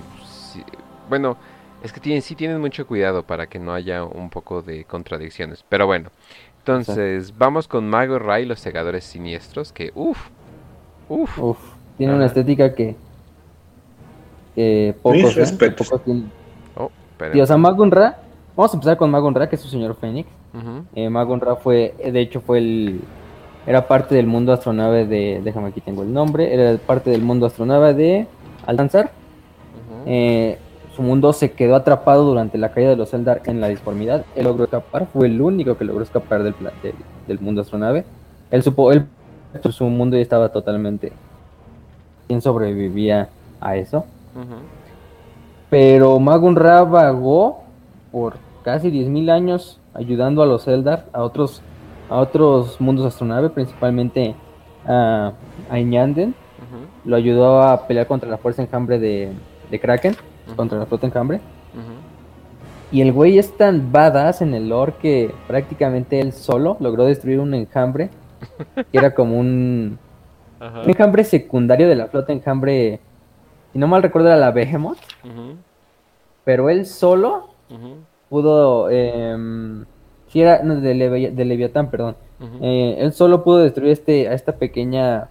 bueno, 1.09 1.37
es 1.83 1.93
que 1.93 1.99
tienen, 1.99 2.23
sí 2.23 2.37
tienen 2.37 2.61
mucho 2.61 2.87
cuidado 2.87 3.25
para 3.25 3.49
que 3.49 3.59
no 3.59 3.75
haya 3.75 4.05
un 4.05 4.31
poco 4.31 4.63
de 4.63 4.85
contradicciones, 4.85 5.65
pero 5.69 5.87
bueno. 5.87 6.11
Entonces, 6.65 7.37
vamos 7.37 7.67
con 7.67 7.89
Mago 7.91 8.21
Ray, 8.21 8.47
los 8.47 8.61
segadores 8.61 9.03
siniestros, 9.03 9.73
que 9.73 9.91
uff, 9.97 10.29
uff. 11.09 11.39
Uf, 11.39 11.59
tiene 11.99 12.15
una 12.15 12.27
estética 12.27 12.73
que, 12.73 12.95
que 14.55 14.95
pocos, 15.03 15.37
¿eh? 15.37 15.71
pocos 15.77 16.05
tienen. 16.05 16.31
Oh, 16.77 16.89
y, 17.35 17.41
o 17.41 17.47
sea, 17.47 17.57
Magun 17.57 17.91
Ra, 17.91 18.17
vamos 18.57 18.73
a 18.73 18.77
empezar 18.77 18.97
con 18.97 19.11
Magun 19.11 19.35
Ra, 19.35 19.49
que 19.49 19.57
es 19.57 19.63
su 19.63 19.69
señor 19.69 19.97
Fénix. 19.97 20.29
Uh 20.55 21.11
Magun 21.11 21.41
Ra 21.41 21.57
fue, 21.57 21.95
de 21.99 22.21
hecho, 22.21 22.41
fue 22.41 22.59
el, 22.59 23.01
era 23.67 23.89
parte 23.89 24.15
del 24.15 24.27
mundo 24.29 24.53
astronave 24.53 25.05
de, 25.07 25.41
déjame 25.43 25.69
aquí 25.69 25.81
tengo 25.81 26.03
el 26.03 26.13
nombre, 26.13 26.55
era 26.55 26.79
parte 26.79 27.11
del 27.11 27.23
mundo 27.23 27.47
astronave 27.47 27.95
de 27.95 28.29
Aldanzar. 28.67 29.11
eh, 30.07 30.59
su 30.95 31.03
mundo 31.03 31.33
se 31.33 31.53
quedó 31.53 31.75
atrapado 31.75 32.25
durante 32.25 32.59
la 32.59 32.71
caída 32.71 32.91
de 32.91 32.97
los 32.97 33.15
Eldar 33.15 33.43
en 33.47 33.61
la 33.61 33.69
disformidad. 33.69 34.25
Él 34.37 34.45
logró 34.45 34.65
escapar, 34.65 35.07
fue 35.07 35.27
el 35.27 35.41
único 35.41 35.77
que 35.79 35.85
logró 35.85 36.03
escapar 36.03 36.43
del, 36.43 36.55
del, 37.27 37.41
mundo 37.41 37.63
astronave. 37.63 38.05
Él 38.51 38.63
supo, 38.63 38.93
él, 38.93 39.07
su 39.71 39.85
mundo 39.85 40.17
ya 40.17 40.23
estaba 40.23 40.51
totalmente. 40.51 41.13
¿Quién 42.27 42.43
sobrevivía 42.43 43.31
a 43.61 43.77
eso? 43.77 44.05
Pero 45.71 46.19
Magun 46.21 46.57
Ra 46.57 46.85
vagó 46.85 47.63
por 48.11 48.35
casi 48.63 48.91
10.000 48.91 49.31
años 49.31 49.81
ayudando 49.95 50.43
a 50.43 50.47
los 50.47 50.69
Eldar, 50.69 51.07
a 51.13 51.23
otros, 51.23 51.63
a 52.11 52.19
otros 52.19 52.81
mundos 52.81 53.07
astronave, 53.07 53.49
principalmente 53.49 54.35
a, 54.87 55.33
a 55.71 55.79
lo 57.05 57.17
ayudó 57.17 57.63
a 57.63 57.87
pelear 57.87 58.07
contra 58.07 58.29
la 58.29 58.39
fuerza 58.39 58.63
enjambre 58.63 58.99
de, 58.99 59.33
de 59.71 59.81
Kraken, 59.81 60.15
contra 60.57 60.79
la 60.79 60.87
flota 60.87 61.07
enjambre. 61.07 61.41
Y 62.91 63.01
el 63.01 63.13
güey 63.13 63.39
es 63.39 63.57
tan 63.57 63.91
badass 63.91 64.43
en 64.43 64.53
el 64.53 64.69
lore 64.69 64.95
que 65.01 65.35
prácticamente 65.49 66.21
él 66.21 66.33
solo 66.33 66.77
logró 66.79 67.07
destruir 67.07 67.41
un 67.41 67.55
enjambre, 67.55 68.11
que 68.75 68.99
era 68.99 69.15
como 69.15 69.39
un, 69.39 69.99
enjambre 70.87 71.25
secundario 71.25 71.89
de 71.89 71.97
la 71.97 72.09
flota 72.09 72.33
enjambre, 72.33 73.01
si 73.73 73.79
no 73.79 73.89
mal 73.89 74.03
recuerdo 74.03 74.29
era 74.29 74.37
la 74.37 74.51
Behemoth, 74.51 74.99
pero 76.45 76.69
él 76.69 76.85
solo 76.85 77.49
pudo, 78.29 78.89
eh, 78.91 79.85
si 80.29 80.43
era 80.43 80.59
de, 80.59 81.45
Leviatán, 81.45 81.91
perdón, 81.91 82.17
eh, 82.61 82.97
él 82.99 83.13
solo 83.15 83.43
pudo 83.43 83.59
destruir 83.59 83.93
este, 83.93 84.29
a 84.29 84.35
esta 84.35 84.53
pequeña 84.53 85.31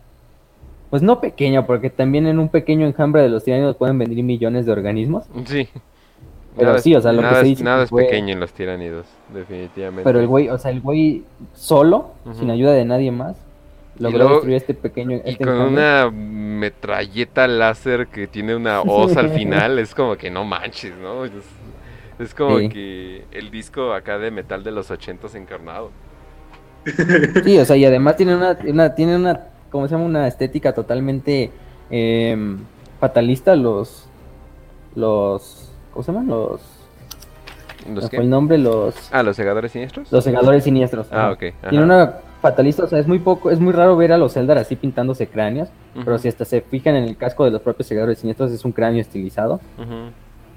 pues 0.91 1.01
no 1.01 1.21
pequeña, 1.21 1.65
porque 1.65 1.89
también 1.89 2.27
en 2.27 2.37
un 2.37 2.49
pequeño 2.49 2.85
enjambre 2.85 3.21
de 3.21 3.29
los 3.29 3.45
tiranidos 3.45 3.77
pueden 3.77 3.97
venir 3.97 4.21
millones 4.25 4.65
de 4.65 4.73
organismos. 4.73 5.23
Sí. 5.45 5.69
Pero 6.57 6.77
sí, 6.79 6.93
o 6.93 7.01
sea, 7.01 7.13
lo 7.13 7.21
que 7.21 7.35
se 7.35 7.43
dice. 7.43 7.63
Nada 7.63 7.85
es 7.85 7.91
pequeño 7.91 8.33
en 8.33 8.41
los 8.41 8.51
tiranidos, 8.51 9.07
definitivamente. 9.33 10.03
Pero 10.03 10.19
el 10.19 10.27
güey, 10.27 10.49
o 10.49 10.57
sea, 10.57 10.69
el 10.69 10.81
güey 10.81 11.23
solo, 11.53 12.11
sin 12.37 12.51
ayuda 12.51 12.73
de 12.73 12.83
nadie 12.83 13.09
más, 13.09 13.37
logró 13.99 14.27
destruir 14.27 14.57
este 14.57 14.73
pequeño. 14.73 15.21
y 15.25 15.29
este 15.29 15.45
con 15.45 15.55
una 15.61 16.11
metralleta 16.11 17.47
láser 17.47 18.07
que 18.07 18.27
tiene 18.27 18.53
una 18.53 18.81
hoz 18.81 19.15
al 19.15 19.29
final, 19.33 19.79
es 19.79 19.95
como 19.95 20.17
que 20.17 20.29
no 20.29 20.43
manches, 20.43 20.93
¿no? 20.97 21.23
Es, 21.23 22.35
como 22.35 22.57
que 22.69 23.23
el 23.31 23.49
disco 23.49 23.93
acá 23.93 24.19
de 24.19 24.29
metal 24.29 24.61
de 24.61 24.71
los 24.71 24.91
ochentas 24.91 25.35
encarnado. 25.35 25.89
Sí, 27.45 27.57
o 27.57 27.63
sea, 27.63 27.77
y 27.77 27.85
además 27.85 28.17
tiene 28.17 28.35
una, 28.35 28.57
una 28.65 28.93
tiene 28.93 29.15
una 29.15 29.50
como 29.71 29.87
se 29.87 29.95
llama? 29.95 30.05
Una 30.05 30.27
estética 30.27 30.73
totalmente 30.73 31.51
em, 31.89 32.59
fatalista. 32.99 33.55
Los, 33.55 34.07
los, 34.95 35.71
¿cómo 35.91 36.03
se 36.03 36.11
llaman? 36.11 36.27
Los, 36.27 36.61
¿Los 37.93 38.13
el 38.13 38.29
nombre? 38.29 38.57
Los... 38.57 38.95
Ah, 39.11 39.23
los 39.23 39.35
segadores 39.35 39.71
siniestros. 39.71 40.11
Los 40.11 40.23
segadores 40.23 40.63
siniestros. 40.63 41.07
Ah, 41.11 41.31
ok. 41.31 41.69
Tiene 41.69 41.83
una 41.83 42.15
fatalista, 42.41 42.83
o 42.83 42.87
sea, 42.87 42.99
es 42.99 43.07
muy 43.07 43.19
poco, 43.19 43.51
es 43.51 43.59
muy 43.59 43.71
raro 43.71 43.95
ver 43.95 44.11
a 44.11 44.17
los 44.17 44.35
Eldar 44.35 44.57
así 44.57 44.75
pintándose 44.75 45.27
cráneos, 45.27 45.69
pero 46.03 46.17
si 46.17 46.27
hasta 46.27 46.43
se 46.43 46.61
fijan 46.61 46.95
en 46.95 47.03
el 47.03 47.15
casco 47.15 47.45
de 47.45 47.51
los 47.51 47.61
propios 47.61 47.87
segadores 47.87 48.19
siniestros 48.19 48.51
es 48.51 48.65
un 48.65 48.71
cráneo 48.71 48.99
estilizado. 49.01 49.61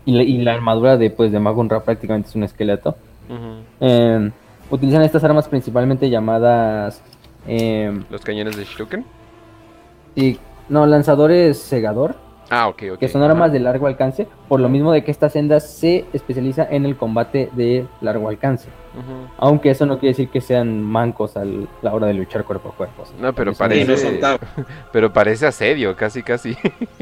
y, 0.07 0.39
la, 0.43 0.55
armadura 0.55 0.97
de 0.97 1.11
pues 1.11 1.31
de 1.31 1.39
Magunra 1.39 1.81
prácticamente 1.81 2.29
es 2.29 2.35
un 2.35 2.45
esqueleto. 2.45 2.97
Em, 3.81 4.33
utilizan 4.71 5.03
estas 5.03 5.25
armas 5.25 5.49
principalmente 5.49 6.09
llamadas 6.11 7.03
Em, 7.47 8.05
¿Los 8.11 8.23
cañones 8.23 8.57
de 8.57 8.65
Shuriken? 8.65 9.05
Y, 10.15 10.39
no, 10.69 10.87
lanzadores 10.87 11.59
segador. 11.59 12.17
Ah, 12.51 12.69
ok, 12.69 12.83
ok. 12.93 12.99
Que 12.99 13.09
son 13.09 13.23
armas 13.23 13.53
de 13.53 13.59
largo 13.59 13.87
alcance, 13.87 14.29
por 14.49 14.61
lo 14.61 14.69
mismo 14.69 14.93
de 14.93 15.03
que 15.03 15.11
esta 15.11 15.29
senda 15.29 15.61
se 15.61 16.05
especializa 16.13 16.67
en 16.71 16.85
el 16.85 16.97
combate 16.97 17.51
de 17.55 17.87
largo 18.01 18.29
alcance. 18.29 18.69
Aunque 19.39 19.71
eso 19.71 19.87
no 19.87 19.99
quiere 19.99 20.13
decir 20.13 20.29
que 20.29 20.41
sean 20.41 20.81
mancos 20.81 21.37
a 21.37 21.45
la 21.45 21.93
hora 21.93 22.07
de 22.07 22.15
luchar 22.15 22.45
cuerpo 22.45 22.69
a 22.69 22.77
cuerpo. 22.77 23.05
No, 23.21 23.33
pero 23.33 23.53
parece. 23.55 24.21
pero 24.93 25.13
parece 25.13 25.47
asedio, 25.47 25.97
casi, 25.97 26.23
casi. 26.23 26.57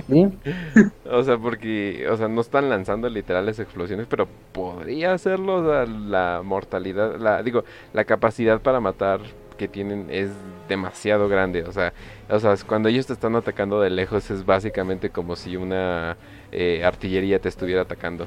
¿Sí? 0.09 0.29
o 1.11 1.23
sea, 1.23 1.37
porque. 1.37 2.07
O 2.11 2.17
sea, 2.17 2.29
no 2.29 2.41
están 2.41 2.71
lanzando 2.71 3.09
literales 3.11 3.59
explosiones, 3.59 4.07
pero 4.09 4.27
podría 4.53 5.13
hacerlo. 5.13 5.85
la 5.85 6.41
mortalidad. 6.43 7.19
La, 7.19 7.43
digo, 7.43 7.65
la 7.93 8.05
capacidad 8.05 8.61
para 8.61 8.81
matar 8.81 9.21
que 9.55 9.69
tienen 9.69 10.09
es 10.11 10.31
demasiado 10.69 11.29
grande. 11.29 11.65
O 11.65 11.73
sea, 11.73 11.93
o 12.29 12.39
sea, 12.39 12.55
cuando 12.67 12.89
ellos 12.89 13.07
te 13.07 13.13
están 13.13 13.37
atacando 13.37 13.81
de 13.81 13.91
lejos 13.91 14.31
es 14.31 14.45
básicamente 14.45 15.11
como 15.11 15.37
si 15.37 15.57
una 15.57 16.17
eh, 16.51 16.85
artillería 16.85 17.39
te 17.39 17.49
estuviera 17.49 17.83
atacando. 17.83 18.27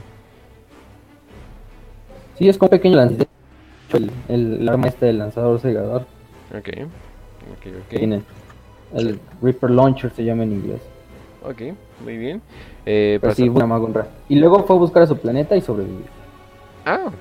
Sí, 2.37 2.49
es 2.49 2.57
como 2.57 2.69
pequeño 2.69 2.97
lanzador. 2.97 3.27
El, 4.27 4.67
arma 4.67 4.87
este 4.87 5.05
del 5.05 5.19
lanzador 5.19 5.59
segador. 5.59 6.01
Ok, 6.57 6.69
ok, 7.53 7.73
ok. 7.85 8.21
el 8.93 9.19
Reaper 9.41 9.71
Launcher 9.71 10.11
se 10.11 10.23
llama 10.23 10.43
en 10.43 10.51
inglés. 10.51 10.81
Ok, 11.43 11.61
muy 12.03 12.17
bien. 12.17 12.41
Eh, 12.85 13.19
y 14.27 14.35
luego 14.35 14.63
fue 14.63 14.75
a 14.75 14.79
buscar 14.79 15.03
a 15.03 15.07
su 15.07 15.17
planeta 15.17 15.55
y 15.55 15.61
sobrevivir. 15.61 16.07
Ah. 16.85 17.11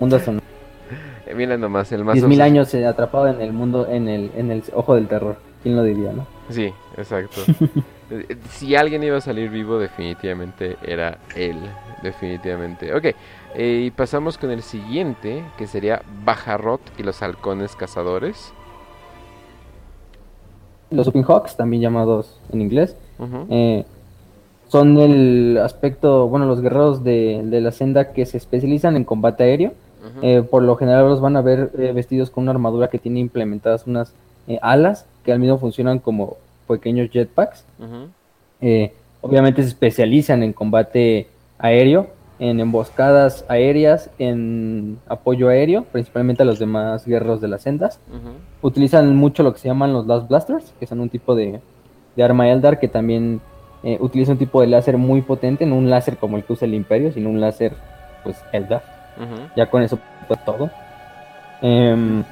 Mundo 0.00 0.18
son 0.20 0.38
eh, 0.38 0.40
mira 1.34 1.56
nomás, 1.56 1.90
el 1.92 2.04
más... 2.04 2.16
10.000 2.16 2.40
años 2.40 2.74
atrapado 2.74 3.28
en 3.28 3.40
el 3.40 3.52
mundo, 3.52 3.86
en 3.88 4.08
el, 4.08 4.30
en 4.36 4.50
el 4.50 4.62
ojo 4.74 4.94
del 4.94 5.08
terror. 5.08 5.36
¿Quién 5.62 5.76
lo 5.76 5.82
diría, 5.82 6.12
no? 6.12 6.26
Sí, 6.50 6.72
exacto. 6.96 7.40
Eh, 8.10 8.36
si 8.50 8.76
alguien 8.76 9.02
iba 9.02 9.16
a 9.16 9.20
salir 9.20 9.50
vivo, 9.50 9.78
definitivamente 9.78 10.76
era 10.82 11.18
él. 11.34 11.56
Definitivamente. 12.02 12.94
Ok, 12.94 13.06
eh, 13.54 13.84
y 13.86 13.90
pasamos 13.90 14.38
con 14.38 14.50
el 14.50 14.62
siguiente, 14.62 15.42
que 15.58 15.66
sería 15.66 16.02
Bajarrot 16.24 16.80
y 16.98 17.02
los 17.02 17.22
halcones 17.22 17.74
cazadores. 17.74 18.52
Los 20.90 21.10
Hawks, 21.12 21.56
también 21.56 21.82
llamados 21.82 22.40
en 22.52 22.60
inglés, 22.60 22.96
son 24.68 24.98
el 24.98 25.58
aspecto, 25.58 26.28
bueno, 26.28 26.46
los 26.46 26.60
guerreros 26.60 27.02
de, 27.02 27.40
de 27.44 27.60
la 27.60 27.72
senda 27.72 28.12
que 28.12 28.24
se 28.24 28.36
especializan 28.36 28.96
en 28.96 29.04
combate 29.04 29.42
aéreo 29.42 29.72
eh, 30.22 30.42
por 30.42 30.62
lo 30.62 30.76
general 30.76 31.08
los 31.08 31.20
van 31.20 31.36
a 31.36 31.42
ver 31.42 31.70
eh, 31.78 31.92
vestidos 31.92 32.30
con 32.30 32.42
una 32.42 32.52
armadura 32.52 32.88
que 32.88 32.98
tiene 32.98 33.20
implementadas 33.20 33.86
unas 33.86 34.12
eh, 34.46 34.58
alas 34.62 35.06
que 35.24 35.32
al 35.32 35.38
mismo 35.38 35.58
funcionan 35.58 35.98
como 35.98 36.36
pequeños 36.68 37.10
jetpacks. 37.10 37.64
obviamente 39.20 39.62
se 39.62 39.68
especializan 39.68 40.42
en 40.42 40.52
combate 40.52 41.28
aéreo, 41.58 42.08
en 42.38 42.60
emboscadas 42.60 43.44
aéreas, 43.48 44.10
en 44.18 44.98
apoyo 45.08 45.48
aéreo, 45.48 45.84
principalmente 45.84 46.42
a 46.42 46.46
los 46.46 46.58
demás 46.58 47.06
guerreros 47.06 47.40
de 47.40 47.48
las 47.48 47.62
sendas. 47.62 47.98
Utilizan 48.62 49.16
mucho 49.16 49.42
lo 49.42 49.52
que 49.52 49.58
se 49.58 49.68
llaman 49.68 49.92
los 49.92 50.06
Last 50.06 50.28
Blasters, 50.28 50.72
que 50.78 50.86
son 50.86 51.00
un 51.00 51.08
tipo 51.08 51.34
de, 51.34 51.60
de 52.14 52.22
arma 52.22 52.50
Eldar 52.50 52.78
que 52.78 52.88
también 52.88 53.40
utiliza 54.00 54.32
un 54.32 54.38
tipo 54.38 54.60
de 54.60 54.66
láser 54.66 54.96
muy 54.98 55.22
potente, 55.22 55.64
no 55.64 55.76
un 55.76 55.90
láser 55.90 56.16
como 56.16 56.36
el 56.36 56.44
que 56.44 56.52
usa 56.52 56.66
el 56.66 56.74
Imperio, 56.74 57.12
sino 57.12 57.30
un 57.30 57.40
láser 57.40 57.72
pues 58.22 58.36
Eldar. 58.52 58.95
Ya 59.56 59.68
con 59.70 59.82
eso 59.82 59.98
fue 60.26 60.36
todo. 60.44 60.70
Eh, 61.62 62.22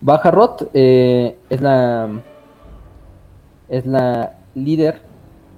Baja 0.00 0.30
Roth 0.30 0.64
eh, 0.74 1.38
es 1.48 1.60
la 1.60 2.08
es 3.68 3.86
la 3.86 4.34
líder 4.54 5.00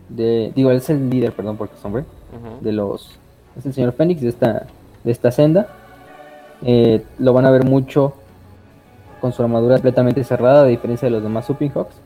de 0.08 0.52
digo 0.54 0.70
es 0.70 0.88
el 0.90 1.08
líder 1.10 1.32
perdón 1.32 1.56
porque 1.56 1.74
es 1.74 1.84
hombre 1.84 2.04
de 2.60 2.72
los 2.72 3.18
es 3.56 3.64
el 3.66 3.72
señor 3.72 3.92
Fénix 3.94 4.20
de 4.20 4.28
esta 4.28 4.66
de 5.02 5.10
esta 5.10 5.30
senda. 5.30 5.68
Eh, 6.62 7.04
lo 7.18 7.32
van 7.32 7.46
a 7.46 7.50
ver 7.50 7.64
mucho 7.64 8.14
con 9.20 9.32
su 9.32 9.42
armadura 9.42 9.74
completamente 9.76 10.22
cerrada 10.24 10.62
a 10.62 10.66
diferencia 10.66 11.06
de 11.06 11.10
los 11.10 11.22
demás 11.22 11.46
Supping 11.46 11.72
Hawks 11.72 11.96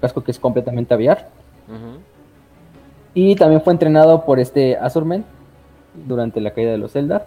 casco 0.00 0.22
que 0.22 0.30
es 0.30 0.38
completamente 0.38 0.92
aviar 0.94 1.28
y 3.14 3.36
también 3.36 3.60
fue 3.62 3.72
entrenado 3.72 4.24
por 4.24 4.38
este 4.38 4.76
Azurmen 4.76 5.24
durante 6.06 6.40
la 6.40 6.52
caída 6.52 6.70
de 6.70 6.78
los 6.78 6.96
Eldar. 6.96 7.26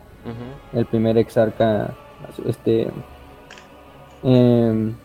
El 0.73 0.85
primer 0.87 1.17
exarca, 1.17 1.93
este. 2.45 2.87
Em, 4.23 4.95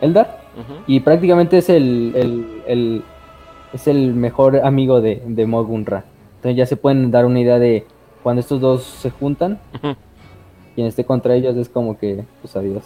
Eldar. 0.00 0.40
Y 0.86 1.00
prácticamente 1.00 1.58
es 1.58 1.68
el, 1.68 2.54
es 3.72 3.86
el 3.86 4.14
mejor 4.14 4.64
amigo 4.64 5.02
de, 5.02 5.22
de 5.26 5.46
Mogunra. 5.46 6.04
Entonces 6.36 6.56
ya 6.56 6.66
se 6.66 6.76
pueden 6.76 7.10
dar 7.10 7.26
una 7.26 7.40
idea 7.40 7.58
de 7.58 7.86
cuando 8.22 8.40
estos 8.40 8.60
dos 8.60 8.82
se 8.82 9.10
juntan. 9.10 9.58
Quien 10.74 10.86
esté 10.86 11.04
contra 11.04 11.34
ellos 11.34 11.56
es 11.56 11.68
como 11.68 11.98
que, 11.98 12.24
pues 12.40 12.56
adiós. 12.56 12.84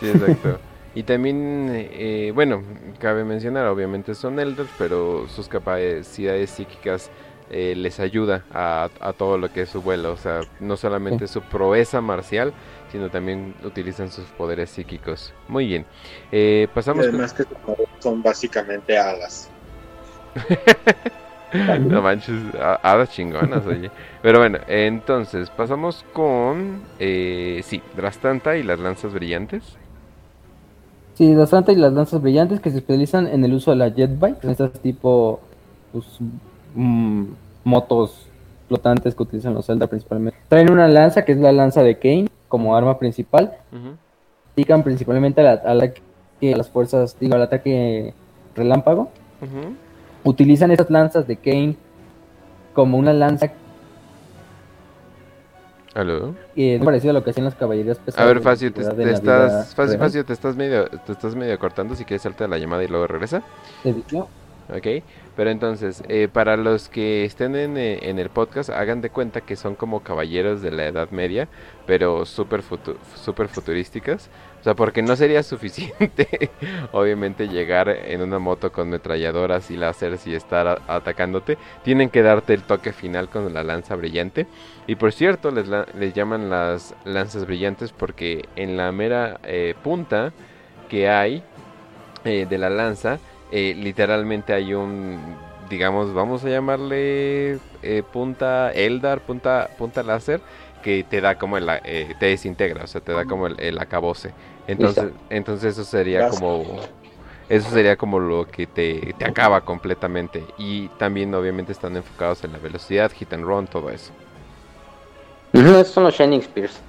Sí, 0.00 0.08
exacto. 0.08 0.58
Y 0.94 1.04
también, 1.04 1.68
eh, 1.72 2.32
bueno, 2.34 2.62
cabe 2.98 3.24
mencionar, 3.24 3.66
obviamente 3.66 4.14
son 4.14 4.38
elders, 4.38 4.68
pero 4.78 5.26
sus 5.28 5.48
capacidades 5.48 6.50
psíquicas 6.50 7.10
eh, 7.54 7.74
les 7.76 8.00
ayuda 8.00 8.44
a, 8.50 8.88
todo 9.18 9.36
lo 9.36 9.52
que 9.52 9.62
es 9.62 9.68
su 9.68 9.82
vuelo. 9.82 10.12
O 10.12 10.16
sea, 10.16 10.40
no 10.58 10.78
solamente 10.78 11.28
su 11.28 11.42
proeza 11.42 12.00
marcial, 12.00 12.54
sino 12.90 13.10
también 13.10 13.54
utilizan 13.62 14.10
sus 14.10 14.24
poderes 14.24 14.70
psíquicos. 14.70 15.34
Muy 15.48 15.66
bien. 15.66 15.84
Eh, 16.32 16.66
pasamos. 16.72 17.06
además 17.06 17.34
que 17.34 17.44
son 17.98 18.22
básicamente 18.22 18.96
alas. 18.98 19.50
no 21.80 22.00
manches, 22.00 22.36
hadas 22.82 23.10
chingonas, 23.10 23.66
oye. 23.66 23.90
Pero 24.22 24.38
bueno, 24.38 24.58
entonces 24.66 25.50
pasamos 25.50 26.06
con. 26.14 26.82
Eh, 26.98 27.60
sí, 27.64 27.82
Drastanta 27.94 28.56
y 28.56 28.62
las 28.62 28.78
lanzas 28.78 29.12
brillantes. 29.12 29.76
Sí, 31.14 31.34
las 31.34 31.50
Santa 31.50 31.72
y 31.72 31.76
las 31.76 31.92
lanzas 31.92 32.22
brillantes 32.22 32.60
que 32.60 32.70
se 32.70 32.78
especializan 32.78 33.26
en 33.26 33.44
el 33.44 33.54
uso 33.54 33.70
de 33.70 33.76
la 33.76 33.90
jetbike, 33.90 34.44
estas 34.44 34.72
tipo 34.80 35.40
pues, 35.92 36.06
mm, 36.74 37.24
motos 37.64 38.26
flotantes 38.68 39.14
que 39.14 39.22
utilizan 39.22 39.54
los 39.54 39.66
Zelda 39.66 39.86
principalmente. 39.86 40.38
Traen 40.48 40.70
una 40.70 40.88
lanza 40.88 41.24
que 41.24 41.32
es 41.32 41.38
la 41.38 41.52
lanza 41.52 41.82
de 41.82 41.98
Kane 41.98 42.28
como 42.48 42.76
arma 42.76 42.98
principal. 42.98 43.52
dedican 44.56 44.82
principalmente 44.82 45.40
al, 45.40 45.80
ataque 45.80 46.02
a 46.52 46.56
las 46.56 46.68
fuerzas, 46.68 47.16
digo, 47.18 47.34
al 47.34 47.42
ataque 47.42 48.14
relámpago. 48.54 49.10
Utilizan 50.24 50.70
esas 50.70 50.90
lanzas 50.90 51.26
de 51.26 51.36
Kane 51.36 51.76
como 52.72 52.96
una 52.96 53.12
lanza 53.12 53.52
¿Aló? 55.94 56.34
Y 56.54 56.70
es 56.70 56.82
parecido 56.82 57.10
a 57.10 57.14
lo 57.14 57.24
que 57.24 57.30
hacían 57.30 57.44
las 57.44 57.54
caballerías 57.54 57.98
pesadas. 57.98 58.24
A 58.24 58.32
ver, 58.32 58.40
Facio, 58.40 58.72
te, 58.72 58.80
estás, 58.80 59.74
Facio, 59.74 60.24
te 60.24 60.32
estás 60.32 60.56
medio, 60.56 60.86
te 60.86 61.12
estás 61.12 61.34
medio 61.34 61.58
cortando. 61.58 61.94
Si 61.94 62.04
quieres 62.04 62.22
saltar 62.22 62.48
la 62.48 62.58
llamada 62.58 62.82
y 62.82 62.88
luego 62.88 63.06
regresa. 63.06 63.42
Ok, 64.74 65.02
pero 65.36 65.50
entonces, 65.50 66.02
eh, 66.08 66.28
para 66.32 66.56
los 66.56 66.88
que 66.88 67.24
estén 67.24 67.56
en, 67.56 67.76
eh, 67.76 67.98
en, 68.08 68.18
el 68.18 68.30
podcast, 68.30 68.70
hagan 68.70 69.02
de 69.02 69.10
cuenta 69.10 69.42
que 69.42 69.56
son 69.56 69.74
como 69.74 70.00
caballeros 70.00 70.62
de 70.62 70.70
la 70.70 70.86
Edad 70.86 71.10
Media, 71.10 71.48
pero 71.86 72.24
súper 72.24 72.62
super 73.16 73.48
futurísticas. 73.48 74.30
O 74.62 74.64
sea, 74.64 74.74
porque 74.74 75.02
no 75.02 75.16
sería 75.16 75.42
suficiente, 75.42 76.50
obviamente, 76.92 77.48
llegar 77.48 77.88
en 77.88 78.22
una 78.22 78.38
moto 78.38 78.70
con 78.70 78.88
metralladoras 78.88 79.70
y 79.72 79.76
láseres 79.76 80.24
y 80.28 80.34
estar 80.34 80.80
atacándote. 80.86 81.58
Tienen 81.82 82.10
que 82.10 82.22
darte 82.22 82.54
el 82.54 82.62
toque 82.62 82.92
final 82.92 83.28
con 83.28 83.52
la 83.52 83.64
lanza 83.64 83.96
brillante. 83.96 84.46
Y 84.86 84.94
por 84.94 85.12
cierto, 85.12 85.50
les, 85.50 85.66
les 85.68 86.14
llaman 86.14 86.48
las 86.48 86.94
lanzas 87.04 87.44
brillantes 87.44 87.92
porque 87.92 88.48
en 88.54 88.76
la 88.76 88.92
mera 88.92 89.40
eh, 89.42 89.74
punta 89.82 90.32
que 90.88 91.08
hay 91.08 91.42
de 92.24 92.56
la 92.56 92.70
lanza, 92.70 93.18
eh, 93.50 93.74
literalmente 93.76 94.54
hay 94.54 94.72
un, 94.74 95.18
digamos, 95.68 96.14
vamos 96.14 96.44
a 96.44 96.48
llamarle 96.48 97.58
eh, 97.82 98.02
punta 98.12 98.70
Eldar, 98.72 99.20
punta, 99.20 99.68
punta 99.76 100.02
láser, 100.02 100.40
que 100.82 101.04
te 101.04 101.20
da 101.20 101.36
como 101.36 101.56
el, 101.56 101.68
eh, 101.84 102.14
te 102.18 102.26
desintegra, 102.26 102.84
o 102.84 102.86
sea, 102.86 103.00
te 103.00 103.12
da 103.12 103.24
como 103.24 103.46
el, 103.46 103.60
el 103.60 103.78
acabose. 103.78 104.32
Entonces, 104.66 105.12
entonces 105.30 105.72
eso 105.72 105.84
sería 105.84 106.28
como, 106.28 106.64
eso 107.48 107.70
sería 107.70 107.96
como 107.96 108.18
lo 108.18 108.46
que 108.46 108.66
te, 108.66 109.14
te 109.18 109.24
acaba 109.24 109.60
completamente. 109.62 110.44
Y 110.58 110.88
también 110.98 111.34
obviamente 111.34 111.72
están 111.72 111.96
enfocados 111.96 112.44
en 112.44 112.52
la 112.52 112.58
velocidad, 112.58 113.10
hit 113.12 113.32
and 113.32 113.44
run, 113.44 113.66
todo 113.66 113.90
eso. 113.90 114.12
Esos 115.52 115.88
son 115.88 116.04
los 116.04 116.14
Shining 116.14 116.40
Spears. 116.40 116.80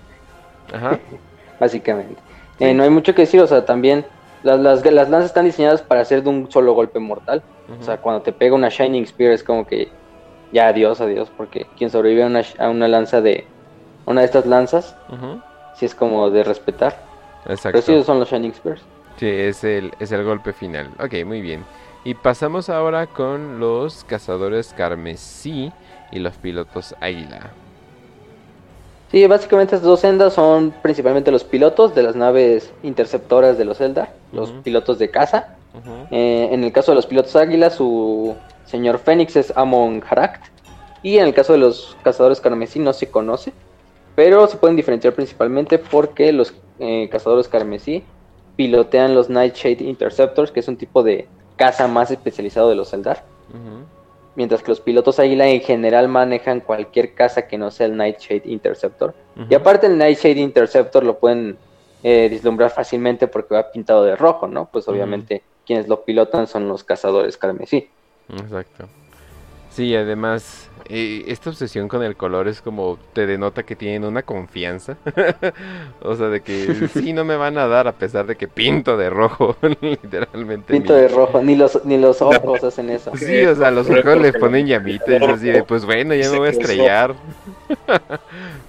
Ajá. 0.74 1.00
Básicamente. 1.60 2.22
no 2.60 2.84
hay 2.84 2.90
mucho 2.90 3.14
que 3.14 3.24
decir, 3.24 3.42
o 3.42 3.48
sea, 3.48 3.66
también 3.66 4.06
las, 4.44 4.60
las, 4.60 4.86
las, 4.86 5.10
lanzas 5.10 5.26
están 5.26 5.46
diseñadas 5.46 5.82
para 5.82 6.02
hacer 6.02 6.24
de 6.24 6.30
un 6.30 6.52
solo 6.52 6.74
golpe 6.74 7.00
mortal. 7.00 7.42
O 7.80 7.84
sea, 7.84 7.98
cuando 7.98 8.22
te 8.22 8.34
pega 8.34 8.56
una 8.56 8.70
Shining 8.70 9.08
Spear 9.08 9.32
es 9.32 9.44
como 9.44 9.66
que 9.66 9.90
ya 10.52 10.68
adiós, 10.68 11.02
adiós, 11.02 11.32
porque 11.36 11.66
quien 11.78 11.90
sobrevive 11.90 12.24
a 12.24 12.28
una, 12.28 12.42
a 12.60 12.70
una 12.70 12.88
lanza 12.88 13.22
de. 13.22 13.48
Una 14.06 14.20
de 14.20 14.26
estas 14.26 14.46
lanzas, 14.46 14.98
sí 15.76 15.86
es 15.86 15.96
como 15.96 16.30
de 16.30 16.44
respetar. 16.44 16.98
Exacto. 17.48 17.82
Pero 17.86 18.00
sí 18.00 18.06
son 18.06 18.20
los 18.20 18.30
Shining 18.30 18.52
Spears. 18.52 18.82
Sí, 19.18 19.28
es 19.28 19.64
el, 19.64 19.94
es 20.00 20.12
el 20.12 20.24
golpe 20.24 20.54
final. 20.54 20.90
Ok, 21.00 21.26
muy 21.26 21.42
bien. 21.42 21.64
Y 22.04 22.16
pasamos 22.16 22.70
ahora 22.70 23.08
con 23.08 23.60
los 23.60 24.04
cazadores 24.04 24.74
carmesí 24.76 25.72
y 26.12 26.20
los 26.20 26.34
pilotos 26.36 26.96
águila. 27.00 27.52
Sí, 29.12 29.26
básicamente 29.28 29.76
estas 29.76 29.88
dos 29.88 30.00
sendas 30.00 30.34
son 30.34 30.74
principalmente 30.82 31.32
los 31.32 31.44
pilotos 31.44 31.94
de 31.94 32.02
las 32.02 32.16
naves 32.16 32.74
interceptoras 32.82 33.58
de 33.60 33.66
los 33.66 33.80
Eldar, 33.80 34.12
los 34.32 34.50
pilotos 34.52 34.98
de 34.98 35.12
caza. 35.12 35.56
Eh, 36.10 36.50
en 36.52 36.64
el 36.64 36.72
caso 36.72 36.92
de 36.92 36.96
los 36.96 37.06
pilotos 37.06 37.36
águila, 37.36 37.70
su 37.70 38.36
señor 38.66 38.98
Fénix 38.98 39.36
es 39.36 39.54
Amon 39.56 40.04
Harakt. 40.10 40.46
Y 41.04 41.20
en 41.20 41.26
el 41.26 41.34
caso 41.34 41.54
de 41.54 41.60
los 41.60 41.96
cazadores 42.04 42.42
carmesí 42.42 42.80
no 42.80 42.92
se 42.92 43.12
conoce, 43.12 43.54
pero 44.16 44.48
se 44.48 44.58
pueden 44.58 44.76
diferenciar 44.76 45.14
principalmente 45.14 45.78
porque 45.78 46.32
los 46.32 46.54
eh, 46.80 47.10
cazadores 47.12 47.48
carmesí 47.48 48.04
pilotean 48.56 49.16
los 49.16 49.30
Nightshade 49.30 49.84
Interceptors, 49.84 50.52
que 50.52 50.60
es 50.60 50.68
un 50.68 50.78
tipo 50.78 51.04
de 51.04 51.28
caza 51.56 51.88
más 51.88 52.12
especializado 52.12 52.70
de 52.70 52.76
los 52.76 52.94
Eldar 52.94 53.24
mientras 54.36 54.64
que 54.64 54.72
los 54.72 54.82
pilotos 54.82 55.20
Águila 55.20 55.48
en 55.48 55.62
general 55.62 56.08
manejan 56.08 56.62
cualquier 56.62 57.14
casa 57.14 57.48
que 57.48 57.58
no 57.58 57.72
sea 57.72 57.88
el 57.88 57.98
Nightshade 57.98 58.44
Interceptor. 58.46 59.14
Y 59.50 59.54
aparte 59.54 59.88
el 59.88 59.98
Nightshade 59.98 60.40
Interceptor 60.40 61.04
lo 61.04 61.20
pueden 61.20 61.58
eh, 62.04 62.28
vislumbrar 62.30 62.72
fácilmente 62.72 63.28
porque 63.28 63.56
va 63.56 63.72
pintado 63.72 64.04
de 64.04 64.16
rojo, 64.16 64.48
¿no? 64.48 64.70
Pues 64.72 64.88
obviamente 64.88 65.44
quienes 65.66 65.88
lo 65.88 66.04
pilotan 66.04 66.48
son 66.48 66.68
los 66.68 66.84
cazadores 66.84 67.38
carmesí. 67.38 67.90
Exacto. 68.30 68.88
Sí, 69.74 69.96
además 69.96 70.70
esta 70.90 71.50
obsesión 71.50 71.88
con 71.88 72.04
el 72.04 72.16
color 72.16 72.48
es 72.48 72.62
como 72.62 72.98
te 73.14 73.26
denota 73.26 73.64
que 73.64 73.76
tienen 73.76 74.04
una 74.06 74.22
confianza. 74.22 74.98
o 76.02 76.16
sea, 76.16 76.28
de 76.28 76.42
que 76.42 76.88
sí 76.94 77.14
no 77.14 77.24
me 77.26 77.36
van 77.36 77.58
a 77.58 77.68
dar 77.68 77.88
a 77.88 77.94
pesar 77.94 78.28
de 78.28 78.36
que 78.36 78.48
pinto 78.48 78.98
de 78.98 79.10
rojo, 79.10 79.56
literalmente. 79.82 80.74
Pinto 80.74 80.94
de 80.94 81.08
rojo, 81.08 81.42
ni 81.42 81.56
los, 81.56 81.84
ni 81.86 81.98
los 81.98 82.22
ojos 82.22 82.64
hacen 82.64 82.90
eso. 82.90 83.12
Sí, 83.16 83.44
o 83.46 83.56
sea, 83.56 83.72
los 83.72 83.90
ojos 83.90 84.18
le 84.18 84.34
ponen 84.34 84.68
llamitas 84.68 85.10
y 85.10 85.26
así 85.26 85.48
de, 85.48 85.64
pues 85.64 85.86
bueno, 85.86 86.14
ya 86.14 86.30
me 86.30 86.38
voy 86.38 86.48
a 86.48 86.52
estrellar. 86.52 87.16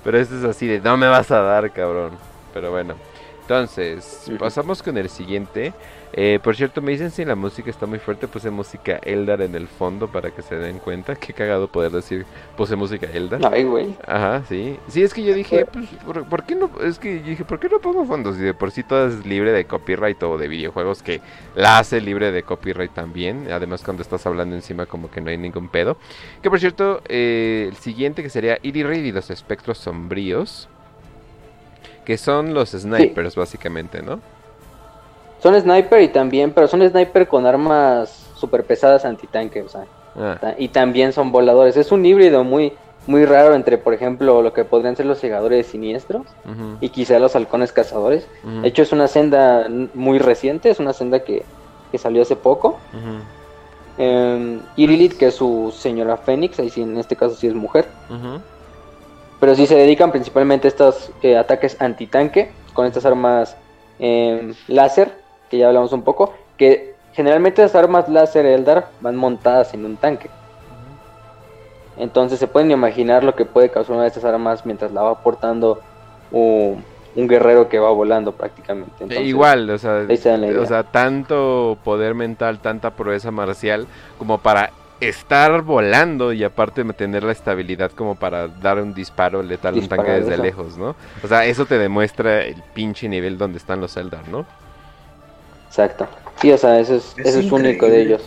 Pero 0.04 0.18
esto 0.18 0.38
es 0.38 0.44
así 0.44 0.66
de, 0.66 0.80
no 0.80 0.96
me 0.96 1.08
vas 1.08 1.30
a 1.30 1.40
dar, 1.40 1.70
cabrón. 1.72 2.12
Pero 2.52 2.70
bueno. 2.70 2.94
Entonces, 3.42 4.30
pasamos 4.38 4.82
con 4.82 4.96
el 4.96 5.10
siguiente. 5.10 5.74
Eh, 6.16 6.38
por 6.40 6.54
cierto, 6.54 6.80
me 6.80 6.92
dicen 6.92 7.10
si 7.10 7.24
la 7.24 7.34
música 7.34 7.68
está 7.68 7.86
muy 7.86 7.98
fuerte, 7.98 8.28
puse 8.28 8.48
música 8.48 9.00
Eldar 9.02 9.42
en 9.42 9.56
el 9.56 9.66
fondo 9.66 10.06
para 10.06 10.30
que 10.30 10.42
se 10.42 10.54
den 10.54 10.78
cuenta. 10.78 11.16
Qué 11.16 11.32
cagado 11.32 11.66
poder 11.66 11.90
decir, 11.90 12.24
puse 12.56 12.76
música 12.76 13.08
Eldar. 13.12 13.40
Ay, 13.52 13.64
güey. 13.64 13.96
Ajá, 14.06 14.44
sí. 14.48 14.78
Sí, 14.86 15.02
es 15.02 15.12
que 15.12 15.24
yo 15.24 15.34
dije, 15.34 15.66
pues, 15.66 15.88
¿por, 16.30 16.44
qué 16.44 16.54
no? 16.54 16.70
Es 16.84 17.00
que 17.00 17.20
dije, 17.20 17.44
¿por 17.44 17.58
qué 17.58 17.68
no 17.68 17.80
pongo 17.80 18.04
fondos? 18.04 18.36
Y 18.38 18.42
de 18.42 18.54
por 18.54 18.70
sí 18.70 18.84
todo 18.84 19.08
es 19.08 19.26
libre 19.26 19.50
de 19.50 19.64
copyright 19.64 20.22
o 20.22 20.38
de 20.38 20.46
videojuegos 20.46 21.02
que 21.02 21.20
la 21.56 21.78
hace 21.78 22.00
libre 22.00 22.30
de 22.30 22.44
copyright 22.44 22.94
también. 22.94 23.48
Además, 23.50 23.82
cuando 23.82 24.02
estás 24.04 24.24
hablando 24.24 24.54
encima, 24.54 24.86
como 24.86 25.10
que 25.10 25.20
no 25.20 25.30
hay 25.30 25.36
ningún 25.36 25.68
pedo. 25.68 25.96
Que 26.42 26.48
por 26.48 26.60
cierto, 26.60 27.02
eh, 27.08 27.66
el 27.68 27.76
siguiente 27.76 28.22
que 28.22 28.30
sería 28.30 28.60
Iri 28.62 28.82
y 28.82 29.10
los 29.10 29.30
espectros 29.30 29.78
sombríos. 29.78 30.68
Que 32.04 32.18
son 32.18 32.54
los 32.54 32.70
snipers, 32.70 33.34
básicamente, 33.34 34.02
¿no? 34.02 34.20
Son 35.44 35.60
sniper 35.60 36.00
y 36.00 36.08
también, 36.08 36.52
pero 36.52 36.66
son 36.68 36.80
sniper 36.88 37.28
con 37.28 37.44
armas 37.44 38.30
super 38.34 38.64
pesadas 38.64 39.04
antitanque, 39.04 39.60
o 39.60 39.68
sea. 39.68 39.84
Ah. 40.16 40.54
Y 40.56 40.68
también 40.68 41.12
son 41.12 41.32
voladores. 41.32 41.76
Es 41.76 41.92
un 41.92 42.06
híbrido 42.06 42.44
muy, 42.44 42.72
muy 43.06 43.26
raro 43.26 43.54
entre, 43.54 43.76
por 43.76 43.92
ejemplo, 43.92 44.40
lo 44.40 44.54
que 44.54 44.64
podrían 44.64 44.96
ser 44.96 45.04
los 45.04 45.20
llegadores 45.20 45.66
siniestros 45.66 46.22
y 46.80 46.88
quizá 46.88 47.18
los 47.18 47.36
halcones 47.36 47.72
cazadores. 47.72 48.26
De 48.42 48.68
hecho, 48.68 48.80
es 48.80 48.92
una 48.92 49.06
senda 49.06 49.68
muy 49.92 50.18
reciente, 50.18 50.70
es 50.70 50.80
una 50.80 50.94
senda 50.94 51.18
que, 51.24 51.44
que 51.92 51.98
salió 51.98 52.22
hace 52.22 52.36
poco. 52.36 52.78
Uh 52.94 53.20
que 53.96 55.26
es 55.26 55.34
su 55.34 55.74
señora 55.76 56.16
Fénix, 56.16 56.58
ahí 56.58 56.70
sí, 56.70 56.80
en 56.80 56.96
este 56.96 57.16
caso 57.16 57.36
sí 57.36 57.48
es 57.48 57.54
mujer 57.54 57.86
pero 59.38 59.54
sí 59.54 59.66
se 59.66 59.76
dedican 59.76 60.10
principalmente 60.10 60.66
a 60.66 60.70
estos 60.70 61.12
eh, 61.22 61.36
ataques 61.36 61.76
antitanque 61.80 62.50
con 62.72 62.86
estas 62.86 63.04
armas 63.04 63.56
eh, 63.98 64.54
láser, 64.68 65.23
que 65.54 65.58
ya 65.60 65.68
hablamos 65.68 65.92
un 65.92 66.02
poco, 66.02 66.34
que 66.56 66.94
generalmente 67.12 67.62
las 67.62 67.76
armas 67.76 68.08
láser 68.08 68.44
Eldar 68.44 68.88
van 69.00 69.14
montadas 69.14 69.72
en 69.72 69.84
un 69.84 69.96
tanque. 69.96 70.28
Entonces 71.96 72.40
se 72.40 72.48
pueden 72.48 72.72
imaginar 72.72 73.22
lo 73.22 73.36
que 73.36 73.44
puede 73.44 73.70
causar 73.70 73.94
una 73.94 74.02
de 74.02 74.08
estas 74.08 74.24
armas 74.24 74.66
mientras 74.66 74.90
la 74.90 75.02
va 75.02 75.22
portando 75.22 75.80
un, 76.32 76.82
guerrero 77.14 77.68
que 77.68 77.78
va 77.78 77.90
volando 77.90 78.32
prácticamente. 78.32 79.04
E 79.16 79.22
igual, 79.22 79.70
o 79.70 79.78
sea, 79.78 80.04
o 80.08 80.66
sea, 80.66 80.82
tanto 80.82 81.78
poder 81.84 82.14
mental, 82.16 82.58
tanta 82.58 82.90
proeza 82.90 83.30
marcial 83.30 83.86
como 84.18 84.38
para 84.38 84.70
estar 84.98 85.62
volando 85.62 86.32
y 86.32 86.42
aparte 86.42 86.82
tener 86.94 87.22
la 87.22 87.30
estabilidad 87.30 87.92
como 87.92 88.16
para 88.16 88.48
dar 88.48 88.80
un 88.80 88.92
disparo 88.92 89.40
letal 89.40 89.76
a 89.76 89.78
un 89.78 89.88
tanque 89.88 90.10
desde 90.10 90.36
lejos, 90.36 90.76
¿no? 90.76 90.96
O 91.22 91.28
sea, 91.28 91.44
eso 91.44 91.64
te 91.64 91.78
demuestra 91.78 92.42
el 92.42 92.60
pinche 92.74 93.08
nivel 93.08 93.38
donde 93.38 93.58
están 93.58 93.80
los 93.80 93.96
Eldar, 93.96 94.26
¿no? 94.28 94.44
Exacto. 95.74 96.06
Sí, 96.40 96.52
o 96.52 96.58
sea, 96.58 96.78
eso 96.78 96.94
es, 96.94 97.16
eso 97.18 97.40
es 97.40 97.50
único 97.50 97.88
de 97.88 98.02
ellos. 98.02 98.22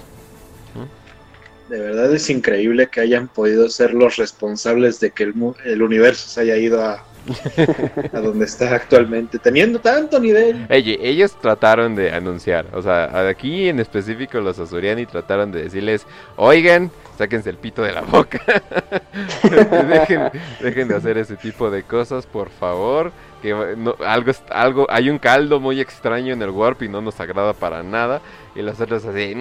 De 1.69 1.79
verdad 1.79 2.13
es 2.13 2.29
increíble 2.29 2.87
que 2.87 2.99
hayan 2.99 3.29
podido 3.29 3.69
ser 3.69 3.93
los 3.93 4.17
responsables 4.17 4.99
de 4.99 5.11
que 5.11 5.23
el, 5.23 5.33
el 5.63 5.81
universo 5.81 6.27
se 6.27 6.41
haya 6.41 6.57
ido 6.57 6.83
a, 6.83 7.05
a 8.13 8.19
donde 8.19 8.45
está 8.45 8.75
actualmente, 8.75 9.39
teniendo 9.39 9.79
tanto 9.79 10.19
nivel. 10.19 10.65
ellos 10.69 11.39
trataron 11.39 11.95
de 11.95 12.11
anunciar, 12.11 12.65
o 12.73 12.81
sea, 12.81 13.27
aquí 13.27 13.69
en 13.69 13.79
específico 13.79 14.39
los 14.39 14.59
Azuriani 14.59 15.05
trataron 15.05 15.51
de 15.51 15.63
decirles, 15.63 16.05
oigan, 16.35 16.91
sáquense 17.17 17.49
el 17.49 17.57
pito 17.57 17.81
de 17.81 17.93
la 17.93 18.01
boca, 18.01 18.41
dejen, 20.61 20.87
de 20.87 20.95
hacer 20.95 21.17
ese 21.17 21.35
tipo 21.35 21.69
de 21.69 21.83
cosas, 21.83 22.25
por 22.25 22.49
favor, 22.49 23.11
que 23.41 23.53
algo, 24.05 24.31
algo, 24.49 24.87
hay 24.89 25.09
un 25.09 25.19
caldo 25.19 25.59
muy 25.59 25.79
extraño 25.79 26.33
en 26.33 26.41
el 26.41 26.49
Warp 26.49 26.83
y 26.83 26.89
no 26.89 27.01
nos 27.01 27.19
agrada 27.19 27.53
para 27.53 27.83
nada, 27.83 28.21
y 28.55 28.61
los 28.61 28.79
otros 28.79 29.05
así, 29.05 29.35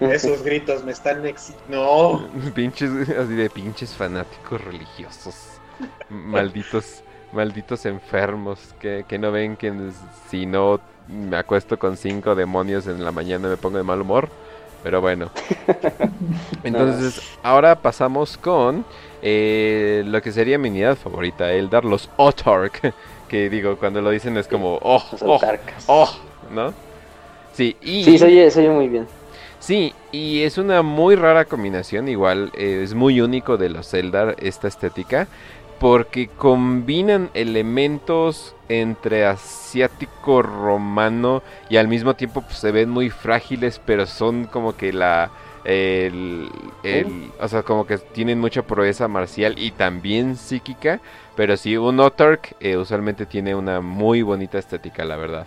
Esos 0.00 0.42
gritos 0.42 0.84
me 0.84 0.92
están 0.92 1.22
No. 1.68 2.28
Pinches, 2.54 2.90
así 3.10 3.34
de 3.34 3.48
pinches 3.50 3.94
fanáticos 3.94 4.60
religiosos. 4.62 5.60
Malditos 6.08 7.04
Malditos 7.32 7.86
enfermos 7.86 8.74
que, 8.80 9.04
que 9.06 9.18
no 9.18 9.30
ven 9.30 9.56
que 9.56 9.72
si 10.28 10.46
no 10.46 10.80
me 11.06 11.36
acuesto 11.36 11.78
con 11.78 11.96
cinco 11.96 12.34
demonios 12.34 12.88
en 12.88 13.04
la 13.04 13.12
mañana 13.12 13.48
me 13.48 13.56
pongo 13.56 13.78
de 13.78 13.84
mal 13.84 14.00
humor. 14.00 14.28
Pero 14.82 15.00
bueno. 15.00 15.30
Entonces, 16.64 17.20
ahora 17.42 17.76
pasamos 17.76 18.36
con 18.36 18.84
eh, 19.22 20.02
lo 20.06 20.22
que 20.22 20.32
sería 20.32 20.58
mi 20.58 20.68
unidad 20.70 20.96
favorita, 20.96 21.52
el 21.52 21.68
dar 21.70 21.84
los 21.84 22.10
Otark. 22.16 22.94
Que 23.30 23.48
digo, 23.48 23.76
cuando 23.76 24.02
lo 24.02 24.10
dicen 24.10 24.36
es 24.38 24.48
como, 24.48 24.80
oh, 24.82 25.00
oh, 25.20 25.40
oh, 25.86 26.10
¿no? 26.52 26.74
Sí, 27.52 27.76
y... 27.80 28.02
Sí, 28.02 28.18
se 28.18 28.24
oye, 28.24 28.68
muy 28.70 28.88
bien. 28.88 29.06
Sí, 29.60 29.94
y 30.10 30.40
es 30.42 30.58
una 30.58 30.82
muy 30.82 31.14
rara 31.14 31.44
combinación, 31.44 32.08
igual 32.08 32.50
eh, 32.56 32.80
es 32.82 32.94
muy 32.94 33.20
único 33.20 33.56
de 33.56 33.68
los 33.68 33.94
Eldar 33.94 34.34
esta 34.40 34.66
estética, 34.66 35.28
porque 35.80 36.28
combinan 36.28 37.30
elementos 37.32 38.54
entre 38.68 39.24
asiático 39.24 40.42
romano 40.42 41.42
y 41.70 41.78
al 41.78 41.88
mismo 41.88 42.14
tiempo 42.14 42.42
pues, 42.42 42.58
se 42.58 42.70
ven 42.70 42.90
muy 42.90 43.08
frágiles 43.08 43.80
pero 43.84 44.04
son 44.04 44.44
como 44.44 44.76
que 44.76 44.92
la 44.92 45.30
el, 45.64 46.48
o 47.40 47.48
sea 47.48 47.62
como 47.62 47.86
que 47.86 47.96
tienen 47.96 48.38
mucha 48.38 48.62
proeza 48.62 49.08
marcial 49.08 49.58
y 49.58 49.70
también 49.70 50.36
psíquica 50.36 51.00
pero 51.34 51.56
sí 51.56 51.78
un 51.78 51.98
Otark 51.98 52.56
eh, 52.60 52.76
usualmente 52.76 53.24
tiene 53.24 53.54
una 53.54 53.80
muy 53.80 54.20
bonita 54.20 54.58
estética 54.58 55.04
la 55.06 55.16
verdad. 55.16 55.46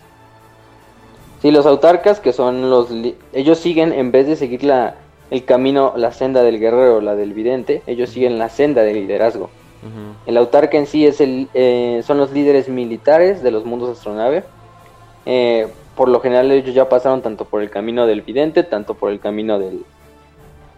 Sí 1.43 1.51
los 1.51 1.68
autarcas 1.68 2.19
que 2.19 2.34
son 2.34 2.72
los 2.72 2.89
ellos 3.34 3.60
siguen 3.60 3.93
en 3.93 4.11
vez 4.11 4.26
de 4.26 4.35
seguir 4.35 4.64
la 4.64 4.95
el 5.30 5.45
camino 5.45 5.93
la 5.95 6.11
senda 6.11 6.41
del 6.41 6.60
guerrero 6.60 7.01
la 7.01 7.15
del 7.15 7.34
vidente 7.34 7.84
ellos 7.85 8.10
siguen 8.10 8.39
la 8.39 8.49
senda 8.49 8.81
del 8.81 8.95
liderazgo 8.95 9.51
el 10.26 10.38
autarca 10.38 10.77
en 10.77 10.88
sí 10.88 11.05
es 11.05 11.19
el, 11.22 11.49
eh, 11.53 12.01
son 12.05 12.18
los 12.18 12.31
líderes 12.31 12.69
militares 12.69 13.43
de 13.43 13.51
los 13.51 13.65
mundos 13.65 13.89
astronave. 13.89 14.43
Eh, 15.26 15.68
por 15.95 16.10
lo 16.10 16.19
general 16.19 16.51
ellos 16.51 16.73
ya 16.73 16.89
pasaron 16.89 17.22
tanto 17.22 17.45
por 17.45 17.61
el 17.61 17.69
camino 17.69 18.07
del 18.07 18.22
vidente, 18.22 18.64
tanto 18.64 18.93
por 18.93 19.11
el 19.11 19.19
camino 19.19 19.60
del, 19.60 19.85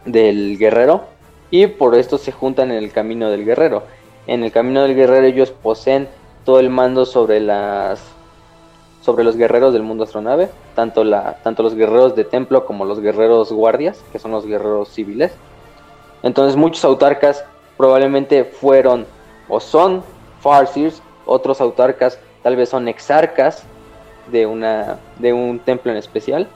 del 0.05 0.57
guerrero. 0.57 1.03
Y 1.51 1.67
por 1.67 1.95
esto 1.95 2.17
se 2.17 2.31
juntan 2.31 2.71
en 2.71 2.77
el 2.77 2.91
camino 2.91 3.29
del 3.29 3.45
guerrero. 3.45 3.83
En 4.27 4.43
el 4.43 4.51
camino 4.51 4.81
del 4.81 4.95
guerrero 4.95 5.25
ellos 5.25 5.51
poseen 5.51 6.07
todo 6.43 6.59
el 6.59 6.69
mando 6.69 7.05
sobre 7.05 7.39
las 7.39 8.15
sobre 9.01 9.23
los 9.23 9.37
guerreros 9.37 9.71
del 9.71 9.83
mundo 9.83 10.05
astronave, 10.05 10.49
tanto, 10.73 11.03
la, 11.03 11.35
tanto 11.43 11.61
los 11.61 11.75
guerreros 11.75 12.15
de 12.15 12.23
templo 12.23 12.65
como 12.65 12.85
los 12.85 12.99
guerreros 12.99 13.51
guardias, 13.51 14.03
que 14.11 14.17
son 14.17 14.31
los 14.31 14.47
guerreros 14.47 14.89
civiles. 14.89 15.31
Entonces 16.23 16.55
muchos 16.55 16.83
autarcas 16.83 17.45
probablemente 17.77 18.43
fueron 18.43 19.05
o 19.47 19.59
son 19.59 20.03
farsirs, 20.39 21.01
otros 21.25 21.61
autarcas 21.61 22.19
tal 22.43 22.55
vez 22.55 22.69
son 22.69 22.87
exarcas 22.87 23.63
de, 24.31 24.45
una, 24.45 24.99
de 25.19 25.33
un 25.33 25.59
templo 25.59 25.91
en 25.91 25.97
especial. 25.97 26.47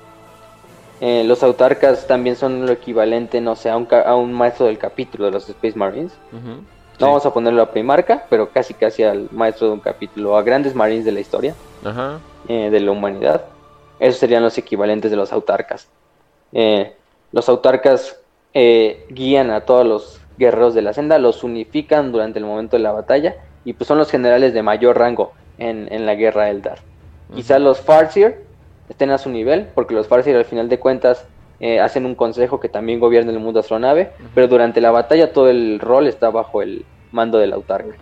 Eh, 1.01 1.23
los 1.25 1.43
autarcas 1.43 2.07
también 2.07 2.35
son 2.35 2.65
lo 2.65 2.71
equivalente, 2.71 3.39
no 3.41 3.55
sé, 3.55 3.69
a 3.69 3.77
un, 3.77 3.87
a 3.91 4.15
un 4.15 4.33
maestro 4.33 4.65
del 4.65 4.77
capítulo 4.77 5.25
de 5.25 5.31
los 5.31 5.47
Space 5.49 5.77
Marines. 5.77 6.11
No 6.99 7.07
vamos 7.07 7.25
a 7.25 7.33
ponerlo 7.33 7.61
a 7.61 7.71
primarca, 7.71 8.25
pero 8.29 8.49
casi 8.49 8.73
casi 8.73 9.03
al 9.03 9.29
maestro 9.31 9.67
de 9.67 9.73
un 9.73 9.79
capítulo, 9.79 10.35
a 10.35 10.43
grandes 10.43 10.75
marines 10.75 11.05
de 11.05 11.13
la 11.13 11.21
historia, 11.21 11.55
eh, 12.49 12.69
de 12.69 12.79
la 12.81 12.91
humanidad. 12.91 13.45
Esos 13.99 14.19
serían 14.19 14.43
los 14.43 14.57
equivalentes 14.57 15.09
de 15.09 15.17
los 15.17 15.31
autarcas. 15.31 15.87
Eh, 16.51 16.93
los 17.31 17.47
autarcas 17.47 18.19
guían 18.53 19.51
a 19.51 19.61
todos 19.61 19.85
los 19.87 20.18
guerreros 20.39 20.73
de 20.73 20.81
la 20.81 20.93
senda, 20.93 21.19
los 21.19 21.43
unifican 21.43 22.11
durante 22.11 22.39
el 22.39 22.45
momento 22.45 22.77
de 22.77 22.83
la 22.83 22.91
batalla 22.91 23.35
y 23.65 23.73
pues 23.73 23.87
son 23.87 23.99
los 23.99 24.09
generales 24.09 24.53
de 24.53 24.63
mayor 24.63 24.97
rango 24.97 25.33
en, 25.59 26.05
la 26.05 26.15
guerra 26.15 26.49
Eldar. 26.49 26.79
Quizá 27.35 27.59
los 27.59 27.81
Farseer 27.81 28.41
estén 28.87 29.11
a 29.11 29.17
su 29.19 29.29
nivel, 29.29 29.67
porque 29.75 29.93
los 29.93 30.07
Farseer 30.07 30.37
al 30.37 30.45
final 30.45 30.69
de 30.69 30.79
cuentas 30.79 31.27
eh, 31.59 31.79
hacen 31.79 32.05
un 32.05 32.15
consejo 32.15 32.59
que 32.59 32.69
también 32.69 32.99
gobierna 32.99 33.31
el 33.31 33.39
mundo 33.39 33.59
astronave, 33.59 34.11
pero 34.33 34.47
durante 34.47 34.81
la 34.81 34.91
batalla 34.91 35.33
todo 35.33 35.49
el 35.49 35.79
rol 35.79 36.07
está 36.07 36.29
bajo 36.29 36.61
el 36.61 36.85
mando 37.11 37.37
del 37.37 37.53
autarca. 37.53 37.95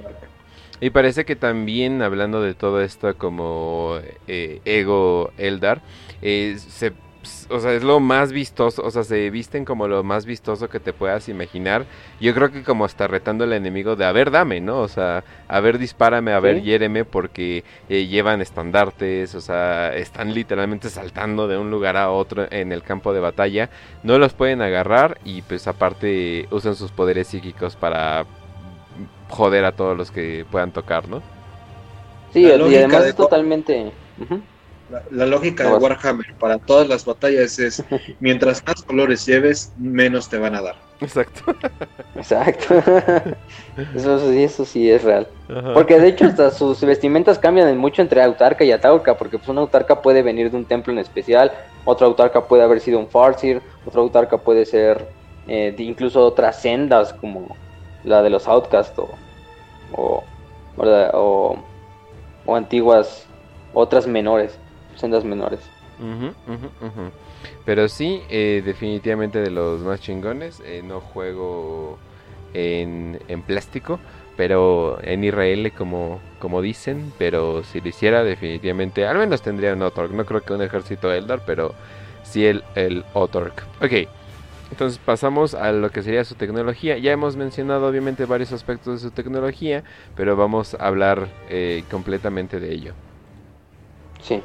Y 0.79 0.91
parece 0.91 1.25
que 1.25 1.35
también 1.35 2.03
hablando 2.03 2.41
de 2.41 2.53
todo 2.53 2.81
esto 2.81 3.17
como 3.17 3.97
eh, 4.27 4.61
ego 4.63 5.31
Eldar, 5.37 5.81
eh, 6.21 6.55
se 6.59 6.93
o 7.49 7.59
sea, 7.59 7.73
es 7.73 7.83
lo 7.83 7.99
más 7.99 8.31
vistoso, 8.31 8.83
o 8.83 8.91
sea, 8.91 9.03
se 9.03 9.29
visten 9.29 9.65
como 9.65 9.87
lo 9.87 10.03
más 10.03 10.25
vistoso 10.25 10.69
que 10.69 10.79
te 10.79 10.93
puedas 10.93 11.29
imaginar. 11.29 11.85
Yo 12.19 12.33
creo 12.33 12.51
que 12.51 12.63
como 12.63 12.85
está 12.85 13.07
retando 13.07 13.43
al 13.43 13.53
enemigo 13.53 13.95
de, 13.95 14.05
a 14.05 14.11
ver, 14.11 14.31
dame, 14.31 14.61
¿no? 14.61 14.79
O 14.79 14.87
sea, 14.87 15.23
a 15.47 15.59
ver, 15.59 15.77
dispárame, 15.77 16.33
a 16.33 16.39
ver, 16.39 16.61
hiéreme, 16.61 17.05
porque 17.05 17.63
eh, 17.89 18.07
llevan 18.07 18.41
estandartes, 18.41 19.35
o 19.35 19.41
sea, 19.41 19.95
están 19.95 20.33
literalmente 20.33 20.89
saltando 20.89 21.47
de 21.47 21.57
un 21.57 21.71
lugar 21.71 21.97
a 21.97 22.11
otro 22.11 22.47
en 22.51 22.71
el 22.71 22.83
campo 22.83 23.13
de 23.13 23.19
batalla. 23.19 23.69
No 24.03 24.17
los 24.17 24.33
pueden 24.33 24.61
agarrar 24.61 25.19
y 25.23 25.41
pues 25.41 25.67
aparte 25.67 26.47
usan 26.51 26.75
sus 26.75 26.91
poderes 26.91 27.27
psíquicos 27.27 27.75
para 27.75 28.25
joder 29.29 29.65
a 29.65 29.71
todos 29.71 29.97
los 29.97 30.11
que 30.11 30.45
puedan 30.49 30.71
tocar, 30.71 31.07
¿no? 31.07 31.21
Sí, 32.33 32.41
y 32.41 32.51
además 32.51 33.05
es 33.05 33.15
totalmente... 33.15 33.91
La, 35.11 35.25
lógica 35.25 35.69
de 35.69 35.75
Warhammer 35.75 36.33
para 36.39 36.57
todas 36.59 36.87
las 36.87 37.03
batallas 37.03 37.59
es, 37.59 37.83
mientras 38.21 38.65
más 38.65 38.81
colores 38.83 39.25
lleves, 39.25 39.73
menos 39.77 40.29
te 40.29 40.37
van 40.37 40.55
a 40.55 40.61
dar. 40.61 40.75
Exacto. 41.01 41.41
Exacto. 42.15 42.75
Eso, 43.95 44.31
eso 44.31 44.65
sí 44.65 44.89
es 44.89 45.03
real. 45.03 45.27
Porque 45.75 45.99
de 45.99 46.07
hecho 46.07 46.25
hasta 46.25 46.49
sus 46.49 46.81
vestimentas 46.81 47.37
cambian 47.37 47.77
mucho 47.77 48.01
entre 48.01 48.23
autarca 48.23 48.63
y 48.63 48.71
atauca, 48.71 49.15
porque 49.15 49.37
pues 49.37 49.47
una 49.49 49.61
autarca 49.61 50.01
puede 50.01 50.23
venir 50.23 50.49
de 50.49 50.57
un 50.57 50.65
templo 50.65 50.91
en 50.91 50.97
especial, 50.97 51.51
otra 51.85 52.07
autarca 52.07 52.47
puede 52.47 52.63
haber 52.63 52.79
sido 52.79 52.97
un 52.97 53.07
farsir, 53.07 53.61
otra 53.85 54.01
autarca 54.01 54.39
puede 54.39 54.65
ser 54.65 55.07
eh, 55.47 55.75
incluso 55.77 56.25
otras 56.25 56.59
sendas 56.59 57.13
como 57.13 57.55
la 58.03 58.23
de 58.23 58.31
los 58.31 58.47
outcasts 58.47 58.97
o, 58.97 59.09
o, 59.93 60.23
o 62.47 62.55
antiguas, 62.55 63.27
otras 63.75 64.07
menores 64.07 64.57
sendas 64.97 65.23
menores. 65.23 65.59
Pero 67.65 67.87
sí, 67.89 68.21
eh, 68.29 68.61
definitivamente 68.65 69.39
de 69.39 69.51
los 69.51 69.81
más 69.81 69.99
chingones. 70.01 70.61
Eh, 70.65 70.81
no 70.83 70.99
juego 70.99 71.97
en, 72.53 73.19
en, 73.27 73.41
plástico, 73.41 73.99
pero 74.35 74.99
en 75.01 75.23
IRL 75.23 75.71
como, 75.71 76.19
como 76.39 76.61
dicen. 76.61 77.13
Pero 77.17 77.63
si 77.63 77.81
lo 77.81 77.89
hiciera, 77.89 78.23
definitivamente, 78.23 79.05
al 79.05 79.17
menos 79.17 79.41
tendría 79.41 79.73
un 79.73 79.81
Otork. 79.81 80.11
No 80.11 80.25
creo 80.25 80.41
que 80.41 80.53
un 80.53 80.61
ejército 80.61 81.11
Eldar, 81.11 81.41
pero 81.45 81.73
sí 82.23 82.45
el, 82.45 82.63
el 82.75 83.03
Otork. 83.13 83.63
Ok. 83.81 84.07
Entonces 84.69 84.99
pasamos 84.99 85.53
a 85.53 85.71
lo 85.71 85.91
que 85.91 86.03
sería 86.03 86.25
su 86.25 86.35
tecnología. 86.35 86.97
Ya 86.97 87.13
hemos 87.13 87.37
mencionado 87.37 87.87
obviamente 87.87 88.25
varios 88.25 88.51
aspectos 88.51 89.01
de 89.01 89.09
su 89.09 89.15
tecnología, 89.15 89.83
pero 90.15 90.35
vamos 90.35 90.73
a 90.73 90.87
hablar 90.87 91.29
eh, 91.49 91.85
completamente 91.89 92.59
de 92.59 92.73
ello. 92.73 92.93
Sí. 94.21 94.41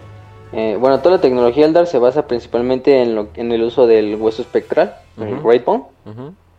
Eh, 0.53 0.77
bueno, 0.79 1.01
toda 1.01 1.17
la 1.17 1.21
tecnología 1.21 1.65
Eldar 1.65 1.87
se 1.87 1.99
basa 1.99 2.27
principalmente 2.27 3.01
en, 3.01 3.15
lo, 3.15 3.29
en 3.35 3.53
el 3.53 3.63
uso 3.63 3.87
del 3.87 4.17
hueso 4.17 4.43
espectral, 4.43 4.97
el 5.19 5.41
Great 5.41 5.65
Bone. 5.65 5.85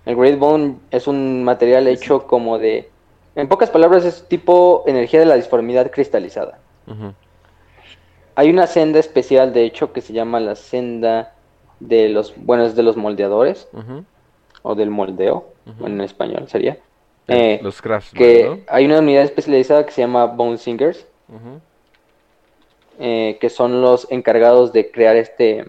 El 0.06 0.16
Great 0.16 0.40
Bone 0.40 0.78
es 0.92 1.08
un 1.08 1.44
material 1.44 1.88
hecho 1.88 2.26
como 2.26 2.58
de, 2.58 2.90
en 3.36 3.48
pocas 3.48 3.70
palabras, 3.70 4.04
es 4.04 4.28
tipo 4.28 4.84
energía 4.88 5.20
de 5.20 5.26
la 5.26 5.36
disformidad 5.36 5.92
cristalizada. 5.92 6.60
Hay 8.36 8.50
una 8.50 8.66
senda 8.66 9.00
especial, 9.00 9.54
de 9.54 9.64
hecho, 9.64 9.94
que 9.94 10.02
se 10.02 10.12
llama 10.12 10.40
la 10.40 10.56
senda 10.56 11.36
de 11.80 12.10
los, 12.10 12.34
bueno, 12.36 12.66
es 12.66 12.76
de 12.76 12.84
los 12.84 12.98
moldeadores, 12.98 13.68
o 14.64 14.76
del 14.76 14.90
moldeo, 14.90 15.54
en 15.86 16.02
español 16.02 16.48
sería. 16.48 16.78
Eh, 17.28 17.60
los 17.64 17.82
crafts, 17.82 18.12
que 18.12 18.66
hay 18.68 18.86
una 18.86 19.00
unidad 19.00 19.24
especializada 19.24 19.86
que 19.86 19.92
se 19.92 20.02
llama 20.02 20.26
Bone 20.26 20.58
Singers. 20.58 21.06
Eh, 23.06 23.38
que 23.42 23.50
son 23.50 23.82
los 23.82 24.08
encargados 24.12 24.72
de 24.72 24.90
crear 24.90 25.18
este, 25.18 25.66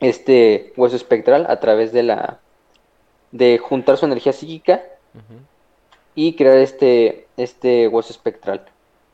este 0.00 0.74
hueso 0.76 0.94
espectral 0.94 1.46
a 1.48 1.60
través 1.60 1.94
de 1.94 2.02
la 2.02 2.40
de 3.32 3.56
juntar 3.56 3.96
su 3.96 4.04
energía 4.04 4.34
psíquica 4.34 4.82
y 6.14 6.34
crear 6.34 6.58
este, 6.58 7.26
este 7.38 7.88
hueso 7.88 8.12
espectral. 8.12 8.66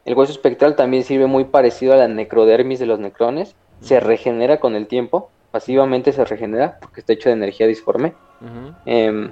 El 0.04 0.16
hueso 0.16 0.32
espectral 0.32 0.74
también 0.74 1.04
sirve 1.04 1.26
muy 1.26 1.44
parecido 1.44 1.92
a 1.92 1.96
la 1.96 2.08
necrodermis 2.08 2.80
de 2.80 2.86
los 2.86 2.98
necrones, 2.98 3.54
se 3.80 4.00
regenera 4.00 4.58
con 4.58 4.74
el 4.74 4.88
tiempo, 4.88 5.30
pasivamente 5.52 6.10
se 6.10 6.24
regenera 6.24 6.78
porque 6.80 6.98
está 6.98 7.12
hecho 7.12 7.28
de 7.28 7.36
energía 7.36 7.68
disforme. 7.68 8.14
Em, 8.84 9.30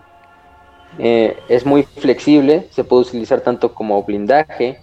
eh, 1.00 1.36
es 1.48 1.66
muy 1.66 1.82
flexible, 1.82 2.68
se 2.70 2.84
puede 2.84 3.02
utilizar 3.02 3.40
tanto 3.40 3.74
como 3.74 4.00
blindaje, 4.04 4.78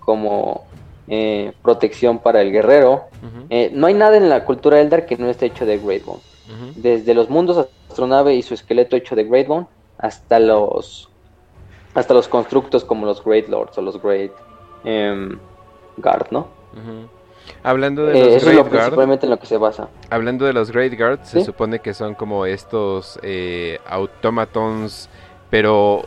como 0.00 0.66
eh, 1.08 1.52
protección 1.62 2.18
para 2.18 2.42
el 2.42 2.52
guerrero. 2.52 3.04
Eh, 3.50 3.70
no 3.72 3.86
hay 3.86 3.94
nada 3.94 4.16
en 4.16 4.28
la 4.28 4.44
cultura 4.44 4.80
Eldar 4.80 5.06
que 5.06 5.16
no 5.16 5.28
esté 5.28 5.46
hecho 5.46 5.66
de 5.66 5.78
Great 5.78 6.04
Bone. 6.04 6.20
Desde 6.76 7.14
los 7.14 7.28
mundos 7.28 7.68
astronave 7.88 8.34
y 8.34 8.42
su 8.42 8.54
esqueleto 8.54 8.96
hecho 8.96 9.16
de 9.16 9.24
Great 9.24 9.48
hasta 9.98 10.38
los 10.38 11.08
hasta 11.94 12.12
los 12.12 12.28
constructos 12.28 12.84
como 12.84 13.06
los 13.06 13.24
Great 13.24 13.48
Lords 13.48 13.78
o 13.78 13.82
los 13.82 14.00
Great 14.02 14.30
em, 14.84 15.38
Guard, 15.96 16.26
¿no? 16.30 16.48
Hablando 17.62 18.04
de 18.04 18.20
eh, 18.20 18.34
los 18.34 18.44
Great 18.44 18.70
Guard, 18.70 19.24
en 19.24 19.30
lo 19.30 19.38
que 19.38 19.46
se 19.46 19.56
basa. 19.56 19.88
Hablando 20.10 20.44
de 20.44 20.52
los 20.52 20.70
Great 20.70 20.96
Guard, 20.96 21.24
se 21.24 21.42
supone 21.42 21.80
que 21.80 21.94
son 21.94 22.14
como 22.14 22.44
estos 22.44 23.18
eh, 23.22 23.78
automatons, 23.86 25.08
pero 25.48 26.04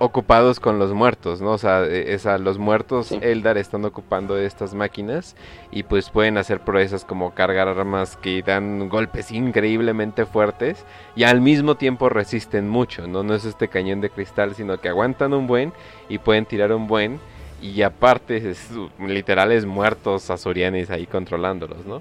ocupados 0.00 0.60
con 0.60 0.78
los 0.78 0.94
muertos, 0.94 1.42
¿no? 1.42 1.52
O 1.52 1.58
sea, 1.58 1.84
e, 1.84 2.18
los 2.38 2.56
muertos 2.56 3.12
Eldar 3.12 3.58
están 3.58 3.84
ocupando 3.84 4.38
estas 4.38 4.72
máquinas 4.72 5.36
y 5.70 5.82
pues 5.82 6.08
pueden 6.08 6.38
hacer 6.38 6.60
proezas 6.60 7.04
como 7.04 7.34
cargar 7.34 7.68
armas 7.68 8.16
que 8.16 8.42
dan 8.42 8.88
golpes 8.88 9.30
increíblemente 9.30 10.24
fuertes 10.24 10.86
y 11.14 11.24
al 11.24 11.42
mismo 11.42 11.74
tiempo 11.74 12.08
resisten 12.08 12.66
mucho, 12.66 13.06
¿no? 13.06 13.22
No 13.22 13.34
es 13.34 13.44
este 13.44 13.68
cañón 13.68 14.00
de 14.00 14.08
cristal, 14.08 14.54
sino 14.54 14.80
que 14.80 14.88
aguantan 14.88 15.34
un 15.34 15.46
buen 15.46 15.74
y 16.08 16.16
pueden 16.16 16.46
tirar 16.46 16.72
un 16.72 16.86
buen 16.86 17.20
y 17.60 17.82
aparte 17.82 18.38
es, 18.38 18.70
literales 18.98 19.66
muertos 19.66 20.30
azurianis 20.30 20.90
ahí 20.90 21.06
controlándolos, 21.06 21.84
¿no? 21.84 22.00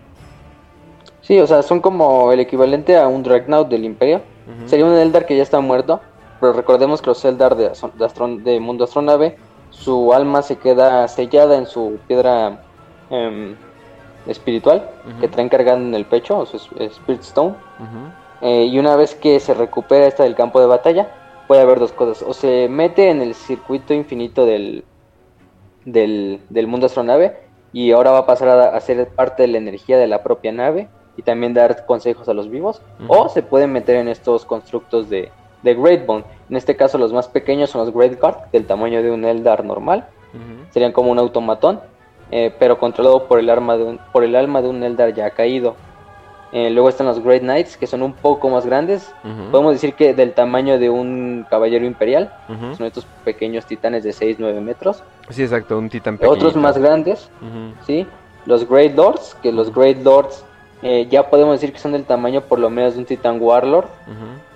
Sí, 1.22 1.38
o 1.38 1.48
sea, 1.48 1.64
son 1.64 1.82
como 1.82 2.32
el 2.32 2.40
equivalente 2.40 2.96
a 2.96 3.10
un 3.10 3.24
Dreadnought 3.24 3.68
del 3.68 3.84
Imperio. 3.84 4.22
Sería 4.66 4.86
un 4.86 4.94
Eldar 4.94 5.28
que 5.28 5.38
ya 5.38 5.44
está 5.44 5.60
muerto, 5.60 6.02
pero 6.40 6.54
recordemos 6.54 7.02
que 7.02 7.10
los 7.10 7.24
Eldar 7.26 7.56
de, 7.56 7.72
de, 8.44 8.60
Mundo 8.60 8.86
Astronave, 8.86 9.38
su 9.70 10.14
alma 10.14 10.42
se 10.42 10.58
queda 10.58 11.08
sellada 11.08 11.58
en 11.58 11.66
su 11.66 12.00
piedra 12.08 12.64
em, 13.10 13.56
espiritual 14.26 14.90
que 15.20 15.28
traen 15.28 15.50
cargada 15.50 15.78
en 15.78 15.94
el 15.94 16.06
pecho, 16.06 16.40
o 16.40 16.46
su 16.46 16.58
Spirit 16.58 17.22
Stone. 17.22 17.56
Eh, 18.42 18.66
y 18.66 18.80
una 18.80 18.96
vez 18.96 19.16
que 19.16 19.40
se 19.40 19.54
recupera 19.54 20.08
esta 20.08 20.24
del 20.24 20.36
campo 20.36 20.62
de 20.62 20.68
batalla, 20.68 21.12
puede 21.48 21.62
haber 21.62 21.80
dos 21.80 21.92
cosas. 21.92 22.24
O 22.28 22.34
se 22.34 22.70
mete 22.70 23.10
en 23.10 23.22
el 23.22 23.34
circuito 23.34 23.94
infinito 23.94 24.46
del, 24.46 24.86
del, 25.84 26.42
del 26.50 26.68
mundo 26.68 26.86
astronave 26.86 27.38
y 27.74 27.92
ahora 27.92 28.12
va 28.12 28.20
a 28.20 28.26
pasar 28.26 28.48
a, 28.48 28.76
a 28.76 28.80
ser 28.80 29.10
parte 29.10 29.44
de 29.44 29.50
la 29.50 29.58
energía 29.58 29.98
de 29.98 30.08
la 30.08 30.24
propia 30.24 30.52
nave 30.52 30.88
y 31.18 31.22
también 31.22 31.54
dar 31.54 31.86
consejos 31.86 32.30
a 32.30 32.34
los 32.34 32.50
vivos. 32.50 32.82
O 33.10 33.28
se 33.28 33.44
puede 33.44 33.68
meter 33.68 33.98
en 33.98 34.08
estos 34.08 34.46
constructos 34.46 35.10
de, 35.10 35.32
de 35.64 35.76
Great 35.76 36.06
Bone. 36.06 36.24
En 36.50 36.56
este 36.56 36.76
caso 36.76 36.98
los 36.98 37.14
más 37.14 37.28
pequeños 37.28 37.70
son 37.70 37.86
los 37.86 37.94
Great 37.94 38.20
Guard, 38.20 38.52
del 38.52 38.66
tamaño 38.66 39.02
de 39.02 39.12
un 39.12 39.26
Eldar 39.26 39.64
normal. 39.64 40.08
Serían 40.72 40.92
como 40.92 41.12
un 41.12 41.18
automatón, 41.18 41.80
eh, 42.30 42.54
pero 42.60 42.78
controlado 42.78 43.28
por 43.28 43.40
el, 43.40 43.50
arma 43.50 43.78
de 43.78 43.84
un, 43.84 44.00
por 44.12 44.24
el 44.24 44.36
alma 44.36 44.62
de 44.62 44.70
un 44.70 44.84
Eldar 44.84 45.14
ya 45.14 45.32
caído. 45.32 45.76
Eh, 46.52 46.70
luego 46.72 46.90
están 46.90 47.08
los 47.08 47.24
Great 47.24 47.42
Knights, 47.42 47.78
que 47.78 47.86
son 47.86 48.02
un 48.02 48.14
poco 48.14 48.50
más 48.50 48.66
grandes. 48.66 49.12
Podemos 49.52 49.74
decir 49.74 49.94
que 49.94 50.14
del 50.14 50.34
tamaño 50.34 50.80
de 50.80 50.90
un 50.90 51.46
caballero 51.50 51.86
imperial. 51.86 52.34
Son 52.76 52.86
estos 52.86 53.06
pequeños 53.24 53.66
titanes 53.66 54.04
de 54.04 54.12
6-9 54.12 54.60
metros. 54.62 55.04
Sí, 55.30 55.44
exacto, 55.44 55.78
un 55.78 55.90
titán 55.90 56.18
pequeño. 56.18 56.34
Otros 56.34 56.56
más 56.56 56.78
grandes, 56.78 57.30
¿sí? 57.86 58.08
Los 58.46 58.68
Great 58.68 58.96
Lords, 58.96 59.36
que 59.44 59.52
los 59.52 59.74
Great 59.74 59.98
Lords 60.04 60.44
eh, 60.82 61.08
ya 61.10 61.30
podemos 61.30 61.60
decir 61.60 61.74
que 61.74 61.80
son 61.80 61.92
del 61.92 62.06
tamaño 62.06 62.42
por 62.42 62.60
lo 62.60 62.70
menos 62.70 62.94
de 62.94 63.00
un 63.00 63.06
Titan 63.06 63.38
Warlord, 63.42 63.88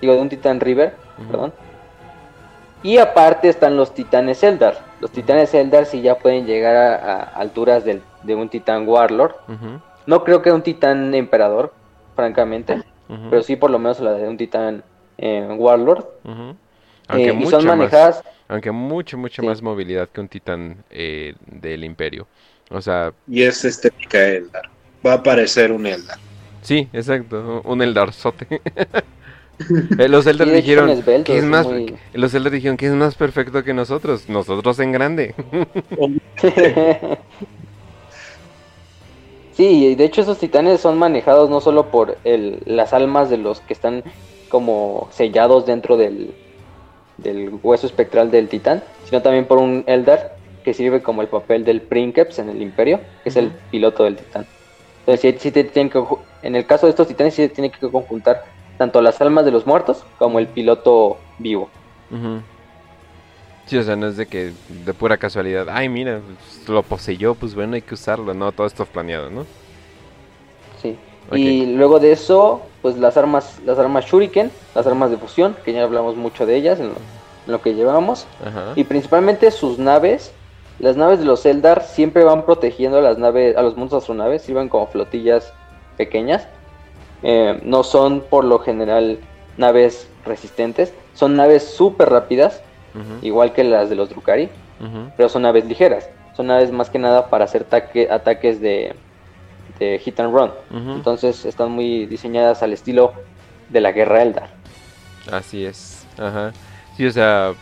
digo 0.00 0.14
de 0.14 0.20
un 0.20 0.28
Titan 0.28 0.60
River, 0.60 0.94
perdón. 1.28 1.52
Y 2.82 2.98
aparte 2.98 3.48
están 3.48 3.76
los 3.76 3.94
Titanes 3.94 4.42
Eldar. 4.42 4.78
Los 5.00 5.10
Titanes 5.10 5.54
Eldar 5.54 5.86
sí 5.86 6.02
ya 6.02 6.18
pueden 6.18 6.46
llegar 6.46 6.76
a, 6.76 7.22
alturas 7.22 7.84
de 7.84 8.34
un 8.34 8.48
Titan 8.48 8.88
Warlord. 8.88 9.34
No 10.06 10.24
creo 10.24 10.42
que 10.42 10.52
un 10.52 10.62
Titán 10.62 11.14
Emperador, 11.14 11.72
francamente, 12.14 12.82
pero 13.30 13.42
sí 13.42 13.56
por 13.56 13.70
lo 13.70 13.78
menos 13.78 14.00
la 14.00 14.12
de 14.12 14.28
un 14.28 14.36
Titán 14.36 14.82
eh, 15.18 15.46
Warlord. 15.58 16.06
Aunque 17.08 17.28
eh, 17.30 17.38
y 17.38 17.46
son 17.46 17.66
manejadas. 17.66 18.24
aunque 18.48 18.70
mucho, 18.70 19.18
mucho 19.18 19.42
más 19.42 19.60
movilidad 19.60 20.08
que 20.08 20.22
un 20.22 20.28
Titán 20.28 20.84
del 20.90 21.84
Imperio. 21.84 22.26
O 22.70 22.80
sea. 22.80 23.12
Y 23.28 23.42
es 23.42 23.62
este 23.66 23.92
Eldar 24.10 24.73
va 25.04 25.12
a 25.12 25.16
aparecer 25.16 25.72
un 25.72 25.86
Eldar. 25.86 26.18
Sí, 26.62 26.88
exacto, 26.92 27.62
un 27.64 27.82
Eldarzote. 27.82 28.46
Eh, 29.98 30.08
los 30.08 30.26
Eldar 30.26 30.50
dijeron 30.50 31.00
que 31.22 31.38
es 31.38 31.44
más 31.44 31.64
los 32.12 32.34
Eldar 32.34 32.52
dijeron 32.52 32.76
que 32.76 32.86
es 32.86 32.92
más 32.92 33.14
perfecto 33.14 33.62
que 33.62 33.72
nosotros, 33.72 34.28
nosotros 34.28 34.80
en 34.80 34.90
grande. 34.90 35.32
sí, 39.56 39.86
y 39.86 39.94
de 39.94 40.04
hecho 40.04 40.22
esos 40.22 40.38
titanes 40.38 40.80
son 40.80 40.98
manejados 40.98 41.50
no 41.50 41.60
solo 41.60 41.92
por 41.92 42.18
el, 42.24 42.64
las 42.66 42.92
almas 42.92 43.30
de 43.30 43.36
los 43.38 43.60
que 43.60 43.74
están 43.74 44.02
como 44.48 45.06
sellados 45.12 45.66
dentro 45.66 45.96
del, 45.96 46.34
del 47.18 47.52
hueso 47.62 47.86
espectral 47.86 48.32
del 48.32 48.48
titán, 48.48 48.82
sino 49.04 49.22
también 49.22 49.46
por 49.46 49.58
un 49.58 49.84
Eldar 49.86 50.36
que 50.64 50.74
sirve 50.74 51.00
como 51.00 51.22
el 51.22 51.28
papel 51.28 51.64
del 51.64 51.80
Princeps 51.80 52.40
en 52.40 52.48
el 52.48 52.60
Imperio, 52.60 52.98
que 53.22 53.28
es 53.28 53.36
el 53.36 53.52
piloto 53.70 54.02
del 54.02 54.16
titán. 54.16 54.46
Entonces, 55.06 55.40
sí, 55.40 55.50
tienen 55.50 55.90
que, 55.90 56.02
en 56.42 56.56
el 56.56 56.66
caso 56.66 56.86
de 56.86 56.90
estos 56.90 57.08
titanes, 57.08 57.34
sí 57.34 57.42
se 57.42 57.48
tiene 57.50 57.70
que 57.70 57.90
conjuntar 57.90 58.44
tanto 58.78 59.02
las 59.02 59.20
almas 59.20 59.44
de 59.44 59.50
los 59.50 59.66
muertos 59.66 60.04
como 60.18 60.38
el 60.38 60.46
piloto 60.46 61.18
vivo. 61.38 61.68
Sí, 63.66 63.76
o 63.76 63.82
sea, 63.82 63.96
no 63.96 64.06
es 64.06 64.16
de 64.16 64.26
que 64.26 64.52
de 64.68 64.94
pura 64.94 65.16
casualidad, 65.16 65.66
ay, 65.70 65.88
mira, 65.88 66.20
lo 66.68 66.82
poseyó, 66.82 67.34
pues 67.34 67.54
bueno, 67.54 67.74
hay 67.74 67.82
que 67.82 67.94
usarlo, 67.94 68.34
¿no? 68.34 68.52
Todo 68.52 68.66
esto 68.66 68.82
es 68.82 68.88
planeado, 68.88 69.30
¿no? 69.30 69.46
Sí. 70.80 70.96
Y 71.32 71.66
luego 71.66 71.98
de 71.98 72.12
eso, 72.12 72.62
pues 72.82 72.98
las 72.98 73.16
armas, 73.16 73.58
las 73.64 73.78
armas 73.78 74.04
Shuriken, 74.04 74.50
las 74.74 74.86
armas 74.86 75.10
de 75.10 75.16
fusión, 75.16 75.56
que 75.64 75.72
ya 75.72 75.82
hablamos 75.82 76.16
mucho 76.16 76.44
de 76.44 76.56
ellas 76.56 76.78
en 76.80 76.92
lo, 77.46 77.62
que 77.62 77.74
llevamos. 77.74 78.26
Y 78.76 78.84
principalmente 78.84 79.50
sus 79.50 79.78
naves, 79.78 80.32
las 80.78 80.96
naves 80.96 81.20
de 81.20 81.24
los 81.24 81.46
Eldar 81.46 81.82
siempre 81.82 82.24
van 82.24 82.44
protegiendo 82.44 82.98
a 82.98 83.00
las 83.00 83.18
naves, 83.18 83.56
a 83.56 83.62
los 83.62 83.76
mundos 83.76 84.02
astronaves, 84.02 84.42
sirven 84.42 84.68
como 84.68 84.86
flotillas 84.86 85.52
pequeñas. 85.96 86.48
Eh, 87.22 87.60
no 87.64 87.84
son 87.84 88.20
por 88.20 88.44
lo 88.44 88.58
general 88.58 89.18
naves 89.56 90.08
resistentes, 90.26 90.92
son 91.14 91.36
naves 91.36 91.64
súper 91.64 92.10
rápidas, 92.10 92.62
igual 93.22 93.52
que 93.52 93.64
las 93.64 93.90
de 93.90 93.96
los 93.96 94.10
Drukari, 94.10 94.48
pero 95.16 95.28
son 95.28 95.42
naves 95.42 95.64
ligeras. 95.64 96.08
Son 96.36 96.48
naves 96.48 96.72
más 96.72 96.90
que 96.90 96.98
nada 96.98 97.30
para 97.30 97.44
hacer 97.44 97.64
ataques 98.10 98.60
de, 98.60 98.94
de, 99.78 99.98
hit 100.00 100.18
and 100.18 100.34
run. 100.34 100.50
Entonces 100.70 101.44
están 101.44 101.70
muy 101.70 102.06
diseñadas 102.06 102.62
al 102.62 102.72
estilo 102.72 103.12
de 103.68 103.80
la 103.80 103.92
guerra 103.92 104.22
Eldar. 104.22 104.50
Así 105.30 105.64
es. 105.64 106.06
Ajá. 106.18 106.52
Sí, 106.96 107.06
o 107.06 107.10
sea, 107.10 107.54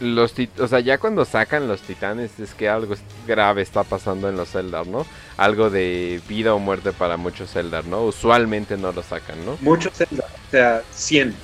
los 0.00 0.34
o 0.58 0.68
sea, 0.68 0.80
ya 0.80 0.98
cuando 0.98 1.24
sacan 1.24 1.68
los 1.68 1.80
titanes 1.80 2.38
es 2.40 2.54
que 2.54 2.68
algo 2.68 2.94
grave 3.26 3.62
está 3.62 3.84
pasando 3.84 4.28
en 4.28 4.36
los 4.36 4.54
Eldar, 4.54 4.86
¿no? 4.86 5.06
Algo 5.36 5.70
de 5.70 6.20
vida 6.28 6.54
o 6.54 6.58
muerte 6.58 6.92
para 6.92 7.16
muchos 7.16 7.54
Eldar, 7.56 7.86
¿no? 7.86 8.02
Usualmente 8.02 8.76
no 8.76 8.92
lo 8.92 9.02
sacan, 9.02 9.44
¿no? 9.44 9.56
Muchos 9.60 10.00
Eldar, 10.00 10.28
o 10.48 10.50
sea, 10.50 10.82
100. 10.90 11.34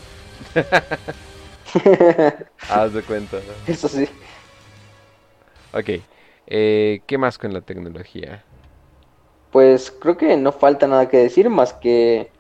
Haz 2.68 2.92
de 2.92 3.02
cuenta. 3.02 3.38
Eso 3.66 3.88
sí. 3.88 4.08
Ok. 5.72 5.90
Eh, 6.46 7.02
¿Qué 7.06 7.18
más 7.18 7.38
con 7.38 7.52
la 7.52 7.60
tecnología? 7.60 8.44
Pues 9.52 9.90
creo 9.90 10.16
que 10.16 10.36
no 10.36 10.52
falta 10.52 10.86
nada 10.86 11.08
que 11.08 11.18
decir 11.18 11.48
más 11.48 11.72
que... 11.72 12.30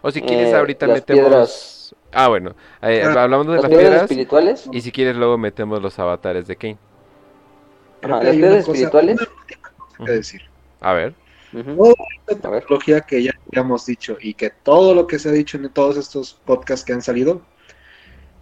O 0.00 0.10
si 0.10 0.22
quieres, 0.22 0.52
eh, 0.52 0.56
ahorita 0.56 0.86
metemos... 0.86 1.77
Ah, 2.12 2.28
bueno. 2.28 2.54
Eh, 2.82 3.02
ah, 3.04 3.22
hablamos 3.22 3.46
de 3.46 3.54
las, 3.54 3.66
piedras, 3.66 4.02
espirituales. 4.02 4.68
Y 4.72 4.80
si 4.80 4.92
quieres, 4.92 5.16
luego 5.16 5.38
metemos 5.38 5.82
los 5.82 5.98
avatares 5.98 6.46
de 6.46 6.56
Kane. 6.56 6.78
las 8.02 8.36
piedras 8.36 8.68
espirituales. 8.68 9.18
decir. 9.98 10.42
A 10.80 10.92
ver. 10.92 11.14
la 11.52 12.34
tecnología 12.36 13.00
que 13.00 13.22
ya 13.22 13.32
hemos 13.52 13.86
dicho 13.86 14.16
y 14.20 14.34
que 14.34 14.50
todo 14.50 14.94
lo 14.94 15.06
que 15.06 15.18
se 15.18 15.28
ha 15.28 15.32
dicho 15.32 15.56
en 15.56 15.68
todos 15.70 15.96
estos 15.96 16.34
podcasts 16.44 16.84
que 16.84 16.92
han 16.92 17.02
salido, 17.02 17.42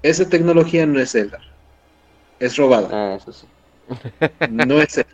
esa 0.02 0.28
tecnología 0.28 0.86
no 0.86 1.00
es 1.00 1.12
Zelda. 1.12 1.40
Es 2.38 2.56
robada. 2.56 2.88
Ah, 2.92 3.14
eso 3.16 3.32
sí. 3.32 3.46
No 4.50 4.80
es 4.80 4.92
Zelda. 4.92 5.10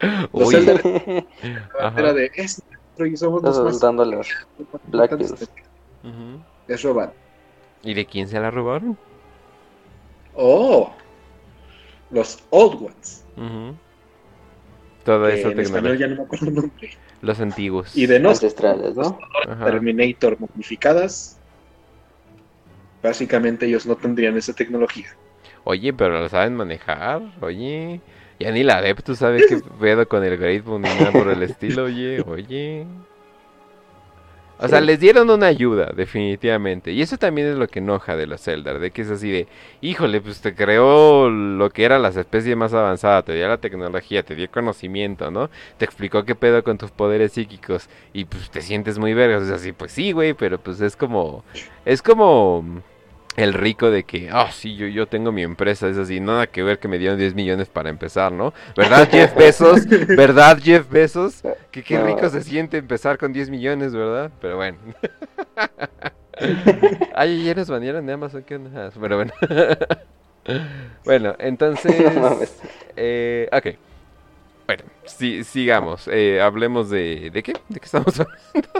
Los 0.32 0.50
Zelda 0.50 0.80
era 1.96 2.12
de 2.12 2.30
es 2.34 2.62
y 3.06 3.16
somos 3.16 3.42
los 3.42 3.82
más. 3.82 4.28
Black 4.88 5.16
Es 6.68 6.82
robada. 6.82 7.12
¿Y 7.82 7.94
de 7.94 8.06
quién 8.06 8.28
se 8.28 8.38
la 8.38 8.50
robaron? 8.50 8.98
Oh, 10.34 10.92
los 12.10 12.42
Old 12.50 12.82
Ones. 12.82 13.24
Todo 15.04 15.28
eso 15.28 15.50
en 15.50 15.60
español 15.60 15.98
ya 15.98 16.06
no 16.08 16.16
me 16.16 16.22
acuerdo 16.22 16.46
el 16.46 16.54
nombre. 16.54 16.90
Los 17.22 17.40
antiguos. 17.40 17.96
Y 17.96 18.06
de 18.06 18.16
ancestrales, 18.16 18.94
¿no? 18.96 19.18
Terminator 19.64 20.38
modificadas. 20.38 21.38
Básicamente 23.02 23.66
ellos 23.66 23.86
no 23.86 23.96
tendrían 23.96 24.36
esa 24.36 24.52
tecnología. 24.52 25.06
Oye, 25.64 25.92
pero 25.92 26.20
lo 26.20 26.28
saben 26.28 26.54
manejar, 26.54 27.22
oye. 27.40 28.00
Ya 28.38 28.50
ni 28.52 28.62
la 28.62 28.78
Adeptus 28.78 29.18
sabe 29.18 29.40
qué 29.46 29.58
pedo 29.80 30.08
con 30.08 30.24
el 30.24 30.36
Great 30.36 30.66
ni 30.66 30.78
nada 30.80 31.12
por 31.12 31.28
el 31.28 31.42
estilo, 31.42 31.84
oye, 31.84 32.22
oye. 32.22 32.86
O 34.62 34.68
sea, 34.68 34.80
les 34.80 35.00
dieron 35.00 35.30
una 35.30 35.46
ayuda, 35.46 35.92
definitivamente. 35.96 36.92
Y 36.92 37.00
eso 37.00 37.16
también 37.16 37.48
es 37.48 37.56
lo 37.56 37.66
que 37.66 37.78
enoja 37.78 38.14
de 38.16 38.26
los 38.26 38.46
Eldar, 38.46 38.78
de 38.78 38.90
que 38.90 39.02
es 39.02 39.10
así 39.10 39.30
de, 39.30 39.48
híjole, 39.80 40.20
pues 40.20 40.40
te 40.40 40.54
creó 40.54 41.30
lo 41.30 41.70
que 41.70 41.84
eran 41.84 42.02
las 42.02 42.16
especies 42.16 42.56
más 42.56 42.74
avanzadas, 42.74 43.24
te 43.24 43.34
dio 43.34 43.48
la 43.48 43.56
tecnología, 43.56 44.22
te 44.22 44.34
dio 44.34 44.50
conocimiento, 44.50 45.30
¿no? 45.30 45.48
Te 45.78 45.86
explicó 45.86 46.24
qué 46.24 46.34
pedo 46.34 46.62
con 46.62 46.76
tus 46.76 46.90
poderes 46.90 47.32
psíquicos 47.32 47.88
y 48.12 48.26
pues 48.26 48.50
te 48.50 48.60
sientes 48.60 48.98
muy 48.98 49.14
vergas. 49.14 49.44
Es 49.44 49.50
así, 49.50 49.72
pues 49.72 49.92
sí, 49.92 50.12
güey, 50.12 50.34
pero 50.34 50.58
pues 50.58 50.80
es 50.80 50.94
como, 50.94 51.42
es 51.84 52.02
como 52.02 52.82
el 53.40 53.54
rico 53.54 53.90
de 53.90 54.04
que, 54.04 54.30
ah, 54.30 54.50
sí, 54.52 54.76
yo, 54.76 54.86
yo 54.86 55.06
tengo 55.06 55.32
mi 55.32 55.42
empresa, 55.42 55.88
es 55.88 55.98
así, 55.98 56.20
nada 56.20 56.46
que 56.46 56.62
ver 56.62 56.78
que 56.78 56.88
me 56.88 56.98
dieron 56.98 57.18
10 57.18 57.34
millones 57.34 57.68
para 57.68 57.90
empezar, 57.90 58.32
¿no? 58.32 58.52
¿Verdad, 58.76 59.08
Jeff 59.10 59.34
Bezos? 59.34 59.86
¿Verdad, 60.08 60.58
Jeff 60.62 60.88
Bezos? 60.90 61.42
Que 61.70 61.82
qué 61.82 62.00
rico 62.02 62.28
se 62.28 62.42
siente 62.42 62.78
empezar 62.78 63.18
con 63.18 63.32
10 63.32 63.50
millones, 63.50 63.94
¿verdad? 63.94 64.30
Pero 64.40 64.56
bueno. 64.56 64.78
Ay, 67.14 67.44
ya 67.44 67.54
nos 67.54 67.68
banearon 67.68 68.06
de 68.06 68.12
Amazon, 68.12 68.42
¿qué 68.42 68.56
onda? 68.56 68.90
Pero 68.98 69.16
bueno. 69.16 69.32
bueno, 71.04 71.34
entonces... 71.38 72.60
Eh, 72.96 73.48
ok. 73.52 73.66
Bueno, 74.66 74.84
sigamos. 75.44 76.08
Eh, 76.08 76.40
hablemos 76.40 76.90
de... 76.90 77.30
¿De 77.32 77.42
qué? 77.42 77.54
¿De 77.68 77.80
qué 77.80 77.84
estamos 77.84 78.20
hablando? 78.20 78.70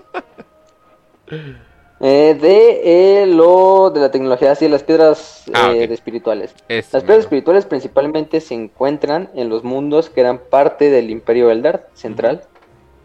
Eh, 2.02 2.34
de 2.40 3.22
eh, 3.22 3.26
lo 3.26 3.90
de 3.90 4.00
la 4.00 4.10
tecnología, 4.10 4.52
así 4.52 4.66
las 4.68 4.82
piedras 4.82 5.44
ah, 5.52 5.72
eh, 5.74 5.84
espirituales. 5.92 6.54
las 6.66 6.86
piedras 6.86 7.18
espirituales 7.18 7.66
principalmente 7.66 8.40
se 8.40 8.54
encuentran 8.54 9.28
en 9.34 9.50
los 9.50 9.64
mundos 9.64 10.08
que 10.08 10.22
eran 10.22 10.38
parte 10.38 10.88
del 10.88 11.10
Imperio 11.10 11.50
Eldar 11.50 11.88
central. 11.92 12.44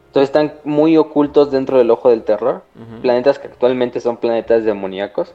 Entonces 0.08 0.30
están 0.30 0.54
muy 0.64 0.96
ocultos 0.96 1.52
dentro 1.52 1.78
del 1.78 1.92
ojo 1.92 2.10
del 2.10 2.24
terror. 2.24 2.64
Planetas 3.02 3.38
que 3.38 3.48
actualmente 3.48 4.00
son 4.00 4.16
planetas 4.16 4.64
demoníacos. 4.64 5.34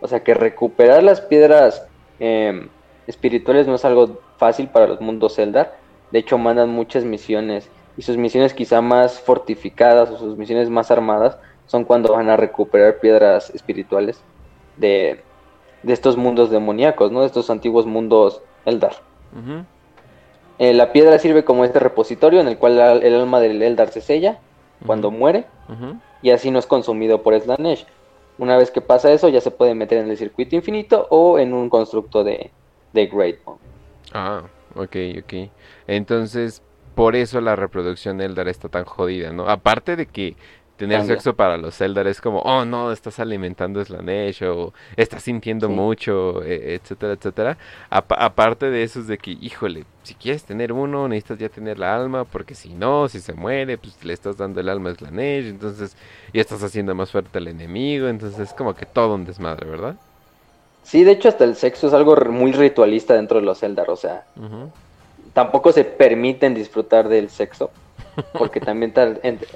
O 0.00 0.06
sea 0.06 0.22
que 0.22 0.34
recuperar 0.34 1.02
las 1.02 1.20
piedras 1.20 1.84
em, 2.20 2.68
espirituales 3.08 3.66
no 3.66 3.74
es 3.74 3.84
algo 3.84 4.20
fácil 4.36 4.68
para 4.68 4.86
los 4.86 5.00
mundos 5.00 5.36
Eldar. 5.40 5.76
De 6.12 6.20
hecho, 6.20 6.38
mandan 6.38 6.70
muchas 6.70 7.02
misiones. 7.02 7.68
Y 7.96 8.02
sus 8.02 8.16
misiones 8.16 8.54
quizá 8.54 8.80
más 8.80 9.18
fortificadas 9.18 10.10
o 10.10 10.16
sus 10.16 10.36
misiones 10.38 10.70
más 10.70 10.92
armadas 10.92 11.36
son 11.66 11.84
cuando 11.84 12.12
van 12.12 12.28
a 12.28 12.36
recuperar 12.36 12.98
piedras 12.98 13.50
espirituales 13.50 14.22
de, 14.76 15.20
estos 15.86 16.16
mundos 16.16 16.50
demoníacos, 16.50 17.12
¿no? 17.12 17.20
De 17.20 17.26
estos 17.26 17.50
antiguos 17.50 17.86
mundos 17.86 18.42
Eldar. 18.64 18.94
Eh, 20.58 20.72
la 20.72 20.92
piedra 20.92 21.18
sirve 21.18 21.44
como 21.44 21.64
este 21.64 21.78
repositorio 21.80 22.40
en 22.40 22.48
el 22.48 22.58
cual 22.58 22.78
el 23.02 23.14
alma 23.14 23.40
del 23.40 23.62
Eldar 23.62 23.88
se 23.88 24.00
sella 24.00 24.38
cuando 24.86 25.10
muere 25.10 25.46
y 26.22 26.30
así 26.30 26.50
no 26.50 26.58
es 26.58 26.66
consumido 26.66 27.22
por 27.22 27.38
Slanesh. 27.38 27.86
Una 28.38 28.56
vez 28.56 28.70
que 28.70 28.80
pasa 28.80 29.12
eso 29.12 29.28
ya 29.28 29.40
se 29.40 29.50
puede 29.50 29.74
meter 29.74 29.98
en 29.98 30.10
el 30.10 30.16
circuito 30.16 30.56
infinito 30.56 31.06
o 31.10 31.38
en 31.38 31.52
un 31.52 31.68
constructo 31.68 32.24
de, 32.24 32.50
de 32.92 33.06
Great 33.06 33.38
Ah, 34.12 34.42
ok, 34.74 34.96
ok. 35.22 35.50
Entonces, 35.86 36.62
por 36.94 37.16
eso 37.16 37.40
la 37.40 37.56
reproducción 37.56 38.20
Eldar 38.20 38.48
está 38.48 38.68
tan 38.68 38.84
jodida, 38.84 39.32
¿no? 39.32 39.48
Aparte 39.48 39.96
de 39.96 40.06
que 40.06 40.36
Tener 40.76 41.04
sexo 41.06 41.36
para 41.36 41.56
los 41.56 41.80
Eldar 41.80 42.08
es 42.08 42.20
como, 42.20 42.40
oh 42.40 42.64
no, 42.64 42.90
estás 42.90 43.20
alimentando 43.20 43.84
Slanesh 43.84 44.42
o 44.42 44.72
estás 44.96 45.22
sintiendo 45.22 45.68
mucho, 45.68 46.42
e, 46.42 46.74
etcétera, 46.74 47.12
etcétera. 47.12 47.58
aparte 47.90 48.70
de 48.70 48.82
eso 48.82 48.98
es 48.98 49.06
de 49.06 49.16
que, 49.16 49.30
híjole, 49.30 49.84
si 50.02 50.14
quieres 50.14 50.42
tener 50.42 50.72
uno, 50.72 51.06
necesitas 51.06 51.38
ya 51.38 51.48
tener 51.48 51.78
la 51.78 51.94
alma, 51.94 52.24
porque 52.24 52.56
si 52.56 52.74
no, 52.74 53.08
si 53.08 53.20
se 53.20 53.34
muere, 53.34 53.78
pues 53.78 54.04
le 54.04 54.12
estás 54.12 54.36
dando 54.36 54.60
el 54.60 54.68
alma 54.68 54.90
a 54.90 54.94
Slanesh, 54.96 55.46
entonces 55.46 55.96
ya 56.32 56.40
estás 56.40 56.60
haciendo 56.64 56.92
más 56.96 57.12
fuerte 57.12 57.38
al 57.38 57.46
enemigo, 57.46 58.08
entonces 58.08 58.40
es 58.40 58.52
como 58.52 58.74
que 58.74 58.84
todo 58.84 59.14
un 59.14 59.24
desmadre, 59.24 59.70
¿verdad? 59.70 59.94
Sí, 60.82 61.04
de 61.04 61.12
hecho 61.12 61.28
hasta 61.28 61.44
el 61.44 61.54
sexo 61.54 61.86
es 61.86 61.92
algo 61.92 62.16
muy 62.16 62.50
ritualista 62.50 63.14
dentro 63.14 63.38
de 63.38 63.46
los 63.46 63.62
Eldar, 63.62 63.90
o 63.90 63.96
sea, 63.96 64.24
tampoco 65.34 65.70
se 65.70 65.84
permiten 65.84 66.52
disfrutar 66.52 67.08
del 67.08 67.30
sexo 67.30 67.70
porque 68.32 68.60
también 68.60 68.92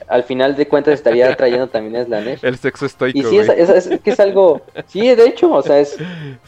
al 0.08 0.22
final 0.24 0.56
de 0.56 0.66
cuentas 0.68 0.94
estaría 0.94 1.34
trayendo 1.36 1.68
también 1.68 2.04
Slanesh. 2.04 2.44
El 2.44 2.56
sexo 2.56 2.86
estoico. 2.86 3.18
Y 3.18 3.22
sí, 3.22 3.38
es, 3.38 3.88
que 4.02 4.10
es 4.10 4.20
algo, 4.20 4.62
sí, 4.86 5.14
de 5.14 5.26
hecho, 5.26 5.52
o 5.52 5.62
sea, 5.62 5.78
es, 5.78 5.96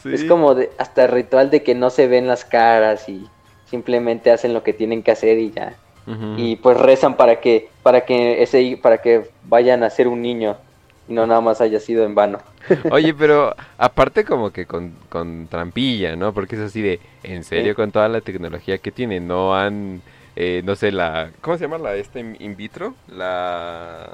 es 0.05 0.25
como 0.25 0.55
de, 0.55 0.71
hasta 0.79 1.05
el 1.05 1.11
ritual 1.11 1.51
de 1.51 1.63
que 1.63 1.75
no 1.75 1.91
se 1.91 2.07
ven 2.07 2.27
las 2.27 2.45
caras 2.45 3.09
y 3.09 3.27
simplemente 3.67 4.31
hacen 4.31 4.53
lo 4.53 4.63
que 4.63 4.73
tienen 4.73 5.03
que 5.03 5.13
hacer 5.13 5.39
y 5.39 5.51
ya. 5.51 5.75
Y 6.37 6.57
pues 6.57 6.77
rezan 6.77 7.17
para 7.17 7.41
que, 7.41 7.69
para 7.85 8.01
que 8.01 8.43
ese, 8.43 8.77
para 8.83 8.99
que 8.99 9.31
vayan 9.45 9.85
a 9.85 9.91
ser 9.91 10.09
un 10.09 10.23
niño 10.23 10.57
y 11.09 11.13
no 11.13 11.25
nada 11.25 11.41
más 11.41 11.61
haya 11.61 11.79
sido 11.79 12.05
en 12.05 12.17
vano. 12.17 12.39
Oye, 12.91 13.15
pero 13.15 13.55
aparte 13.79 14.25
como 14.25 14.51
que 14.51 14.67
con, 14.67 14.93
con 15.09 15.47
trampilla, 15.49 16.17
¿no? 16.17 16.33
Porque 16.33 16.57
es 16.57 16.63
así 16.63 16.83
de, 16.83 17.01
en 17.23 17.45
serio, 17.45 17.77
con 17.77 17.93
toda 17.93 18.09
la 18.09 18.21
tecnología 18.21 18.79
que 18.79 18.91
tienen, 18.91 19.29
no 19.29 19.55
han 19.55 20.03
eh, 20.37 20.63
no 20.65 20.77
sé, 20.77 20.93
la... 20.93 21.31
¿Cómo 21.41 21.57
se 21.57 21.65
llama 21.65 21.79
la 21.79 21.95
esta 21.95 22.21
in 22.21 22.57
vitro? 22.57 22.95
La... 23.09 24.11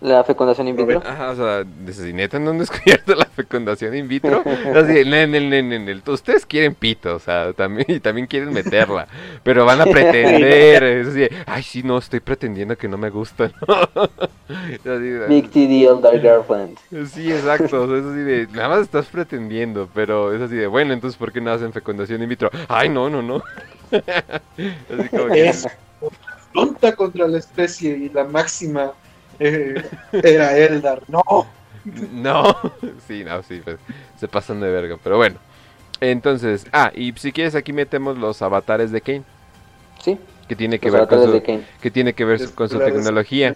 La 0.00 0.22
fecundación 0.22 0.68
in 0.68 0.76
vitro. 0.76 1.02
Ajá, 1.04 1.30
o 1.30 1.34
sea, 1.34 1.64
de 1.64 2.12
neta 2.12 2.38
no 2.38 2.50
han 2.50 2.58
descubierto 2.58 3.14
la 3.16 3.24
fecundación 3.24 3.96
in 3.96 4.06
vitro. 4.06 4.44
Así, 4.74 4.98
en 4.98 6.02
ustedes 6.06 6.46
quieren 6.46 6.74
pito, 6.74 7.16
o 7.16 7.18
sea, 7.18 7.52
también, 7.52 7.86
y 7.88 7.98
también 7.98 8.28
quieren 8.28 8.52
meterla, 8.52 9.08
pero 9.42 9.64
van 9.64 9.80
a 9.80 9.86
pretender. 9.86 10.84
Es 10.84 11.08
así, 11.08 11.26
ay, 11.46 11.62
sí, 11.64 11.82
no, 11.82 11.98
estoy 11.98 12.20
pretendiendo 12.20 12.76
que 12.76 12.86
no 12.86 12.96
me 12.96 13.10
gusta. 13.10 13.50
Big 15.28 15.50
TD 15.50 16.00
Dark 16.00 16.20
Girlfriend. 16.20 16.78
Sí, 17.08 17.32
exacto, 17.32 17.96
es 17.96 18.04
así 18.04 18.20
de, 18.20 18.46
nada 18.52 18.68
más 18.68 18.82
estás 18.82 19.06
pretendiendo, 19.06 19.88
pero 19.92 20.32
es 20.32 20.40
así 20.40 20.54
de, 20.54 20.68
bueno, 20.68 20.92
entonces, 20.92 21.18
¿por 21.18 21.32
qué 21.32 21.40
no 21.40 21.50
hacen 21.50 21.72
fecundación 21.72 22.22
in 22.22 22.28
vitro? 22.28 22.50
Ay, 22.68 22.88
no, 22.88 23.10
no, 23.10 23.20
no. 23.20 23.42
así 24.98 25.08
como 25.10 25.26
que... 25.26 25.48
Es 25.48 25.66
tonta 26.52 26.94
contra 26.94 27.28
la 27.28 27.38
especie 27.38 27.96
y 27.96 28.08
la 28.08 28.24
máxima 28.24 28.92
eh, 29.38 29.82
era 30.12 30.56
Eldar, 30.56 31.02
no. 31.08 31.22
No, 32.12 32.56
sí, 33.06 33.24
no, 33.24 33.42
sí, 33.42 33.60
pues, 33.62 33.78
se 34.18 34.28
pasan 34.28 34.60
de 34.60 34.70
verga, 34.70 34.96
pero 35.02 35.16
bueno. 35.16 35.36
Entonces, 36.00 36.66
ah, 36.72 36.92
y 36.94 37.12
si 37.16 37.32
quieres 37.32 37.54
aquí 37.54 37.72
metemos 37.72 38.18
los 38.18 38.40
avatares 38.42 38.90
de 38.90 39.00
Kane. 39.00 39.22
Sí. 40.02 40.18
Que 40.48 40.56
tiene 40.56 40.78
que 40.78 40.90
ver 40.90 41.08
con 41.08 41.24
su, 41.24 41.42
que 41.80 41.90
tiene 41.90 42.12
que 42.12 42.24
ver 42.24 42.52
con 42.54 42.68
su 42.68 42.78
tecnología. 42.78 43.54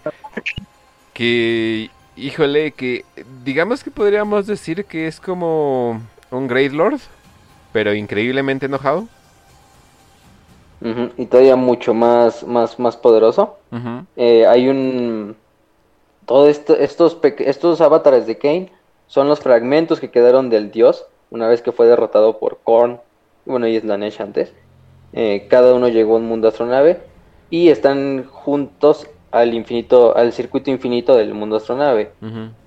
Que, 1.13 1.89
híjole, 2.15 2.71
que 2.71 3.05
digamos 3.43 3.83
que 3.83 3.91
podríamos 3.91 4.45
decir 4.45 4.85
que 4.85 5.07
es 5.07 5.19
como 5.19 6.01
un 6.31 6.47
Great 6.47 6.73
Lord, 6.73 6.99
pero 7.71 7.93
increíblemente 7.93 8.65
enojado. 8.65 9.07
Y 11.17 11.27
todavía 11.27 11.55
mucho 11.55 11.93
más, 11.93 12.45
más, 12.45 12.77
más 12.77 12.97
poderoso. 12.97 13.57
Eh, 14.17 14.45
hay 14.45 14.67
un 14.67 15.35
todos 16.25 16.49
esto, 16.49 16.75
estos, 16.75 17.17
estos 17.39 17.81
avatares 17.81 18.27
de 18.27 18.37
Kane 18.37 18.71
son 19.07 19.27
los 19.27 19.39
fragmentos 19.39 19.99
que 19.99 20.11
quedaron 20.11 20.49
del 20.49 20.71
dios 20.71 21.05
una 21.31 21.47
vez 21.47 21.61
que 21.61 21.71
fue 21.71 21.87
derrotado 21.87 22.37
por 22.37 22.59
Korn, 22.63 22.99
bueno, 23.45 23.67
y 23.67 23.79
Slanesh 23.79 24.21
antes. 24.21 24.53
Eh, 25.13 25.47
cada 25.49 25.73
uno 25.73 25.87
llegó 25.87 26.13
a 26.13 26.17
un 26.17 26.27
mundo 26.27 26.47
astronave 26.47 27.01
y 27.49 27.69
están 27.69 28.25
juntos 28.25 29.07
al 29.31 29.53
infinito, 29.53 30.15
al 30.15 30.31
circuito 30.31 30.69
infinito 30.69 31.15
del 31.15 31.33
mundo 31.33 31.55
astronave. 31.55 32.11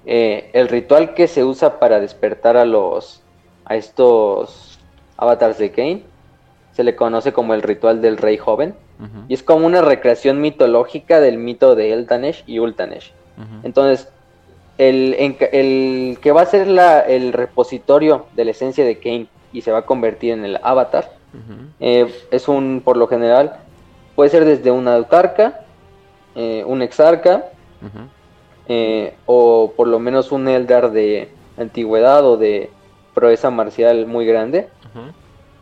Eh, 0.04 0.50
el 0.52 0.68
ritual 0.68 1.14
que 1.14 1.28
se 1.28 1.44
usa 1.44 1.78
para 1.78 2.00
despertar 2.00 2.56
a 2.56 2.64
los 2.64 3.22
a 3.64 3.76
estos 3.76 4.78
avatars 5.16 5.58
de 5.58 5.70
Kane 5.70 6.02
se 6.76 6.84
le 6.84 6.94
conoce 6.94 7.32
como 7.32 7.54
el 7.54 7.62
ritual 7.62 8.02
del 8.02 8.18
rey 8.18 8.36
joven 8.36 8.74
y 9.28 9.34
es 9.34 9.42
como 9.42 9.66
una 9.66 9.80
recreación 9.80 10.42
mitológica 10.42 11.20
del 11.20 11.38
mito 11.38 11.74
de 11.74 11.94
Eltanesh 11.94 12.44
y 12.46 12.58
Ultanesh. 12.58 13.14
Entonces, 13.62 14.10
el, 14.76 15.14
el, 15.18 16.18
que 16.20 16.32
va 16.32 16.42
a 16.42 16.46
ser 16.46 16.66
la, 16.66 17.00
el 17.00 17.32
repositorio 17.32 18.26
de 18.34 18.44
la 18.44 18.50
esencia 18.50 18.84
de 18.84 18.98
Kane 18.98 19.26
y 19.54 19.62
se 19.62 19.72
va 19.72 19.78
a 19.78 19.82
convertir 19.86 20.34
en 20.34 20.44
el 20.44 20.58
avatar, 20.62 21.12
eh, 21.80 22.14
es 22.30 22.46
un, 22.46 22.82
por 22.84 22.98
lo 22.98 23.06
general, 23.06 23.56
puede 24.14 24.28
ser 24.28 24.44
desde 24.44 24.70
una 24.70 24.96
autarca, 24.96 25.60
eh, 26.34 26.62
un 26.66 26.82
exarca, 26.82 27.46
eh, 28.68 29.14
o 29.24 29.72
por 29.74 29.88
lo 29.88 29.98
menos 29.98 30.30
un 30.30 30.46
Eldar 30.46 30.90
de 30.90 31.30
antigüedad 31.56 32.26
o 32.26 32.36
de 32.36 32.68
proeza 33.14 33.50
marcial 33.50 34.06
muy 34.06 34.26
grande. 34.26 34.68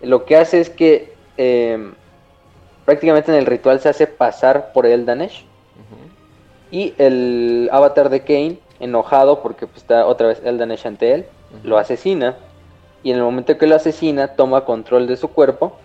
Lo 0.05 0.25
que 0.25 0.37
hace 0.37 0.61
es 0.61 0.71
que 0.71 1.13
prácticamente 2.85 3.33
en 3.33 3.39
el 3.39 3.47
ritual 3.47 3.81
se 3.81 3.89
hace 3.89 4.07
pasar 4.07 4.73
por 4.73 4.87
Eldanesh 4.87 5.45
y 6.71 6.95
el 6.99 7.69
avatar 7.73 8.11
de 8.11 8.21
Kane, 8.21 8.59
enojado 8.81 9.43
porque 9.43 9.67
pues, 9.67 9.79
está 9.79 10.07
otra 10.07 10.29
vez 10.29 10.43
Eldanesh 10.45 10.87
ante 10.87 11.15
él, 11.15 11.27
lo 11.63 11.79
asesina. 11.79 12.37
Y 13.03 13.11
en 13.11 13.19
el 13.19 13.23
momento 13.23 13.59
que 13.59 13.67
lo 13.67 13.77
asesina, 13.77 14.29
toma 14.29 14.65
control 14.65 15.07
de 15.07 15.17
su 15.17 15.29
cuerpo. 15.29 15.77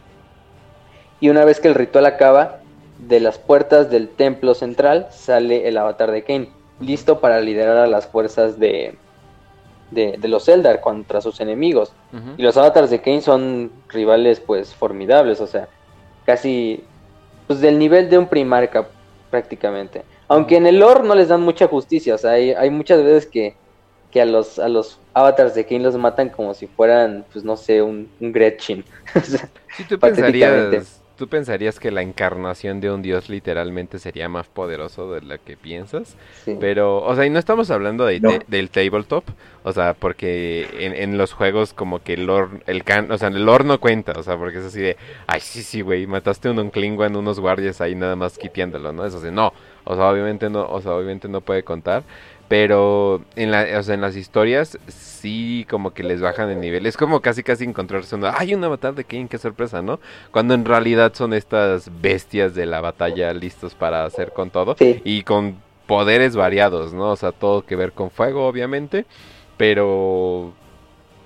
Y 1.19 1.29
una 1.29 1.43
vez 1.43 1.59
que 1.59 1.67
el 1.67 1.75
ritual 1.75 2.05
acaba, 2.05 2.59
de 2.97 3.19
las 3.19 3.37
puertas 3.37 3.89
del 3.89 4.09
templo 4.09 4.53
central 4.53 5.07
sale 5.09 5.67
el 5.67 5.77
avatar 5.77 6.11
de 6.11 6.23
Kane. 6.23 6.49
listo 6.79 7.19
para 7.19 7.41
liderar 7.41 7.77
a 7.77 7.87
las 7.87 8.07
fuerzas 8.07 8.57
de, 8.57 8.97
de, 9.91 10.17
los 10.27 10.47
Eldar 10.47 10.81
contra 10.81 11.21
sus 11.21 11.39
enemigos. 11.39 11.93
Y 12.37 12.41
los 12.41 12.57
avatars 12.57 12.89
de 12.89 13.01
Kane 13.01 13.21
son 13.21 13.71
rivales 13.89 14.39
pues 14.39 14.73
formidables, 14.73 15.41
o 15.41 15.47
sea, 15.47 15.67
casi 16.25 16.83
pues 17.47 17.61
del 17.61 17.79
nivel 17.79 18.09
de 18.09 18.17
un 18.17 18.27
primarca 18.27 18.87
prácticamente. 19.29 20.03
Aunque 20.27 20.57
en 20.57 20.67
el 20.67 20.79
lore 20.79 21.03
no 21.03 21.15
les 21.15 21.29
dan 21.29 21.41
mucha 21.41 21.67
justicia, 21.67 22.15
o 22.15 22.17
sea, 22.17 22.31
hay, 22.31 22.51
hay 22.51 22.69
muchas 22.69 23.03
veces 23.03 23.25
que, 23.25 23.55
que, 24.11 24.21
a 24.21 24.25
los 24.25 24.59
a 24.59 24.69
los 24.69 24.99
avatars 25.13 25.55
de 25.55 25.65
Kane 25.65 25.81
los 25.81 25.97
matan 25.97 26.29
como 26.29 26.53
si 26.53 26.67
fueran, 26.67 27.25
pues 27.31 27.43
no 27.43 27.57
sé, 27.57 27.81
un, 27.81 28.09
un 28.19 28.31
Gretchen. 28.31 28.85
sí, 29.75 29.83
tú 29.87 29.99
pensarías 29.99 30.98
tú 31.19 31.27
pensarías 31.27 31.81
que 31.81 31.91
la 31.91 32.01
encarnación 32.01 32.79
de 32.79 32.89
un 32.89 33.01
dios 33.01 33.27
literalmente 33.27 33.99
sería 33.99 34.29
más 34.29 34.47
poderoso 34.47 35.11
de 35.11 35.21
lo 35.21 35.37
que 35.43 35.57
piensas. 35.57 36.15
Pero, 36.61 37.03
o 37.03 37.13
sea, 37.13 37.25
y 37.25 37.29
no 37.29 37.37
estamos 37.37 37.69
hablando 37.71 38.05
de, 38.05 38.21
del 38.47 38.69
tabletop, 38.69 39.25
o 39.63 39.73
sea, 39.73 39.95
porque 39.95 40.65
en, 40.79 41.17
los 41.17 41.33
juegos 41.33 41.73
como 41.73 42.01
que 42.01 42.13
el 42.13 42.25
lore, 42.25 42.61
el 42.67 42.85
can, 42.85 43.11
o 43.11 43.17
sea, 43.17 43.27
el 43.27 43.45
lore 43.45 43.65
no 43.65 43.81
cuenta, 43.81 44.13
o 44.13 44.23
sea, 44.23 44.37
porque 44.37 44.59
es 44.59 44.65
así 44.65 44.79
de, 44.79 44.95
ay, 45.27 45.41
sí, 45.41 45.61
sí, 45.61 45.81
güey, 45.81 46.07
mataste 46.07 46.49
un 46.49 46.71
en 46.73 47.15
unos 47.17 47.41
guardias 47.41 47.81
ahí 47.81 47.95
nada 47.95 48.15
más 48.15 48.37
quitiéndolo, 48.37 48.93
¿no? 48.93 49.05
Eso 49.05 49.17
así, 49.17 49.29
no, 49.29 49.51
o 49.83 49.95
sea, 49.95 50.09
obviamente 50.09 50.49
no, 50.49 50.65
o 50.69 50.79
sea, 50.79 50.93
obviamente 50.93 51.27
no 51.27 51.41
puede 51.41 51.63
contar. 51.63 52.03
Pero 52.49 53.21
en, 53.35 53.51
la, 53.51 53.67
o 53.77 53.83
sea, 53.83 53.93
en 53.93 54.01
las 54.01 54.15
historias 54.15 54.79
sí 54.87 55.67
como 55.69 55.93
que 55.93 56.03
les 56.03 56.19
bajan 56.19 56.49
el 56.49 56.59
nivel. 56.59 56.87
Es 56.87 56.97
como 56.97 57.21
casi 57.21 57.43
casi 57.43 57.63
encontrarse 57.63 58.15
una... 58.15 58.33
¡Ay, 58.35 58.55
un 58.55 58.63
avatar 58.63 58.95
de 58.95 59.03
Kane! 59.03 59.27
¡Qué 59.29 59.37
sorpresa! 59.37 59.83
¿no? 59.83 59.99
Cuando 60.31 60.55
en 60.55 60.65
realidad 60.65 61.13
son 61.13 61.33
estas 61.33 61.91
bestias 62.01 62.55
de 62.55 62.65
la 62.65 62.81
batalla 62.81 63.31
listos 63.33 63.75
para 63.75 64.03
hacer 64.03 64.33
con 64.33 64.49
todo. 64.49 64.75
Y 64.79 65.21
con 65.21 65.57
poderes 65.85 66.35
variados, 66.35 66.91
¿no? 66.91 67.11
O 67.11 67.15
sea, 67.15 67.31
todo 67.31 67.63
que 67.63 67.75
ver 67.75 67.91
con 67.93 68.09
fuego, 68.09 68.47
obviamente. 68.47 69.05
Pero... 69.55 70.51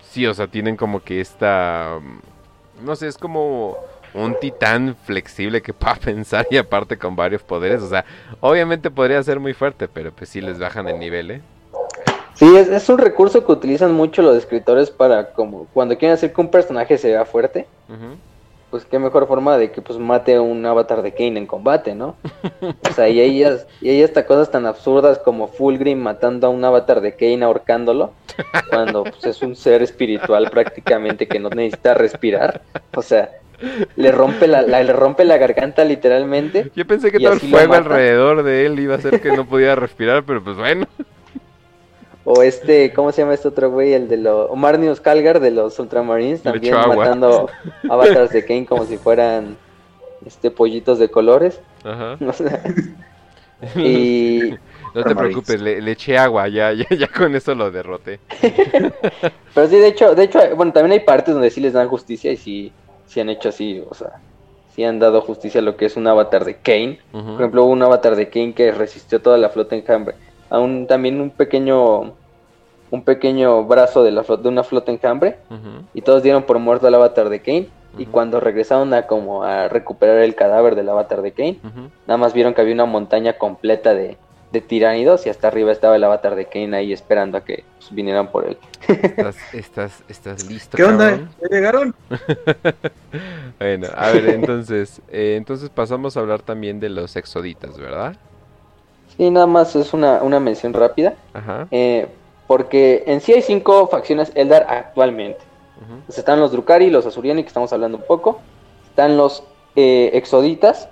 Sí, 0.01 0.27
o 0.27 0.33
sea, 0.33 0.47
tienen 0.47 0.75
como 0.75 1.01
que 1.01 1.21
esta... 1.21 1.99
No 2.83 2.97
sé, 2.97 3.07
es 3.07 3.17
como 3.17 3.77
un 4.13 4.39
titán 4.39 4.95
flexible 5.03 5.61
que 5.61 5.73
pueda 5.73 5.95
pensar 6.03 6.47
y 6.49 6.57
aparte 6.57 6.97
con 6.97 7.15
varios 7.15 7.43
poderes. 7.43 7.81
O 7.81 7.89
sea, 7.89 8.05
obviamente 8.39 8.91
podría 8.91 9.21
ser 9.23 9.39
muy 9.39 9.53
fuerte, 9.53 9.87
pero 9.87 10.11
pues 10.11 10.29
sí 10.29 10.41
les 10.41 10.59
bajan 10.59 10.87
el 10.87 10.99
nivel, 10.99 11.31
¿eh? 11.31 11.41
Sí, 12.35 12.55
es, 12.57 12.89
un 12.89 12.97
recurso 12.97 13.45
que 13.45 13.51
utilizan 13.51 13.93
mucho 13.93 14.23
los 14.23 14.35
escritores 14.35 14.89
para 14.89 15.33
como 15.33 15.67
cuando 15.73 15.97
quieren 15.97 16.15
hacer 16.15 16.33
que 16.33 16.41
un 16.41 16.49
personaje 16.49 16.97
se 16.97 17.09
vea 17.09 17.25
fuerte. 17.25 17.67
Pues 18.71 18.85
qué 18.85 18.97
mejor 18.97 19.27
forma 19.27 19.55
de 19.59 19.71
que 19.71 19.83
pues 19.83 19.99
mate 19.99 20.33
a 20.33 20.41
un 20.41 20.65
avatar 20.65 21.03
de 21.03 21.11
Kane 21.11 21.37
en 21.37 21.45
combate, 21.45 21.93
¿no? 21.93 22.15
o 22.89 22.93
sea, 22.93 23.07
y 23.07 23.21
ellas, 23.21 23.67
y 23.81 23.89
hay 23.89 24.01
hasta 24.01 24.25
cosas 24.25 24.49
tan 24.49 24.65
absurdas 24.65 25.19
como 25.19 25.47
Fulgrim 25.47 25.99
matando 25.99 26.47
a 26.47 26.49
un 26.49 26.65
avatar 26.65 27.01
de 27.01 27.13
Kane 27.15 27.45
ahorcándolo, 27.45 28.13
cuando 28.71 29.03
pues, 29.03 29.23
es 29.25 29.43
un 29.43 29.55
ser 29.55 29.83
espiritual 29.83 30.49
prácticamente 30.49 31.27
que 31.27 31.39
no 31.39 31.49
necesita 31.49 31.93
respirar. 31.93 32.61
O 32.95 33.03
sea, 33.03 33.29
le 33.95 34.11
rompe 34.11 34.47
la, 34.47 34.61
le 34.61 34.93
rompe 34.93 35.23
la 35.25 35.37
garganta 35.37 35.83
literalmente. 35.83 36.71
Yo 36.75 36.85
pensé 36.85 37.11
que 37.11 37.19
todo 37.19 37.33
el 37.33 37.39
fuego 37.39 37.73
alrededor 37.73 38.43
de 38.43 38.65
él 38.65 38.79
iba 38.79 38.95
a 38.95 38.97
hacer 38.97 39.21
que 39.21 39.31
no 39.31 39.45
pudiera 39.45 39.75
respirar, 39.75 40.23
pero 40.23 40.43
pues 40.43 40.57
bueno. 40.57 40.87
O 42.25 42.41
este, 42.41 42.93
¿cómo 42.93 43.11
se 43.11 43.21
llama 43.21 43.33
este 43.33 43.49
otro 43.49 43.69
güey? 43.69 43.93
El 43.93 44.07
de 44.07 44.17
los... 44.17 44.55
Marnius 44.55 45.01
Calgar 45.01 45.39
de 45.39 45.51
los 45.51 45.77
Ultramarines, 45.77 46.41
también 46.41 46.75
matando 46.75 47.49
avatars 47.89 48.31
de 48.31 48.45
Kane 48.45 48.65
como 48.65 48.85
si 48.85 48.97
fueran 48.97 49.57
este 50.25 50.49
pollitos 50.49 50.99
de 50.99 51.09
colores. 51.09 51.59
Ajá. 51.83 52.17
y... 53.75 54.53
No 54.93 55.03
te 55.03 55.15
preocupes, 55.15 55.59
le, 55.59 55.91
eché 55.91 56.19
agua, 56.19 56.47
ya, 56.47 56.71
ya, 56.71 56.85
ya 56.87 57.07
con 57.07 57.35
eso 57.35 57.55
lo 57.55 57.71
derroté. 57.71 58.19
Pero 59.55 59.67
sí, 59.67 59.77
de 59.77 59.87
hecho, 59.87 60.13
de 60.13 60.23
hecho, 60.23 60.55
bueno, 60.55 60.71
también 60.71 60.91
hay 60.91 61.05
partes 61.05 61.33
donde 61.33 61.49
sí 61.49 61.59
les 61.61 61.73
dan 61.73 61.87
justicia 61.87 62.31
y 62.31 62.37
sí, 62.37 62.71
si 63.05 63.19
han 63.19 63.29
hecho 63.29 63.49
así, 63.49 63.83
o 63.89 63.93
sea, 63.93 64.19
si 64.73 64.83
han 64.83 64.99
dado 64.99 65.21
justicia 65.21 65.61
a 65.61 65.63
lo 65.63 65.77
que 65.77 65.85
es 65.85 65.97
un 65.97 66.07
avatar 66.07 66.45
de 66.45 66.55
Kane. 66.55 66.99
Por 67.11 67.35
ejemplo, 67.35 67.65
un 67.65 67.83
avatar 67.83 68.15
de 68.15 68.29
Kane 68.29 68.53
que 68.53 68.71
resistió 68.71 69.21
toda 69.21 69.37
la 69.37 69.49
flota 69.49 69.75
enjambre. 69.75 70.15
Aún 70.49 70.87
también 70.87 71.21
un 71.21 71.29
pequeño 71.29 72.13
un 72.93 73.03
pequeño 73.03 73.63
brazo 73.63 74.03
de, 74.03 74.11
la 74.11 74.23
flota, 74.23 74.43
de 74.43 74.49
una 74.49 74.63
flota 74.63 74.91
enjambre 74.91 75.37
y 75.95 76.01
todos 76.03 76.21
dieron 76.21 76.43
por 76.43 76.59
muerto 76.59 76.85
al 76.85 76.93
avatar 76.93 77.29
de 77.29 77.41
Kane. 77.41 77.69
Y 77.97 78.07
cuando 78.07 78.39
regresaron 78.39 78.93
a 78.93 79.05
como 79.05 79.43
a 79.43 79.67
recuperar 79.67 80.19
el 80.19 80.33
cadáver 80.33 80.75
del 80.75 80.89
avatar 80.89 81.21
de 81.21 81.31
Kane, 81.31 81.59
nada 82.07 82.17
más 82.17 82.33
vieron 82.33 82.53
que 82.53 82.61
había 82.61 82.73
una 82.73 82.85
montaña 82.85 83.33
completa 83.33 83.93
de, 83.93 84.17
de 84.51 84.61
tiránidos 84.61 85.25
y 85.25 85.29
hasta 85.29 85.47
arriba 85.47 85.71
estaba 85.71 85.95
el 85.95 86.03
avatar 86.03 86.35
de 86.35 86.45
Kane 86.45 86.77
ahí 86.77 86.93
esperando 86.93 87.37
a 87.37 87.43
que 87.43 87.63
pues, 87.83 87.95
vinieran 87.95 88.31
por 88.31 88.47
él. 88.47 88.57
¿Estás, 88.87 89.35
estás, 89.53 90.03
estás 90.07 90.45
listo? 90.45 90.77
¿Qué 90.77 90.83
onda? 90.83 91.17
¿Ya 91.41 91.47
llegaron? 91.49 91.95
bueno, 93.59 93.87
a 93.95 94.11
ver, 94.11 94.29
entonces, 94.29 95.01
eh, 95.09 95.35
entonces 95.37 95.69
pasamos 95.69 96.15
a 96.15 96.19
hablar 96.19 96.41
también 96.41 96.79
de 96.79 96.89
los 96.89 97.15
exoditas, 97.15 97.77
¿verdad? 97.77 98.15
Sí, 99.17 99.29
nada 99.29 99.47
más 99.47 99.75
es 99.75 99.93
una, 99.93 100.23
una 100.23 100.39
mención 100.39 100.73
rápida. 100.73 101.15
Ajá. 101.33 101.67
Eh, 101.71 102.07
porque 102.47 103.03
en 103.07 103.21
sí 103.21 103.33
hay 103.33 103.41
cinco 103.41 103.87
facciones 103.87 104.31
Eldar 104.35 104.65
actualmente. 104.67 105.39
están 106.07 106.39
los 106.39 106.51
Drukari, 106.51 106.89
los 106.89 107.05
Azuriani, 107.05 107.43
que 107.43 107.47
estamos 107.47 107.71
hablando 107.73 107.97
un 107.97 108.03
poco. 108.03 108.41
Están 108.89 109.17
los 109.17 109.43
eh, 109.75 110.11
Exoditas. 110.13 110.89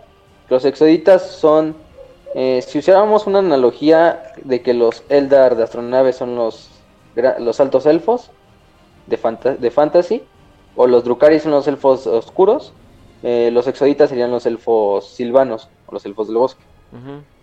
Los 0.49 0.65
Exoditas 0.65 1.25
son 1.29 1.75
eh, 2.33 2.63
si 2.65 2.79
usáramos 2.79 3.27
una 3.27 3.39
analogía 3.39 4.33
de 4.43 4.61
que 4.61 4.73
los 4.73 5.03
Eldar 5.09 5.55
de 5.55 5.63
astronaves 5.63 6.15
son 6.15 6.35
los, 6.35 6.70
los 7.39 7.59
altos 7.59 7.85
elfos 7.85 8.31
de, 9.07 9.17
de 9.59 9.71
fantasy, 9.71 10.23
o 10.75 10.87
los 10.87 11.03
Drukari 11.03 11.39
son 11.39 11.51
los 11.51 11.67
elfos 11.67 12.07
oscuros, 12.07 12.73
eh, 13.23 13.49
los 13.51 13.67
Exoditas 13.67 14.09
serían 14.09 14.31
los 14.31 14.45
elfos 14.45 15.09
silvanos, 15.09 15.69
o 15.87 15.93
los 15.93 16.05
elfos 16.05 16.27
del 16.27 16.37
bosque. 16.37 16.63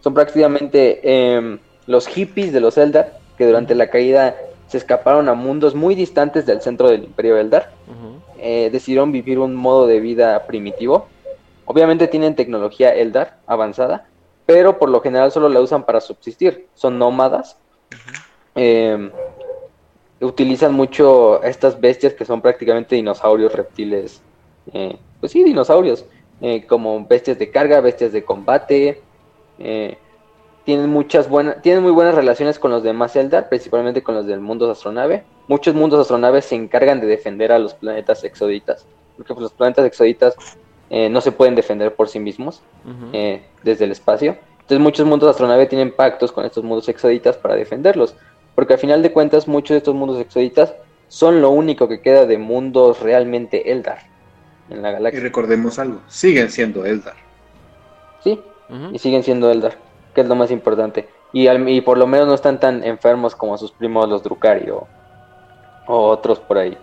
Son 0.00 0.12
prácticamente 0.12 1.00
em, 1.02 1.58
los 1.86 2.06
hippies 2.06 2.52
de 2.52 2.60
los 2.60 2.76
Eldar, 2.76 3.18
que 3.36 3.46
durante 3.46 3.74
la 3.74 3.88
caída 3.88 4.36
se 4.66 4.76
escaparon 4.76 5.28
a 5.28 5.34
mundos 5.34 5.74
muy 5.74 5.94
distantes 5.94 6.44
del 6.44 6.60
centro 6.60 6.90
del 6.90 7.04
Imperio 7.04 7.38
Eldar. 7.38 7.70
Eh, 8.38 8.68
decidieron 8.70 9.10
vivir 9.10 9.38
un 9.38 9.54
modo 9.54 9.86
de 9.86 10.00
vida 10.00 10.46
primitivo. 10.46 11.08
Obviamente 11.64 12.08
tienen 12.08 12.36
tecnología 12.36 12.94
Eldar 12.94 13.38
avanzada, 13.46 14.06
pero 14.44 14.78
por 14.78 14.90
lo 14.90 15.00
general 15.00 15.32
solo 15.32 15.48
la 15.48 15.60
usan 15.60 15.84
para 15.84 16.00
subsistir. 16.00 16.66
Son 16.74 16.98
nómadas. 16.98 17.56
Utilizan 20.20 20.74
mucho 20.74 21.42
estas 21.42 21.80
bestias 21.80 22.14
que 22.14 22.24
son 22.24 22.40
prácticamente 22.40 22.96
dinosaurios, 22.96 23.52
reptiles. 23.52 24.22
Eh, 24.72 24.96
pues 25.20 25.32
sí, 25.32 25.44
dinosaurios. 25.44 26.04
Eh, 26.40 26.66
como 26.66 27.04
bestias 27.06 27.38
de 27.38 27.50
carga, 27.50 27.80
bestias 27.80 28.12
de 28.12 28.24
combate. 28.24 29.00
Eh, 29.58 29.98
tienen 30.68 30.90
muchas 30.90 31.30
buenas, 31.30 31.62
tienen 31.62 31.82
muy 31.82 31.92
buenas 31.92 32.14
relaciones 32.14 32.58
con 32.58 32.70
los 32.70 32.82
demás 32.82 33.16
Eldar, 33.16 33.48
principalmente 33.48 34.02
con 34.02 34.14
los 34.14 34.26
del 34.26 34.40
mundo 34.40 34.70
astronave. 34.70 35.24
Muchos 35.46 35.74
mundos 35.74 35.98
astronaves 35.98 36.44
se 36.44 36.56
encargan 36.56 37.00
de 37.00 37.06
defender 37.06 37.52
a 37.52 37.58
los 37.58 37.72
planetas 37.72 38.22
exoditas, 38.22 38.84
porque 39.16 39.32
pues, 39.32 39.44
los 39.44 39.52
planetas 39.52 39.86
exoditas 39.86 40.36
eh, 40.90 41.08
no 41.08 41.22
se 41.22 41.32
pueden 41.32 41.54
defender 41.54 41.94
por 41.94 42.10
sí 42.10 42.18
mismos 42.18 42.60
eh, 43.14 43.42
desde 43.62 43.86
el 43.86 43.92
espacio. 43.92 44.36
Entonces 44.60 44.80
muchos 44.80 45.06
mundos 45.06 45.30
astronave 45.30 45.64
tienen 45.64 45.90
pactos 45.90 46.32
con 46.32 46.44
estos 46.44 46.62
mundos 46.62 46.86
exoditas 46.90 47.38
para 47.38 47.54
defenderlos, 47.54 48.14
porque 48.58 48.72
al 48.72 48.80
final 48.80 49.04
de 49.04 49.12
cuentas 49.12 49.46
muchos 49.46 49.68
de 49.68 49.76
estos 49.76 49.94
mundos 49.94 50.18
exoditas 50.18 50.74
son 51.06 51.40
lo 51.40 51.50
único 51.50 51.86
que 51.86 52.00
queda 52.00 52.26
de 52.26 52.38
mundos 52.38 52.98
realmente 52.98 53.70
Eldar 53.70 54.00
en 54.68 54.82
la 54.82 54.90
galaxia. 54.90 55.20
Y 55.20 55.22
recordemos 55.22 55.78
algo, 55.78 56.00
siguen 56.08 56.50
siendo 56.50 56.84
Eldar. 56.84 57.14
Sí, 58.24 58.40
y 58.92 58.98
siguen 58.98 59.22
siendo 59.22 59.48
Eldar, 59.52 59.78
que 60.12 60.22
es 60.22 60.26
lo 60.26 60.34
más 60.34 60.50
importante. 60.50 61.08
Y, 61.32 61.48
y, 61.48 61.80
por 61.82 61.98
lo 61.98 62.08
menos 62.08 62.26
no 62.26 62.34
están 62.34 62.58
tan 62.58 62.82
enfermos 62.82 63.36
como 63.36 63.56
sus 63.56 63.70
primos 63.70 64.08
los 64.08 64.24
Drukari 64.24 64.68
o, 64.70 64.88
o 65.86 66.08
otros 66.08 66.40
por 66.40 66.58
ahí. 66.58 66.76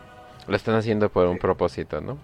Lo 0.48 0.56
están 0.56 0.76
haciendo 0.76 1.10
por 1.10 1.28
un 1.28 1.38
propósito, 1.38 2.00
¿no? 2.00 2.18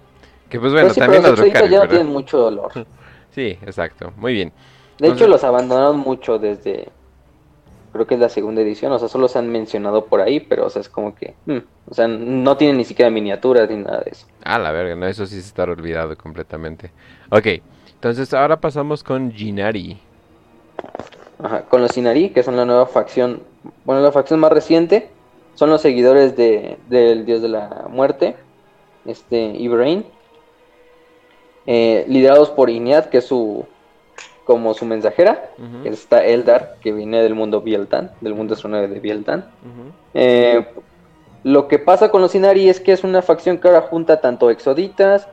Que 0.47 0.61
pues 0.61 0.71
bueno, 0.71 0.93
también 0.93 1.23
los 1.23 1.37
ya 1.37 1.81
no 1.81 1.89
tienen 1.89 2.07
mucho 2.07 2.37
dolor. 2.37 2.71
sí, 3.31 3.59
exacto. 3.63 4.13
Muy 4.15 4.31
bien. 4.31 4.53
De 4.97 5.09
hecho, 5.09 5.27
los 5.27 5.43
abandonaron 5.43 5.99
mucho 5.99 6.39
desde. 6.39 6.87
Creo 7.91 8.07
que 8.07 8.15
es 8.15 8.19
la 8.19 8.29
segunda 8.29 8.61
edición. 8.61 8.91
O 8.91 8.99
sea, 8.99 9.07
solo 9.07 9.27
se 9.27 9.39
han 9.39 9.49
mencionado 9.49 10.05
por 10.05 10.21
ahí, 10.21 10.39
pero 10.39 10.65
o 10.65 10.69
sea, 10.69 10.81
es 10.81 10.89
como 10.89 11.13
que. 11.15 11.33
Hmm, 11.45 11.59
o 11.89 11.93
sea, 11.93 12.07
no 12.07 12.57
tienen 12.57 12.77
ni 12.77 12.85
siquiera 12.85 13.11
miniaturas 13.11 13.69
ni 13.69 13.77
nada 13.77 14.01
de 14.01 14.11
eso. 14.11 14.27
Ah, 14.43 14.59
la 14.59 14.71
verga, 14.71 14.95
no, 14.95 15.07
eso 15.07 15.25
sí 15.25 15.35
se 15.35 15.47
está 15.47 15.63
olvidado 15.63 16.15
completamente. 16.17 16.91
Ok, 17.29 17.47
entonces 17.93 18.33
ahora 18.33 18.59
pasamos 18.59 19.03
con 19.03 19.31
Jinari. 19.31 19.99
Ajá, 21.43 21.63
con 21.63 21.81
los 21.81 21.91
Jinari, 21.91 22.29
que 22.29 22.43
son 22.43 22.55
la 22.55 22.65
nueva 22.65 22.85
facción. 22.85 23.43
Bueno, 23.83 24.01
la 24.01 24.11
facción 24.11 24.39
más 24.39 24.51
reciente. 24.51 25.09
Son 25.55 25.69
los 25.69 25.81
seguidores 25.81 26.37
de, 26.37 26.77
del 26.87 27.25
dios 27.25 27.41
de 27.41 27.49
la 27.49 27.87
muerte, 27.89 28.35
este 29.05 29.37
Ibrahim. 29.37 30.03
Eh, 31.67 32.05
liderados 32.07 32.49
por 32.49 32.69
Iñat, 32.69 33.09
que 33.09 33.19
es 33.19 33.25
su, 33.25 33.65
como 34.45 34.73
su 34.73 34.85
mensajera. 34.85 35.51
Está 35.83 36.25
Eldar, 36.25 36.75
que 36.81 36.91
viene 36.91 37.21
del 37.21 37.35
mundo 37.35 37.61
Bieltan, 37.61 38.11
del 38.21 38.35
mundo 38.35 38.53
astronave 38.53 38.87
de 38.87 38.99
Bieltan. 38.99 39.45
Eh, 40.13 40.65
lo 41.43 41.67
que 41.67 41.79
pasa 41.79 42.09
con 42.09 42.21
los 42.21 42.35
Inari 42.35 42.69
es 42.69 42.79
que 42.79 42.91
es 42.91 43.03
una 43.03 43.21
facción 43.21 43.57
que 43.57 43.67
ahora 43.67 43.81
junta 43.81 44.21
tanto 44.21 44.49
Exoditas, 44.49 45.27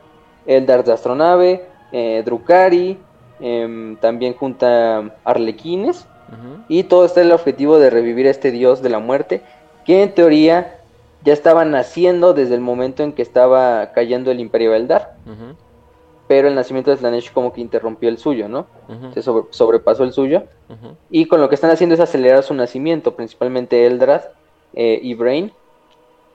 Eldar 0.45 0.83
de 0.83 0.93
astronave, 0.93 1.65
eh, 1.91 2.23
Drukari, 2.25 2.97
em, 3.39 3.95
también 3.97 4.33
junta 4.33 5.15
Arlequines. 5.23 6.05
Y 6.67 6.83
todo 6.83 7.05
está 7.05 7.21
en 7.21 7.27
el 7.27 7.33
objetivo 7.33 7.79
de 7.79 7.89
revivir 7.89 8.27
a 8.27 8.29
este 8.29 8.51
dios 8.51 8.83
de 8.83 8.89
la 8.89 8.99
muerte, 8.99 9.41
que 9.83 10.03
en 10.03 10.13
teoría 10.13 10.75
ya 11.23 11.33
estaba 11.33 11.65
naciendo 11.65 12.33
desde 12.33 12.53
el 12.53 12.61
momento 12.61 13.01
en 13.01 13.13
que 13.13 13.23
estaba 13.23 13.91
cayendo 13.93 14.29
el 14.29 14.39
Imperio 14.39 14.75
Eldar 14.75 15.15
pero 16.29 16.47
el 16.47 16.53
nacimiento 16.53 16.91
de 16.91 16.97
Slanesh 16.97 17.33
como 17.33 17.51
que 17.51 17.59
interrumpió 17.59 18.07
el 18.07 18.19
suyo, 18.19 18.47
¿no? 18.47 18.67
Se 19.15 19.23
sobrepasó 19.23 20.03
el 20.03 20.13
suyo. 20.13 20.43
Y 21.09 21.25
con 21.25 21.41
lo 21.41 21.49
que 21.49 21.55
están 21.55 21.71
haciendo 21.71 21.95
es 21.95 21.99
acelerar 21.99 22.43
su 22.43 22.53
nacimiento, 22.53 23.15
principalmente 23.15 23.87
Eldrad 23.87 24.25
eh, 24.75 24.99
y 25.01 25.15
Brain, 25.15 25.51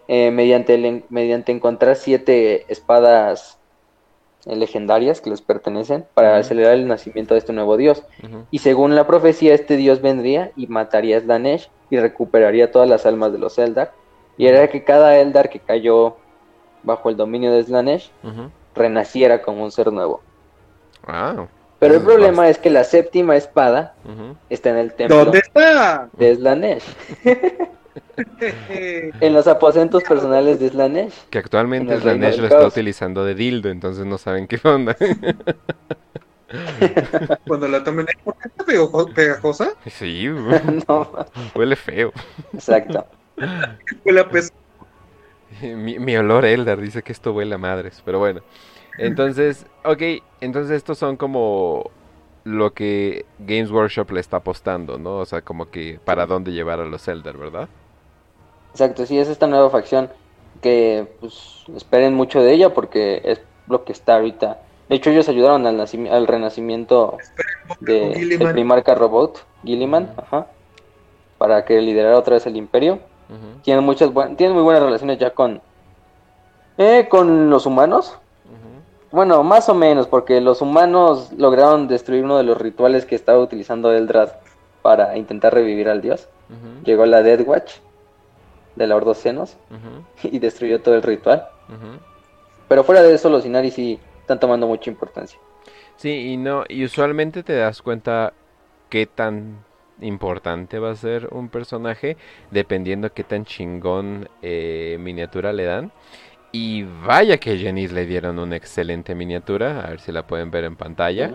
eh, 0.08 0.32
mediante, 0.32 1.04
mediante 1.10 1.52
encontrar 1.52 1.94
siete 1.94 2.64
espadas 2.66 3.56
eh, 4.46 4.56
legendarias 4.56 5.20
que 5.20 5.30
les 5.30 5.42
pertenecen 5.42 6.06
para 6.12 6.38
acelerar 6.38 6.74
el 6.74 6.88
nacimiento 6.88 7.34
de 7.34 7.38
este 7.38 7.52
nuevo 7.52 7.76
dios. 7.76 8.02
Y 8.50 8.58
según 8.58 8.96
la 8.96 9.06
profecía, 9.06 9.54
este 9.54 9.76
dios 9.76 10.02
vendría 10.02 10.50
y 10.56 10.66
mataría 10.66 11.18
a 11.18 11.20
Slanesh 11.20 11.70
y 11.90 12.00
recuperaría 12.00 12.72
todas 12.72 12.88
las 12.88 13.06
almas 13.06 13.30
de 13.30 13.38
los 13.38 13.56
Eldar. 13.58 13.92
Y 14.38 14.46
era 14.46 14.66
que 14.66 14.82
cada 14.82 15.16
Eldar 15.20 15.50
que 15.50 15.60
cayó 15.60 16.16
bajo 16.82 17.10
el 17.10 17.16
dominio 17.16 17.52
de 17.52 17.62
Slanesh 17.62 18.10
renaciera 18.74 19.42
como 19.42 19.64
un 19.64 19.70
ser 19.70 19.92
nuevo. 19.92 20.22
Pero 21.78 21.94
el 21.94 22.02
problema 22.02 22.48
es 22.48 22.58
que 22.58 22.70
la 22.70 22.84
séptima 22.84 23.36
espada 23.36 23.94
está 24.48 24.70
en 24.70 24.76
el 24.76 24.94
templo. 24.94 25.24
¿Dónde 25.24 25.38
está? 25.38 26.08
De 26.12 26.34
Slanesh. 26.36 26.84
en 28.48 29.32
los 29.32 29.46
aposentos 29.46 30.02
personales 30.02 30.58
de 30.60 30.70
Slanesh. 30.70 31.12
Que 31.30 31.38
actualmente 31.38 31.98
Slanesh 32.00 32.38
lo 32.38 32.46
está 32.46 32.66
utilizando 32.66 33.24
de 33.24 33.34
dildo, 33.34 33.68
entonces 33.68 34.06
no 34.06 34.18
saben 34.18 34.46
qué 34.46 34.58
onda. 34.66 34.96
Cuando 37.46 37.68
la 37.68 37.82
tomen, 37.82 38.06
¿por 38.22 38.36
qué 38.36 38.48
está 38.48 38.64
pegajosa? 39.14 39.72
Sí, 39.86 40.28
huele 41.54 41.76
feo. 41.76 42.12
Exacto. 42.52 43.06
Huele 44.04 44.20
a 44.20 44.28
peso 44.28 44.52
mi, 45.76 46.16
olor 46.16 46.44
Eldar 46.44 46.80
dice 46.80 47.02
que 47.02 47.12
esto 47.12 47.32
huele 47.32 47.54
a 47.54 47.58
madres, 47.58 48.02
pero 48.04 48.18
bueno. 48.18 48.40
Entonces, 48.98 49.66
ok, 49.84 50.02
entonces 50.40 50.76
estos 50.76 50.98
son 50.98 51.16
como 51.16 51.90
lo 52.44 52.74
que 52.74 53.24
Games 53.38 53.70
Workshop 53.70 54.10
le 54.12 54.20
está 54.20 54.38
apostando, 54.38 54.98
¿no? 54.98 55.18
O 55.18 55.24
sea, 55.24 55.42
como 55.42 55.70
que 55.70 55.98
para 56.04 56.26
dónde 56.26 56.52
llevar 56.52 56.80
a 56.80 56.84
los 56.84 57.08
Eldar, 57.08 57.36
¿verdad? 57.38 57.68
Exacto, 58.72 59.06
sí, 59.06 59.18
es 59.18 59.28
esta 59.28 59.46
nueva 59.46 59.70
facción 59.70 60.10
que 60.60 61.06
pues 61.20 61.64
esperen 61.74 62.14
mucho 62.14 62.42
de 62.42 62.52
ella 62.52 62.72
porque 62.74 63.20
es 63.24 63.40
lo 63.66 63.84
que 63.84 63.92
está 63.92 64.16
ahorita. 64.16 64.60
De 64.88 64.96
hecho, 64.96 65.10
ellos 65.10 65.28
ayudaron 65.28 65.66
al, 65.66 65.80
al 65.80 66.26
renacimiento 66.26 67.16
de, 67.80 68.36
del 68.38 68.52
primarca 68.52 68.94
robot, 68.94 69.46
Gilliman, 69.64 70.12
ajá, 70.16 70.48
para 71.38 71.64
que 71.64 71.80
liderara 71.80 72.18
otra 72.18 72.34
vez 72.34 72.46
el 72.46 72.56
imperio. 72.56 73.00
Tiene 73.62 73.80
muchas 73.80 74.10
tiene 74.36 74.54
muy 74.54 74.62
buenas 74.62 74.82
relaciones 74.82 75.18
ya 75.18 75.30
con 75.30 75.60
eh, 76.78 77.06
con 77.08 77.50
los 77.50 77.66
humanos. 77.66 78.18
Bueno, 79.10 79.44
más 79.44 79.68
o 79.68 79.74
menos, 79.74 80.08
porque 80.08 80.40
los 80.40 80.60
humanos 80.60 81.30
lograron 81.36 81.86
destruir 81.86 82.24
uno 82.24 82.36
de 82.36 82.42
los 82.42 82.58
rituales 82.58 83.06
que 83.06 83.14
estaba 83.14 83.38
utilizando 83.38 83.92
Eldrad 83.92 84.30
para 84.82 85.16
intentar 85.16 85.54
revivir 85.54 85.88
al 85.88 86.00
dios. 86.00 86.28
Llegó 86.84 87.06
la 87.06 87.22
Dead 87.22 87.40
Watch 87.46 87.74
de 88.74 88.86
la 88.88 88.96
Ordocenos 88.96 89.56
y 90.24 90.40
destruyó 90.40 90.80
todo 90.80 90.96
el 90.96 91.02
ritual. 91.02 91.46
Pero 92.68 92.82
fuera 92.82 93.02
de 93.02 93.14
eso, 93.14 93.30
los 93.30 93.46
Inari 93.46 93.70
sí 93.70 94.00
están 94.20 94.40
tomando 94.40 94.66
mucha 94.66 94.90
importancia. 94.90 95.38
Sí, 95.96 96.32
y 96.32 96.36
no, 96.36 96.64
y 96.68 96.84
usualmente 96.84 97.44
te 97.44 97.54
das 97.54 97.82
cuenta 97.82 98.32
qué 98.88 99.06
tan 99.06 99.64
importante 100.04 100.78
va 100.78 100.90
a 100.90 100.96
ser 100.96 101.28
un 101.32 101.48
personaje 101.48 102.16
dependiendo 102.50 103.12
qué 103.12 103.24
tan 103.24 103.44
chingón 103.44 104.28
eh, 104.42 104.96
miniatura 105.00 105.52
le 105.52 105.64
dan. 105.64 105.92
Y 106.52 106.84
vaya 106.84 107.38
que 107.38 107.58
Jenis 107.58 107.90
le 107.90 108.06
dieron 108.06 108.38
una 108.38 108.54
excelente 108.54 109.16
miniatura, 109.16 109.80
a 109.80 109.90
ver 109.90 110.00
si 110.00 110.12
la 110.12 110.24
pueden 110.24 110.52
ver 110.52 110.64
en 110.64 110.76
pantalla. 110.76 111.34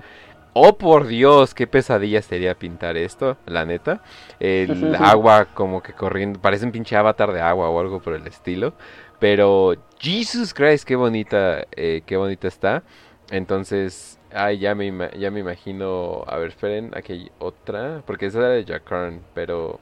Oh 0.54 0.78
por 0.78 1.08
Dios, 1.08 1.54
qué 1.54 1.68
pesadilla 1.68 2.22
sería 2.22 2.56
pintar 2.56 2.98
esto, 2.98 3.38
la 3.46 3.66
neta. 3.66 4.02
El 4.40 4.96
agua 4.96 5.46
como 5.54 5.84
que 5.84 5.94
corriendo, 5.94 6.40
parece 6.40 6.66
un 6.66 6.72
pinche 6.72 6.96
avatar 6.96 7.34
de 7.34 7.42
agua 7.42 7.70
o 7.70 7.80
algo 7.80 8.00
por 8.00 8.14
el 8.14 8.26
estilo. 8.28 8.74
Pero 9.20 9.76
Jesus 10.00 10.54
Christ, 10.54 10.86
qué 10.88 10.96
bonita, 10.96 11.66
eh, 11.76 12.02
qué 12.06 12.16
bonita 12.16 12.48
está. 12.48 12.84
Entonces, 13.30 14.19
Ay, 14.34 14.60
ya 14.60 14.76
me, 14.76 14.92
ya 15.18 15.32
me 15.32 15.40
imagino. 15.40 16.24
A 16.28 16.38
ver, 16.38 16.50
esperen, 16.50 16.92
aquí 16.96 17.14
hay 17.14 17.32
otra. 17.40 18.04
Porque 18.06 18.28
esa 18.28 18.40
era 18.40 18.50
de 18.50 18.66
Jack 18.66 18.84
pero. 19.34 19.80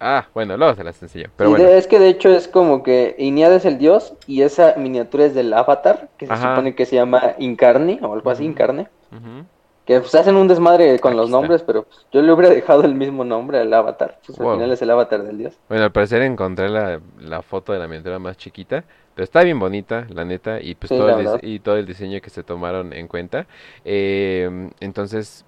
Ah, 0.00 0.28
bueno, 0.32 0.56
luego 0.56 0.74
se 0.74 0.84
las 0.84 1.02
enseño. 1.02 1.30
Pero 1.36 1.50
bueno. 1.50 1.66
Es 1.66 1.86
que 1.86 1.98
de 1.98 2.08
hecho 2.08 2.28
es 2.28 2.46
como 2.46 2.82
que 2.82 3.16
Inead 3.18 3.54
es 3.54 3.64
el 3.64 3.78
dios 3.78 4.14
y 4.26 4.42
esa 4.42 4.74
miniatura 4.76 5.24
es 5.24 5.34
del 5.34 5.52
avatar, 5.52 6.08
que 6.16 6.26
se 6.26 6.36
supone 6.36 6.74
que 6.74 6.86
se 6.86 6.96
llama 6.96 7.34
Incarne 7.38 7.98
o 8.02 8.12
algo 8.12 8.30
así, 8.30 8.44
Incarne. 8.44 8.88
Que 9.88 10.00
pues 10.00 10.14
hacen 10.14 10.36
un 10.36 10.46
desmadre 10.48 10.98
con 10.98 11.16
los 11.16 11.30
nombres, 11.30 11.62
pero 11.62 11.84
pues, 11.84 12.06
yo 12.12 12.20
le 12.20 12.30
hubiera 12.30 12.50
dejado 12.54 12.82
el 12.82 12.94
mismo 12.94 13.24
nombre 13.24 13.58
al 13.58 13.72
avatar. 13.72 14.20
Pues 14.26 14.38
al 14.38 14.52
final 14.52 14.70
es 14.70 14.82
el 14.82 14.90
avatar 14.90 15.22
del 15.22 15.38
dios. 15.38 15.58
Bueno, 15.66 15.84
al 15.84 15.92
parecer 15.92 16.20
encontré 16.20 16.68
la, 16.68 17.00
la 17.18 17.40
foto 17.40 17.72
de 17.72 17.78
la 17.78 17.88
miniatura 17.88 18.18
más 18.18 18.36
chiquita. 18.36 18.84
Pero 19.14 19.24
está 19.24 19.42
bien 19.42 19.58
bonita, 19.58 20.06
la 20.10 20.26
neta, 20.26 20.60
y 20.60 20.74
pues 20.74 20.90
todo, 20.90 21.08
el 21.18 21.40
y 21.42 21.58
todo 21.60 21.78
el 21.78 21.86
diseño 21.86 22.20
que 22.20 22.28
se 22.28 22.42
tomaron 22.42 22.92
en 22.92 23.08
cuenta. 23.08 23.46
Eh, 23.82 24.70
entonces, 24.80 25.46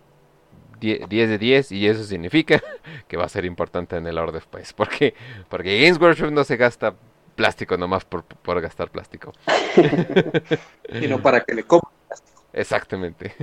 10 0.80 1.06
de 1.06 1.38
10 1.38 1.72
y 1.72 1.86
eso 1.86 2.02
significa 2.04 2.62
que 3.08 3.18
va 3.18 3.26
a 3.26 3.28
ser 3.28 3.44
importante 3.44 3.96
en 3.96 4.06
el 4.06 4.16
orden 4.16 4.40
pues. 4.50 4.72
Porque, 4.72 5.12
porque 5.50 5.82
Games 5.82 6.00
Workshop 6.00 6.30
no 6.32 6.44
se 6.44 6.56
gasta 6.56 6.94
plástico 7.36 7.76
nomás 7.76 8.06
por, 8.06 8.24
por 8.24 8.58
gastar 8.62 8.90
plástico. 8.90 9.32
Sino 10.98 11.20
para 11.20 11.42
que 11.42 11.54
le 11.54 11.64
compren. 11.64 11.99
Exactamente. 12.52 13.34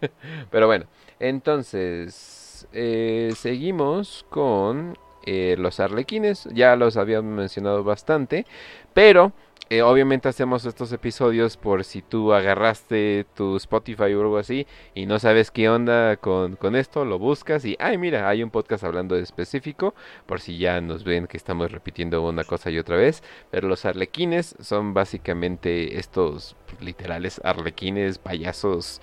Pero 0.50 0.66
bueno, 0.66 0.86
entonces 1.18 2.66
eh, 2.72 3.32
seguimos 3.36 4.24
con 4.30 4.96
eh, 5.26 5.56
los 5.58 5.80
arlequines. 5.80 6.48
Ya 6.52 6.76
los 6.76 6.96
habíamos 6.96 7.32
mencionado 7.32 7.84
bastante. 7.84 8.46
Pero 8.94 9.32
eh, 9.70 9.82
obviamente 9.82 10.28
hacemos 10.28 10.66
estos 10.66 10.92
episodios 10.92 11.56
por 11.56 11.84
si 11.84 12.02
tú 12.02 12.32
agarraste 12.32 13.26
tu 13.34 13.56
Spotify 13.56 14.14
o 14.14 14.20
algo 14.20 14.38
así 14.38 14.66
y 14.94 15.06
no 15.06 15.18
sabes 15.18 15.50
qué 15.50 15.68
onda 15.68 16.16
con, 16.16 16.76
esto, 16.76 17.04
lo 17.04 17.18
buscas 17.18 17.64
y, 17.64 17.76
ay, 17.78 17.96
mira, 17.98 18.28
hay 18.28 18.42
un 18.42 18.50
podcast 18.50 18.84
hablando 18.84 19.14
de 19.14 19.22
específico, 19.22 19.94
por 20.26 20.40
si 20.40 20.58
ya 20.58 20.80
nos 20.80 21.04
ven 21.04 21.26
que 21.26 21.36
estamos 21.36 21.72
repitiendo 21.72 22.22
una 22.26 22.44
cosa 22.44 22.70
y 22.70 22.78
otra 22.78 22.96
vez. 22.96 23.22
Pero 23.50 23.68
los 23.68 23.84
arlequines 23.84 24.54
son 24.60 24.94
básicamente 24.94 25.98
estos 25.98 26.56
literales 26.80 27.40
arlequines, 27.44 28.18
payasos 28.18 29.00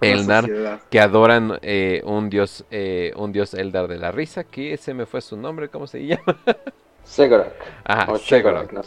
Eldar, 0.00 0.80
que 0.90 1.00
adoran 1.00 1.58
eh, 1.62 2.02
un 2.04 2.30
dios, 2.30 2.64
eh, 2.70 3.12
un 3.16 3.32
dios 3.32 3.54
Eldar 3.54 3.88
de 3.88 3.98
la 3.98 4.10
risa, 4.10 4.44
que 4.44 4.74
ese 4.74 4.94
me 4.94 5.06
fue 5.06 5.20
su 5.20 5.36
nombre, 5.36 5.68
¿cómo 5.68 5.86
se 5.86 6.06
llama? 6.06 6.38
Segorak. 7.04 7.52
Ajá, 7.84 8.16
Segorak. 8.16 8.72
No 8.72 8.80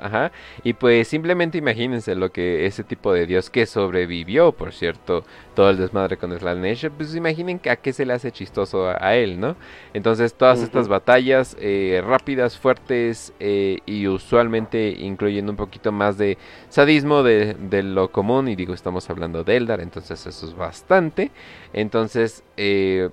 ajá. 0.00 0.30
Y 0.62 0.74
pues 0.74 1.08
simplemente 1.08 1.58
imagínense 1.58 2.14
lo 2.14 2.30
que 2.30 2.66
ese 2.66 2.84
tipo 2.84 3.12
de 3.12 3.26
dios 3.26 3.50
que 3.50 3.66
sobrevivió, 3.66 4.52
por 4.52 4.72
cierto, 4.72 5.24
todo 5.54 5.70
el 5.70 5.78
desmadre 5.78 6.16
con 6.16 6.38
Slanesh, 6.38 6.90
pues 6.90 7.14
imaginen 7.14 7.60
a 7.68 7.76
qué 7.76 7.92
se 7.92 8.04
le 8.04 8.12
hace 8.12 8.30
chistoso 8.30 8.88
a, 8.88 9.14
él, 9.16 9.40
¿no? 9.40 9.56
Entonces 9.94 10.34
todas 10.34 10.62
estas 10.62 10.86
batallas 10.86 11.56
eh, 11.60 12.02
rápidas, 12.06 12.58
fuertes 12.58 13.32
eh, 13.40 13.78
y 13.86 14.06
usualmente 14.06 14.94
incluyendo 14.98 15.50
un 15.50 15.56
poquito 15.56 15.92
más 15.92 16.18
de 16.18 16.38
sadismo 16.68 17.22
de, 17.22 17.54
de, 17.54 17.82
lo 17.82 18.12
común, 18.12 18.48
y 18.48 18.56
digo, 18.56 18.74
estamos 18.74 19.08
hablando 19.10 19.44
de 19.44 19.56
Eldar, 19.56 19.80
entonces 19.80 20.26
eso 20.26 20.46
es 20.46 20.54
bastante. 20.54 21.30
Entonces, 21.72 22.44
eh, 22.56 23.08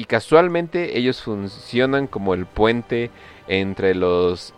y 0.00 0.04
casualmente 0.06 0.96
ellos 0.96 1.20
funcionan 1.20 2.06
como 2.06 2.32
el 2.32 2.46
puente 2.46 3.10
entre 3.48 3.94
los, 3.94 4.54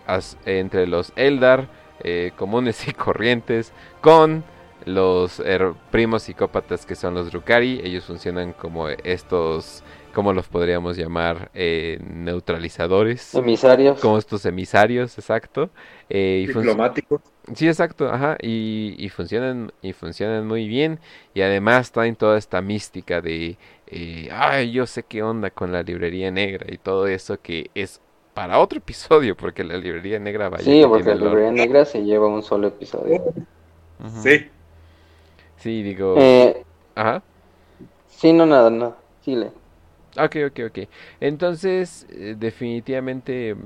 entre 0.47 0.86
los 0.86 1.12
Eldar 1.16 1.69
eh, 2.01 2.31
comunes 2.36 2.86
y 2.86 2.93
corrientes 2.93 3.73
con 4.01 4.44
los 4.85 5.43
primos 5.90 6.24
psicópatas 6.24 6.86
que 6.86 6.94
son 6.94 7.14
los 7.14 7.31
Drukari. 7.31 7.81
Ellos 7.82 8.05
funcionan 8.05 8.52
como 8.52 8.89
estos 8.89 9.82
¿cómo 10.12 10.32
los 10.32 10.47
podríamos 10.47 10.97
llamar? 10.97 11.51
Eh, 11.55 11.98
neutralizadores. 12.02 13.35
Emisarios. 13.35 13.98
Como 14.01 14.19
estos 14.19 14.47
emisarios, 14.47 15.19
exacto. 15.19 15.70
Eh, 16.09 16.44
Diplomáticos. 16.47 17.20
Sí, 17.55 17.66
exacto, 17.66 18.09
ajá, 18.09 18.36
y, 18.40 18.94
y, 18.98 19.09
funcionan 19.09 19.73
y 19.82 19.93
funcionan 19.93 20.47
muy 20.47 20.69
bien 20.69 21.01
y 21.35 21.43
además 21.43 21.90
traen 21.90 22.14
toda 22.14 22.39
esta 22.39 22.62
mística 22.62 23.20
de, 23.20 23.59
eh, 23.89 24.28
ay, 24.32 24.70
yo 24.70 24.86
sé 24.86 25.02
qué 25.02 25.24
onda 25.24 25.51
con 25.51 25.73
la 25.73 25.82
librería 25.82 26.31
negra 26.31 26.66
y 26.73 26.78
todo 26.78 27.09
eso 27.09 27.40
que 27.40 27.69
es 27.74 28.01
para 28.32 28.60
otro 28.60 28.78
episodio 28.85 29.36
porque 29.36 29.64
la 29.64 29.77
librería 29.77 30.20
negra 30.20 30.48
vaya. 30.51 30.62
Sí, 30.62 30.85
porque 30.89 31.02
la 31.02 31.16
librería 31.16 31.51
negra 31.51 31.85
se 31.85 32.05
lleva 32.05 32.28
un 32.28 32.44
solo 32.44 32.69
episodio. 32.69 33.20
Sí. 34.23 34.48
Sí, 35.56 35.82
digo. 35.82 36.14
Eh, 36.19 36.64
ajá. 36.94 37.23
Sí, 38.06 38.32
no, 38.32 38.47
nada, 38.47 38.70
no. 38.70 38.94
Sí, 39.24 39.35
le. 39.35 39.47
Ok, 40.16 40.36
ok, 40.47 40.60
ok. 40.69 40.89
Entonces, 41.20 42.06
eh, 42.10 42.36
definitivamente 42.39 43.56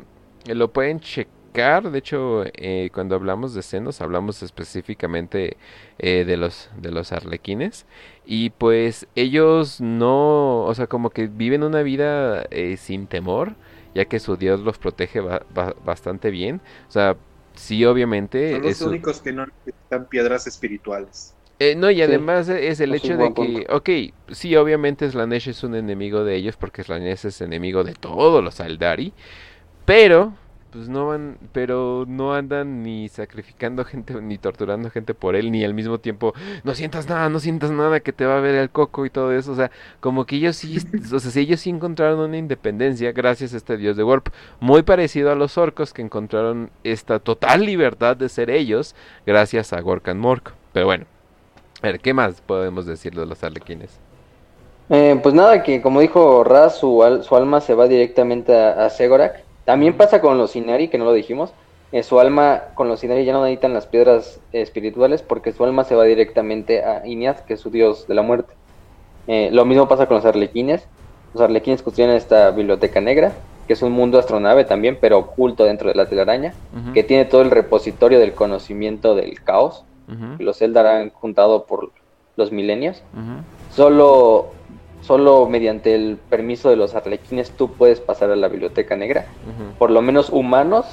lo 0.47 0.73
pueden 0.73 1.01
checar 1.01 1.36
de 1.57 1.99
hecho, 1.99 2.45
eh, 2.55 2.91
cuando 2.93 3.15
hablamos 3.15 3.55
de 3.55 3.63
senos, 3.63 4.03
hablamos 4.03 4.43
específicamente 4.43 5.57
eh, 5.99 6.25
de 6.27 6.37
los 6.37 6.69
de 6.77 6.91
los 6.91 7.13
arlequines. 7.13 7.87
Y 8.27 8.51
pues 8.51 9.07
ellos 9.15 9.81
no, 9.81 10.65
o 10.65 10.75
sea, 10.75 10.87
como 10.87 11.11
que 11.11 11.29
viven 11.29 11.63
una 11.63 11.83
vida 11.83 12.43
eh, 12.51 12.77
sin 12.77 13.07
temor, 13.07 13.55
ya 13.95 14.05
que 14.05 14.21
su 14.21 14.37
Dios 14.37 14.61
los 14.61 14.77
protege 14.77 15.21
bastante 15.85 16.31
bien. 16.31 16.61
O 16.89 16.91
sea, 16.91 17.17
sí, 17.55 17.87
obviamente. 17.87 18.53
Son 18.53 18.63
los 18.63 18.83
únicos 18.83 19.21
que 19.21 19.33
no 19.33 19.47
necesitan 19.47 20.07
piedras 20.07 20.47
espirituales. 20.47 21.35
no, 21.77 21.91
y 21.91 22.03
además 22.03 22.51
es 22.51 22.81
el 22.81 22.95
hecho 22.95 23.17
de 23.17 23.33
que, 23.33 23.67
ok, 23.71 24.35
sí, 24.35 24.55
obviamente 24.57 25.11
Slanesh 25.11 25.49
es 25.49 25.65
un 25.65 25.75
enemigo 25.75 26.23
de 26.23 26.37
ellos 26.37 26.59
porque 26.59 26.83
Slanesh 26.83 27.25
es 27.25 27.41
enemigo 27.41 27.83
de 27.83 27.95
todos 27.95 28.45
los 28.45 28.61
Aldari, 28.61 29.15
pero 29.87 30.35
pues 30.77 30.91
no 30.91 31.07
van, 31.07 31.39
pero 31.53 32.05
no 32.07 32.35
andan 32.35 32.83
ni 32.83 33.09
sacrificando 33.09 33.85
gente 33.87 34.21
ni 34.21 34.37
torturando 34.37 34.91
gente 34.91 35.15
por 35.15 35.35
él, 35.35 35.51
ni 35.51 35.65
al 35.65 35.73
mismo 35.73 35.99
tiempo, 35.99 36.35
no 36.65 36.75
sientas 36.75 37.09
nada, 37.09 37.31
no 37.31 37.41
sientas 37.41 37.71
nada 37.71 38.01
que 38.01 38.13
te 38.13 38.27
va 38.27 38.37
a 38.37 38.41
ver 38.41 38.55
el 38.57 38.69
coco 38.69 39.07
y 39.07 39.11
todo 39.11 39.33
eso, 39.33 39.53
o 39.53 39.57
sea, 39.57 39.71
como 40.01 40.27
que 40.27 40.37
ellos 40.37 40.57
sí, 40.57 40.77
o 41.15 41.19
sea, 41.19 41.31
si 41.31 41.41
ellos 41.41 41.61
sí 41.61 41.71
encontraron 41.71 42.21
una 42.21 42.37
independencia 42.37 43.13
gracias 43.13 43.55
a 43.55 43.57
este 43.57 43.79
dios 43.79 43.97
de 43.97 44.05
Warp, 44.05 44.29
muy 44.61 44.83
parecido 44.83 45.33
a 45.33 45.35
los 45.35 45.57
orcos 45.57 45.95
que 45.95 46.03
encontraron 46.03 46.71
esta 46.85 47.21
total 47.21 47.65
libertad 47.65 48.15
de 48.17 48.29
ser 48.29 48.51
ellos 48.51 48.95
gracias 49.27 49.73
a 49.73 49.81
Gorkan 49.81 50.19
Mork, 50.19 50.53
pero 50.75 50.85
bueno, 50.85 51.07
a 51.81 51.87
ver, 51.87 52.01
¿qué 52.01 52.13
más 52.13 52.43
podemos 52.43 52.85
decir 52.85 53.15
de 53.15 53.25
los 53.25 53.43
arlequines? 53.43 53.99
Eh, 54.91 55.19
pues 55.23 55.35
nada, 55.35 55.63
que 55.63 55.81
como 55.81 56.01
dijo 56.01 56.45
Raz, 56.45 56.79
su, 56.79 57.03
su 57.27 57.35
alma 57.35 57.63
se 57.63 57.75
va 57.75 57.89
directamente 57.89 58.55
a, 58.55 58.85
a 58.85 58.91
Segorak 58.91 59.46
también 59.67 59.97
pasa 59.97 60.21
con 60.21 60.39
los 60.39 60.55
Inari, 60.55 60.89
que 60.89 60.97
no 60.97 61.05
lo 61.05 61.13
dijimos. 61.13 61.53
Eh, 61.91 62.05
su 62.05 62.21
alma, 62.21 62.63
con 62.75 62.89
los 62.89 63.03
Inari 63.03 63.25
ya 63.25 63.33
no 63.33 63.43
necesitan 63.43 63.75
las 63.75 63.87
piedras 63.87 64.41
espirituales 64.53 65.23
porque 65.23 65.53
su 65.53 65.65
alma 65.65 65.83
se 65.85 65.97
va 65.97 66.05
directamente 66.05 66.85
a 66.85 67.05
Ineath, 67.05 67.41
que 67.41 67.55
es 67.55 67.61
su 67.61 67.71
dios 67.71 68.07
de 68.07 68.15
la 68.15 68.23
muerte. 68.23 68.55
Eh, 69.27 69.51
lo 69.53 69.65
mismo 69.65 69.89
pasa 69.89 70.07
con 70.07 70.17
los 70.17 70.25
arlequines. 70.25 70.87
Los 71.35 71.43
arlequines 71.43 71.83
construyen 71.83 72.13
esta 72.13 72.53
biblioteca 72.53 73.01
negra, 73.01 73.33
que 73.67 73.73
es 73.73 73.83
un 73.83 73.91
mundo 73.91 74.21
astronave 74.21 74.65
también, 74.65 74.99
pero 75.01 75.19
oculto 75.19 75.65
dentro 75.65 75.89
de 75.89 75.97
la 75.97 76.07
telaraña, 76.07 76.55
que 76.95 77.03
tiene 77.03 77.25
todo 77.25 77.43
el 77.43 77.51
repositorio 77.51 78.21
del 78.21 78.33
conocimiento 78.33 79.17
del 79.17 79.43
caos, 79.43 79.85
que 80.39 80.45
los 80.45 80.63
Eldar 80.63 80.87
han 80.87 81.11
juntado 81.11 81.67
por 81.67 81.91
los 82.37 82.53
milenios. 82.53 83.03
Solo 83.75 84.53
solo 85.07 85.47
mediante 85.49 85.95
el 85.95 86.17
permiso 86.17 86.69
de 86.69 86.77
los 86.77 86.95
arlequines 86.95 87.53
tú 87.53 87.73
puedes 87.73 88.01
pasar 88.01 88.31
a 88.31 88.37
la 88.37 88.49
biblioteca 88.49 88.97
negra. 88.97 89.27
Por 89.79 89.91
lo 89.91 90.03
menos 90.03 90.31
humanos, 90.31 90.87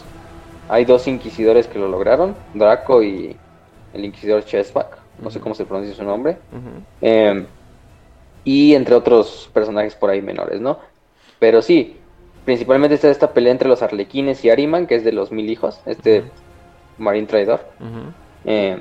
hay 0.70 0.86
dos 0.86 1.08
inquisidores 1.08 1.68
que 1.68 1.80
lo 1.80 1.88
lograron, 1.88 2.36
Draco 2.54 3.02
y 3.02 3.36
el 3.94 4.06
inquisidor 4.06 4.46
Chesbach, 4.46 4.98
no 5.20 5.32
sé 5.32 5.40
cómo 5.40 5.56
se 5.56 5.66
pronuncia 5.66 5.96
su 5.96 6.04
nombre. 6.04 6.38
Em, 7.02 7.48
y 8.44 8.76
entre 8.76 8.94
otros 8.94 9.50
personajes 9.52 9.96
por 9.96 10.12
ahí 10.12 10.22
menores, 10.22 10.62
¿no? 10.62 10.78
Pero 11.40 11.64
sí, 11.64 11.98
principalmente 12.46 12.96
está 12.96 13.10
esta 13.10 13.34
pelea 13.34 13.52
entre 13.52 13.68
los 13.68 13.82
arlequines 13.82 14.46
y 14.46 14.52
Ariman, 14.52 14.86
que 14.86 14.96
es 14.96 15.04
de 15.04 15.12
los 15.12 15.32
mil 15.32 15.50
hijos, 15.50 15.80
este 15.88 16.24
marín 17.00 17.26
traidor, 17.26 17.62
em, 18.46 18.80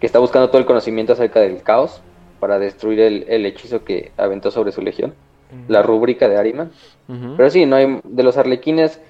que 0.00 0.06
está 0.06 0.18
buscando 0.20 0.48
todo 0.48 0.58
el 0.58 0.66
conocimiento 0.66 1.12
acerca 1.12 1.40
del 1.40 1.62
caos 1.62 2.00
para 2.38 2.58
destruir 2.58 3.00
el, 3.00 3.46
hechizo 3.46 3.84
que 3.84 4.12
aventó 4.16 4.50
sobre 4.50 4.72
su 4.72 4.82
legión, 4.82 5.14
la 5.68 5.82
rúbrica 5.82 6.28
de 6.28 6.36
Ariman. 6.36 6.70
Pero 7.36 7.50
sí, 7.50 7.66
no 7.66 7.76
hay 7.76 8.00
de 8.04 8.22
los 8.22 8.36
arlequines, 8.36 9.00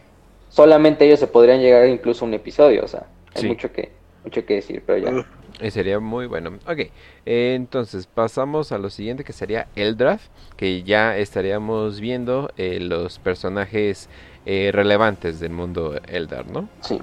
solamente 0.49 1.05
ellos 1.07 1.21
se 1.21 1.27
podrían 1.27 1.61
llegar 1.61 1.89
incluso 1.89 2.25
a 2.25 2.29
un 2.29 2.35
episodio, 2.35 2.85
o 2.85 2.89
sea, 2.89 3.07
hay 3.35 3.47
mucho 3.47 3.73
que 3.73 3.91
mucho 4.25 4.45
que 4.45 4.55
decir, 4.55 4.83
pero 4.85 4.99
ya. 4.99 5.27
Eh, 5.61 5.71
sería 5.71 5.99
muy 5.99 6.27
bueno. 6.27 6.51
Ok, 6.67 6.79
eh, 6.79 7.55
entonces 7.57 8.07
pasamos 8.07 8.73
a 8.73 8.79
lo 8.79 8.91
siguiente 8.91 9.25
que 9.25 9.33
sería 9.33 9.69
el 9.75 9.97
draft, 9.97 10.27
que 10.57 10.83
ya 10.83 11.17
estaríamos 11.17 12.01
viendo 12.01 12.51
eh, 12.57 12.79
los 12.81 13.19
personajes 13.19 14.09
relevantes 14.47 15.41
del 15.41 15.53
mundo 15.53 16.01
Eldar, 16.09 16.51
¿no? 16.51 16.71
Sí. 16.81 16.99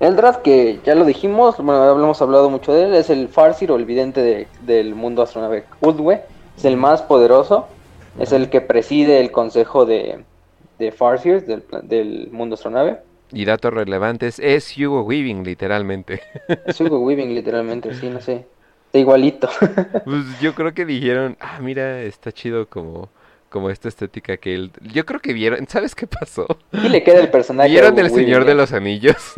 Eldrad, 0.00 0.42
que 0.42 0.80
ya 0.84 0.94
lo 0.94 1.04
dijimos, 1.04 1.56
bueno, 1.58 1.90
hemos 1.90 2.20
hablado 2.20 2.50
mucho 2.50 2.72
de 2.72 2.84
él, 2.84 2.94
es 2.94 3.10
el 3.10 3.28
Farsir 3.28 3.70
o 3.70 3.76
el 3.76 3.84
vidente 3.84 4.48
del 4.62 4.94
mundo 4.94 5.22
astronave 5.22 5.64
Udwe, 5.80 6.22
es 6.56 6.64
el 6.64 6.76
más 6.76 7.02
poderoso, 7.02 7.68
es 8.18 8.32
el 8.32 8.50
que 8.50 8.60
preside 8.60 9.20
el 9.20 9.30
consejo 9.30 9.86
de, 9.86 10.24
de 10.78 10.92
Farsirs 10.92 11.44
del, 11.46 12.28
mundo 12.32 12.54
astronave. 12.54 12.98
Y 13.32 13.44
datos 13.44 13.72
relevantes, 13.72 14.38
es 14.38 14.76
Hugo 14.76 15.02
Weaving, 15.02 15.42
literalmente. 15.44 16.20
Es 16.66 16.80
Hugo 16.80 17.00
Weaving, 17.00 17.34
literalmente, 17.34 17.94
sí, 17.94 18.08
no 18.08 18.20
sé. 18.20 18.46
Está 18.86 18.98
igualito. 18.98 19.48
Pues 20.04 20.40
yo 20.40 20.54
creo 20.54 20.72
que 20.72 20.84
dijeron, 20.84 21.36
ah, 21.40 21.58
mira, 21.60 22.02
está 22.02 22.30
chido 22.30 22.66
como 22.66 23.08
como 23.54 23.70
esta 23.70 23.86
estética 23.86 24.36
que 24.36 24.52
él... 24.52 24.72
Yo 24.82 25.06
creo 25.06 25.20
que 25.20 25.32
vieron... 25.32 25.68
¿Sabes 25.68 25.94
qué 25.94 26.08
pasó? 26.08 26.44
Y 26.72 26.88
le 26.88 27.04
queda 27.04 27.20
el 27.20 27.30
personaje. 27.30 27.70
Vieron 27.70 27.96
el 28.00 28.10
Señor 28.10 28.46
de 28.46 28.56
los 28.56 28.72
Anillos. 28.72 29.14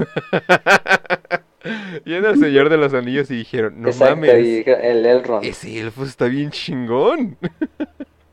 Vieron 2.07 2.33
el 2.33 2.41
Señor 2.41 2.71
de 2.71 2.79
los 2.79 2.95
Anillos 2.95 3.31
y 3.31 3.37
dijeron, 3.37 3.83
no 3.83 3.93
mames. 3.93 4.67
el 4.67 5.05
Elrond. 5.05 5.45
Ese 5.45 5.81
elfo 5.81 6.05
está 6.05 6.29
bien 6.29 6.51
chingón. 6.51 7.37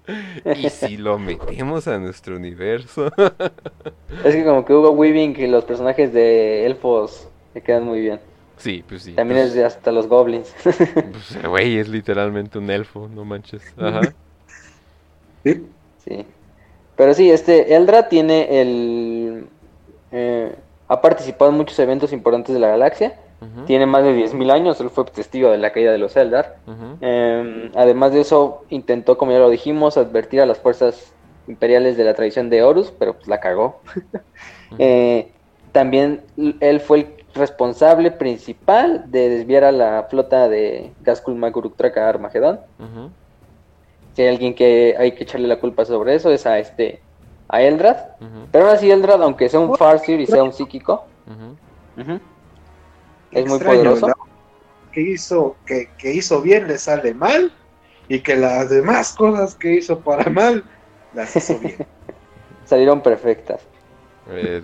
y 0.55 0.69
si 0.69 0.95
lo 0.95 1.19
metemos 1.19 1.85
a 1.89 1.99
nuestro 1.99 2.37
universo. 2.37 3.11
es 4.23 4.35
que 4.35 4.45
como 4.45 4.63
que 4.63 4.73
Hugo 4.73 4.91
Weaving 4.91 5.35
y 5.37 5.47
los 5.47 5.65
personajes 5.65 6.13
de 6.13 6.65
elfos 6.65 7.27
le 7.53 7.59
quedan 7.59 7.83
muy 7.83 7.99
bien. 7.99 8.21
Sí, 8.55 8.85
pues 8.87 9.03
sí. 9.03 9.11
También 9.11 9.41
pues 9.41 9.49
es 9.49 9.55
de 9.55 9.65
hasta 9.65 9.91
los 9.91 10.07
goblins. 10.07 10.55
pues, 10.63 11.45
güey, 11.45 11.77
es 11.77 11.89
literalmente 11.89 12.57
un 12.57 12.69
elfo, 12.69 13.09
no 13.13 13.25
manches. 13.25 13.61
Ajá. 13.77 13.99
Sí. 15.43 15.67
Sí. 16.05 16.25
Pero 16.95 17.13
sí, 17.13 17.29
este 17.31 17.75
Eldra 17.75 18.09
tiene 18.09 18.61
el... 18.61 19.47
Eh, 20.11 20.55
ha 20.87 21.01
participado 21.01 21.51
en 21.51 21.57
muchos 21.57 21.77
eventos 21.79 22.13
importantes 22.13 22.53
de 22.53 22.59
la 22.59 22.69
galaxia. 22.69 23.19
Tiene 23.65 23.85
más 23.85 24.05
de 24.05 24.15
10.000 24.15 24.51
años, 24.51 24.79
él 24.79 24.89
fue 24.89 25.03
testigo 25.03 25.51
de 25.51 25.57
la 25.57 25.73
caída 25.73 25.91
de 25.91 25.97
los 25.97 26.15
Eldar. 26.15 26.55
Em, 27.01 27.71
además 27.75 28.13
de 28.13 28.21
eso, 28.21 28.63
intentó, 28.69 29.17
como 29.17 29.33
ya 29.33 29.39
lo 29.39 29.49
dijimos, 29.49 29.97
advertir 29.97 30.39
a 30.39 30.45
las 30.45 30.59
fuerzas 30.59 31.11
imperiales 31.47 31.97
de 31.97 32.05
la 32.05 32.13
tradición 32.13 32.49
de 32.49 32.63
Horus, 32.63 32.93
pero 32.97 33.15
pues 33.15 33.27
la 33.27 33.39
cagó. 33.39 33.81
Eh, 34.79 35.29
también 35.71 36.21
él 36.59 36.79
fue 36.79 36.97
el 36.97 37.07
responsable 37.35 38.09
principal 38.09 39.03
de 39.11 39.29
desviar 39.29 39.63
a 39.63 39.71
la 39.71 40.07
flota 40.09 40.49
de 40.49 40.91
Gaskul 41.01 41.35
Maguruk 41.35 41.75
Traka 41.75 42.09
Armagedón 42.09 42.59
si 44.13 44.21
hay 44.21 44.27
alguien 44.29 44.53
que 44.53 44.95
hay 44.97 45.13
que 45.13 45.23
echarle 45.23 45.47
la 45.47 45.59
culpa 45.59 45.85
sobre 45.85 46.15
eso, 46.15 46.31
es 46.31 46.45
a 46.45 46.59
este 46.59 47.01
a 47.49 47.61
Eldrad. 47.61 47.97
Pero 48.51 48.65
ahora 48.65 48.77
sí, 48.77 48.89
Eldrad, 48.89 49.21
aunque 49.21 49.49
sea 49.49 49.59
un 49.59 49.75
Farsir 49.75 50.19
y 50.19 50.25
sea 50.25 50.43
un 50.43 50.53
psíquico, 50.53 51.05
es 53.31 53.45
muy 53.47 53.59
poderoso. 53.59 54.07
Que 54.91 55.01
hizo, 55.01 55.55
que, 55.65 55.89
hizo 56.03 56.41
bien 56.41 56.67
le 56.67 56.77
sale 56.77 57.13
mal, 57.15 57.51
y 58.07 58.19
que 58.19 58.35
las 58.35 58.69
demás 58.69 59.13
cosas 59.13 59.55
que 59.55 59.73
hizo 59.75 59.99
para 59.99 60.29
mal 60.29 60.63
las 61.13 61.35
hizo 61.35 61.57
bien. 61.59 61.85
Salieron 62.65 63.01
perfectas. 63.01 63.61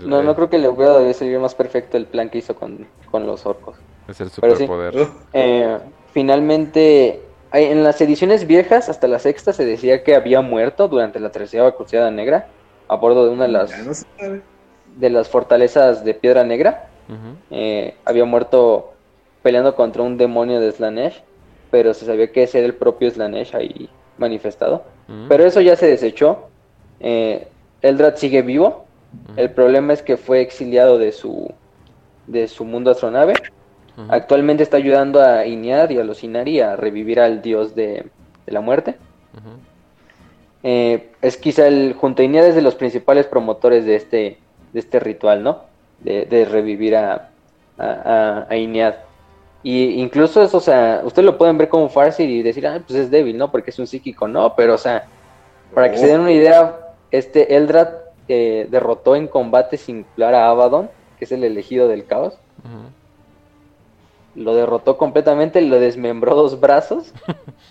no, 0.06 0.22
no 0.22 0.36
creo 0.36 0.50
que 0.50 0.60
le 0.60 0.70
hubiera 0.70 1.14
salir 1.14 1.40
más 1.40 1.56
perfecto 1.56 1.98
el 1.98 2.06
plan 2.06 2.30
que 2.30 2.40
hizo 2.40 2.56
con, 2.56 2.88
los 3.12 3.46
orcos. 3.46 3.78
Es 4.08 4.22
el 4.22 4.30
superpoder. 4.30 5.08
Eh, 5.34 5.80
finalmente 6.12 7.22
en 7.52 7.84
las 7.84 8.00
ediciones 8.02 8.46
viejas, 8.46 8.90
hasta 8.90 9.08
la 9.08 9.20
sexta, 9.20 9.54
se 9.54 9.66
decía 9.66 10.04
que 10.04 10.16
había 10.16 10.42
muerto 10.42 10.88
durante 10.88 11.20
la 11.20 11.32
tercera 11.32 11.72
cruzada 11.72 12.12
negra, 12.12 12.48
a 12.88 12.96
bordo 12.96 13.26
de 13.26 13.32
una 13.32 13.46
de 13.46 13.52
las, 13.52 14.06
de 14.98 15.10
las 15.10 15.30
fortalezas 15.30 16.04
de 16.04 16.14
piedra 16.14 16.44
negra. 16.44 16.88
Eh, 17.50 17.96
había 18.06 18.26
muerto 18.26 18.94
peleando 19.42 19.76
contra 19.76 20.04
un 20.04 20.18
demonio 20.18 20.60
de 20.60 20.72
Slanesh, 20.72 21.24
pero 21.72 21.94
se 21.94 22.06
sabía 22.06 22.32
que 22.32 22.44
ese 22.44 22.60
era 22.60 22.68
el 22.68 22.76
propio 22.76 23.10
Slanesh 23.10 23.56
ahí 23.56 23.90
manifestado. 24.18 24.84
Pero 25.28 25.44
eso 25.46 25.62
ya 25.62 25.76
se 25.76 25.88
desechó. 25.88 26.50
Eh, 27.00 27.48
Eldrad 27.82 28.16
sigue 28.18 28.44
vivo. 28.44 28.86
El 29.38 29.50
problema 29.50 29.94
es 29.94 30.04
que 30.04 30.18
fue 30.18 30.42
exiliado 30.42 31.00
de 31.00 31.12
su, 31.12 31.52
de 32.28 32.48
su 32.48 32.64
mundo 32.64 32.92
astronave. 32.92 33.34
Actualmente 34.08 34.64
está 34.64 34.78
ayudando 34.78 35.22
a 35.22 35.46
Iñad 35.46 35.90
y 35.90 35.98
a 35.98 36.04
los 36.04 36.24
Inari 36.24 36.62
a 36.62 36.76
revivir 36.76 37.20
al 37.20 37.42
dios 37.42 37.76
de, 37.76 38.06
la 38.48 38.62
muerte. 38.62 38.96
Eh, 40.64 41.12
es 41.22 41.38
quizá 41.38 41.68
el, 41.68 41.94
junto 41.94 42.22
a 42.22 42.26
Iñad 42.26 42.46
es 42.46 42.56
de 42.56 42.62
los 42.62 42.76
principales 42.76 43.26
promotores 43.28 43.86
de 43.86 43.96
este, 43.96 44.38
de 44.74 44.80
este 44.80 45.00
ritual, 45.00 45.44
¿no? 45.44 45.64
De, 46.00 46.48
revivir 46.50 46.96
a, 46.96 47.30
a, 47.78 48.46
a, 48.50 48.56
Iñad. 48.56 48.96
Y 49.64 50.02
incluso 50.02 50.42
eso, 50.42 50.58
o 50.58 50.62
sea, 50.62 51.02
ustedes 51.04 51.26
lo 51.26 51.38
pueden 51.38 51.58
ver 51.58 51.68
como 51.68 51.90
Farsi 51.90 52.24
y 52.24 52.42
decir, 52.42 52.66
ah, 52.68 52.82
pues 52.86 52.98
es 52.98 53.12
débil, 53.12 53.38
¿no? 53.38 53.52
Porque 53.52 53.72
es 53.72 53.80
un 53.80 53.88
psíquico, 53.88 54.28
no, 54.28 54.56
pero, 54.56 54.76
o 54.76 54.78
sea, 54.78 55.06
para 55.74 55.92
que 55.92 55.98
se 55.98 56.08
den 56.08 56.22
una 56.22 56.32
idea, 56.32 56.78
este 57.12 57.56
Eldrad 57.56 57.90
eh, 58.28 58.68
derrotó 58.70 59.16
en 59.16 59.28
combate 59.28 59.78
singular 59.78 60.34
a 60.34 60.50
Abaddon, 60.50 60.90
que 61.18 61.26
es 61.26 61.32
el 61.32 61.44
elegido 61.44 61.88
del 61.88 62.06
caos. 62.06 62.38
Lo 64.40 64.56
derrotó 64.56 64.98
completamente, 64.98 65.61
lo 65.61 65.80
desmembró 65.80 66.34
dos 66.34 66.60
brazos. 66.60 67.14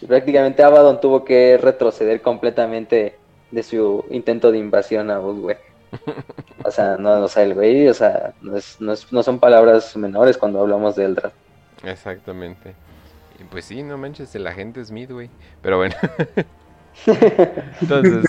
y 0.01 0.07
prácticamente 0.07 0.63
Abaddon 0.63 1.01
tuvo 1.01 1.25
que 1.25 1.57
retroceder 1.57 2.21
completamente 2.21 3.17
de 3.51 3.63
su 3.63 4.05
intento 4.11 4.53
de 4.53 4.59
invasión 4.59 5.11
a 5.11 5.21
Uswe. 5.21 5.59
O 6.65 6.71
sea, 6.73 6.97
no, 6.99 7.23
o 7.23 7.29
sea, 7.29 7.45
el 7.45 7.55
güey, 7.55 7.89
o 7.89 7.95
sea, 7.95 8.35
no, 8.43 8.57
es, 8.57 8.79
no, 8.81 8.93
no 9.13 9.23
son 9.23 9.39
palabras 9.39 9.97
menores 9.97 10.37
cuando 10.37 10.61
hablamos 10.61 10.97
de 10.97 11.05
Eldrad. 11.05 11.33
Exactamente. 11.85 12.75
Y 13.39 13.45
pues 13.45 13.65
sí, 13.65 13.83
no 13.83 13.97
manches, 13.97 14.35
el 14.35 14.47
agente 14.47 14.85
Smith, 14.85 15.11
güey. 15.11 15.31
Pero 15.63 15.79
bueno. 15.79 15.95
Entonces, 17.81 18.25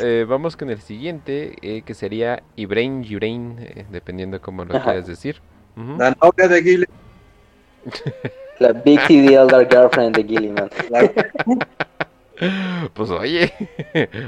eh, 0.00 0.24
vamos 0.28 0.56
con 0.56 0.70
el 0.70 0.80
siguiente, 0.80 1.56
eh, 1.60 1.82
que 1.82 1.94
sería 1.94 2.42
Ibrain 2.56 3.02
Yurain, 3.02 3.56
eh, 3.58 3.84
dependiendo 3.90 4.40
cómo 4.40 4.64
lo 4.64 4.80
quieras 4.80 5.06
decir. 5.06 5.40
La 5.76 6.16
novia 6.22 6.48
de. 6.48 6.86
La 8.58 8.72
Big 8.72 9.00
the 9.06 9.34
Elder 9.34 9.68
Girlfriend 9.68 10.16
de 10.16 10.24
Gilliman. 10.24 10.70
Pues 12.94 13.08
oye, 13.10 13.52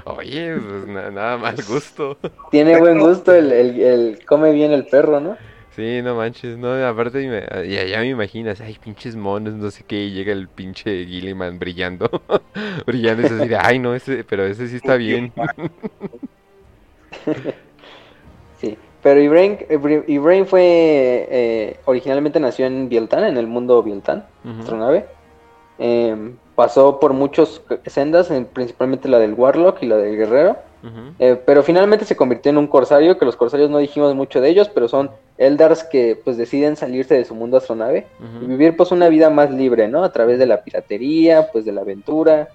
oye, 0.05 0.57
pues 0.57 0.87
nada 0.87 1.37
más 1.37 1.69
gusto. 1.69 2.17
Tiene 2.53 2.79
buen 2.79 3.01
gusto, 3.01 3.35
el, 3.35 3.51
el, 3.51 3.81
el, 3.81 4.25
come 4.25 4.53
bien 4.53 4.71
el 4.71 4.87
perro, 4.87 5.19
¿no? 5.19 5.37
Sí, 5.75 6.03
no 6.03 6.15
manches, 6.15 6.57
no, 6.57 6.73
aparte 6.87 7.29
ya, 7.69 7.85
ya, 7.85 7.99
me 7.99 8.07
imaginas, 8.07 8.61
ay, 8.61 8.79
pinches 8.81 9.17
monos, 9.17 9.55
no 9.55 9.73
sé 9.73 9.83
qué, 9.85 10.05
y 10.05 10.13
llega 10.13 10.33
el 10.33 10.47
pinche 10.47 11.05
Gilliman 11.05 11.59
brillando, 11.59 12.09
brillando, 12.87 13.23
y 13.23 13.27
es 13.27 13.33
así 13.33 13.49
de, 13.49 13.57
ay, 13.57 13.81
no, 13.81 13.97
ese, 13.97 14.23
pero 14.23 14.47
ese 14.47 14.69
sí 14.69 14.77
está 14.77 14.95
bien. 14.95 15.33
sí, 19.05 19.11
pero 19.11 19.21
Ibrain, 19.21 20.47
fue, 20.47 21.29
eh, 21.31 21.77
originalmente 21.85 22.41
nació 22.41 22.65
en 22.65 22.89
Bieltan, 22.89 23.25
en 23.25 23.37
el 23.37 23.47
mundo 23.47 23.83
Bieltan, 23.83 24.27
nuestra 24.43 24.79
nave. 24.79 25.05
Em, 25.79 26.37
pasó 26.55 26.99
por 26.99 27.13
muchos 27.13 27.63
sendas, 27.87 28.33
principalmente 28.53 29.09
la 29.09 29.19
del 29.19 29.35
Warlock 29.35 29.83
y 29.83 29.87
la 29.87 29.99
del 29.99 30.17
Guerrero. 30.17 30.57
Eh, 31.19 31.41
pero 31.47 31.63
finalmente 31.63 32.05
se 32.05 32.15
convirtió 32.15 32.51
en 32.51 32.59
un 32.59 32.67
corsario, 32.67 33.17
que 33.19 33.25
los 33.25 33.37
corsarios 33.37 33.71
no 33.71 33.79
dijimos 33.79 34.15
mucho 34.15 34.43
de 34.43 34.51
ellos, 34.51 34.69
pero 34.69 34.87
son 34.87 35.11
Eldars 35.39 35.83
que 35.85 36.21
pues 36.23 36.37
deciden 36.37 36.77
salirse 36.77 37.15
de 37.15 37.25
su 37.25 37.35
mundo 37.35 37.57
astronave 37.57 38.07
y 38.43 38.45
vivir 38.45 38.77
pues 38.77 38.91
una 38.93 39.09
vida 39.09 39.31
más 39.31 39.51
libre, 39.51 39.89
¿no? 39.89 40.05
A 40.05 40.13
través 40.13 40.39
de 40.39 40.47
la 40.47 40.63
piratería, 40.63 41.49
pues 41.53 41.65
de 41.65 41.73
la 41.73 41.81
aventura, 41.81 42.51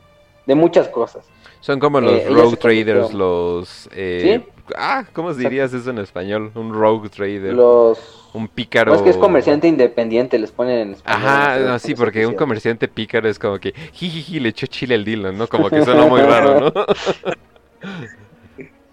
de 0.45 0.55
muchas 0.55 0.87
cosas. 0.89 1.25
Son 1.61 1.79
como 1.79 1.99
los 1.99 2.13
eh, 2.13 2.27
rogue 2.29 2.57
traders, 2.57 3.13
los... 3.13 3.89
Eh, 3.93 4.41
Ah, 4.77 5.05
¿cómo 5.13 5.33
dirías 5.33 5.73
eso 5.73 5.89
en 5.89 5.99
español? 5.99 6.51
Un 6.55 6.73
rogue 6.73 7.09
trader. 7.09 7.53
Los... 7.53 8.29
Un 8.33 8.47
pícaro. 8.47 8.93
es 8.93 9.01
que 9.01 9.09
es 9.09 9.17
comerciante 9.17 9.67
independiente, 9.67 10.37
les 10.37 10.51
ponen 10.51 10.79
en 10.79 10.93
español. 10.93 11.27
Ajá, 11.27 11.79
sí, 11.79 11.95
porque 11.95 12.27
un 12.27 12.35
comerciante 12.35 12.87
pícaro 12.87 13.27
es 13.27 13.39
como 13.39 13.57
que, 13.59 13.73
jijiji, 13.93 14.39
le 14.39 14.49
echó 14.49 14.67
chile 14.67 14.95
al 14.95 15.03
Dylan, 15.03 15.37
¿no? 15.37 15.47
Como 15.47 15.69
que 15.69 15.83
suena 15.83 16.05
muy 16.05 16.21
raro, 16.21 16.59
¿no? 16.59 16.71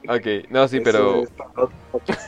Ok, 0.09 0.49
no, 0.51 0.69
sí, 0.69 0.81
pero... 0.81 1.25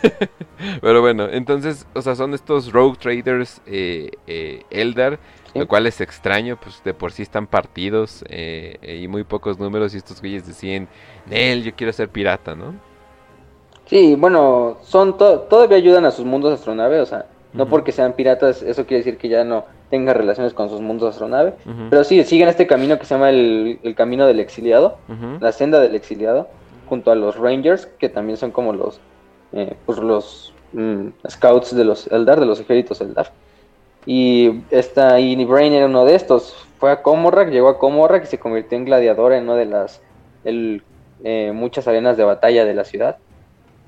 pero 0.81 1.01
bueno, 1.01 1.29
entonces, 1.31 1.87
o 1.95 2.03
sea, 2.03 2.17
son 2.17 2.35
estos 2.35 2.73
rogue 2.73 2.99
traders 2.99 3.61
eh, 3.67 4.11
eh, 4.27 4.63
Eldar, 4.71 5.19
lo 5.55 5.67
cual 5.69 5.87
es 5.87 6.01
extraño, 6.01 6.59
pues 6.61 6.83
de 6.85 6.95
por 6.95 7.13
sí 7.13 7.23
están 7.23 7.47
partidos 7.47 8.25
eh, 8.29 8.99
y 9.01 9.09
muy 9.09 9.25
pocos 9.25 9.59
números 9.59 9.95
y 9.95 9.99
estos 9.99 10.21
güeyes 10.21 10.47
decían, 10.47 10.89
Nel, 11.27 11.63
yo 11.63 11.75
quiero 11.75 11.93
ser 11.93 12.09
pirata, 12.09 12.55
¿no? 12.55 12.75
Sí, 13.89 14.15
bueno, 14.17 14.77
son 14.83 15.17
todavía 15.17 15.79
ayudan 15.79 16.05
a 16.05 16.11
sus 16.11 16.27
mundos 16.27 16.53
astronave, 16.53 17.01
o 17.01 17.07
sea, 17.07 17.27
no 17.55 17.67
porque 17.67 17.91
sean 17.91 18.13
piratas, 18.13 18.63
eso 18.63 18.85
quiere 18.85 18.99
decir 18.99 19.17
que 19.17 19.29
ya 19.29 19.45
no 19.45 19.65
tengan 19.89 20.15
relaciones 20.15 20.53
con 20.53 20.69
sus 20.69 20.83
mundos 20.83 21.11
astronave, 21.11 21.55
pero 21.89 22.05
sí, 22.05 22.23
siguen 22.25 22.49
este 22.49 22.67
camino 22.67 22.99
que 22.99 23.07
se 23.07 23.15
llama 23.15 23.31
el, 23.31 23.95
camino 23.97 24.27
del 24.27 24.41
exiliado, 24.41 24.99
la 25.41 25.53
senda 25.53 25.81
del 25.81 25.95
exiliado, 25.95 26.49
junto 26.87 27.11
a 27.11 27.15
los 27.15 27.37
Rangers, 27.37 27.87
que 27.87 28.11
también 28.11 28.37
son 28.37 28.51
como 28.51 28.75
los, 28.75 29.01
eh, 29.53 29.75
pues 29.87 29.99
los 29.99 30.53
mm, 30.73 31.09
scouts 31.29 31.75
de 31.75 31.85
los 31.85 32.07
Eldar, 32.09 32.41
de 32.41 32.47
los 32.47 32.61
ejércitos 32.61 33.01
Eldar. 33.01 33.33
Y 34.05 34.63
esta 34.71 35.21
y 35.21 35.45
Brain 35.45 35.73
era 35.73 35.87
uno 35.87 36.05
de 36.05 36.15
estos. 36.15 36.67
Fue 36.79 36.91
a 36.91 37.03
Comorrak, 37.03 37.51
llegó 37.51 37.69
a 37.69 37.79
Comorrak 37.79 38.25
y 38.25 38.27
se 38.27 38.39
convirtió 38.39 38.79
en 38.79 38.87
gladiador 38.87 39.33
en 39.33 39.45
una 39.45 39.57
de 39.57 39.67
las 39.67 40.01
eh, 40.45 41.53
muchas 41.53 41.87
arenas 41.89 42.17
de 42.17 42.25
batalla 42.25 42.65
de 42.65 42.75
la 42.75 42.85
ciudad. 42.85 43.19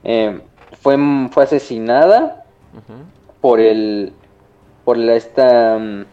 Eh, 0.04 0.40
fue, 0.80 0.96
fue 1.30 1.44
asesinada 1.44 2.44
por 3.40 3.60
el 3.60 4.12
por 4.84 4.96
la 4.96 5.14
esta 5.14 5.78
mm, 5.78 6.04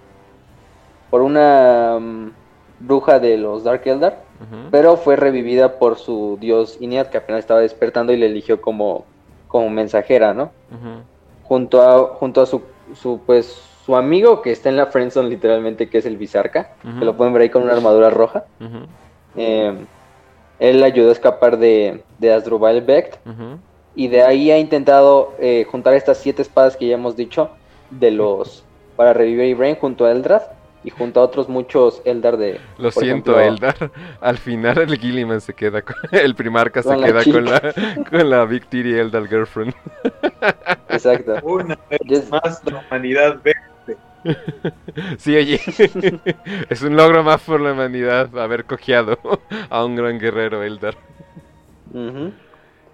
por 1.09 1.21
una 1.21 1.97
mm, 1.99 2.31
bruja 2.79 3.19
de 3.19 3.37
los 3.37 3.63
Dark 3.63 3.81
Eldar 3.85 4.27
pero 4.71 4.97
fue 4.97 5.15
revivida 5.15 5.79
por 5.79 5.97
su 5.97 6.37
dios 6.39 6.77
Inead, 6.79 7.07
que 7.07 7.17
apenas 7.17 7.39
estaba 7.39 7.59
despertando 7.59 8.13
y 8.13 8.17
le 8.17 8.27
eligió 8.27 8.61
como, 8.61 9.05
como 9.47 9.69
mensajera, 9.69 10.33
¿no? 10.33 10.51
Junto 11.43 11.81
a, 11.81 12.15
junto 12.15 12.41
a 12.41 12.45
su, 12.45 12.61
su, 12.93 13.19
pues, 13.25 13.47
su 13.85 13.95
amigo 13.95 14.41
que 14.41 14.51
está 14.51 14.69
en 14.69 14.77
la 14.77 14.87
friendzone 14.87 15.29
literalmente, 15.29 15.89
que 15.89 15.97
es 15.97 16.05
el 16.05 16.17
Bizarca, 16.17 16.73
que 16.99 17.05
lo 17.05 17.15
pueden 17.15 17.33
ver 17.33 17.43
ahí 17.43 17.49
con 17.49 17.63
una 17.63 17.73
armadura 17.73 18.09
roja. 18.09 18.45
Eh, 19.35 19.73
él 20.59 20.83
ayudó 20.83 21.09
a 21.09 21.13
escapar 21.13 21.57
de, 21.57 22.03
de 22.19 22.33
Asdrubal 22.33 22.81
Becht, 22.81 23.15
y 23.97 24.07
de 24.09 24.21
ahí 24.21 24.51
ha 24.51 24.59
intentado 24.59 25.33
eh, 25.39 25.65
juntar 25.69 25.95
estas 25.95 26.19
siete 26.19 26.43
espadas 26.43 26.77
que 26.77 26.87
ya 26.87 26.93
hemos 26.93 27.17
dicho, 27.17 27.49
de 27.89 28.11
los 28.11 28.63
para 28.95 29.11
revivir 29.11 29.45
Ibrahim 29.45 29.75
junto 29.75 30.05
a 30.05 30.11
Eldrad 30.11 30.43
y 30.83 30.91
junto 30.91 31.19
a 31.19 31.23
otros 31.23 31.49
muchos 31.49 32.03
Eldar 32.05 32.37
de... 32.37 32.61
Lo 32.77 32.91
siento, 32.91 33.39
Eldar. 33.39 33.91
Al 34.21 34.37
final 34.37 34.77
el 34.77 34.97
Gilliman 34.97 35.41
se 35.41 35.53
queda 35.53 35.81
con... 35.81 35.95
El 36.11 36.35
Primarca 36.35 36.83
se 36.83 36.95
queda 36.95 37.23
con 37.23 37.45
la, 37.45 37.73
con 38.09 38.29
la 38.29 38.45
Victory 38.45 38.99
Eldar 38.99 39.27
Girlfriend. 39.27 39.73
Exacto. 40.89 41.39
Una 41.43 41.77
vez 41.89 42.29
más 42.29 42.61
la 42.65 42.83
humanidad 42.87 43.41
verde. 43.43 43.97
Sí, 45.17 45.35
oye. 45.35 45.59
es 46.69 46.81
un 46.81 46.97
logro 46.97 47.23
más 47.23 47.41
por 47.41 47.61
la 47.61 47.71
humanidad 47.71 48.37
haber 48.37 48.65
cojeado 48.65 49.17
a 49.69 49.85
un 49.85 49.95
gran 49.95 50.19
guerrero 50.19 50.63
Eldar. 50.63 50.95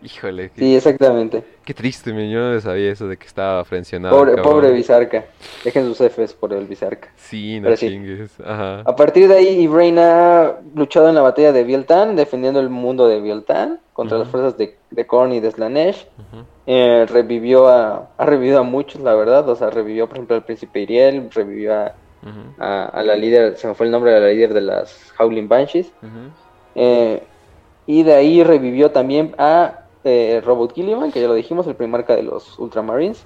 Híjole. 0.04 0.52
Sí, 0.56 0.76
exactamente. 0.76 1.44
Qué 1.64 1.74
triste, 1.74 2.12
mi 2.12 2.30
yo 2.30 2.40
no 2.40 2.60
sabía 2.60 2.92
eso 2.92 3.08
de 3.08 3.16
que 3.16 3.26
estaba 3.26 3.64
frencionado. 3.64 4.18
Pobre, 4.18 4.42
pobre 4.42 4.72
Bizarca. 4.72 5.24
Dejen 5.64 5.86
sus 5.86 6.02
Fs 6.02 6.34
por 6.34 6.52
el 6.52 6.66
Bizarca. 6.68 7.10
Sí, 7.16 7.62
no 7.62 7.74
chingues. 7.76 8.38
Ajá. 8.42 8.82
A 8.82 8.96
partir 8.96 9.30
de 9.30 9.36
ahí, 9.36 9.62
Ibrain 9.62 9.98
ha 10.00 10.58
luchado 10.76 11.08
en 11.08 11.16
la 11.16 11.22
batalla 11.22 11.54
de 11.54 11.64
Bieltan, 11.64 12.18
defendiendo 12.18 12.60
el 12.60 12.70
mundo 12.70 13.08
de 13.08 13.22
Bieltan 13.22 13.80
contra 13.94 14.18
las 14.18 14.28
fuerzas 14.28 14.58
de, 14.58 14.78
de 14.92 15.08
Korn 15.08 15.32
y 15.32 15.40
de 15.40 15.52
Slanesh. 15.52 16.06
Eh, 16.68 17.06
revivió 17.08 17.68
a, 17.70 18.10
ha 18.18 18.26
revivido 18.26 18.60
a 18.60 18.64
muchos, 18.64 19.02
la 19.02 19.16
verdad. 19.16 19.48
O 19.48 19.56
sea, 19.56 19.70
revivió, 19.70 20.08
por 20.08 20.18
ejemplo, 20.18 20.36
al 20.36 20.44
príncipe 20.44 20.82
Iriel, 20.82 21.30
revivió 21.32 21.76
a, 21.76 21.96
a, 22.60 23.04
la 23.04 23.16
líder, 23.16 23.56
se 23.56 23.68
me 23.68 23.74
fue 23.74 23.86
el 23.86 23.92
nombre 23.92 24.12
de 24.12 24.20
la 24.20 24.28
líder 24.28 24.54
de 24.54 24.62
las 24.62 25.14
Howling 25.18 25.48
Banshees. 25.48 25.94
Eh, 26.76 27.24
y 27.86 28.04
de 28.04 28.14
ahí 28.14 28.44
revivió 28.44 28.92
también 28.92 29.36
a 29.38 29.83
eh, 30.04 30.42
Robot 30.44 30.74
Gilliman, 30.74 31.12
que 31.12 31.22
ya 31.22 31.28
lo 31.28 31.34
dijimos, 31.34 31.68
el 31.68 31.76
primarca 31.76 32.16
de 32.16 32.24
los 32.24 32.58
Ultramarines. 32.60 33.26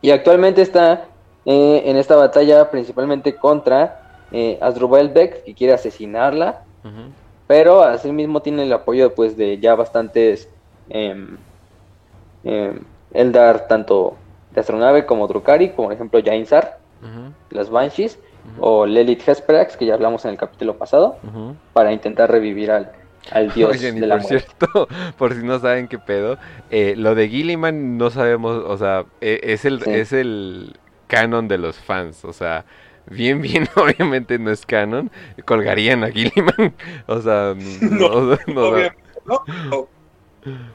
Y 0.00 0.10
actualmente 0.10 0.62
está 0.62 1.06
eh, 1.44 1.82
en 1.86 1.96
esta 1.96 2.16
batalla 2.16 2.70
principalmente 2.70 3.36
contra 3.36 4.22
eh, 4.32 4.58
Asdrubal 4.60 5.10
Beck, 5.10 5.44
que 5.44 5.54
quiere 5.54 5.74
asesinarla. 5.74 6.62
Pero 7.46 7.82
asimismo 7.82 8.42
tiene 8.42 8.64
el 8.64 8.72
apoyo 8.72 9.14
pues, 9.14 9.36
de 9.36 9.58
ya 9.58 9.74
bastantes 9.74 10.50
em, 10.90 11.38
em, 12.44 12.80
Eldar, 13.12 13.68
tanto 13.68 14.16
de 14.52 14.60
astronave 14.60 15.06
como 15.06 15.26
Drukari, 15.26 15.70
como 15.70 15.88
por 15.88 15.94
ejemplo 15.94 16.20
Jainsar, 16.22 16.78
las 17.50 17.70
Banshees, 17.70 18.18
o 18.60 18.84
Lelit 18.84 19.26
Hesperax, 19.26 19.76
que 19.76 19.86
ya 19.86 19.94
hablamos 19.94 20.24
en 20.24 20.32
el 20.32 20.36
capítulo 20.36 20.76
pasado, 20.76 21.16
para 21.72 21.92
intentar 21.92 22.30
revivir 22.30 22.70
al, 22.70 22.92
al 23.30 23.52
dios 23.52 23.80
de 23.80 23.92
la 23.92 24.18
por 24.18 24.26
cierto, 24.26 24.88
por 25.18 25.34
si 25.34 25.42
no 25.42 25.58
saben 25.58 25.88
qué 25.88 25.98
pedo, 25.98 26.38
eh, 26.70 26.94
lo 26.96 27.14
de 27.14 27.28
Gilliman 27.28 27.98
no 27.98 28.10
sabemos, 28.10 28.62
o 28.66 28.76
sea, 28.76 29.06
e, 29.20 29.40
es 29.42 29.64
el, 29.64 29.82
es 29.86 30.12
el 30.12 30.76
canon 31.06 31.48
de 31.48 31.58
los 31.58 31.76
fans, 31.76 32.24
o 32.24 32.32
sea, 32.32 32.64
bien, 33.06 33.40
bien, 33.42 33.68
obviamente 33.76 34.38
no 34.38 34.50
es 34.50 34.66
canon, 34.66 35.10
colgarían 35.44 36.04
a 36.04 36.10
Gilliman, 36.10 36.74
o 37.06 37.20
sea, 37.20 37.54
no, 37.80 38.36
no, 38.46 39.88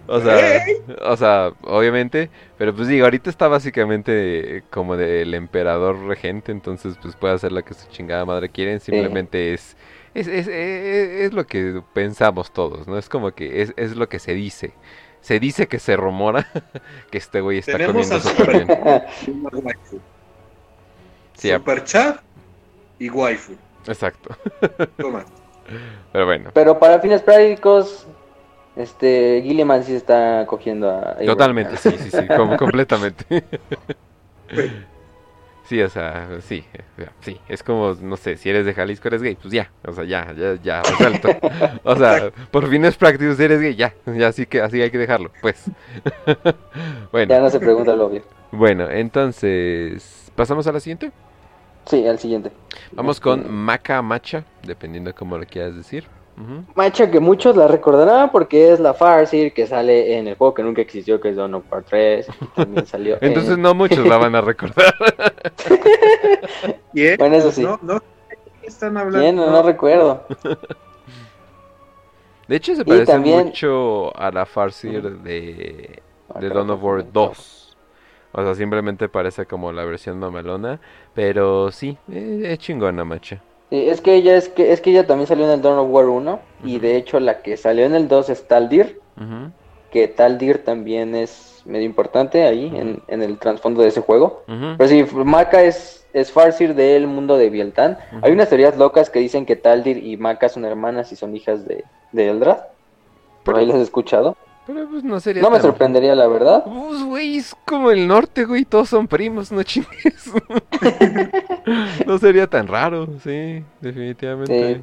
o 0.07 0.19
sea, 0.19 0.65
o 1.03 1.17
sea, 1.17 1.51
obviamente, 1.61 2.31
pero 2.57 2.73
pues 2.75 2.87
digo, 2.87 3.05
ahorita 3.05 3.29
está 3.29 3.47
básicamente 3.47 4.63
como 4.71 4.97
del 4.97 5.35
emperador 5.35 5.99
regente, 6.05 6.51
entonces 6.51 6.95
pues 6.99 7.15
puede 7.15 7.35
hacer 7.35 7.51
lo 7.51 7.63
que 7.63 7.75
su 7.75 7.87
chingada 7.89 8.25
madre 8.25 8.49
quieren, 8.49 8.79
simplemente 8.79 9.53
es, 9.53 9.77
es, 10.13 10.27
es, 10.27 10.47
es, 10.47 11.33
lo 11.33 11.45
que 11.45 11.81
pensamos 11.93 12.51
todos, 12.51 12.87
¿no? 12.87 12.97
Es 12.97 13.09
como 13.09 13.31
que 13.31 13.61
es, 13.61 13.73
es 13.77 13.95
lo 13.95 14.09
que 14.09 14.19
se 14.19 14.33
dice. 14.33 14.73
Se 15.21 15.39
dice 15.39 15.67
que 15.67 15.79
se 15.79 15.97
rumora 15.97 16.47
que 17.11 17.17
este 17.17 17.41
güey 17.41 17.59
está 17.59 17.85
comiendo 17.85 18.19
súper 18.19 18.65
bien. 18.65 18.67
super 21.35 21.83
chat 21.83 22.21
y 22.99 23.09
waifu. 23.09 23.53
Exacto. 23.87 24.35
Pero 26.11 26.25
bueno. 26.25 26.51
Pero 26.53 26.79
para 26.79 26.99
fines 26.99 27.21
prácticos, 27.21 28.07
este, 28.75 29.41
Gilliman 29.43 29.83
sí 29.83 29.91
se 29.91 29.97
está 29.97 30.45
cogiendo 30.47 30.89
a... 30.89 31.15
Totalmente, 31.25 31.77
sí, 31.77 31.91
sí, 31.97 32.09
sí, 32.11 32.27
como, 32.27 32.57
completamente. 32.57 33.43
Sí, 35.69 35.79
o 35.83 35.87
sea, 35.87 36.27
sí, 36.41 36.63
sí, 37.21 37.39
es 37.47 37.61
como, 37.61 37.93
no 38.01 38.17
sé, 38.17 38.37
si 38.37 38.49
eres 38.49 38.65
de 38.65 38.73
Jalisco 38.73 39.07
eres 39.07 39.21
gay, 39.21 39.35
pues 39.35 39.53
ya, 39.53 39.71
o 39.85 39.93
sea, 39.93 40.03
ya, 40.03 40.33
ya, 40.33 40.55
ya, 40.63 40.81
resuelto. 40.81 41.29
O 41.83 41.95
sea, 41.95 42.31
por 42.49 42.67
fines 42.67 42.97
prácticos 42.97 43.39
eres 43.39 43.61
gay, 43.61 43.75
ya, 43.75 43.93
ya 44.07 44.29
así 44.29 44.47
que 44.47 44.61
así 44.61 44.81
hay 44.81 44.89
que 44.89 44.97
dejarlo, 44.97 45.31
pues. 45.43 45.65
bueno. 47.11 47.31
Ya 47.31 47.39
no 47.39 47.51
se 47.51 47.59
pregunta 47.59 47.95
lo 47.95 48.07
obvio. 48.07 48.23
Bueno, 48.51 48.89
entonces, 48.89 50.31
¿pasamos 50.35 50.65
a 50.65 50.71
la 50.71 50.79
siguiente? 50.79 51.11
Sí, 51.85 52.07
al 52.07 52.17
siguiente. 52.17 52.51
Vamos 52.93 53.19
con 53.19 53.53
Maca 53.53 54.01
Macha, 54.01 54.45
dependiendo 54.63 55.11
de 55.11 55.13
cómo 55.13 55.37
lo 55.37 55.45
quieras 55.45 55.75
decir. 55.75 56.05
Macha 56.73 57.11
que 57.11 57.19
muchos 57.19 57.57
la 57.57 57.67
recordarán 57.67 58.31
porque 58.31 58.71
es 58.71 58.79
la 58.79 58.93
Farseer 58.93 59.53
que 59.53 59.67
sale 59.67 60.17
en 60.17 60.27
el 60.27 60.35
juego 60.35 60.53
que 60.53 60.63
nunca 60.63 60.81
existió, 60.81 61.19
que 61.19 61.29
es 61.29 61.35
Dawn 61.35 61.53
of 61.55 61.65
War 61.69 61.83
3. 61.83 62.27
También 62.55 62.85
salió 62.87 63.17
Entonces 63.19 63.57
no 63.57 63.75
muchos 63.75 64.07
la 64.07 64.17
van 64.17 64.35
a 64.35 64.41
recordar. 64.41 64.95
¿Quién? 66.93 67.17
Bueno, 67.17 67.35
eso 67.35 67.51
sí. 67.51 67.61
No, 67.61 67.77
no, 67.81 68.01
están 68.63 68.95
hablando? 68.95 69.19
¿Quién? 69.19 69.35
No, 69.35 69.61
recuerdo. 69.63 70.25
De 72.47 72.55
hecho 72.55 72.73
se 72.73 72.85
parece 72.85 73.19
mucho 73.19 74.17
a 74.17 74.31
la 74.31 74.45
Farseer 74.45 75.19
de, 75.19 76.01
de 76.39 76.49
Dawn 76.49 76.69
of 76.69 76.81
War 76.81 77.11
2. 77.11 77.77
O 78.31 78.43
sea, 78.43 78.55
simplemente 78.55 79.09
parece 79.09 79.45
como 79.45 79.73
la 79.73 79.83
versión 79.83 80.19
mamelona. 80.19 80.79
Pero 81.13 81.71
sí, 81.71 81.97
eh, 82.09 82.43
es 82.45 82.59
chingona, 82.59 83.03
macha 83.03 83.43
es 83.71 84.01
que 84.01 84.15
ella 84.15 84.35
es 84.35 84.49
que 84.49 84.71
es 84.71 84.81
que 84.81 84.91
ella 84.91 85.05
también 85.05 85.27
salió 85.27 85.45
en 85.45 85.51
el 85.51 85.61
Dawn 85.61 85.79
of 85.79 85.89
War 85.89 86.05
1 86.05 86.39
y 86.63 86.79
de 86.79 86.95
hecho 86.95 87.19
la 87.19 87.41
que 87.41 87.57
salió 87.57 87.85
en 87.85 87.95
el 87.95 88.07
2 88.07 88.29
es 88.29 88.47
Taldir, 88.47 88.99
que 89.91 90.07
Taldir 90.07 90.63
también 90.63 91.15
es 91.15 91.61
medio 91.65 91.85
importante 91.85 92.43
ahí 92.43 92.71
en, 92.73 93.01
en, 93.07 93.21
el 93.21 93.37
trasfondo 93.37 93.81
de 93.81 93.89
ese 93.89 94.01
juego. 94.01 94.43
Pero 94.47 94.87
sí, 94.87 95.05
Maka 95.13 95.61
es, 95.63 96.05
es 96.13 96.31
Farsir 96.31 96.73
del 96.73 97.05
mundo 97.05 97.37
de 97.37 97.49
Bieltan. 97.49 97.97
Hay 98.21 98.31
unas 98.31 98.49
teorías 98.49 98.77
locas 98.77 99.09
que 99.09 99.19
dicen 99.19 99.45
que 99.45 99.55
Taldir 99.55 100.03
y 100.03 100.17
Maka 100.17 100.49
son 100.49 100.65
hermanas 100.65 101.11
y 101.11 101.15
son 101.15 101.35
hijas 101.35 101.67
de, 101.67 101.83
de 102.11 102.29
Eldrad. 102.29 102.59
¿Por 103.43 103.57
ahí 103.57 103.65
las 103.65 103.77
he 103.77 103.81
escuchado? 103.81 104.35
Pero 104.71 104.87
pues 104.87 105.03
no 105.03 105.19
sería. 105.19 105.41
No 105.41 105.49
me 105.49 105.59
sorprendería, 105.59 106.13
la 106.13 106.27
verdad. 106.27 106.63
Pues, 106.63 107.03
güey, 107.03 107.37
es 107.37 107.55
como 107.65 107.89
el 107.89 108.07
norte, 108.07 108.45
güey. 108.45 108.65
Todos 108.65 108.87
son 108.89 109.07
primos, 109.07 109.51
no 109.51 109.63
chingues. 109.63 110.31
no 112.05 112.19
sería 112.19 112.45
tan 112.45 112.67
raro, 112.67 113.07
sí, 113.23 113.63
definitivamente. 113.81 114.81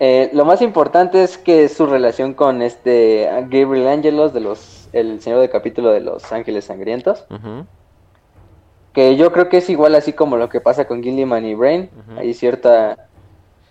Eh, 0.00 0.30
lo 0.32 0.46
más 0.46 0.62
importante 0.62 1.22
es 1.22 1.36
que 1.36 1.68
su 1.68 1.84
relación 1.84 2.32
con 2.32 2.62
este 2.62 3.28
Gabriel 3.50 3.86
Angelos, 3.88 4.32
de 4.32 4.40
los, 4.40 4.88
el 4.94 5.20
señor 5.20 5.40
del 5.40 5.50
capítulo 5.50 5.90
de 5.90 6.00
los 6.00 6.32
Ángeles 6.32 6.64
Sangrientos. 6.64 7.26
Que 8.94 9.16
yo 9.16 9.30
creo 9.30 9.50
que 9.50 9.58
es 9.58 9.68
igual 9.68 9.94
así 9.94 10.14
como 10.14 10.38
lo 10.38 10.48
que 10.48 10.62
pasa 10.62 10.86
con 10.86 11.02
Gilliman 11.02 11.44
y 11.44 11.54
Brain. 11.54 11.90
Hay 12.16 12.32
cierta 12.32 13.05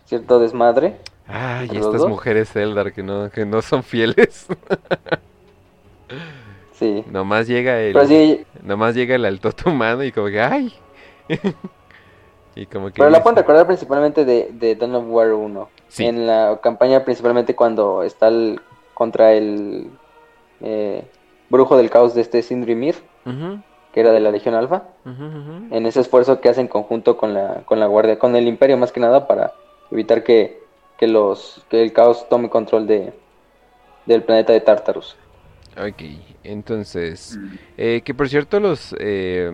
cierto 0.05 0.39
desmadre. 0.39 0.97
Ay, 1.27 1.69
estas 1.73 2.05
mujeres 2.05 2.55
Eldar 2.55 2.93
que 2.93 3.03
no, 3.03 3.29
que 3.29 3.45
no 3.45 3.61
son 3.61 3.83
fieles. 3.83 4.45
sí. 6.73 7.03
Nomás 7.11 7.47
llega 7.47 7.79
el. 7.79 8.45
Nomás 8.63 8.95
llega 8.95 9.15
el 9.15 9.25
alto 9.25 9.51
humano 9.65 10.03
y 10.03 10.11
como 10.11 10.27
que 10.27 10.41
¡ay! 10.41 10.73
y 12.55 12.65
como 12.67 12.87
que. 12.87 12.93
Pero 12.97 13.09
la 13.09 13.23
pueden 13.23 13.37
recordar 13.37 13.65
principalmente 13.65 14.23
de, 14.23 14.51
de 14.53 14.75
Dawn 14.75 14.95
of 14.95 15.05
War 15.07 15.33
1. 15.33 15.69
En 15.97 16.27
la 16.27 16.59
campaña, 16.61 17.05
principalmente 17.05 17.55
cuando 17.55 18.03
está 18.03 18.27
el, 18.27 18.59
contra 18.93 19.33
el 19.33 19.89
eh, 20.61 21.05
brujo 21.49 21.77
del 21.77 21.89
caos 21.89 22.13
de 22.13 22.21
este 22.21 22.41
Sindrimir, 22.41 22.95
que 23.93 23.99
era 23.99 24.11
de 24.11 24.19
la 24.19 24.31
Legión 24.31 24.55
Alfa. 24.55 24.83
En 25.05 25.85
ese 25.85 26.01
esfuerzo 26.01 26.41
que 26.41 26.49
hacen 26.49 26.67
conjunto 26.67 27.17
con 27.17 27.33
la, 27.33 27.63
con 27.65 27.79
la 27.79 27.87
Guardia, 27.87 28.19
con 28.19 28.35
el 28.35 28.47
Imperio 28.47 28.77
más 28.77 28.91
que 28.91 28.99
nada, 28.99 29.25
para 29.25 29.53
evitar 29.91 30.23
que 30.23 30.63
que 30.97 31.07
los 31.07 31.65
que 31.69 31.83
el 31.83 31.93
caos 31.93 32.27
tome 32.29 32.49
control 32.49 32.87
de 32.87 33.13
del 34.05 34.23
planeta 34.23 34.53
de 34.53 34.61
Tartarus. 34.61 35.17
Ok, 35.77 36.03
entonces, 36.43 37.37
eh, 37.75 38.01
que 38.05 38.13
por 38.13 38.29
cierto 38.29 38.59
los... 38.59 38.95
Eh, 38.99 39.51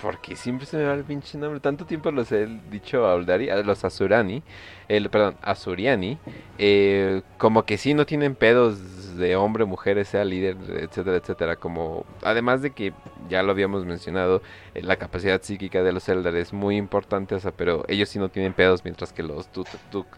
porque 0.00 0.36
siempre 0.36 0.64
se 0.64 0.76
me 0.76 0.84
va 0.84 0.94
el 0.94 1.02
pinche 1.02 1.36
nombre. 1.38 1.58
Tanto 1.60 1.84
tiempo 1.84 2.10
los 2.10 2.30
he 2.30 2.46
dicho 2.70 3.04
a 3.04 3.14
Aldari, 3.14 3.48
los 3.64 3.84
Azurani, 3.84 4.42
el, 4.86 5.10
perdón, 5.10 5.36
Azuriani, 5.42 6.18
eh, 6.56 7.22
como 7.36 7.64
que 7.64 7.78
sí 7.78 7.94
no 7.94 8.06
tienen 8.06 8.36
pedos 8.36 8.78
de 9.18 9.36
hombre, 9.36 9.64
mujer, 9.64 10.04
sea 10.04 10.24
líder, 10.24 10.56
etcétera, 10.68 11.16
etcétera. 11.16 11.56
Como, 11.56 12.04
además 12.22 12.62
de 12.62 12.70
que 12.70 12.92
ya 13.28 13.42
lo 13.42 13.52
habíamos 13.52 13.84
mencionado, 13.84 14.42
eh, 14.74 14.82
la 14.82 14.96
capacidad 14.96 15.42
psíquica 15.42 15.82
de 15.82 15.92
los 15.92 16.08
Eldar 16.08 16.36
es 16.36 16.52
muy 16.52 16.76
importante, 16.76 17.34
o 17.34 17.40
sea, 17.40 17.52
pero 17.52 17.84
ellos 17.88 18.08
sí 18.08 18.18
no 18.18 18.28
tienen 18.28 18.52
pedos, 18.52 18.84
mientras 18.84 19.12
que 19.12 19.22
los 19.22 19.48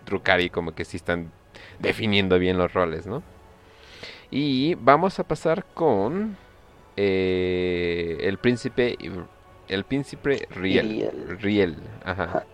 Drukari 0.06 0.50
como 0.50 0.72
que 0.72 0.84
sí 0.84 0.96
están 0.96 1.32
definiendo 1.78 2.38
bien 2.38 2.58
los 2.58 2.72
roles, 2.72 3.06
¿no? 3.06 3.22
Y 4.30 4.76
vamos 4.76 5.18
a 5.18 5.24
pasar 5.24 5.64
con 5.74 6.36
eh, 6.96 8.18
el 8.20 8.38
príncipe 8.38 8.96
el 9.68 9.84
príncipe 9.84 10.46
Riel. 10.50 11.10
Riel. 11.40 11.76
Ajá. 12.04 12.44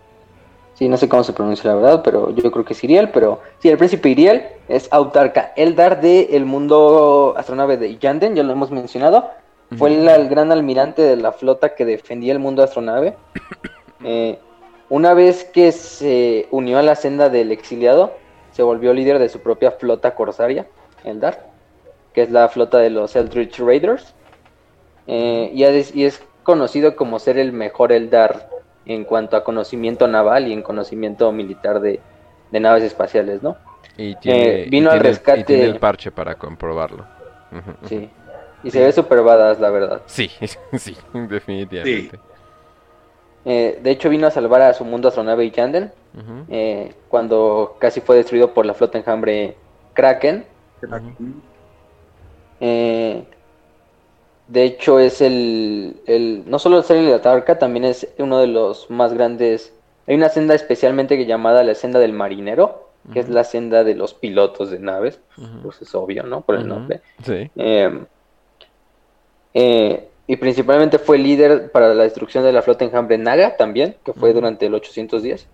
Sí, 0.77 0.87
no 0.87 0.97
sé 0.97 1.09
cómo 1.09 1.23
se 1.23 1.33
pronuncia 1.33 1.71
la 1.71 1.75
verdad, 1.75 2.01
pero 2.03 2.29
yo 2.29 2.51
creo 2.51 2.63
que 2.63 2.73
es 2.73 2.83
Iriel, 2.83 3.09
pero 3.09 3.41
sí, 3.57 3.67
el 3.67 3.79
príncipe 3.79 4.09
Iriel 4.09 4.43
es 4.67 4.87
autarca 4.91 5.51
Eldar 5.55 6.01
del 6.01 6.27
el 6.29 6.45
mundo 6.45 7.33
astronave 7.35 7.77
de 7.77 7.97
Yanden, 7.97 8.35
ya 8.35 8.43
lo 8.43 8.51
hemos 8.51 8.69
mencionado. 8.69 9.27
Fue 9.75 9.91
el, 9.91 10.29
gran 10.29 10.51
almirante 10.51 11.01
de 11.01 11.17
la 11.17 11.31
flota 11.31 11.73
que 11.73 11.83
defendía 11.83 12.31
el 12.31 12.39
mundo 12.39 12.63
astronave. 12.63 13.15
Eh, 14.03 14.37
una 14.89 15.15
vez 15.15 15.43
que 15.43 15.71
se 15.71 16.47
unió 16.51 16.77
a 16.77 16.83
la 16.83 16.93
senda 16.93 17.29
del 17.29 17.51
exiliado, 17.51 18.13
se 18.51 18.61
volvió 18.61 18.93
líder 18.93 19.17
de 19.17 19.27
su 19.27 19.39
propia 19.39 19.71
flota 19.71 20.13
corsaria, 20.13 20.67
Eldar, 21.03 21.49
que 22.13 22.21
es 22.21 22.29
la 22.29 22.47
flota 22.47 22.77
de 22.77 22.91
los 22.91 23.15
Eldritch 23.15 23.57
Raiders. 23.57 24.13
Eh, 25.07 25.49
y, 25.51 25.63
y 25.99 26.05
es 26.05 26.21
conocido 26.43 26.95
como 26.95 27.17
ser 27.17 27.39
el 27.39 27.53
mejor 27.53 27.91
Eldar 27.91 28.49
en 28.87 29.03
cuanto 29.03 29.37
a 29.37 29.43
conocimiento 29.43 30.07
naval 30.07 30.47
y 30.47 30.53
en 30.53 30.61
conocimiento 30.61 31.31
militar 31.31 31.79
de, 31.79 31.99
naves 32.51 32.83
espaciales, 32.83 33.43
¿no? 33.43 33.57
Y 33.97 34.15
tiene, 34.15 34.63
eh, 34.63 34.67
vino 34.69 34.91
al 34.91 34.99
rescate. 34.99 35.41
Y 35.41 35.43
tiene 35.43 35.63
el 35.65 35.79
parche 35.79 36.11
para 36.11 36.35
comprobarlo. 36.35 37.05
Sí. 37.85 38.09
Y 38.63 38.71
se 38.71 38.83
ve 38.83 38.91
super 38.91 39.21
badass, 39.21 39.59
la 39.59 39.69
verdad. 39.69 40.01
Sí, 40.05 40.29
sí, 40.73 40.95
definitivamente. 41.13 42.19
Eh, 43.45 43.79
de 43.81 43.91
hecho, 43.91 44.09
vino 44.09 44.27
a 44.27 44.31
salvar 44.31 44.61
a 44.61 44.73
su 44.73 44.83
mundo 44.83 45.07
astronave 45.07 45.49
Yanden 45.51 45.91
eh, 46.49 46.93
cuando 47.07 47.77
casi 47.79 48.01
fue 48.01 48.17
destruido 48.17 48.53
por 48.53 48.65
la 48.65 48.73
flota 48.73 48.97
enjambre 48.97 49.55
Kraken. 49.93 50.45
Eh, 52.59 53.23
de 54.47 54.63
hecho, 54.63 54.99
es 54.99 55.21
el, 55.21 55.97
el 56.05 56.43
no 56.47 56.59
solo 56.59 56.77
el 56.77 56.83
ser 56.83 57.03
de 57.03 57.11
la 57.11 57.21
Tarca, 57.21 57.59
también 57.59 57.85
es 57.85 58.07
uno 58.17 58.39
de 58.39 58.47
los 58.47 58.89
más 58.89 59.13
grandes. 59.13 59.73
Hay 60.07 60.15
una 60.15 60.29
senda 60.29 60.55
especialmente 60.55 61.25
llamada 61.25 61.63
la 61.63 61.75
senda 61.75 61.99
del 61.99 62.13
marinero, 62.13 62.89
que 63.11 63.19
es 63.19 63.29
la 63.29 63.43
senda 63.43 63.83
de 63.83 63.95
los 63.95 64.13
pilotos 64.13 64.71
de 64.71 64.79
naves. 64.79 65.19
Pues 65.63 65.81
es 65.81 65.93
obvio, 65.95 66.23
¿no? 66.23 66.41
Por 66.41 66.55
el 66.55 66.67
nombre. 66.67 67.01
Sí. 67.23 67.49
Em, 67.55 68.05
eh, 69.53 70.07
y 70.27 70.35
principalmente 70.37 70.99
fue 70.99 71.17
líder 71.17 71.71
para 71.71 71.93
la 71.93 72.03
destrucción 72.03 72.43
de 72.43 72.51
la 72.51 72.61
flota 72.61 72.85
enjambre 72.85 73.17
Naga 73.17 73.55
también, 73.57 73.95
que 74.03 74.13
fue 74.13 74.33
durante 74.33 74.65
el 74.65 74.73
810 74.75 75.47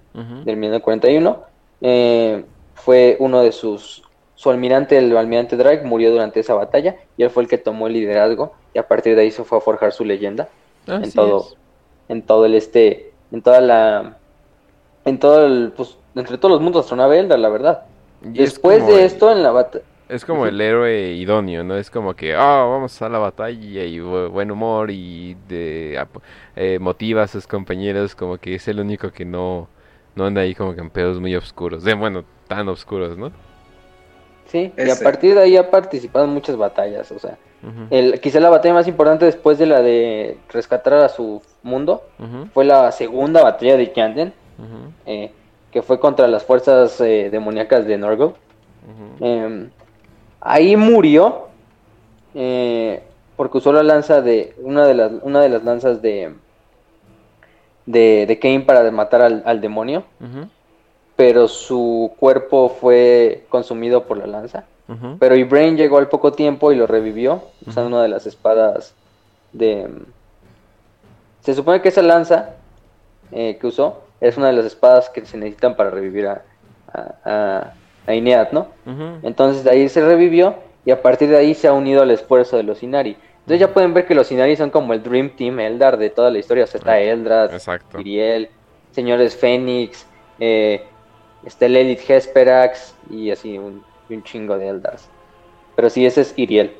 del 0.45 0.57
1941. 0.57 1.44
Eh, 1.82 2.44
fue 2.76 3.18
uno 3.20 3.41
de 3.41 3.52
sus 3.52 4.03
su 4.44 4.49
almirante, 4.49 4.98
el 4.98 5.15
almirante 5.15 5.56
Drake, 5.56 5.84
murió 5.86 6.11
durante 6.11 6.41
esa 6.41 6.53
batalla 6.53 6.98
y 7.15 7.24
él 7.24 7.30
fue 7.30 7.44
el 7.44 7.49
que 7.49 7.57
tomó 7.57 7.88
el 7.88 7.94
liderazgo 7.94 8.53
y 8.74 8.78
a 8.78 8.86
partir 8.86 9.15
de 9.15 9.22
ahí 9.22 9.32
se 9.32 9.45
fue 9.45 9.57
a 9.57 9.61
forjar 9.61 9.94
su 9.94 10.03
leyenda 10.03 10.49
en 10.86 11.10
todo, 11.14 11.48
en 12.10 12.22
todo 12.24 12.45
el 12.45 12.53
este, 12.56 13.14
en 13.32 13.41
toda 13.41 13.61
la, 13.61 14.18
en 15.06 15.18
todo 15.18 15.45
el, 15.45 15.72
pues, 15.72 15.98
entre 16.14 16.38
todos 16.38 16.52
los 16.52 16.61
mundos 16.61 16.82
astronave 16.82 17.20
Eldar, 17.20 17.40
la 17.40 17.48
verdad. 17.48 17.84
Después 18.20 18.86
de 18.86 19.06
esto, 19.06 19.32
en 19.32 19.44
la 19.44 19.52
batalla... 19.52 19.86
Es 20.10 20.26
como 20.26 20.45
el 20.45 20.60
héroe 20.60 21.14
idóneo, 21.14 21.64
¿no? 21.64 21.78
Es 21.78 21.90
como 21.90 22.14
que, 22.14 22.36
ah, 22.36 22.65
vamos 22.70 23.02
a 23.02 23.07
la 23.07 23.20
batalla 23.20 23.86
y 23.86 24.02
buen 24.02 24.52
humor 24.52 24.91
y 24.91 25.38
de, 25.48 26.06
eh, 26.57 26.80
motiva 26.80 27.24
a 27.24 27.28
sus 27.28 27.48
compañeros, 27.48 28.14
como 28.14 28.38
que 28.38 28.56
es 28.56 28.68
el 28.68 28.82
único 28.82 29.10
que 29.11 29.24
no, 29.24 29.70
no 30.15 30.26
anda 30.26 30.41
ahí 30.41 30.53
como 30.53 30.76
que 30.76 30.82
en 30.82 30.90
pedos 30.90 31.22
muy 31.22 31.34
oscuros, 31.34 31.86
de, 31.86 31.94
bueno, 31.94 32.26
tan 32.49 32.68
oscuros, 32.68 33.18
¿no? 33.18 33.32
Sí, 34.48 34.72
y 34.78 34.90
a 34.90 34.95
partir 34.95 35.36
de 35.36 35.41
ahí 35.41 35.57
ha 35.57 35.72
participado 35.72 36.26
en 36.26 36.32
muchas 36.32 36.56
batallas, 36.57 37.11
o 37.11 37.20
sea, 37.20 37.38
el, 37.90 38.20
quizá 38.20 38.40
la 38.40 38.49
batalla 38.49 38.74
más 38.74 38.88
importante 38.88 39.26
después 39.26 39.57
de 39.57 39.65
la 39.65 39.82
de 39.82 40.38
rescatar 40.49 40.95
a 40.95 41.10
su 41.10 41.41
mundo 41.64 42.03
fue 42.53 42.65
la 42.65 42.91
segunda 42.91 43.41
batalla 43.41 43.78
de 43.78 43.94
Yanden, 43.95 44.34
eh, 45.06 45.32
que 45.72 45.82
fue 45.82 45.99
contra 45.99 46.28
las 46.28 46.44
fuerzas 46.44 46.99
eh, 47.02 47.30
demoníacas 47.32 47.86
de 47.86 47.98
Norgo. 47.98 48.36
Em, 49.22 49.70
ahí 50.41 50.76
murió 50.76 51.48
eh, 52.36 53.02
porque 53.38 53.60
usó 53.60 53.72
la 53.72 53.82
lanza 53.82 54.22
de 54.22 54.53
una 54.61 54.86
de 54.86 54.94
las 54.94 55.11
una 55.22 55.41
de 55.41 55.49
las 55.49 55.64
lanzas 55.64 56.02
de 56.02 56.34
de, 57.86 58.26
de 58.28 58.40
Kane 58.40 58.61
para 58.61 58.90
matar 58.91 59.22
al, 59.22 59.61
demonio, 59.61 60.03
pero 61.15 61.48
su 61.48 62.11
cuerpo 62.19 62.69
fue 62.69 63.44
consumido 63.49 64.03
por 64.06 64.18
la 64.18 64.27
lanza. 64.27 64.65
Pero 65.19 65.35
Ibrahim 65.35 65.76
llegó 65.76 65.98
al 65.98 66.07
poco 66.07 66.34
tiempo 66.34 66.72
y 66.72 66.76
lo 66.76 66.85
revivió 66.85 67.41
usando 67.65 67.88
una 67.88 68.03
de 68.03 68.10
las 68.10 68.27
espadas 68.27 68.94
de... 69.52 69.88
Se 71.41 71.53
supone 71.56 71.81
que 71.81 71.90
esa 71.90 72.02
lanza 72.02 72.52
eh, 73.31 73.57
que 73.60 73.68
usó 73.68 74.03
es 74.22 74.38
una 74.38 74.48
de 74.48 74.53
las 74.53 74.65
espadas 74.65 75.10
que 75.10 75.26
se 75.26 75.38
necesitan 75.38 75.76
para 75.76 75.90
revivir 75.90 76.27
a, 76.27 76.44
a, 76.94 77.73
a 78.06 78.14
Inead, 78.14 78.52
¿no? 78.52 78.68
Entonces 79.23 79.64
de 79.64 79.72
ahí 79.72 79.90
se 79.90 80.06
revivió 80.06 80.56
y 80.85 80.91
a 80.91 81.02
partir 81.02 81.30
de 81.30 81.38
ahí 81.38 81.53
se 81.56 81.68
ha 81.68 81.73
unido 81.73 82.02
al 82.03 82.11
esfuerzo 82.11 82.57
de 82.57 82.64
los 82.64 82.84
Inari. 82.84 83.18
Entonces 83.40 83.60
ya 83.60 83.73
pueden 83.73 83.94
ver 83.94 84.06
que 84.06 84.15
los 84.15 84.31
Inari 84.31 84.56
son 84.56 84.69
como 84.69 84.94
el 84.94 85.02
Dream 85.02 85.31
Team 85.35 85.60
Eldar 85.60 85.98
de 85.98 86.10
toda 86.10 86.30
la 86.30 86.38
historia. 86.40 86.65
O 86.65 86.68
sea, 86.68 86.77
está 86.77 86.99
Eldrad, 86.99 87.52
Iriel, 87.99 88.49
Señores 88.91 89.35
Fénix, 89.35 90.06
eh, 90.40 90.84
está 91.45 91.65
el 91.65 91.76
Elite 91.76 92.03
Hesperax 92.07 92.95
y 93.10 93.32
así 93.32 93.57
un, 93.57 93.84
chingo 94.24 94.57
de 94.57 94.68
Eldars. 94.68 95.10
Pero 95.76 95.90
sí, 95.90 96.06
ese 96.06 96.22
es 96.22 96.34
Iriel. 96.36 96.76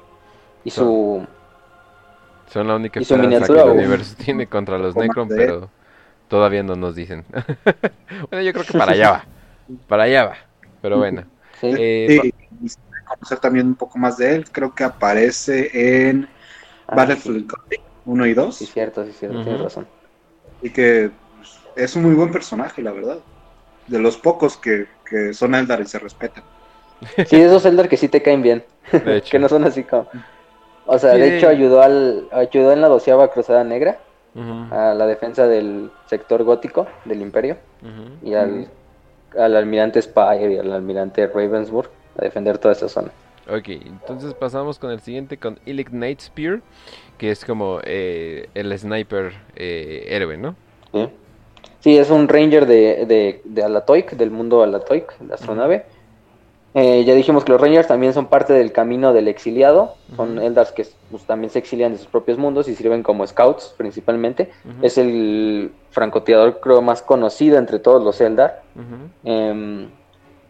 Y 0.64 0.70
su... 0.70 1.26
Son 2.48 2.68
la 2.68 2.76
única 2.76 3.00
esperanza 3.00 3.48
que 3.48 3.60
el 3.60 3.70
universo 3.70 4.16
tiene 4.24 4.46
contra 4.48 4.78
los 4.78 4.96
Necron, 4.96 5.28
pero 5.28 5.70
todavía 6.28 6.62
no 6.62 6.76
nos 6.76 6.96
dicen. 6.96 7.26
bueno, 8.30 8.44
yo 8.44 8.54
creo 8.54 8.66
que 8.66 8.78
para 8.78 8.92
allá 8.92 9.12
va. 9.12 9.26
Para 9.88 10.04
allá 10.04 10.26
va. 10.26 10.38
Pero 10.82 10.98
bueno. 10.98 11.24
Sí. 11.62 11.72
Eh, 11.78 12.34
conocer 13.06 13.40
también 13.40 13.68
un 13.68 13.76
poco 13.76 13.98
más 13.98 14.18
de 14.18 14.36
él. 14.36 14.46
Creo 14.52 14.76
que 14.76 14.84
aparece 14.84 16.08
en 16.10 16.28
Ah, 16.88 16.96
Battlefield 16.96 17.52
1 18.06 18.26
y 18.26 18.34
2. 18.34 18.56
Sí, 18.56 18.66
cierto, 18.66 19.06
sí, 19.06 19.12
cierto, 19.14 19.44
tienes 19.44 19.62
razón. 19.62 19.88
Y 20.62 20.70
que 20.70 21.12
pues, 21.38 21.60
es 21.76 21.96
un 21.96 22.04
muy 22.04 22.14
buen 22.14 22.32
personaje, 22.32 22.82
la 22.82 22.92
verdad. 22.92 23.20
De 23.88 24.00
los 24.00 24.18
pocos 24.18 24.58
que, 24.58 24.88
que 25.10 25.34
son 25.34 25.56
Eldar 25.56 25.82
y 25.82 25.86
se 25.86 26.00
respetan. 26.00 26.44
Sí, 27.28 27.36
esos 27.36 27.66
Eldar 27.66 27.90
que 27.90 27.98
sí 27.98 28.08
te 28.08 28.22
caen 28.22 28.42
bien. 28.42 28.64
que 29.30 29.40
no 29.40 29.50
son 29.50 29.66
así 29.66 29.84
como. 29.84 30.08
O 30.86 31.00
sea, 31.00 31.14
de 31.14 31.38
hecho 31.38 31.48
ayudó 31.48 31.82
al 31.82 32.28
ayudó 32.32 32.74
en 32.74 32.82
la 32.82 32.90
doceava 32.90 33.32
Cruzada 33.32 33.64
Negra 33.64 34.00
a 34.72 34.94
la 34.94 35.06
defensa 35.06 35.48
del 35.48 35.92
sector 36.08 36.44
gótico 36.44 36.88
del 37.06 37.22
Imperio 37.22 37.58
y 38.24 38.34
al, 38.34 38.68
al 39.38 39.56
almirante 39.56 40.02
Spire 40.02 40.54
y 40.54 40.58
al 40.58 40.74
almirante 40.74 41.28
Ravensburg 41.28 41.90
a 42.18 42.24
defender 42.24 42.58
toda 42.58 42.74
esa 42.74 42.90
zona. 42.90 43.12
Ok, 43.50 43.68
entonces 43.68 44.34
pasamos 44.34 44.80
con 44.80 44.92
el 44.92 45.02
siguiente, 45.02 45.38
con 45.38 45.60
Illic 45.66 45.92
Night 45.92 46.22
Spear, 46.22 46.62
que 47.18 47.30
es 47.30 47.44
como 47.44 47.80
eh, 47.84 48.48
el 48.54 48.78
sniper 48.78 49.34
eh, 49.56 50.06
héroe, 50.08 50.38
¿no? 50.38 50.56
Sí. 50.94 51.10
Es 51.86 52.10
un 52.10 52.28
ranger 52.28 52.66
de, 52.66 53.06
de, 53.06 53.42
de 53.44 53.64
Alatoic, 53.64 54.12
del 54.14 54.32
mundo 54.32 54.64
Alatoic, 54.64 55.16
la 55.28 55.36
astronave. 55.36 55.86
Eh, 56.76 57.04
ya 57.04 57.14
dijimos 57.14 57.44
que 57.44 57.52
los 57.52 57.62
rangers 57.62 57.88
también 57.88 58.14
son 58.14 58.26
parte 58.26 58.52
del 58.54 58.72
camino 58.72 59.14
del 59.14 59.28
exiliado, 59.28 59.94
son 60.16 60.40
Eldars 60.40 60.72
que 60.72 60.88
pues, 61.12 61.24
también 61.24 61.52
se 61.52 61.60
exilian 61.60 61.92
de 61.92 62.00
sus 62.00 62.08
propios 62.08 62.40
mundos 62.40 62.68
y 62.68 62.74
sirven 62.74 63.04
como 63.04 63.28
scouts 63.28 63.76
principalmente. 63.78 64.50
Es 64.82 64.98
el 64.98 65.72
francotirador 65.92 66.60
creo 66.62 66.82
más 66.82 67.04
conocido 67.04 67.58
entre 67.58 67.78
todos 67.78 68.04
los 68.04 68.20
Eldar. 68.22 68.64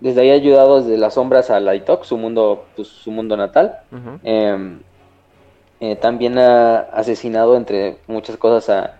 Desde 0.03 0.19
ahí 0.19 0.31
ha 0.31 0.33
ayudado 0.33 0.81
desde 0.81 0.97
las 0.97 1.13
sombras 1.13 1.49
a 1.49 1.61
Lightok, 1.61 2.03
su 2.03 2.17
mundo, 2.17 2.65
pues, 2.75 2.89
su 2.89 3.09
mundo 3.09 3.37
natal. 3.37 3.79
Em, 4.23 4.79
eh, 5.79 5.95
también 5.95 6.37
ha 6.37 6.79
asesinado, 6.79 7.55
entre 7.55 7.99
muchas 8.07 8.35
cosas, 8.35 8.69
a 8.69 8.97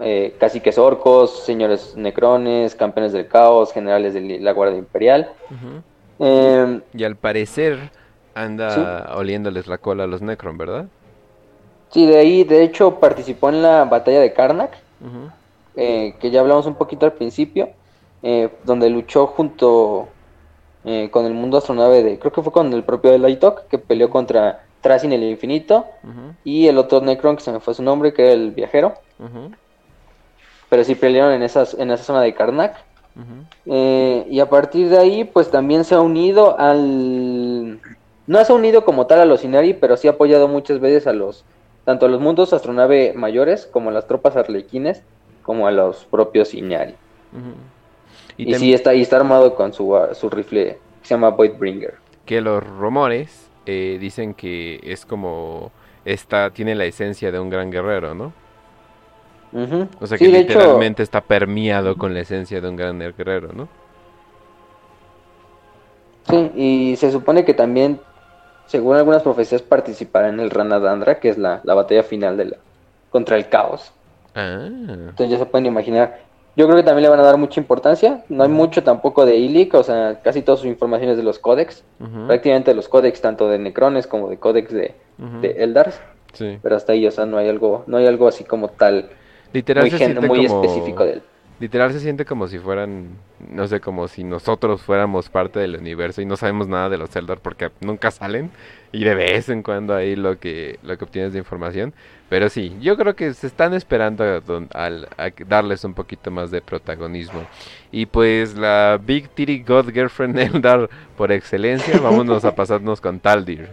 eh, 0.00 0.34
caciques 0.38 0.78
orcos, 0.78 1.44
señores 1.44 1.94
necrones, 1.96 2.74
campeones 2.74 3.12
del 3.12 3.28
caos, 3.28 3.72
generales 3.72 4.14
de 4.14 4.40
la 4.40 4.52
Guardia 4.52 4.78
Imperial. 4.78 5.30
Em, 6.18 6.80
y 6.94 7.04
al 7.04 7.16
parecer 7.16 7.90
anda 8.34 9.12
oliéndoles 9.16 9.66
la 9.66 9.78
cola 9.78 10.04
a 10.04 10.06
los 10.06 10.22
Necron, 10.22 10.56
¿verdad? 10.56 10.86
Sí, 11.90 12.06
de 12.06 12.18
ahí, 12.18 12.44
de 12.44 12.62
hecho, 12.62 12.98
participó 13.00 13.50
en 13.50 13.62
la 13.62 13.84
batalla 13.84 14.20
de 14.20 14.32
Karnak, 14.32 14.78
eh, 15.76 16.14
que 16.18 16.30
ya 16.30 16.40
hablamos 16.40 16.66
un 16.66 16.74
poquito 16.74 17.04
al 17.04 17.12
principio. 17.12 17.70
Eh, 18.24 18.48
donde 18.62 18.88
luchó 18.88 19.26
junto 19.26 20.08
eh, 20.84 21.08
con 21.10 21.26
el 21.26 21.34
mundo 21.34 21.58
astronave 21.58 22.04
de, 22.04 22.20
creo 22.20 22.32
que 22.32 22.40
fue 22.40 22.52
con 22.52 22.72
el 22.72 22.84
propio 22.84 23.18
Lightok, 23.18 23.66
que 23.66 23.78
peleó 23.78 24.10
contra 24.10 24.64
Tracin 24.80 25.12
el 25.12 25.24
Infinito, 25.24 25.86
y 26.44 26.68
el 26.68 26.78
otro 26.78 27.00
Necron, 27.00 27.36
que 27.36 27.42
se 27.42 27.50
me 27.50 27.58
fue 27.58 27.74
su 27.74 27.82
nombre, 27.82 28.12
que 28.12 28.22
era 28.22 28.32
el 28.32 28.52
viajero. 28.52 28.94
Pero 30.72 30.84
sí 30.84 30.94
pelearon 30.94 31.34
en, 31.34 31.42
esas, 31.42 31.74
en 31.74 31.90
esa 31.90 32.02
zona 32.02 32.22
de 32.22 32.32
Karnak. 32.32 32.74
Eh, 33.66 34.26
y 34.30 34.40
a 34.40 34.48
partir 34.48 34.88
de 34.88 34.96
ahí, 34.96 35.24
pues 35.24 35.50
también 35.50 35.84
se 35.84 35.94
ha 35.94 36.00
unido 36.00 36.58
al... 36.58 37.78
No 38.26 38.42
se 38.42 38.50
ha 38.50 38.54
unido 38.54 38.82
como 38.82 39.06
tal 39.06 39.20
a 39.20 39.26
los 39.26 39.44
Inari, 39.44 39.74
pero 39.74 39.98
sí 39.98 40.08
ha 40.08 40.12
apoyado 40.12 40.48
muchas 40.48 40.80
veces 40.80 41.06
a 41.06 41.12
los... 41.12 41.44
Tanto 41.84 42.06
a 42.06 42.08
los 42.08 42.22
mundos 42.22 42.54
astronave 42.54 43.12
mayores, 43.12 43.66
como 43.66 43.90
a 43.90 43.92
las 43.92 44.06
tropas 44.06 44.34
arlequines, 44.34 45.02
como 45.42 45.66
a 45.66 45.72
los 45.72 46.06
propios 46.06 46.54
Inari. 46.54 46.94
Y, 48.38 48.54
sí, 48.54 48.72
está, 48.72 48.94
y 48.94 49.02
está 49.02 49.16
armado 49.16 49.54
con 49.54 49.74
su, 49.74 49.94
ah, 49.94 50.14
su 50.14 50.30
rifle 50.30 50.78
que 51.02 51.06
se 51.06 51.12
llama 51.12 51.28
Voidbringer. 51.28 51.96
Que 52.24 52.40
los 52.40 52.66
rumores 52.66 53.50
eh, 53.66 53.98
dicen 54.00 54.32
que 54.32 54.80
es 54.82 55.04
como. 55.04 55.70
Está, 56.06 56.48
tiene 56.48 56.74
la 56.74 56.86
esencia 56.86 57.30
de 57.30 57.38
un 57.38 57.50
gran 57.50 57.70
guerrero, 57.70 58.14
¿no? 58.14 58.32
O 60.00 60.06
sea 60.06 60.18
que 60.18 60.28
literalmente 60.28 61.02
está 61.02 61.20
permeado 61.20 61.96
con 61.96 62.14
la 62.14 62.20
esencia 62.20 62.60
de 62.60 62.68
un 62.68 62.76
gran 62.76 62.98
guerrero, 62.98 63.52
¿no? 63.52 63.68
Sí, 66.28 66.50
y 66.54 66.96
se 66.96 67.10
supone 67.10 67.44
que 67.44 67.52
también, 67.52 68.00
según 68.66 68.96
algunas 68.96 69.22
profecías, 69.22 69.60
participará 69.60 70.28
en 70.28 70.40
el 70.40 70.50
Ranadandra, 70.50 71.20
que 71.20 71.28
es 71.28 71.38
la, 71.38 71.60
la 71.64 71.74
batalla 71.74 72.02
final 72.02 72.36
de 72.36 72.44
la, 72.46 72.56
contra 73.10 73.36
el 73.36 73.48
caos. 73.48 73.92
Ah. 74.34 74.66
Entonces 74.66 75.30
ya 75.30 75.38
se 75.38 75.46
pueden 75.46 75.66
imaginar 75.66 76.20
yo 76.54 76.66
creo 76.66 76.76
que 76.76 76.82
también 76.82 77.04
le 77.04 77.08
van 77.08 77.20
a 77.20 77.22
dar 77.22 77.38
mucha 77.38 77.60
importancia. 77.60 78.24
No 78.28 78.42
hay 78.42 78.50
mucho 78.50 78.82
tampoco 78.82 79.24
de 79.24 79.36
Ilic, 79.36 79.74
o 79.74 79.82
sea, 79.82 80.20
casi 80.22 80.42
todas 80.42 80.60
sus 80.60 80.68
informaciones 80.68 81.16
de 81.16 81.22
los 81.22 81.38
códex. 81.38 81.82
Prácticamente 82.26 82.74
los 82.74 82.88
códex 82.88 83.20
tanto 83.22 83.48
de 83.48 83.58
Necrones 83.58 84.06
como 84.06 84.28
de 84.28 84.36
códex 84.36 84.72
de, 84.72 84.94
Eldars. 85.42 85.98
Sí. 86.34 86.58
Pero 86.62 86.76
hasta 86.76 86.92
ahí, 86.92 87.06
o 87.06 87.10
sea, 87.10 87.24
no 87.24 87.38
hay 87.38 87.48
algo, 87.48 87.84
no 87.86 87.96
hay 87.96 88.06
algo 88.06 88.28
así 88.28 88.44
como 88.44 88.68
tal 88.68 89.10
Literal 89.52 89.90
muy, 90.28 90.44
específico 90.46 91.04
de 91.04 91.12
él. 91.14 91.22
Literal 91.60 91.92
se 91.92 92.00
siente 92.00 92.24
como 92.24 92.48
si 92.48 92.58
fueran, 92.58 93.10
no 93.48 93.68
sé, 93.68 93.78
como 93.78 94.08
si 94.08 94.24
nosotros 94.24 94.82
fuéramos 94.82 95.28
parte 95.28 95.60
del 95.60 95.76
universo 95.76 96.20
y 96.20 96.24
no 96.24 96.36
sabemos 96.36 96.66
nada 96.66 96.88
de 96.88 96.98
los 96.98 97.14
Eldar 97.14 97.38
porque 97.38 97.70
nunca 97.80 98.10
salen 98.10 98.50
y 98.90 99.04
de 99.04 99.14
vez 99.14 99.48
en 99.48 99.62
cuando 99.62 99.94
ahí 99.94 100.16
lo 100.16 100.40
que, 100.40 100.80
lo 100.82 100.98
que 100.98 101.04
obtienes 101.04 101.32
de 101.32 101.38
información. 101.38 101.94
Pero 102.28 102.48
sí, 102.48 102.74
yo 102.80 102.96
creo 102.96 103.14
que 103.14 103.32
se 103.34 103.46
están 103.46 103.74
esperando 103.74 104.24
a, 104.74 104.90
darles 105.46 105.84
un 105.84 105.94
poquito 105.94 106.30
más 106.30 106.50
de 106.50 106.62
protagonismo. 106.62 107.42
Y 107.92 108.06
pues 108.06 108.56
la 108.56 108.98
Big 109.00 109.28
Titty 109.28 109.62
God 109.62 109.92
Girlfriend 109.92 110.38
Eldar 110.40 110.90
por 111.16 111.30
excelencia, 111.30 112.00
vámonos 112.00 112.44
a 112.44 112.54
pasarnos 112.56 113.00
con 113.00 113.20
Taldir. 113.20 113.68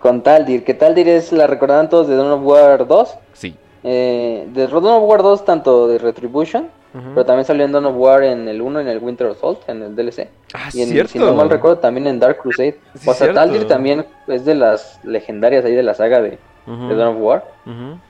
Con 0.00 0.22
Taldir, 0.22 0.64
que 0.64 0.74
Taldir 0.74 1.08
es 1.08 1.30
la 1.30 1.46
recordaban 1.46 1.88
todos 1.88 2.08
de 2.08 2.16
Dawn 2.16 2.32
of 2.32 2.42
War 2.42 2.84
2. 2.84 3.14
Sí. 3.34 3.54
Eh, 3.84 4.48
de 4.52 4.66
Dawn 4.66 4.86
of 4.86 5.08
War 5.08 5.22
2, 5.22 5.44
tanto 5.44 5.88
de 5.88 5.98
Retribution 5.98 6.68
pero 6.92 7.24
también 7.24 7.46
salió 7.46 7.64
en 7.64 7.72
Dawn 7.72 7.86
of 7.86 7.96
War 7.96 8.22
en 8.22 8.48
el 8.48 8.60
1, 8.60 8.80
en 8.80 8.88
el 8.88 8.98
Winter 8.98 9.28
Assault, 9.28 9.66
en 9.68 9.82
el 9.82 9.96
DLC. 9.96 10.28
Ah, 10.52 10.68
y 10.74 10.82
en, 10.82 10.90
cierto. 10.90 11.12
si 11.12 11.18
no 11.18 11.32
mal 11.34 11.48
recuerdo, 11.48 11.78
también 11.78 12.06
en 12.06 12.20
Dark 12.20 12.38
Crusade. 12.38 12.78
o 13.06 13.14
sea, 13.14 13.32
Taldir 13.32 13.66
también 13.66 14.04
es 14.26 14.44
de 14.44 14.54
las 14.54 15.00
legendarias 15.02 15.64
ahí 15.64 15.74
de 15.74 15.82
la 15.82 15.94
saga 15.94 16.20
de, 16.20 16.38
de 16.66 16.94
Dawn 16.94 17.16
of 17.16 17.22
War. 17.22 17.44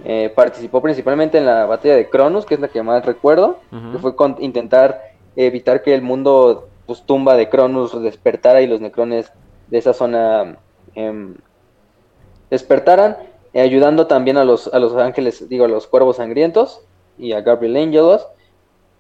eh, 0.04 0.32
participó 0.34 0.82
principalmente 0.82 1.38
en 1.38 1.46
la 1.46 1.64
batalla 1.66 1.94
de 1.94 2.08
Cronus, 2.08 2.44
que 2.44 2.54
es 2.54 2.60
la 2.60 2.68
que 2.68 2.82
más 2.82 3.06
recuerdo, 3.06 3.58
que 3.70 3.98
fue 3.98 4.16
con 4.16 4.36
intentar 4.40 5.00
evitar 5.36 5.82
que 5.82 5.94
el 5.94 6.02
mundo 6.02 6.68
pues, 6.86 7.02
tumba 7.02 7.36
de 7.36 7.48
Cronus 7.48 8.02
despertara 8.02 8.62
y 8.62 8.66
los 8.66 8.80
necrones 8.80 9.32
de 9.68 9.78
esa 9.78 9.92
zona 9.92 10.56
eh, 10.96 11.34
despertaran, 12.50 13.16
eh, 13.54 13.60
ayudando 13.60 14.06
también 14.06 14.36
a 14.36 14.44
los, 14.44 14.68
a 14.72 14.78
los 14.78 14.94
ángeles, 14.96 15.48
digo, 15.48 15.64
a 15.64 15.68
los 15.68 15.86
cuervos 15.86 16.16
sangrientos 16.16 16.82
y 17.18 17.32
a 17.32 17.40
Gabriel 17.40 17.76
Angelos. 17.76 18.26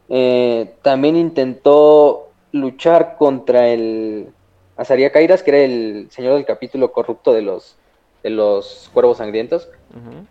Eh, 0.08 0.74
también 0.82 1.16
intentó 1.16 2.28
luchar 2.52 3.16
contra 3.16 3.68
el 3.68 4.28
Azaria 4.76 5.10
Kairas, 5.10 5.42
que 5.42 5.50
era 5.50 5.60
el 5.60 6.08
señor 6.10 6.34
del 6.34 6.44
capítulo 6.44 6.92
corrupto 6.92 7.32
de 7.32 7.42
los, 7.42 7.76
de 8.22 8.30
los 8.30 8.90
cuervos 8.92 9.18
sangrientos, 9.18 9.68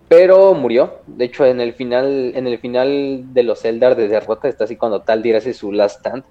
pero 0.08 0.54
murió. 0.54 0.98
De 1.08 1.26
hecho, 1.26 1.46
en 1.46 1.62
el 1.62 1.74
final, 1.74 2.34
en 2.36 2.48
el 2.48 2.60
final 2.60 3.34
de 3.34 3.44
los 3.44 3.66
Eldar 3.66 3.96
de 3.96 4.08
derrota 4.08 4.48
está 4.48 4.66
así 4.66 4.76
cuando 4.76 5.02
Taldir 5.02 5.36
hace 5.36 5.54
su 5.54 5.72
last 5.72 6.00
stand. 6.00 6.24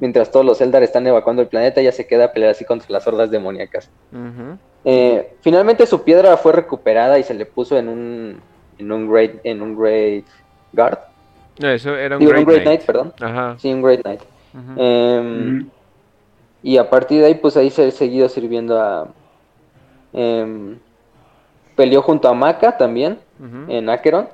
Mientras 0.00 0.30
todos 0.30 0.44
los 0.44 0.60
Eldar 0.60 0.82
están 0.82 1.06
evacuando 1.06 1.40
el 1.40 1.48
planeta, 1.48 1.80
ya 1.80 1.90
se 1.90 2.06
queda 2.06 2.26
a 2.26 2.32
pelear 2.32 2.50
así 2.50 2.64
contra 2.64 2.86
las 2.90 3.06
hordas 3.06 3.30
demoníacas. 3.30 3.90
Eh, 4.84 5.34
finalmente 5.40 5.86
su 5.86 6.02
piedra 6.02 6.36
fue 6.36 6.52
recuperada 6.52 7.18
y 7.18 7.22
se 7.22 7.32
le 7.32 7.46
puso 7.46 7.78
en 7.78 7.88
un 7.88 8.40
en 8.78 8.92
un 8.92 9.10
great 9.10 9.40
en 9.44 9.62
un 9.62 9.76
great 9.76 10.26
guard. 10.72 10.98
No, 11.58 11.70
eso 11.70 11.96
era 11.96 12.18
un, 12.18 12.24
great, 12.24 12.64
knight. 12.64 12.82
perdón. 12.82 13.12
Sí, 13.58 13.72
un 13.72 13.80
great 13.80 14.02
knight. 14.02 14.20
Em, 14.76 15.68
y 16.62 16.76
a 16.76 16.88
partir 16.88 17.20
de 17.20 17.26
ahí, 17.26 17.34
pues 17.34 17.56
ahí 17.56 17.70
se 17.70 17.86
ha 17.86 17.90
seguido 17.90 18.28
sirviendo 18.28 18.80
a 18.80 19.08
em, 20.12 20.78
peleó 21.76 22.02
junto 22.02 22.28
a 22.28 22.34
Maka 22.34 22.76
también 22.76 23.18
en 23.68 23.88
Acheron. 23.88 24.28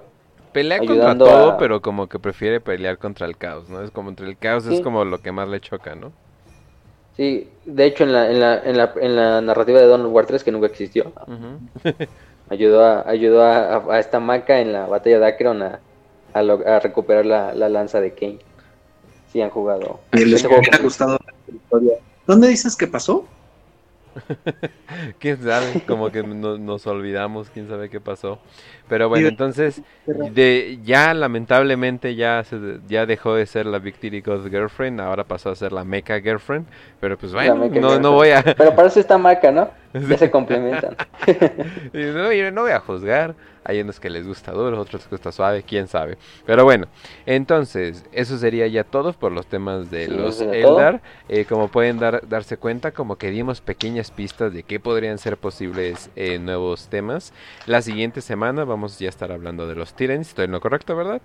Pelea 0.53 0.79
contra 0.79 1.17
todo, 1.17 1.57
pero 1.59 1.81
como 1.81 2.09
que 2.09 2.19
prefiere 2.19 2.61
pelear 2.61 2.99
contra 2.99 3.27
el 3.27 3.37
caos, 3.37 3.69
¿no? 3.69 3.83
Es 3.83 3.91
como 3.91 4.11
entre 4.11 4.27
el 4.27 4.37
caos 4.37 4.67
es 4.67 4.81
como 4.81 5.05
lo 5.05 5.19
que 5.19 5.33
más 5.33 5.49
le 5.49 5.61
choca, 5.61 5.95
¿no? 5.95 6.13
Sí, 7.17 7.49
de 7.67 7.85
hecho 7.85 8.05
en 8.05 8.13
la, 8.13 8.31
en 8.31 8.41
la, 8.41 8.59
en 8.63 8.77
la, 8.77 8.95
en 9.01 9.17
la 9.17 9.41
narrativa 9.41 9.79
de 9.79 9.87
Dawn 9.87 10.07
War 10.07 10.27
3, 10.27 10.43
que 10.43 10.53
nunca 10.53 10.67
existió, 10.67 11.13
ayudó, 12.49 12.85
a, 12.85 13.09
ayudó 13.09 13.43
a, 13.43 13.99
esta 13.99 14.21
maca 14.21 14.61
en 14.61 14.73
la 14.73 14.87
batalla 14.87 15.19
de 15.19 15.27
Akron 15.27 15.63
a, 15.63 15.81
a, 16.33 16.81
recuperar 16.81 17.27
la, 17.27 17.55
la, 17.55 17.69
lanza 17.69 18.01
de 18.01 18.15
Kane. 18.15 18.39
Sí 19.33 19.41
han 19.41 19.51
jugado. 19.51 20.01
les 20.13 20.45
ha 20.45 20.83
gustado 20.83 21.19
la 21.27 21.55
historia. 21.55 21.95
¿Dónde 22.27 22.49
dices 22.49 22.77
que 22.77 22.87
pasó? 22.87 23.27
Quién 25.19 25.43
sabe, 25.43 25.83
como 25.87 26.11
que 26.11 26.23
nos 26.23 26.87
olvidamos, 26.87 27.51
quién 27.51 27.69
sabe 27.69 27.89
qué 27.89 28.01
pasó. 28.01 28.39
Pero 28.89 29.09
bueno, 29.09 29.29
entonces, 29.29 29.83
de, 30.07 30.81
ya 30.83 31.15
lamentablemente 31.15 32.15
ya, 32.15 32.43
ya 32.89 33.07
dejó 33.07 33.35
de 33.35 33.47
ser 33.47 33.67
la 33.67 33.79
Victory 33.79 34.21
God 34.21 34.49
Girlfriend, 34.49 35.01
ahora 35.01 35.25
pasó 35.25 35.51
a 35.51 35.55
ser 35.55 35.73
la 35.73 35.85
Mecha 35.85 36.21
Girlfriend. 36.21 36.67
Pero 37.01 37.17
pues 37.17 37.33
bueno, 37.33 37.55
no, 37.69 37.99
no, 37.99 38.13
voy 38.13 38.31
a. 38.31 38.43
Pero 38.43 38.75
para 38.75 38.89
eso 38.89 39.01
está 39.01 39.17
Maca, 39.17 39.53
¿no? 39.53 39.71
Ya 40.09 40.19
se 40.19 40.31
complementan. 40.31 40.97
no, 41.93 42.51
no 42.53 42.63
voy 42.63 42.71
a 42.71 42.81
juzgar. 42.81 43.35
Hay 43.63 43.81
unos 43.81 44.01
que 44.01 44.09
les 44.09 44.27
gusta 44.27 44.53
duro, 44.53 44.81
otros 44.81 45.03
que 45.03 45.07
les 45.07 45.11
gusta 45.11 45.33
suave, 45.33 45.63
quién 45.63 45.87
sabe. 45.87 46.17
Pero 46.47 46.65
bueno, 46.65 46.87
entonces, 47.27 48.05
eso 48.11 48.39
sería 48.39 48.67
ya 48.69 48.85
todo 48.85 49.13
por 49.13 49.33
los 49.33 49.47
temas 49.47 49.91
de 49.91 50.09
los 50.09 50.41
Eldar. 50.41 51.03
Eh, 51.29 51.45
como 51.45 51.69
pueden 51.69 51.99
dar, 51.99 52.27
darse 52.27 52.57
cuenta, 52.57 52.93
como 52.93 53.17
que 53.17 53.31
dimos 53.31 53.61
pequeñas 53.61 54.11
pistas 54.11 54.55
de 54.55 54.63
qué 54.63 54.81
podrían 54.81 55.19
ser 55.19 55.37
posibles 55.37 56.11
eh, 56.17 56.39
nuevos 56.39 56.89
temas. 56.89 57.35
La 57.67 57.83
siguiente 57.83 58.23
semana 58.23 58.65
vamos 58.65 58.99
ya 58.99 59.09
a 59.09 59.11
estar 59.11 59.31
hablando 59.31 59.67
de 59.67 59.75
los 59.75 59.93
Tyrants, 59.95 60.29
estoy 60.29 60.47
en 60.47 60.53
lo 60.53 60.61
correcto, 60.61 60.97
¿verdad? 60.97 61.21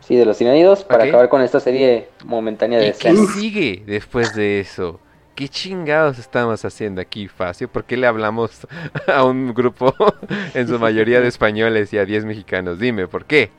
Sí, 0.00 0.16
de 0.16 0.24
los 0.24 0.38
tiranidos, 0.38 0.84
para 0.84 1.04
acabar 1.04 1.28
con 1.28 1.42
esta 1.42 1.60
serie 1.60 2.08
momentánea 2.24 2.78
de 2.78 2.88
¿Y 2.88 2.92
¿Qué 2.92 3.14
sigue 3.16 3.82
después 3.86 4.34
de 4.34 4.60
eso? 4.60 5.00
¿Qué 5.34 5.48
chingados 5.48 6.18
estamos 6.18 6.64
haciendo 6.64 7.00
aquí, 7.00 7.28
Facio? 7.28 7.68
¿Por 7.68 7.84
qué 7.84 7.96
le 7.96 8.06
hablamos 8.06 8.66
a 9.06 9.24
un 9.24 9.54
grupo, 9.54 9.94
en 10.54 10.68
su 10.68 10.78
mayoría 10.78 11.20
de 11.20 11.28
españoles 11.28 11.92
y 11.92 11.98
a 11.98 12.04
10 12.04 12.24
mexicanos? 12.24 12.78
Dime, 12.78 13.06
¿por 13.06 13.24
qué? 13.24 13.50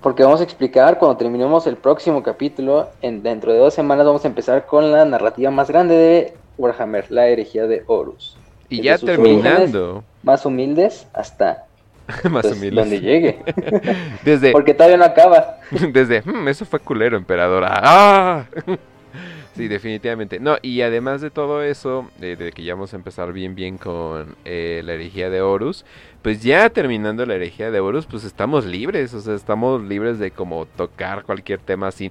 Porque 0.00 0.22
vamos 0.22 0.40
a 0.40 0.44
explicar 0.44 0.98
cuando 0.98 1.16
terminemos 1.16 1.66
el 1.66 1.76
próximo 1.76 2.22
capítulo, 2.22 2.90
en, 3.00 3.22
dentro 3.22 3.52
de 3.52 3.58
dos 3.58 3.72
semanas 3.72 4.04
vamos 4.04 4.24
a 4.24 4.28
empezar 4.28 4.66
con 4.66 4.92
la 4.92 5.04
narrativa 5.04 5.50
más 5.50 5.68
grande 5.68 5.94
de 5.94 6.34
Warhammer, 6.58 7.10
la 7.10 7.26
herejía 7.26 7.66
de 7.66 7.82
Horus. 7.86 8.36
Y 8.68 8.82
ya 8.82 8.98
terminando. 8.98 10.04
Más 10.22 10.44
humildes 10.44 11.06
hasta 11.12 11.66
más 12.30 12.42
pues, 12.42 12.56
humildes. 12.56 12.74
donde 12.74 13.00
llegue. 13.00 13.42
Desde, 14.24 14.52
Porque 14.52 14.74
todavía 14.74 14.96
no 14.96 15.04
acaba. 15.04 15.58
Desde, 15.70 16.22
hmm, 16.22 16.48
eso 16.48 16.64
fue 16.64 16.80
culero, 16.80 17.16
emperadora. 17.16 17.80
¡Ah! 17.82 18.44
Sí, 19.54 19.68
definitivamente. 19.68 20.40
No, 20.40 20.56
y 20.62 20.80
además 20.80 21.20
de 21.20 21.30
todo 21.30 21.62
eso, 21.62 22.10
de, 22.18 22.50
que 22.52 22.64
ya 22.64 22.74
vamos 22.74 22.92
a 22.92 22.96
empezar 22.96 23.32
bien 23.32 23.54
bien 23.54 23.78
con 23.78 24.34
eh, 24.44 24.82
la 24.84 24.94
herejía 24.94 25.30
de 25.30 25.42
Horus, 25.42 25.84
pues 26.22 26.42
ya 26.42 26.68
terminando 26.70 27.24
la 27.24 27.34
herejía 27.36 27.70
de 27.70 27.78
Horus, 27.78 28.06
pues 28.06 28.24
estamos 28.24 28.64
libres, 28.66 29.14
o 29.14 29.20
sea, 29.20 29.34
estamos 29.34 29.80
libres 29.80 30.18
de 30.18 30.32
como 30.32 30.66
tocar 30.66 31.22
cualquier 31.22 31.60
tema 31.60 31.86
así, 31.88 32.10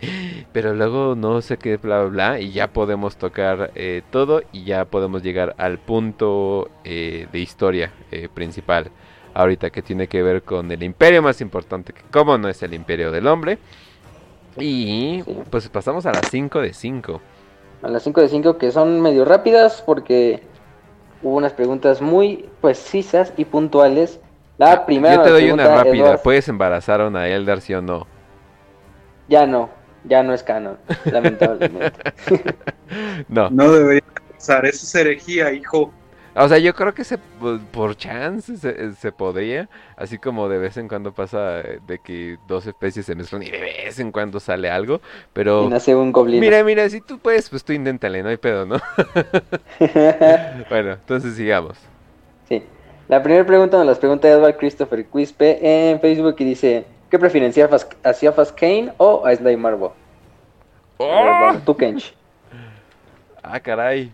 pero 0.54 0.74
luego 0.74 1.16
no 1.16 1.42
sé 1.42 1.58
qué, 1.58 1.76
bla, 1.76 2.04
bla, 2.04 2.10
bla, 2.10 2.40
y 2.40 2.52
ya 2.52 2.70
podemos 2.70 3.18
tocar 3.18 3.72
eh, 3.76 4.04
todo 4.10 4.42
y 4.54 4.64
ya 4.64 4.86
podemos 4.86 5.22
llegar 5.22 5.54
al 5.58 5.80
punto 5.80 6.72
eh, 6.86 7.28
de 7.32 7.40
historia 7.40 7.92
principal 8.34 8.90
ahorita 9.34 9.70
que 9.72 9.82
tiene 9.82 10.08
que 10.08 10.22
ver 10.24 10.44
con 10.44 10.72
el 10.72 10.84
imperio 10.84 11.22
más 11.22 11.42
importante, 11.42 11.92
que 11.92 12.04
como 12.12 12.38
no 12.38 12.48
es 12.48 12.62
el 12.64 12.74
imperio 12.74 13.12
del 13.12 13.28
hombre. 13.28 13.58
Y 14.60 15.24
pues 15.50 15.68
pasamos 15.70 16.06
a 16.06 16.12
las 16.12 16.30
5 16.30 16.62
de 16.62 16.74
5 16.74 17.22
a 17.84 17.90
las 17.90 18.04
5 18.04 18.22
de 18.22 18.30
5 18.30 18.58
que 18.58 18.72
son 18.72 19.02
medio 19.02 19.26
rápidas 19.26 19.84
porque 19.86 20.42
hubo 21.22 21.36
unas 21.36 21.54
preguntas 21.54 22.02
muy 22.02 22.50
precisas 22.62 23.34
y 23.38 23.46
puntuales. 23.46 24.20
La 24.58 24.86
primera 24.86 25.16
Yo 25.16 25.22
te 25.24 25.30
doy 25.30 25.52
una 25.52 25.84
rápida, 25.84 26.18
¿puedes 26.18 26.48
embarazar 26.48 27.02
a 27.02 27.08
una 27.08 27.28
Eldar 27.28 27.62
sí 27.62 27.74
o 27.74 27.82
no? 27.82 28.08
Ya 29.28 29.46
no, 29.46 29.70
ya 30.06 30.24
no 30.24 30.34
es 30.34 30.44
canon, 30.44 30.78
lamentablemente. 31.06 32.14
no. 33.28 33.50
No 33.50 33.72
debería 33.72 34.04
embarazar, 34.18 34.66
eso 34.66 34.86
es 34.86 34.96
herejía, 34.96 35.52
hijo. 35.52 35.92
O 36.36 36.48
sea, 36.48 36.58
yo 36.58 36.74
creo 36.74 36.96
que 36.96 37.04
se, 37.04 37.18
por 37.18 37.96
chance 37.96 38.58
se, 38.58 39.12
podría, 39.12 39.70
así 39.96 40.18
como 40.18 40.50
de 40.50 40.58
vez 40.58 40.78
en 40.78 40.88
cuando 40.88 41.12
pasa 41.12 41.60
eh, 41.60 41.80
de 41.86 42.00
que 42.00 42.38
dos 42.48 42.66
especies 42.66 43.06
se 43.06 43.14
mezclan 43.14 43.44
y 43.44 43.52
de 43.52 43.60
vez 43.60 44.00
en 44.00 44.12
cuando 44.12 44.40
sale 44.40 44.70
algo, 44.70 45.00
pero... 45.32 45.66
Y 45.66 45.68
nace 45.68 45.96
un 45.96 46.12
goblin. 46.12 46.40
Mira, 46.40 46.64
mira, 46.64 46.90
si 46.90 47.02
tú 47.02 47.20
puedes, 47.20 47.50
pues 47.50 47.64
tú 47.64 47.72
inténtale, 47.74 48.24
no 48.24 48.30
hay 48.30 48.38
pedo, 48.38 48.66
¿no? 48.66 48.78
bueno, 50.70 50.94
entonces 50.94 51.36
sigamos. 51.36 51.78
Sí. 52.50 52.64
La 53.10 53.22
primera 53.22 53.46
pregunta 53.46 53.78
nos 53.78 53.86
las 53.86 54.00
pregunta 54.00 54.28
Edward 54.28 54.58
Christopher 54.58 55.06
Quispe 55.06 55.60
en 55.62 56.00
Facebook 56.00 56.36
y 56.40 56.46
dice, 56.46 56.86
¿qué 57.12 57.20
prefieren, 57.20 57.54
a 58.04 58.14
Siafas 58.14 58.52
Kane 58.52 58.92
o 58.98 59.24
a 59.24 59.36
Sly 59.36 59.56
Marvo? 59.56 59.94
¡Oh! 60.98 61.54
tú, 61.64 61.78
Kench. 61.78 62.16
Ah, 63.44 63.60
caray. 63.60 64.12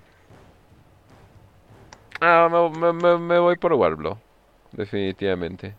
Ah, 2.21 2.47
me, 2.49 3.39
voy 3.39 3.55
por 3.57 3.73
Warblo. 3.73 4.17
Definitivamente. 4.71 5.73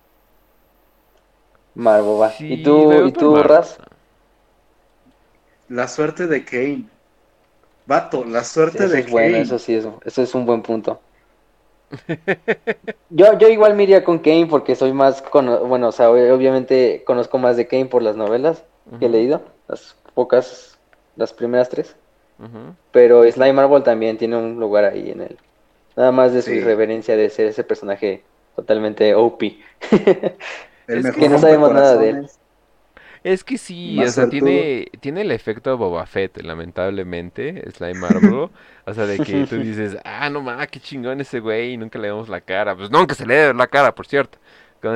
Marvo 1.75 2.19
va. 2.19 2.33
¿Y 2.39 2.63
tú, 2.63 3.07
¿y 3.07 3.13
tú 3.13 3.43
Raz? 3.43 3.79
La 5.69 5.87
suerte 5.87 6.27
de 6.27 6.45
Kane. 6.45 6.85
Vato, 7.87 8.25
la 8.25 8.45
suerte 8.45 8.89
de 8.89 9.01
es 9.01 9.11
Bueno, 9.11 9.39
eso 9.39 9.59
sí, 9.59 9.75
eso, 9.75 10.01
eso 10.05 10.23
es 10.23 10.35
un 10.35 10.47
buen 10.47 10.63
punto. 10.63 11.01
yo, 13.11 13.37
yo 13.39 13.49
igual 13.49 13.75
me 13.75 13.83
iría 13.83 14.05
con 14.05 14.21
Kane 14.21 14.47
porque 14.47 14.77
soy 14.77 14.93
más, 14.93 15.25
bueno, 15.33 15.89
o 15.89 15.93
sea, 15.93 16.11
obviamente 16.11 17.03
conozco 17.05 17.39
más 17.39 17.57
de 17.57 17.67
Kane 17.67 17.87
por 17.87 18.03
las 18.03 18.17
novelas 18.17 18.65
que 18.99 19.07
he 19.07 19.09
leído, 19.09 19.43
las 19.69 19.97
pocas, 20.15 20.79
las 21.17 21.33
primeras 21.33 21.69
tres. 21.69 21.97
Pero 22.93 23.31
Slime 23.31 23.53
Marvel 23.53 23.83
también 23.83 24.17
tiene 24.17 24.37
un 24.37 24.59
lugar 24.59 24.85
ahí 24.85 25.11
en 25.11 25.21
el, 25.21 25.39
Nada 25.97 26.13
más 26.13 26.33
de 26.33 26.43
su 26.43 26.53
irreverencia 26.53 27.17
de 27.17 27.31
ser 27.31 27.47
ese 27.47 27.65
personaje 27.65 28.23
totalmente 28.57 29.15
OP. 29.15 29.43
es 30.87 31.11
que 31.13 31.29
no 31.29 31.39
sabemos 31.39 31.73
nada 31.73 31.97
de 31.97 32.11
él. 32.11 32.31
Es 33.23 33.45
que 33.45 33.59
sí, 33.59 34.03
o 34.03 34.09
sea, 34.09 34.31
tiene, 34.31 34.87
tiene 35.01 35.21
el 35.21 35.31
efecto 35.31 35.77
Boba 35.77 36.07
Fett, 36.07 36.41
lamentablemente, 36.43 37.71
Slime 37.71 38.01
Marble. 38.01 38.49
o 38.87 38.95
sea, 38.95 39.05
de 39.05 39.19
que 39.19 39.47
tú 39.47 39.57
dices, 39.63 39.99
ah, 40.05 40.31
no 40.31 40.41
mames, 40.41 40.69
qué 40.69 40.81
chingón 40.81 41.21
ese 41.21 41.41
güey, 41.41 41.75
y 41.75 41.77
nunca 41.77 41.99
le 41.99 42.09
vemos 42.09 42.31
la 42.31 42.41
cara. 42.41 42.75
Pues 42.75 42.91
nunca 42.91 43.15
se 43.15 43.27
le 43.27 43.35
dé 43.35 43.55
la 43.55 43.67
cara, 43.67 43.95
por 43.95 44.07
cierto. 44.07 44.39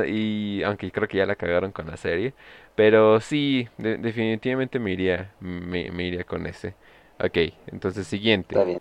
y 0.07 0.62
aunque 0.62 0.91
creo 0.91 1.07
que 1.07 1.19
ya 1.19 1.27
la 1.27 1.37
cagaron 1.37 1.71
con 1.71 1.87
la 1.87 1.99
serie. 1.99 2.33
Pero 2.75 3.21
sí, 3.21 3.69
definitivamente 3.77 4.79
me 4.79 4.93
iría, 4.93 5.31
me, 5.41 5.87
iría 6.03 6.25
con 6.25 6.47
ese. 6.47 6.75
Ok, 7.23 7.53
entonces 7.66 8.07
siguiente. 8.07 8.55
Está 8.55 8.65
bien. 8.65 8.81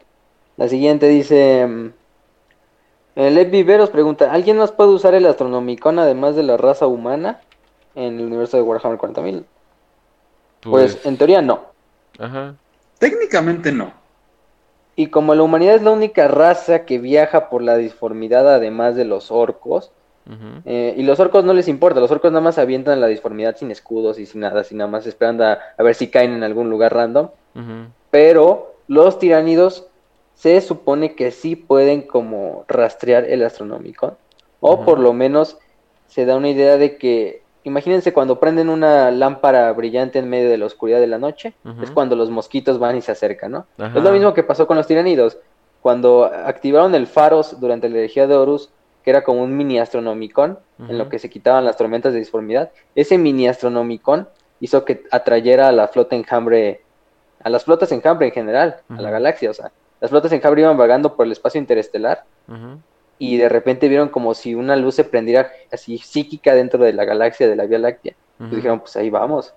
La 0.56 0.70
siguiente 0.70 1.08
dice... 1.10 1.92
Mm, 3.16 3.22
Lev 3.22 3.52
Viveros 3.52 3.90
pregunta, 3.90 4.32
¿alguien 4.32 4.58
más 4.58 4.72
puede 4.72 4.92
usar 4.92 5.14
el 5.14 5.26
Astronomicon 5.26 6.00
además 6.00 6.36
de 6.36 6.44
la 6.44 6.58
raza 6.58 6.88
humana 6.88 7.42
en 7.96 8.20
el 8.20 8.26
universo 8.26 8.58
de 8.58 8.64
Warhammer 8.64 9.00
40.000? 9.00 9.44
Pues, 10.62 10.96
pues 10.96 11.06
en 11.06 11.18
teoría 11.18 11.42
no. 11.42 11.62
Ajá. 12.20 12.56
Técnicamente 13.00 13.72
no. 13.72 13.92
Y 14.96 15.08
como 15.08 15.34
la 15.36 15.44
humanidad 15.44 15.76
es 15.76 15.84
la 15.84 15.92
única 15.92 16.28
raza 16.28 16.86
que 16.86 17.00
viaja 17.00 17.50
por 17.50 17.62
la 17.62 17.78
disformidad 17.78 18.48
además 18.48 18.96
de 18.96 19.06
los 19.06 19.32
orcos, 19.32 19.92
eh, 20.66 20.94
y 20.96 21.04
los 21.04 21.20
orcos 21.20 21.44
no 21.44 21.54
les 21.54 21.68
importa, 21.68 22.00
los 22.00 22.12
orcos 22.12 22.32
nada 22.32 22.42
más 22.42 22.58
avientan 22.58 23.02
la 23.02 23.08
disformidad 23.08 23.58
sin 23.58 23.72
escudos 23.72 24.20
y 24.20 24.26
sin 24.26 24.40
nada, 24.40 24.64
sin 24.64 24.78
nada 24.78 24.90
más 24.90 25.06
esperando 25.06 25.44
a, 25.44 25.60
ver 25.80 25.96
si 25.96 26.08
caen 26.08 26.32
en 26.32 26.44
algún 26.44 26.70
lugar 26.70 26.94
random. 26.94 27.30
Pero 28.10 28.76
los 28.88 29.20
tiránidos 29.20 29.88
se 30.36 30.60
supone 30.62 31.16
que 31.16 31.32
sí 31.32 31.56
pueden 31.56 32.02
como 32.02 32.66
rastrear 32.68 33.26
el 33.26 33.44
astronómico, 33.44 34.18
o 34.60 34.84
por 34.86 35.00
lo 35.00 35.14
menos 35.14 35.58
se 36.08 36.26
da 36.26 36.36
una 36.36 36.50
idea 36.50 36.78
de 36.78 36.98
que, 36.98 37.42
imagínense 37.64 38.14
cuando 38.14 38.40
prenden 38.40 38.70
una 38.70 39.12
lámpara 39.12 39.72
brillante 39.74 40.20
en 40.20 40.30
medio 40.30 40.50
de 40.50 40.58
la 40.58 40.66
oscuridad 40.66 41.00
de 41.00 41.08
la 41.08 41.18
noche, 41.18 41.54
es 41.82 41.92
cuando 41.92 42.16
los 42.16 42.30
mosquitos 42.30 42.80
van 42.80 42.98
y 42.98 43.02
se 43.02 43.12
acercan, 43.12 43.52
¿no? 43.52 43.66
Es 43.78 44.04
lo 44.04 44.12
mismo 44.12 44.34
que 44.34 44.44
pasó 44.44 44.68
con 44.68 44.78
los 44.78 44.88
tiranidos. 44.88 45.38
Cuando 45.82 46.26
activaron 46.26 46.96
el 46.96 47.08
faros 47.08 47.60
durante 47.60 47.90
la 47.90 47.98
energía 47.98 48.26
de 48.26 48.36
Horus, 48.36 48.70
que 49.04 49.10
era 49.10 49.24
como 49.24 49.44
un 49.44 49.58
mini 49.58 49.80
astronomicón, 49.80 50.60
en 50.88 50.98
lo 50.98 51.10
que 51.10 51.20
se 51.20 51.30
quitaban 51.30 51.66
las 51.66 51.76
tormentas 51.76 52.14
de 52.14 52.20
disformidad. 52.20 52.72
Ese 52.96 53.18
mini 53.18 53.48
astronomicón 53.48 54.30
hizo 54.62 54.86
que 54.86 55.04
atrayera 55.12 55.68
a 55.68 55.72
la 55.74 55.90
flota 55.90 56.16
enjambre, 56.16 56.82
a 57.44 57.50
las 57.50 57.66
flotas 57.66 57.92
enjambre 57.92 58.28
en 58.28 58.34
general, 58.34 58.78
a 58.88 59.02
la 59.02 59.10
galaxia, 59.10 59.50
o 59.50 59.54
sea, 59.54 59.72
las 60.04 60.10
flotas 60.10 60.34
enjambre 60.34 60.64
iban 60.64 60.76
vagando 60.76 61.16
por 61.16 61.26
el 61.26 61.32
espacio 61.32 61.62
interestelar 61.62 62.26
y 63.18 63.38
de 63.38 63.48
repente 63.48 63.88
vieron 63.88 64.10
como 64.10 64.34
si 64.34 64.54
una 64.54 64.76
luz 64.76 64.96
se 64.96 65.06
prendiera 65.06 65.50
así 65.72 65.98
psíquica 65.98 66.54
dentro 66.54 66.84
de 66.84 66.92
la 66.92 67.06
galaxia 67.06 67.48
de 67.48 67.56
la 67.56 67.66
Vía 67.66 67.80
Láctea. 67.80 68.14
Y 68.38 68.54
dijeron, 68.54 68.82
pues 68.82 68.98
ahí 68.98 69.10
vamos, 69.10 69.54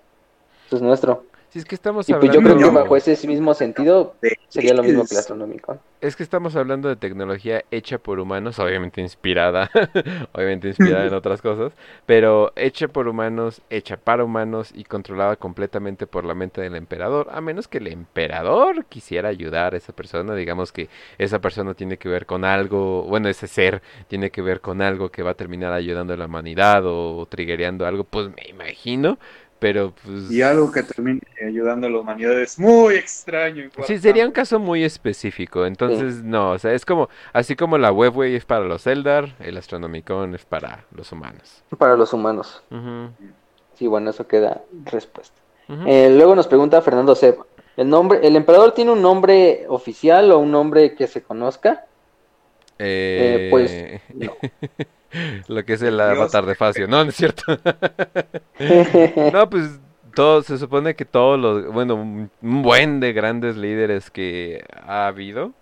esto 0.63 0.77
es 0.77 0.81
nuestro 0.81 1.25
es 1.53 1.65
que 1.65 1.75
estamos 1.75 2.07
y 2.09 2.13
pues 2.13 2.31
yo 2.31 2.41
creo 2.41 2.57
que 2.57 2.65
bajo 2.65 2.95
ese 2.95 3.27
mismo 3.27 3.53
sentido 3.53 4.15
sería 4.47 4.73
lo 4.73 4.83
mismo 4.83 5.05
que 5.05 5.17
astronómico. 5.17 5.79
Es 5.99 6.15
que 6.15 6.21
estamos 6.21 6.55
hablando 6.55 6.89
de 6.89 6.95
tecnología 6.95 7.63
hecha 7.71 7.97
por 7.97 8.19
humanos, 8.19 8.59
obviamente 8.59 9.01
inspirada, 9.01 9.69
obviamente 10.33 10.67
inspirada 10.67 11.05
en 11.05 11.13
otras 11.13 11.41
cosas, 11.41 11.73
pero 12.05 12.53
hecha 12.55 12.87
por 12.87 13.07
humanos, 13.07 13.61
hecha 13.69 13.97
para 13.97 14.23
humanos 14.23 14.71
y 14.75 14.83
controlada 14.83 15.35
completamente 15.37 16.05
por 16.05 16.23
la 16.23 16.35
mente 16.35 16.61
del 16.61 16.75
emperador, 16.75 17.27
a 17.31 17.41
menos 17.41 17.67
que 17.67 17.79
el 17.79 17.87
emperador 17.87 18.85
quisiera 18.85 19.29
ayudar 19.29 19.73
a 19.73 19.77
esa 19.77 19.93
persona, 19.93 20.35
digamos 20.35 20.71
que 20.71 20.89
esa 21.17 21.39
persona 21.39 21.73
tiene 21.73 21.97
que 21.97 22.09
ver 22.09 22.27
con 22.27 22.45
algo, 22.45 23.03
bueno, 23.03 23.29
ese 23.29 23.47
ser 23.47 23.81
tiene 24.07 24.29
que 24.29 24.41
ver 24.43 24.61
con 24.61 24.81
algo 24.81 25.09
que 25.09 25.23
va 25.23 25.31
a 25.31 25.35
terminar 25.35 25.73
ayudando 25.73 26.13
a 26.13 26.17
la 26.17 26.25
humanidad 26.25 26.85
o, 26.85 27.17
o 27.17 27.25
triggereando 27.25 27.87
algo, 27.87 28.03
pues 28.03 28.27
me 28.27 28.47
imagino 28.47 29.17
pero 29.59 29.93
pues... 30.03 30.31
Y 30.31 30.41
algo 30.41 30.71
que 30.71 30.83
termine 30.83 31.21
ayudando 31.45 31.87
a 31.87 31.89
la 31.89 31.99
humanidad 31.99 32.39
es 32.39 32.59
muy 32.59 32.95
extraño. 32.95 33.69
Sí, 33.85 33.97
sería 33.97 34.25
un 34.25 34.31
caso 34.31 34.59
muy 34.59 34.83
específico. 34.83 35.65
Entonces, 35.65 36.23
no, 36.23 36.51
o 36.51 36.59
sea, 36.59 36.73
es 36.73 36.85
como, 36.85 37.09
así 37.33 37.55
como 37.55 37.77
la 37.77 37.91
Webway 37.91 38.35
es 38.35 38.45
para 38.45 38.65
los 38.65 38.85
Eldar, 38.87 39.35
el 39.39 39.57
Astronomicon 39.57 40.35
es 40.35 40.45
para 40.45 40.85
los 40.91 41.11
humanos. 41.11 41.63
Para 41.77 41.95
los 41.95 42.13
humanos. 42.13 42.61
Sí, 43.73 43.87
bueno, 43.87 44.11
eso 44.11 44.27
queda 44.27 44.63
respuesta. 44.85 45.39
Eh, 45.85 46.09
luego 46.15 46.35
nos 46.35 46.47
pregunta 46.47 46.81
Fernando 46.81 47.13
Seb, 47.13 47.39
¿el 47.75 47.89
nombre, 47.89 48.25
el 48.25 48.35
emperador 48.35 48.73
tiene 48.73 48.91
un 48.91 49.01
nombre 49.01 49.65
oficial 49.67 50.31
o 50.31 50.39
un 50.39 50.51
nombre 50.51 50.95
que 50.95 51.07
se 51.07 51.21
conozca? 51.21 51.85
Eh, 52.79 53.47
pues 53.51 54.01
no. 54.13 54.33
Lo 55.47 55.63
que 55.65 55.73
es 55.73 55.81
el 55.81 55.99
avatar 55.99 56.45
de 56.45 56.55
Facio. 56.55 56.87
No, 56.87 57.03
no 57.03 57.09
es 57.09 57.15
cierto. 57.15 57.43
no, 59.33 59.49
pues 59.49 59.79
todo, 60.13 60.41
se 60.41 60.57
supone 60.57 60.95
que 60.95 61.05
todos 61.05 61.39
los, 61.39 61.73
bueno, 61.73 61.95
un 61.95 62.29
buen 62.41 62.99
de 62.99 63.13
grandes 63.13 63.55
líderes 63.55 64.09
que 64.09 64.63
ha 64.85 65.07
habido, 65.07 65.53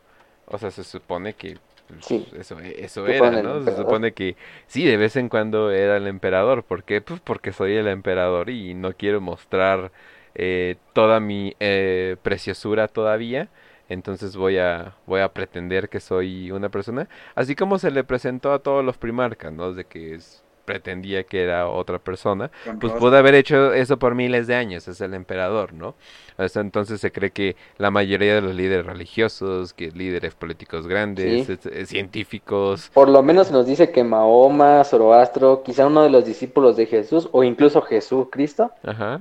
o 0.45 0.57
sea, 0.57 0.72
se 0.72 0.84
supone 0.84 1.34
que 1.34 1.57
pues, 1.88 2.27
eso, 2.34 2.60
eso 2.60 3.07
era, 3.07 3.44
¿no? 3.44 3.64
Se 3.64 3.76
supone 3.76 4.14
que 4.14 4.36
sí, 4.68 4.86
de 4.86 4.98
vez 4.98 5.15
en 5.15 5.30
cuando 5.30 5.72
era 5.72 5.98
el 5.98 6.07
emperador. 6.07 6.64
¿Por 6.64 6.84
qué? 6.84 7.02
Pues 7.02 7.19
porque 7.19 7.52
soy 7.52 7.76
el 7.76 7.88
emperador 7.88 8.49
y 8.49 8.73
no 8.73 8.94
quiero 8.94 9.22
mostrar 9.22 9.91
eh, 10.34 10.77
toda 10.94 11.19
mi 11.19 11.56
eh, 11.60 12.18
preciosura 12.23 12.88
todavía 12.88 13.49
entonces 13.90 14.36
voy 14.36 14.57
a 14.57 14.95
voy 15.06 15.22
a 15.22 15.30
pretender 15.30 15.90
que 15.90 15.99
soy 15.99 16.52
una 16.52 16.70
persona, 16.70 17.07
así 17.36 17.56
como 17.56 17.78
se 17.80 17.91
le 17.91 18.03
presentó 18.03 18.53
a 18.53 18.60
todos 18.60 18.84
los 18.84 18.98
primarcas, 18.98 19.53
¿no? 19.53 19.74
De 19.74 19.86
que 19.86 20.20
pretendía 20.66 21.24
que 21.24 21.44
era 21.44 21.70
otra 21.70 21.99
persona, 21.99 22.52
pues 22.82 22.91
pudo 22.94 23.16
haber 23.16 23.36
hecho 23.36 23.72
eso 23.74 23.98
por 23.98 24.16
miles 24.16 24.48
de 24.48 24.56
años, 24.56 24.88
es 24.88 24.99
el 24.99 25.14
emperador, 25.14 25.74
¿no? 25.74 25.95
Hasta 26.38 26.60
entonces 26.60 26.99
se 26.99 27.12
cree 27.12 27.32
que 27.32 27.56
la 27.78 27.91
mayoría 27.91 28.36
de 28.36 28.41
los 28.41 28.56
líderes 28.56 28.86
religiosos, 28.86 29.74
que 29.74 29.91
líderes 29.91 30.34
políticos 30.34 30.88
grandes, 30.88 31.48
científicos... 31.88 32.90
Por 32.94 33.10
lo 33.10 33.24
menos 33.24 33.52
nos 33.52 33.66
dice 33.66 33.91
que 33.91 34.03
Mahoma, 34.03 34.84
Zoroastro, 34.84 35.64
quizá 35.64 35.88
uno 35.88 36.03
de 36.03 36.10
los 36.10 36.26
discípulos 36.26 36.76
de 36.76 36.88
Jesús, 36.88 37.30
o 37.32 37.44
incluso 37.44 37.82
Jesús 37.84 38.28
Cristo, 38.32 38.72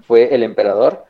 fue 0.07 0.35
el 0.35 0.43
emperador, 0.43 1.05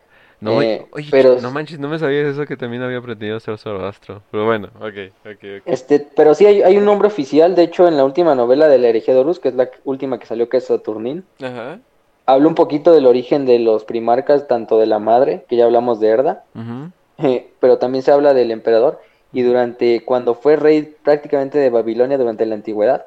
no, 0.45 0.61
eh, 0.61 0.87
pero, 1.11 1.41
no 1.41 1.51
manches, 1.51 1.79
no 1.79 1.89
me 1.89 1.99
sabías 1.99 2.27
eso 2.27 2.45
que 2.45 2.57
también 2.57 2.83
había 2.83 3.01
pretendido 3.01 3.41
ser 3.41 3.57
Zoroastro. 3.57 4.23
Pero 4.31 4.45
bueno, 4.45 4.69
ok, 4.77 5.11
ok, 5.25 5.45
ok. 5.61 5.63
Este, 5.65 6.07
pero 6.15 6.35
sí 6.35 6.45
hay, 6.45 6.77
un 6.77 6.85
nombre 6.85 7.09
oficial, 7.09 7.55
de 7.55 7.63
hecho, 7.63 7.89
en 7.89 7.97
la 7.97 8.05
última 8.05 8.35
novela 8.35 8.69
de 8.69 8.79
la 8.79 8.89
herejía 8.89 9.15
de 9.15 9.21
Horus, 9.21 9.41
que 9.41 9.49
es 9.49 9.55
la 9.55 9.71
última 9.85 10.19
que 10.19 10.27
salió, 10.27 10.51
que 10.51 10.59
es 10.59 10.67
Saturnín. 10.67 11.25
Ajá. 11.43 11.79
Habla 12.27 12.49
un 12.49 12.55
poquito 12.55 12.93
del 12.93 13.07
origen 13.07 13.47
de 13.47 13.59
los 13.59 13.85
primarcas, 13.85 14.47
tanto 14.47 14.79
de 14.79 14.87
la 14.87 14.99
madre, 14.99 15.47
que 15.49 15.57
ya 15.57 15.65
hablamos 15.65 15.99
de 15.99 16.09
Erda, 16.09 16.45
eh, 17.19 17.51
pero 17.61 17.79
también 17.79 18.03
se 18.03 18.13
habla 18.13 18.35
del 18.35 18.51
emperador. 18.51 19.01
Y 19.33 19.43
durante, 19.43 20.05
cuando 20.05 20.35
fue 20.35 20.57
rey 20.57 20.95
prácticamente 21.03 21.59
de 21.59 21.71
Babilonia 21.71 22.19
durante 22.19 22.45
la 22.45 22.55
antigüedad, 22.55 23.07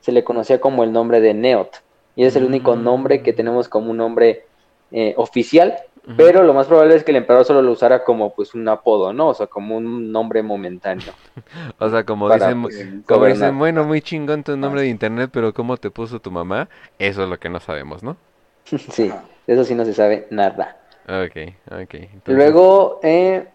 se 0.00 0.12
le 0.12 0.24
conocía 0.24 0.58
como 0.58 0.84
el 0.84 0.92
nombre 0.92 1.20
de 1.20 1.34
Neot. 1.34 1.82
Y 2.16 2.24
es 2.24 2.34
el 2.36 2.44
único 2.44 2.76
mm. 2.76 2.82
nombre 2.82 3.22
que 3.22 3.32
tenemos 3.32 3.68
como 3.68 3.90
un 3.90 3.98
nombre 3.98 4.44
eh, 4.90 5.14
oficial 5.16 5.76
pero 6.16 6.42
lo 6.42 6.52
más 6.52 6.66
probable 6.66 6.96
es 6.96 7.04
que 7.04 7.12
el 7.12 7.18
emperador 7.18 7.46
solo 7.46 7.62
lo 7.62 7.72
usara 7.72 8.02
como 8.02 8.34
pues 8.34 8.54
un 8.54 8.68
apodo, 8.68 9.12
¿no? 9.12 9.28
O 9.28 9.34
sea, 9.34 9.46
como 9.46 9.76
un 9.76 10.10
nombre 10.10 10.42
momentáneo. 10.42 11.12
o 11.78 11.88
sea, 11.88 12.04
como 12.04 12.32
dicen, 12.32 12.62
pues, 12.62 12.86
como 13.06 13.26
dicen, 13.26 13.56
bueno, 13.58 13.84
muy 13.84 14.00
chingón 14.00 14.42
tu 14.42 14.56
nombre 14.56 14.82
de 14.82 14.88
internet, 14.88 15.30
pero 15.32 15.54
¿cómo 15.54 15.76
te 15.76 15.90
puso 15.90 16.18
tu 16.20 16.30
mamá? 16.30 16.68
Eso 16.98 17.22
es 17.22 17.28
lo 17.28 17.38
que 17.38 17.48
no 17.48 17.60
sabemos, 17.60 18.02
¿no? 18.02 18.16
sí, 18.64 19.12
eso 19.46 19.64
sí 19.64 19.74
no 19.74 19.84
se 19.84 19.94
sabe 19.94 20.26
nada. 20.30 20.76
Ok, 21.04 21.52
ok. 21.70 21.94
Luego, 22.26 23.00
eh, 23.02 23.46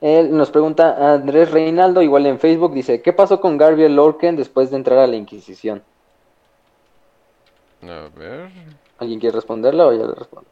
él 0.00 0.36
nos 0.36 0.50
pregunta 0.50 1.14
Andrés 1.14 1.50
Reinaldo, 1.50 2.02
igual 2.02 2.26
en 2.26 2.38
Facebook, 2.38 2.74
dice, 2.74 3.02
¿qué 3.02 3.12
pasó 3.12 3.40
con 3.40 3.56
Garbiel 3.56 3.96
Lorken 3.96 4.36
después 4.36 4.70
de 4.70 4.76
entrar 4.76 4.98
a 4.98 5.06
la 5.06 5.16
Inquisición? 5.16 5.82
A 7.82 8.08
ver. 8.16 8.50
¿Alguien 8.98 9.18
quiere 9.18 9.34
responderla 9.34 9.86
o 9.86 9.92
ya 9.92 10.04
le 10.04 10.14
respondo? 10.14 10.48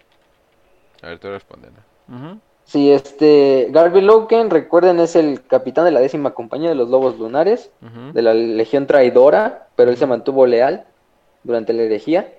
A 1.03 1.09
ver, 1.09 1.19
tú 1.19 1.29
respondiendo. 1.29 1.81
Sí, 2.65 2.93
este, 2.93 3.69
Garby 3.71 4.01
Loken, 4.01 4.49
recuerden, 4.49 5.01
es 5.01 5.17
el 5.17 5.45
capitán 5.47 5.85
de 5.85 5.91
la 5.91 6.01
décima 6.01 6.33
compañía 6.33 6.69
de 6.69 6.75
los 6.75 6.89
Lobos 6.89 7.19
Lunares, 7.19 7.71
de 8.13 8.23
la 8.23 8.35
Legión 8.35 8.87
Traidora, 8.87 9.67
pero 9.75 9.91
él 9.91 9.97
se 9.97 10.07
mantuvo 10.07 10.47
leal 10.47 10.85
durante 11.43 11.73
la 11.73 11.83
herejía, 11.83 12.33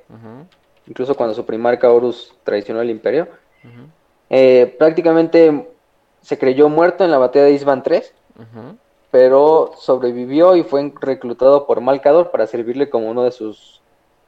incluso 0.87 1.15
cuando 1.15 1.35
su 1.35 1.45
primarca 1.45 1.91
Horus 1.91 2.33
traicionó 2.43 2.79
al 2.79 2.89
imperio. 2.89 3.27
Eh, 4.29 4.75
prácticamente 4.79 5.67
se 6.21 6.37
creyó 6.37 6.69
muerto 6.69 7.03
en 7.03 7.11
la 7.11 7.17
batalla 7.17 7.45
de 7.45 7.53
Isban 7.53 7.83
3, 7.83 8.13
pero 9.11 9.73
sobrevivió 9.77 10.55
y 10.55 10.63
fue 10.63 10.91
reclutado 11.01 11.67
por 11.67 11.81
Malcador 11.81 12.31
para 12.31 12.47
servirle 12.47 12.89
como 12.89 13.09
uno 13.09 13.23
de 13.23 13.31
sus 13.31 13.81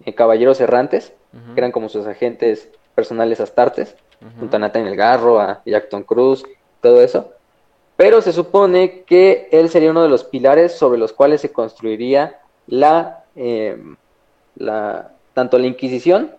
eh, 0.06 0.14
caballeros 0.14 0.60
errantes, 0.60 1.14
que 1.54 1.60
eran 1.60 1.72
como 1.72 1.90
sus 1.90 2.06
agentes 2.06 2.70
personales 2.96 3.40
astartes 3.40 3.96
junto 4.40 4.56
a 4.56 4.60
Nathaniel 4.60 4.96
Garro, 4.96 5.40
a 5.40 5.62
Jackson 5.66 6.04
Cruz, 6.04 6.44
todo 6.82 7.02
eso. 7.02 7.32
Pero 7.96 8.22
se 8.22 8.34
supone 8.34 9.04
que 9.04 9.48
él 9.52 9.70
sería 9.70 9.92
uno 9.92 10.02
de 10.02 10.10
los 10.10 10.24
pilares 10.24 10.74
sobre 10.74 10.98
los 10.98 11.14
cuales 11.14 11.42
se 11.42 11.52
construiría 11.52 12.40
la, 12.68 13.24
em, 13.36 13.96
la 14.56 15.12
tanto 15.34 15.60
la 15.60 15.68
Inquisición 15.68 16.32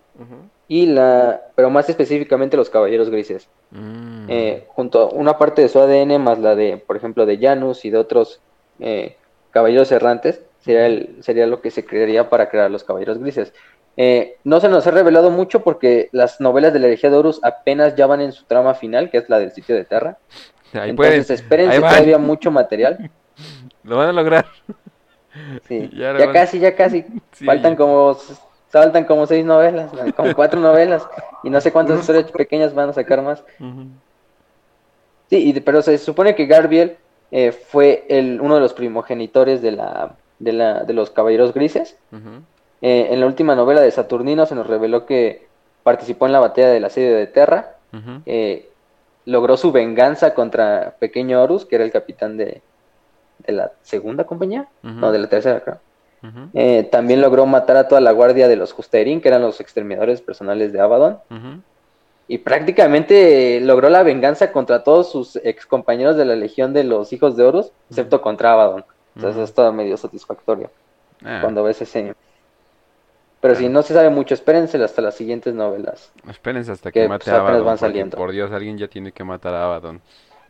y 0.67 0.87
la, 0.87 1.41
pero 1.55 1.69
más 1.69 1.87
específicamente 1.89 2.57
los 2.57 2.69
Caballeros 2.69 3.09
Grises. 3.09 3.47
Mm. 3.71 4.25
Eh, 4.29 4.65
junto 4.69 5.03
a 5.03 5.05
una 5.09 5.37
parte 5.37 5.61
de 5.61 5.69
su 5.69 5.79
ADN 5.79 6.19
más 6.19 6.39
la 6.39 6.55
de, 6.55 6.77
por 6.77 6.97
ejemplo, 6.97 7.25
de 7.25 7.37
Janus 7.37 7.85
y 7.85 7.89
de 7.89 7.97
otros 7.97 8.41
eh, 8.79 9.15
caballeros 9.51 9.91
errantes, 9.91 10.41
Sería, 10.59 10.85
el, 10.87 11.15
sería 11.21 11.47
lo 11.47 11.61
que 11.61 11.71
se 11.71 11.85
crearía 11.85 12.29
para 12.29 12.49
crear 12.49 12.69
los 12.69 12.83
caballeros 12.83 13.19
grises. 13.19 13.53
Eh, 13.99 14.37
no 14.43 14.59
se 14.59 14.69
nos 14.69 14.85
ha 14.85 14.91
revelado 14.91 15.31
mucho 15.31 15.63
porque 15.63 16.09
las 16.11 16.39
novelas 16.39 16.71
de 16.71 16.79
la 16.79 16.85
herejía 16.85 17.09
de 17.09 17.17
Horus 17.17 17.39
apenas 17.43 17.95
ya 17.95 18.05
van 18.05 18.21
en 18.21 18.31
su 18.31 18.45
trama 18.45 18.75
final, 18.75 19.09
que 19.09 19.17
es 19.17 19.27
la 19.27 19.39
del 19.39 19.51
sitio 19.51 19.75
de 19.75 19.85
Terra. 19.85 20.17
Entonces 20.71 21.29
espérense 21.31 21.79
todavía 21.79 22.19
mucho 22.19 22.51
material. 22.51 23.09
Lo 23.83 23.97
van 23.97 24.09
a 24.09 24.13
lograr. 24.13 24.45
Sí, 25.67 25.89
ya, 25.97 26.31
casi, 26.31 26.59
ya 26.59 26.75
casi. 26.75 27.05
Faltan 27.43 27.75
como 27.75 28.15
faltan 28.69 29.05
como 29.05 29.25
seis 29.25 29.45
novelas, 29.45 29.89
como 30.15 30.35
cuatro 30.35 30.59
novelas 30.59 31.07
y 31.41 31.49
no 31.49 31.59
sé 31.61 31.71
cuántas 31.71 32.01
historias 32.01 32.29
pequeñas 32.31 32.73
van 32.73 32.89
a 32.89 32.93
sacar 32.93 33.21
más. 33.21 33.43
Sí, 35.29 35.61
pero 35.65 35.81
se 35.81 35.97
supone 35.97 36.35
que 36.35 36.45
Garbiel 36.45 36.97
eh, 37.31 37.51
fue 37.51 38.05
el, 38.09 38.39
uno 38.41 38.55
de 38.55 38.61
los 38.61 38.73
primogenitores 38.73 39.61
de 39.61 39.71
la, 39.71 40.15
de, 40.39 40.53
la, 40.53 40.83
de 40.83 40.93
los 40.93 41.09
Caballeros 41.09 41.53
Grises. 41.53 41.97
Eh, 42.81 43.07
en 43.11 43.19
la 43.19 43.25
última 43.25 43.55
novela 43.55 43.81
de 43.81 43.91
Saturnino 43.91 44.45
se 44.45 44.55
nos 44.55 44.67
reveló 44.67 45.05
que 45.05 45.47
participó 45.83 46.25
en 46.25 46.33
la 46.33 46.39
batalla 46.39 46.69
del 46.69 46.85
asedio 46.85 47.15
de 47.15 47.27
Terra. 47.27 47.73
Eh, 48.25 48.69
logró 49.25 49.57
su 49.57 49.71
venganza 49.71 50.33
contra 50.33 50.95
Pequeño 50.99 51.41
Horus, 51.41 51.65
que 51.65 51.75
era 51.75 51.85
el 51.85 51.91
capitán 51.91 52.37
de, 52.37 52.61
de 53.45 53.53
la 53.53 53.71
segunda 53.81 54.25
compañía, 54.25 54.67
no, 54.83 55.11
de 55.11 55.19
la 55.19 55.27
tercera, 55.27 55.61
creo. 55.61 55.79
Eh, 56.53 56.83
también 56.91 57.21
logró 57.21 57.45
matar 57.45 57.77
a 57.77 57.87
toda 57.87 58.01
la 58.01 58.11
guardia 58.11 58.47
de 58.47 58.55
los 58.55 58.73
Justerin, 58.73 59.21
que 59.21 59.29
eran 59.29 59.41
los 59.41 59.61
exterminadores 59.61 60.21
personales 60.21 60.73
de 60.73 60.81
Abaddon. 60.81 61.19
Y 62.29 62.39
prácticamente 62.39 63.61
logró 63.61 63.89
la 63.89 64.03
venganza 64.03 64.51
contra 64.51 64.83
todos 64.83 65.09
sus 65.09 65.37
ex 65.37 65.65
compañeros 65.65 66.17
de 66.17 66.25
la 66.25 66.35
Legión 66.35 66.73
de 66.73 66.83
los 66.83 67.13
Hijos 67.13 67.37
de 67.37 67.45
Horus, 67.45 67.71
excepto 67.89 68.21
contra 68.21 68.51
Abaddon. 68.51 68.83
Entonces 69.15 69.49
es 69.49 69.53
todo 69.53 69.71
medio 69.73 69.97
satisfactorio 69.97 70.69
ah. 71.23 71.39
cuando 71.41 71.63
ves 71.63 71.81
ese, 71.81 72.13
pero 73.39 73.55
si 73.55 73.69
no 73.69 73.83
se 73.83 73.93
sabe 73.93 74.09
mucho, 74.09 74.33
espérense 74.33 74.81
hasta 74.83 75.01
las 75.01 75.15
siguientes 75.15 75.53
novelas. 75.53 76.11
Espérense 76.27 76.71
hasta 76.71 76.91
que, 76.91 77.07
mate 77.07 77.29
a 77.29 77.37
Abaddon. 77.37 78.09
Por 78.09 78.31
Dios, 78.31 78.51
alguien 78.51 78.77
ya 78.77 78.87
tiene 78.87 79.11
que 79.11 79.23
matar 79.23 79.53
a 79.53 79.65
Abaddon. 79.65 80.01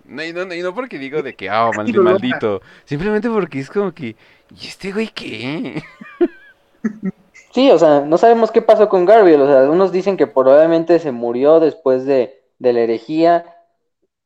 No, 0.06 0.24
y, 0.24 0.32
no, 0.32 0.74
porque 0.74 0.98
digo 0.98 1.22
de 1.22 1.36
que, 1.36 1.50
ah, 1.50 1.70
maldito. 1.76 2.62
Simplemente 2.86 3.30
porque 3.30 3.60
es 3.60 3.70
como 3.70 3.92
que, 3.94 4.16
¿y 4.60 4.68
este 4.68 4.92
güey 4.92 5.10
qué? 5.10 5.84
Sí, 7.54 7.72
o 7.72 7.80
sea, 7.80 8.02
no 8.02 8.20
sabemos 8.20 8.52
qué 8.52 8.62
pasó 8.62 8.88
con 8.88 9.06
Garfield. 9.06 9.42
O 9.42 9.48
sea, 9.48 9.68
unos 9.72 9.92
dicen 9.92 10.16
que 10.16 10.28
probablemente 10.28 11.00
se 11.00 11.12
murió 11.12 11.60
después 11.60 12.06
de, 12.06 12.44
de 12.60 12.72
la 12.72 12.82
herejía, 12.82 13.46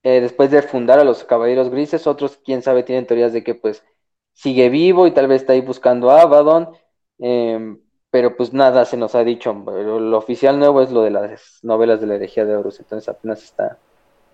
eh, 0.03 0.19
después 0.19 0.51
de 0.51 0.61
fundar 0.61 0.99
a 0.99 1.05
los 1.05 1.23
Caballeros 1.23 1.69
Grises. 1.69 2.07
Otros, 2.07 2.39
quién 2.43 2.61
sabe, 2.61 2.83
tienen 2.83 3.05
teorías 3.05 3.31
de 3.31 3.41
que, 3.41 3.55
pues, 3.55 3.85
sigue 4.33 4.67
vivo 4.67 5.07
y 5.07 5.11
tal 5.11 5.27
vez 5.27 5.41
está 5.43 5.53
ahí 5.53 5.61
buscando 5.61 6.11
a 6.11 6.23
Abaddon. 6.23 6.71
Eh, 7.19 7.77
pero 8.11 8.35
pues 8.35 8.53
nada 8.53 8.83
se 8.85 8.97
nos 8.97 9.15
ha 9.15 9.23
dicho. 9.23 9.53
Lo 9.53 10.17
oficial 10.17 10.59
nuevo 10.59 10.81
es 10.81 10.91
lo 10.91 11.01
de 11.01 11.11
las 11.11 11.59
novelas 11.63 12.01
de 12.01 12.07
la 12.07 12.15
herejía 12.15 12.45
de 12.45 12.55
Horus, 12.55 12.79
entonces 12.79 13.07
apenas 13.07 13.41
está, 13.41 13.77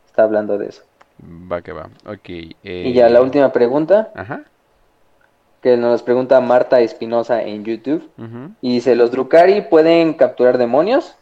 está 0.08 0.24
hablando 0.24 0.58
de 0.58 0.68
eso. 0.68 0.84
Va 1.24 1.62
que 1.62 1.72
va, 1.72 1.90
ok. 2.06 2.30
Y 2.64 2.94
ya 2.94 3.08
la 3.10 3.20
eh, 3.20 3.24
última 3.24 3.52
pregunta. 3.52 4.12
Ajá. 4.16 4.44
Que 5.62 5.78
nos 5.78 6.04
pregunta 6.04 6.42
Marta 6.42 6.80
Espinosa 6.82 7.42
en 7.42 7.64
YouTube. 7.64 8.10
Y 8.62 8.74
dice, 8.74 8.96
¿los 8.96 9.12
Drukari 9.12 9.62
pueden 9.62 10.14
capturar 10.14 10.58
demonios? 10.58 11.16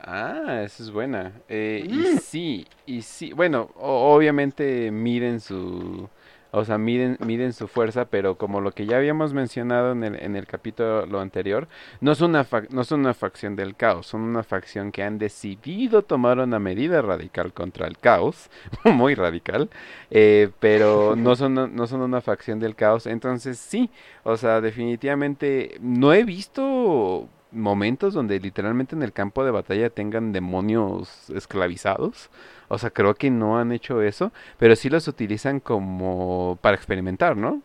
Ah, 0.00 0.62
esa 0.64 0.82
es 0.82 0.90
buena. 0.90 1.32
Eh, 1.48 1.84
y 1.84 1.92
mm. 1.92 2.18
sí, 2.18 2.66
y 2.86 3.02
sí. 3.02 3.32
Bueno, 3.32 3.70
obviamente 3.76 4.90
miren 4.90 5.40
su 5.40 6.08
o 6.50 6.64
sea, 6.64 6.78
miden, 6.78 7.18
miden 7.24 7.52
su 7.52 7.68
fuerza, 7.68 8.06
pero 8.06 8.36
como 8.36 8.60
lo 8.60 8.72
que 8.72 8.86
ya 8.86 8.96
habíamos 8.96 9.34
mencionado 9.34 9.92
en 9.92 10.04
el, 10.04 10.22
en 10.22 10.36
el 10.36 10.46
capítulo 10.46 11.20
anterior, 11.20 11.68
no 12.00 12.14
son, 12.14 12.30
una 12.30 12.46
no 12.70 12.84
son 12.84 13.00
una 13.00 13.14
facción 13.14 13.56
del 13.56 13.76
caos, 13.76 14.06
son 14.06 14.22
una 14.22 14.42
facción 14.42 14.90
que 14.92 15.02
han 15.02 15.18
decidido 15.18 16.02
tomar 16.02 16.38
una 16.38 16.58
medida 16.58 17.02
radical 17.02 17.52
contra 17.52 17.86
el 17.86 17.98
caos, 17.98 18.50
muy 18.84 19.14
radical, 19.14 19.68
eh, 20.10 20.50
pero 20.60 21.16
no 21.16 21.36
son, 21.36 21.74
no 21.74 21.86
son 21.86 22.00
una 22.00 22.20
facción 22.20 22.58
del 22.60 22.74
caos. 22.74 23.06
Entonces 23.06 23.58
sí, 23.58 23.90
o 24.22 24.36
sea, 24.36 24.60
definitivamente 24.60 25.76
no 25.80 26.12
he 26.12 26.24
visto 26.24 27.28
momentos 27.50 28.14
donde 28.14 28.38
literalmente 28.40 28.94
en 28.94 29.02
el 29.02 29.12
campo 29.12 29.44
de 29.44 29.50
batalla 29.50 29.90
tengan 29.90 30.32
demonios 30.32 31.30
esclavizados. 31.30 32.30
O 32.68 32.78
sea, 32.78 32.90
creo 32.90 33.14
que 33.14 33.30
no 33.30 33.58
han 33.58 33.72
hecho 33.72 34.02
eso, 34.02 34.32
pero 34.58 34.76
sí 34.76 34.90
los 34.90 35.08
utilizan 35.08 35.60
como 35.60 36.58
para 36.60 36.76
experimentar, 36.76 37.36
¿no? 37.36 37.62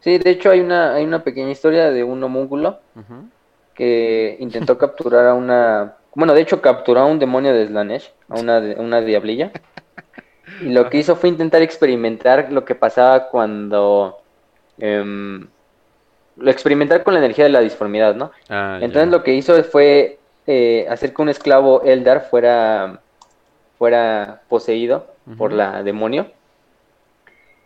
Sí, 0.00 0.18
de 0.18 0.30
hecho 0.30 0.50
hay 0.50 0.60
una, 0.60 0.94
hay 0.94 1.04
una 1.04 1.24
pequeña 1.24 1.50
historia 1.50 1.90
de 1.90 2.04
un 2.04 2.22
homúnculo 2.22 2.78
que 3.74 4.36
intentó 4.40 4.78
capturar 4.78 5.26
a 5.26 5.34
una... 5.34 5.96
Bueno, 6.14 6.32
de 6.32 6.42
hecho 6.42 6.62
capturó 6.62 7.00
a 7.00 7.06
un 7.06 7.18
demonio 7.18 7.52
de 7.52 7.66
Slanesh, 7.66 8.12
a 8.28 8.38
una, 8.38 8.58
una 8.78 9.00
diablilla. 9.00 9.52
Y 10.60 10.70
lo 10.70 10.88
que 10.88 10.98
hizo 10.98 11.16
fue 11.16 11.28
intentar 11.28 11.60
experimentar 11.62 12.52
lo 12.52 12.64
que 12.64 12.74
pasaba 12.74 13.28
cuando... 13.28 14.18
Em, 14.78 15.48
experimentar 16.44 17.02
con 17.02 17.14
la 17.14 17.20
energía 17.20 17.44
de 17.44 17.50
la 17.50 17.60
disformidad, 17.60 18.14
¿no? 18.14 18.30
Ah, 18.48 18.78
Entonces 18.80 19.10
lo 19.10 19.22
que 19.22 19.34
hizo 19.34 19.62
fue 19.64 20.18
eh, 20.46 20.86
hacer 20.88 21.14
que 21.14 21.22
un 21.22 21.28
esclavo 21.28 21.82
Eldar 21.82 22.28
fuera 22.28 23.00
fuera 23.78 24.42
poseído 24.48 25.06
por 25.36 25.52
la 25.52 25.82
demonio. 25.82 26.30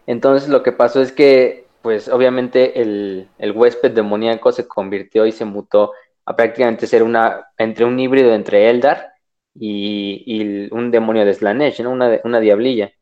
Entonces 0.07 0.49
lo 0.49 0.63
que 0.63 0.73
pasó 0.73 1.03
es 1.03 1.13
que, 1.13 1.67
pues 1.83 2.09
obviamente 2.09 2.81
el, 2.81 3.29
huésped 3.55 3.93
demoníaco 3.93 4.51
se 4.53 4.67
convirtió 4.67 5.27
y 5.27 5.33
se 5.33 5.45
mutó 5.45 5.93
a 6.25 6.35
prácticamente 6.37 6.87
ser 6.87 7.03
una, 7.03 7.49
entre 7.59 7.85
un 7.85 7.99
híbrido 7.99 8.35
entre 8.35 8.71
Eldar 8.71 9.13
y, 9.55 10.69
un 10.73 10.91
demonio 10.91 11.25
de 11.25 11.35
Slanesh, 11.35 11.83
¿no? 11.83 11.91
una, 11.91 12.19
una 12.25 12.41
diablilla. 12.41 12.93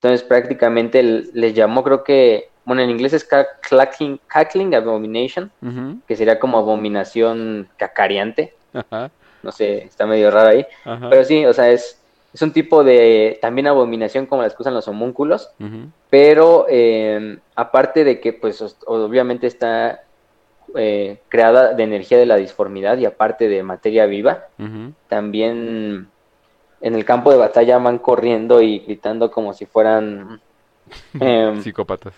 Entonces 0.00 0.26
prácticamente 0.26 1.02
les 1.02 1.54
llamó, 1.54 1.82
creo 1.82 2.04
que, 2.04 2.50
bueno, 2.64 2.82
en 2.82 2.90
inglés 2.90 3.12
es 3.12 3.24
cackling, 3.24 4.74
abomination, 4.74 5.50
que 6.06 6.16
sería 6.16 6.38
como 6.38 6.58
abominación 6.58 7.68
cacariante. 7.76 8.54
No 9.42 9.52
sé, 9.52 9.84
está 9.84 10.06
medio 10.06 10.30
raro 10.30 10.48
ahí. 10.48 10.66
Pero 11.10 11.24
sí, 11.24 11.44
o 11.44 11.52
sea, 11.52 11.70
es, 11.70 12.00
es 12.32 12.42
un 12.42 12.52
tipo 12.52 12.82
de 12.82 13.38
también 13.40 13.66
abominación 13.66 14.26
como 14.26 14.42
las 14.42 14.54
que 14.54 14.62
usan 14.62 14.74
los 14.74 14.88
homúnculos, 14.88 15.50
pero 16.10 16.66
eh, 16.68 17.38
aparte 17.54 18.04
de 18.04 18.20
que 18.20 18.32
pues 18.32 18.76
obviamente 18.86 19.46
está 19.46 20.02
eh, 20.74 21.20
creada 21.28 21.74
de 21.74 21.82
energía 21.84 22.18
de 22.18 22.26
la 22.26 22.36
disformidad 22.36 22.98
y 22.98 23.04
aparte 23.04 23.48
de 23.48 23.62
materia 23.62 24.06
viva, 24.06 24.48
también 25.08 26.08
en 26.80 26.94
el 26.94 27.04
campo 27.04 27.30
de 27.30 27.38
batalla 27.38 27.78
van 27.78 27.98
corriendo 27.98 28.60
y 28.60 28.80
gritando 28.80 29.30
como 29.30 29.52
si 29.52 29.66
fueran 29.66 30.40
em, 31.20 31.62
psicópatas. 31.62 32.14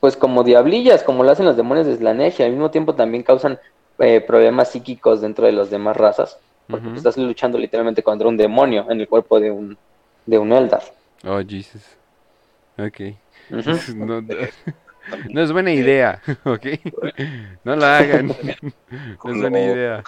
Pues 0.00 0.16
como 0.16 0.44
diablillas, 0.44 1.02
como 1.02 1.24
lo 1.24 1.30
hacen 1.30 1.46
los 1.46 1.56
demonios 1.56 1.86
de 1.86 1.96
Slanesh, 1.96 2.40
y 2.40 2.42
al 2.44 2.52
mismo 2.52 2.70
tiempo 2.70 2.94
también 2.94 3.22
causan 3.22 3.58
eh, 3.98 4.20
problemas 4.20 4.70
psíquicos 4.70 5.20
dentro 5.20 5.46
de 5.46 5.52
las 5.52 5.70
demás 5.70 5.96
razas 5.96 6.38
porque 6.68 6.94
estás 6.94 7.16
luchando 7.16 7.58
literalmente 7.58 8.02
contra 8.02 8.28
un 8.28 8.36
demonio 8.36 8.86
en 8.90 9.00
el 9.00 9.08
cuerpo 9.08 9.40
de 9.40 9.50
un, 9.50 9.76
de 10.26 10.38
un 10.38 10.52
Eldar. 10.52 10.82
Oh, 11.24 11.40
Jesus. 11.46 11.82
Ok. 12.76 13.00
no, 15.30 15.40
es 15.40 15.52
buena 15.52 15.72
idea, 15.72 16.20
¿ok? 16.44 16.66
No 17.64 17.74
la 17.74 17.98
hagan. 17.98 18.28
No 19.24 19.32
es 19.32 19.40
buena 19.40 19.60
idea. 19.60 20.04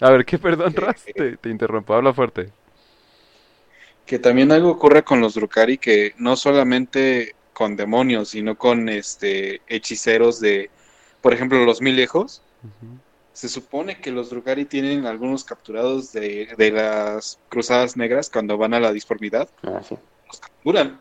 A 0.00 0.10
ver, 0.10 0.24
¿qué 0.24 0.38
perdón, 0.38 0.74
Ras? 0.74 1.04
Te, 1.04 1.36
te, 1.36 1.50
interrumpo, 1.50 1.94
habla 1.94 2.12
fuerte. 2.12 2.50
Que 4.06 4.18
también 4.18 4.50
algo 4.52 4.70
ocurre 4.70 5.02
con 5.02 5.20
los 5.20 5.34
Drukari 5.34 5.78
que 5.78 6.14
no 6.18 6.36
solamente 6.36 7.34
con 7.54 7.76
demonios, 7.76 8.30
sino 8.30 8.58
con 8.58 8.90
este 8.90 9.62
hechiceros 9.66 10.40
de, 10.40 10.70
por 11.22 11.32
ejemplo, 11.32 11.64
los 11.64 11.80
mil 11.80 11.96
lejos 11.96 12.42
se 13.34 13.48
supone 13.48 14.00
que 14.00 14.12
los 14.12 14.30
Drugari 14.30 14.64
tienen 14.64 15.06
algunos 15.06 15.44
capturados 15.44 16.12
de, 16.12 16.54
las 16.72 17.38
cruzadas 17.48 17.96
negras 17.96 18.30
cuando 18.30 18.56
van 18.56 18.74
a 18.74 18.80
la 18.80 18.92
disformidad. 18.92 19.48
Ah, 19.64 19.80
los 19.90 20.40
capturan. 20.40 21.00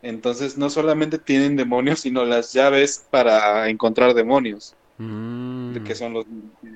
Entonces 0.00 0.56
no 0.56 0.70
solamente 0.70 1.18
tienen 1.18 1.56
demonios, 1.56 2.00
sino 2.00 2.24
las 2.24 2.52
llaves 2.52 3.04
para 3.10 3.68
encontrar 3.68 4.14
demonios. 4.14 4.76
Mm. 4.98 5.82
Que 5.82 5.96
son 5.96 6.12
los 6.12 6.26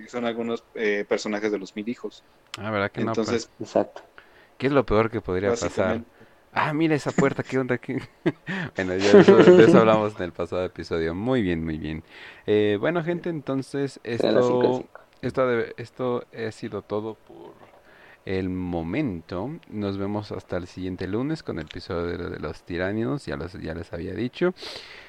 son 0.08 0.24
algunos 0.24 0.64
eh, 0.74 1.04
personajes 1.08 1.52
de 1.52 1.58
los 1.58 1.76
mil 1.76 1.88
hijos. 1.88 2.24
Ah, 2.58 2.70
¿verdad 2.72 2.90
que 2.90 3.00
Entonces, 3.02 3.48
Exacto. 3.60 4.02
¿Qué 4.56 4.66
es 4.66 4.72
lo 4.72 4.84
peor 4.84 5.10
que 5.10 5.20
podría 5.20 5.50
pasar? 5.50 6.02
Ah, 6.52 6.72
mira 6.72 6.94
esa 6.94 7.10
puerta, 7.12 7.42
¿qué 7.42 7.58
onda 7.58 7.74
aquí? 7.74 7.94
bueno, 8.76 8.96
ya 8.96 9.12
de 9.12 9.64
eso, 9.64 9.78
hablamos 9.78 10.16
en 10.16 10.22
el 10.24 10.32
pasado 10.32 10.64
episodio. 10.64 11.14
Muy 11.14 11.42
bien, 11.42 11.64
muy 11.64 11.78
bien. 11.78 12.02
Eh, 12.46 12.78
bueno, 12.80 13.02
gente, 13.04 13.28
entonces 13.30 14.00
esto, 14.02 14.84
esto, 15.22 15.50
esto 15.76 16.24
ha 16.34 16.50
sido 16.50 16.82
todo 16.82 17.14
por 17.14 17.54
el 18.24 18.50
momento. 18.50 19.50
Nos 19.68 19.96
vemos 19.96 20.32
hasta 20.32 20.58
el 20.58 20.66
siguiente 20.66 21.06
lunes 21.06 21.42
con 21.42 21.58
el 21.58 21.64
episodio 21.64 22.30
de, 22.30 22.38
los 22.38 22.62
tiránidos, 22.62 23.24
ya, 23.24 23.36
los, 23.36 23.54
ya 23.54 23.74
les 23.74 23.92
había 23.92 24.14
dicho. 24.14 24.52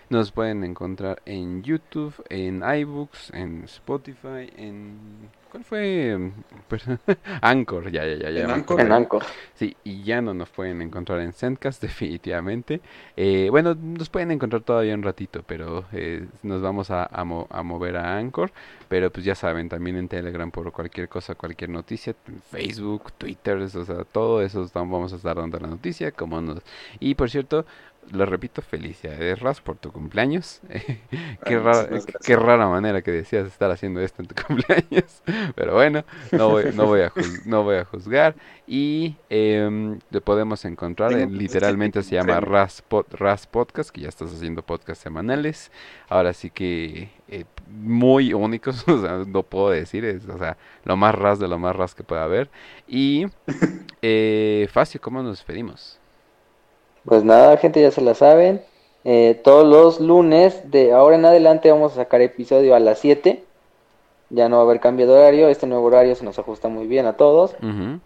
Nos 0.09 0.31
pueden 0.31 0.63
encontrar 0.63 1.21
en 1.25 1.61
YouTube, 1.61 2.15
en 2.29 2.63
iBooks, 2.63 3.31
en 3.33 3.63
Spotify, 3.65 4.51
en 4.57 5.29
¿Cuál 5.51 5.63
fue? 5.63 6.31
Anchor, 7.41 7.91
ya, 7.91 8.05
ya, 8.05 8.15
ya. 8.17 8.29
ya 8.29 8.43
en, 8.43 8.91
Anchor. 8.91 9.23
Sí, 9.55 9.75
y 9.83 10.03
ya 10.03 10.21
no 10.21 10.35
nos 10.35 10.49
pueden 10.49 10.81
encontrar 10.83 11.21
en 11.21 11.33
Sendcast, 11.33 11.81
definitivamente. 11.81 12.81
Eh, 13.17 13.47
bueno, 13.49 13.73
nos 13.73 14.09
pueden 14.09 14.29
encontrar 14.29 14.61
todavía 14.61 14.93
un 14.93 15.01
ratito, 15.01 15.43
pero 15.45 15.85
eh, 15.91 16.27
nos 16.43 16.61
vamos 16.61 16.91
a, 16.91 17.03
a, 17.05 17.23
mover 17.23 17.97
a 17.97 18.17
Anchor. 18.17 18.51
Pero 18.89 19.11
pues 19.11 19.25
ya 19.25 19.33
saben, 19.33 19.69
también 19.69 19.97
en 19.97 20.07
Telegram 20.07 20.51
por 20.51 20.71
cualquier 20.71 21.09
cosa, 21.09 21.33
cualquier 21.33 21.71
noticia, 21.71 22.13
Facebook, 22.51 23.11
Twitter, 23.13 23.57
o 23.57 23.67
sea, 23.67 24.03
todo 24.03 24.41
eso 24.43 24.69
vamos 24.73 25.13
a 25.13 25.15
estar 25.15 25.35
dando 25.35 25.59
la 25.59 25.67
noticia. 25.67 26.11
como 26.11 26.41
nos... 26.41 26.61
Y 26.99 27.15
por 27.15 27.29
cierto, 27.29 27.65
lo 28.11 28.25
repito, 28.25 28.61
felicidades 28.61 29.39
Ras 29.39 29.61
por 29.61 29.77
tu 29.77 29.91
cumpleaños. 29.91 30.61
qué, 31.45 31.59
rara, 31.59 31.87
qué 32.23 32.35
rara 32.35 32.67
manera 32.67 33.01
que 33.01 33.11
decías 33.11 33.47
estar 33.47 33.69
haciendo 33.71 34.01
esto 34.01 34.21
en 34.21 34.27
tu 34.27 34.35
cumpleaños. 34.47 35.21
Pero 35.55 35.73
bueno, 35.73 36.03
no 36.31 36.49
voy, 36.49 36.65
no 36.73 36.85
voy, 36.85 37.01
a, 37.01 37.13
no 37.45 37.63
voy 37.63 37.77
a 37.77 37.85
juzgar. 37.85 38.35
Y 38.65 39.15
eh, 39.29 39.97
lo 40.11 40.21
podemos 40.21 40.65
encontrar, 40.65 41.13
en, 41.13 41.37
literalmente 41.37 42.03
se 42.03 42.15
llama 42.15 42.39
Ras, 42.39 42.83
Ras 43.11 43.47
Podcast, 43.47 43.89
que 43.89 44.01
ya 44.01 44.09
estás 44.09 44.33
haciendo 44.33 44.61
podcast 44.61 45.01
semanales. 45.01 45.71
Ahora 46.07 46.33
sí 46.33 46.49
que 46.49 47.09
eh, 47.27 47.45
muy 47.67 48.33
únicos, 48.33 48.83
o 48.87 49.01
sea, 49.01 49.23
no 49.27 49.43
puedo 49.43 49.69
decir, 49.69 50.05
es 50.05 50.27
o 50.27 50.37
sea, 50.37 50.57
lo 50.83 50.97
más 50.97 51.15
ras 51.15 51.39
de 51.39 51.47
lo 51.47 51.59
más 51.59 51.75
ras 51.75 51.95
que 51.95 52.03
pueda 52.03 52.23
haber. 52.23 52.49
Y 52.87 53.27
eh, 54.01 54.67
Facio, 54.71 54.99
¿cómo 54.99 55.21
nos 55.21 55.37
despedimos? 55.37 55.98
Pues 57.05 57.23
nada, 57.23 57.57
gente, 57.57 57.81
ya 57.81 57.91
se 57.91 58.01
la 58.01 58.13
saben. 58.13 58.61
Eh, 59.05 59.39
todos 59.43 59.65
los 59.65 59.99
lunes 59.99 60.69
de 60.69 60.91
ahora 60.91 61.15
en 61.15 61.25
adelante 61.25 61.71
vamos 61.71 61.93
a 61.93 61.95
sacar 61.95 62.21
episodio 62.21 62.75
a 62.75 62.79
las 62.79 62.99
7. 62.99 63.43
Ya 64.31 64.49
no 64.49 64.57
va 64.57 64.63
a 64.63 64.65
haber 64.65 64.79
cambio 64.79 65.07
de 65.07 65.13
horario. 65.13 65.47
Este 65.47 65.67
nuevo 65.67 65.85
horario 65.87 66.15
se 66.15 66.25
nos 66.25 66.37
ajusta 66.37 66.67
muy 66.67 66.87
bien 66.87 67.05
a 67.05 67.13
todos. 67.13 67.55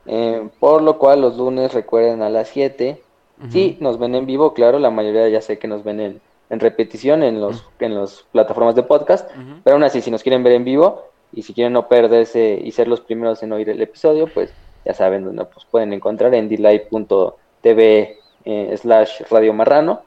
Eh, 0.05 0.47
por 0.59 0.81
lo 0.81 0.97
cual 0.97 1.21
los 1.21 1.37
lunes 1.37 1.73
recuerden 1.73 2.21
a 2.21 2.29
las 2.29 2.49
7. 2.49 3.01
Si 3.49 3.77
nos 3.81 3.99
ven 3.99 4.15
en 4.15 4.25
vivo, 4.25 4.53
claro, 4.53 4.79
la 4.79 4.89
mayoría 4.89 5.27
ya 5.27 5.41
sé 5.41 5.59
que 5.59 5.67
nos 5.67 5.83
ven 5.83 5.99
en, 5.99 6.21
repetición 6.49 7.23
en 7.23 7.41
los 7.41 7.65
en 7.79 7.95
las 7.95 8.25
plataformas 8.31 8.75
de 8.75 8.83
podcast. 8.83 9.29
Pero 9.63 9.75
aún 9.75 9.83
así, 9.83 9.99
si 10.01 10.11
nos 10.11 10.23
quieren 10.23 10.43
ver 10.43 10.53
en 10.53 10.63
vivo 10.63 11.07
y 11.33 11.41
si 11.41 11.53
quieren 11.53 11.73
no 11.73 11.89
perderse 11.89 12.61
y 12.63 12.71
ser 12.71 12.87
los 12.87 13.01
primeros 13.01 13.43
en 13.43 13.51
oír 13.51 13.69
el 13.69 13.81
episodio, 13.81 14.27
pues 14.27 14.53
ya 14.85 14.93
saben 14.93 15.25
dónde 15.25 15.43
pues, 15.45 15.65
pueden 15.65 15.91
encontrar 15.91 16.33
en 16.35 16.47
delay.tv 16.47 18.22
eh, 18.45 18.75
slash 18.77 19.21
Radio 19.29 19.53
Marrano. 19.53 20.01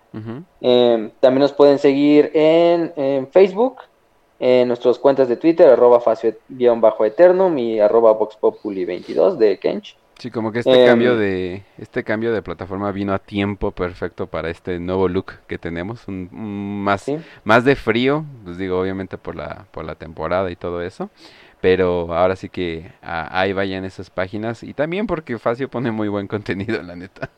Eh, 0.61 1.11
también 1.21 1.43
nos 1.43 1.53
pueden 1.53 1.79
seguir 1.79 2.31
en, 2.33 3.29
Facebook, 3.31 3.77
en 4.39 4.69
nuestras 4.69 4.99
cuentas 4.99 5.29
de 5.29 5.37
Twitter, 5.37 5.69
arroba 5.69 6.01
facio-eternum 6.01 7.59
y 7.59 7.81
arroba 7.81 8.19
voxpopuli22 8.19 9.37
de 9.37 9.59
Kench. 9.59 9.97
Sí, 10.19 10.31
como 10.31 10.51
que 10.51 10.61
este 10.61 10.87
cambio 10.87 11.13
em, 11.13 11.19
de 11.19 11.63
este 11.77 12.03
cambio 12.03 12.33
de 12.33 12.41
plataforma 12.41 12.91
vino 12.91 13.13
a 13.13 13.19
tiempo 13.19 13.73
perfecto 13.73 14.27
para 14.27 14.49
este 14.49 14.79
nuevo 14.79 15.09
look 15.09 15.33
que 15.47 15.59
tenemos, 15.59 16.09
un, 16.09 16.31
más 16.83 17.05
más 17.45 17.65
de 17.67 17.77
frío, 17.77 18.25
pues 18.45 18.57
digo 18.57 18.81
obviamente 18.81 19.19
por 19.19 19.37
la 19.37 19.67
por 19.73 19.85
la 19.85 19.95
temporada 19.95 20.51
y 20.51 20.57
todo 20.57 20.81
eso, 20.81 21.11
pero 21.61 22.15
ahora 22.15 22.35
sí 22.35 22.49
que 22.49 22.93
ahí 23.03 23.53
vayan 23.53 23.85
esas 23.85 24.09
páginas 24.09 24.63
y 24.63 24.73
también 24.73 25.07
porque 25.07 25.39
Facio 25.39 25.69
pone 25.69 25.91
muy 25.91 26.09
buen 26.09 26.29
contenido, 26.29 26.83
la 26.83 26.97
neta. 26.97 27.29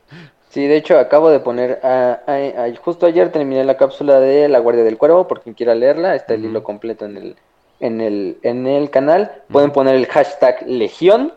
Sí, 0.50 0.66
de 0.66 0.76
hecho 0.76 0.98
acabo 0.98 1.28
de 1.30 1.40
poner, 1.40 1.80
justo 2.82 3.06
ayer 3.06 3.30
terminé 3.30 3.64
la 3.64 3.76
cápsula 3.76 4.18
de 4.18 4.48
La 4.48 4.58
Guardia 4.60 4.82
del 4.82 4.96
Cuervo, 4.96 5.28
por 5.28 5.42
quien 5.42 5.54
quiera 5.54 5.74
leerla, 5.74 6.14
está 6.14 6.34
el 6.34 6.44
hilo 6.44 6.62
completo 6.62 7.04
en 7.04 7.16
el, 7.18 7.36
en 7.80 8.00
el, 8.00 8.38
en 8.42 8.66
el 8.66 8.88
canal. 8.90 9.30
Pueden 9.52 9.72
poner 9.72 9.94
el 9.94 10.06
hashtag 10.06 10.66
Legión 10.66 11.32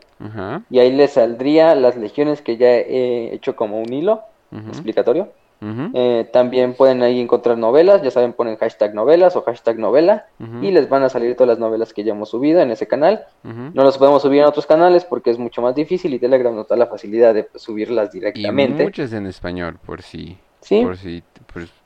y 0.69 0.79
ahí 0.79 0.91
les 0.91 1.13
saldría 1.13 1.75
las 1.75 1.97
legiones 1.97 2.41
que 2.41 2.55
ya 2.57 2.69
he 2.69 3.33
hecho 3.33 3.55
como 3.55 3.79
un 3.81 3.91
hilo 3.91 4.21
explicatorio. 4.69 5.29
Eh, 5.63 6.27
también 6.33 6.73
pueden 6.73 7.03
ahí 7.03 7.19
encontrar 7.19 7.55
novelas, 7.55 8.01
ya 8.01 8.09
saben, 8.09 8.33
ponen 8.33 8.57
hashtag 8.57 8.95
novelas 8.95 9.35
o 9.35 9.43
hashtag 9.43 9.77
novela 9.77 10.25
y 10.61 10.71
les 10.71 10.89
van 10.89 11.03
a 11.03 11.09
salir 11.09 11.35
todas 11.35 11.49
las 11.49 11.59
novelas 11.59 11.93
que 11.93 12.03
ya 12.03 12.13
hemos 12.13 12.29
subido 12.29 12.61
en 12.61 12.71
ese 12.71 12.88
canal. 12.88 13.25
No 13.43 13.83
las 13.83 13.97
podemos 13.97 14.23
subir 14.23 14.41
en 14.41 14.47
otros 14.47 14.65
canales 14.65 15.05
porque 15.05 15.29
es 15.29 15.38
mucho 15.38 15.61
más 15.61 15.75
difícil 15.75 16.13
y 16.13 16.19
Telegram 16.19 16.55
nos 16.55 16.67
da 16.67 16.75
la 16.75 16.88
facilidad 16.88 17.33
de 17.35 17.43
pues, 17.43 17.61
subirlas 17.61 18.11
directamente. 18.11 18.81
Y 18.81 18.85
muchas 18.85 19.13
en 19.13 19.27
español, 19.27 19.77
por 19.85 20.01
si, 20.01 20.38
¿Sí? 20.61 20.83
por 20.83 20.97
si, 20.97 21.23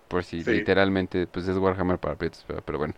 por, 0.08 0.24
si 0.24 0.42
literalmente 0.44 1.28
pues 1.28 1.46
es 1.48 1.58
Warhammer 1.58 1.98
para 1.98 2.16
prietos, 2.16 2.46
pero, 2.66 2.80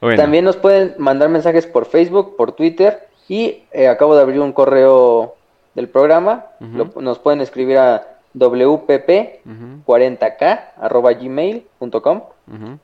bueno. 0.00 0.16
También 0.16 0.44
nos 0.44 0.58
pueden 0.58 0.94
mandar 0.98 1.30
mensajes 1.30 1.66
por 1.66 1.86
Facebook, 1.86 2.36
por 2.36 2.52
Twitter 2.52 3.08
y 3.26 3.62
eh, 3.72 3.88
acabo 3.88 4.14
de 4.14 4.20
abrir 4.20 4.40
un 4.40 4.52
correo 4.52 5.36
del 5.74 5.88
programa. 5.88 6.44
nos 6.60 7.18
pueden 7.20 7.40
escribir 7.40 7.78
a 7.78 8.19
wpp40k 8.34 10.60
arroba 10.78 11.12
gmail.com 11.12 12.22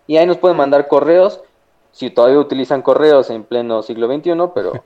y 0.06 0.16
ahí 0.16 0.26
nos 0.26 0.38
pueden 0.38 0.56
mandar 0.56 0.88
correos 0.88 1.42
si 1.92 2.10
todavía 2.10 2.38
utilizan 2.38 2.82
correos 2.82 3.30
en 3.30 3.44
pleno 3.44 3.82
siglo 3.82 4.06
XXI, 4.06 4.32
pero 4.54 4.84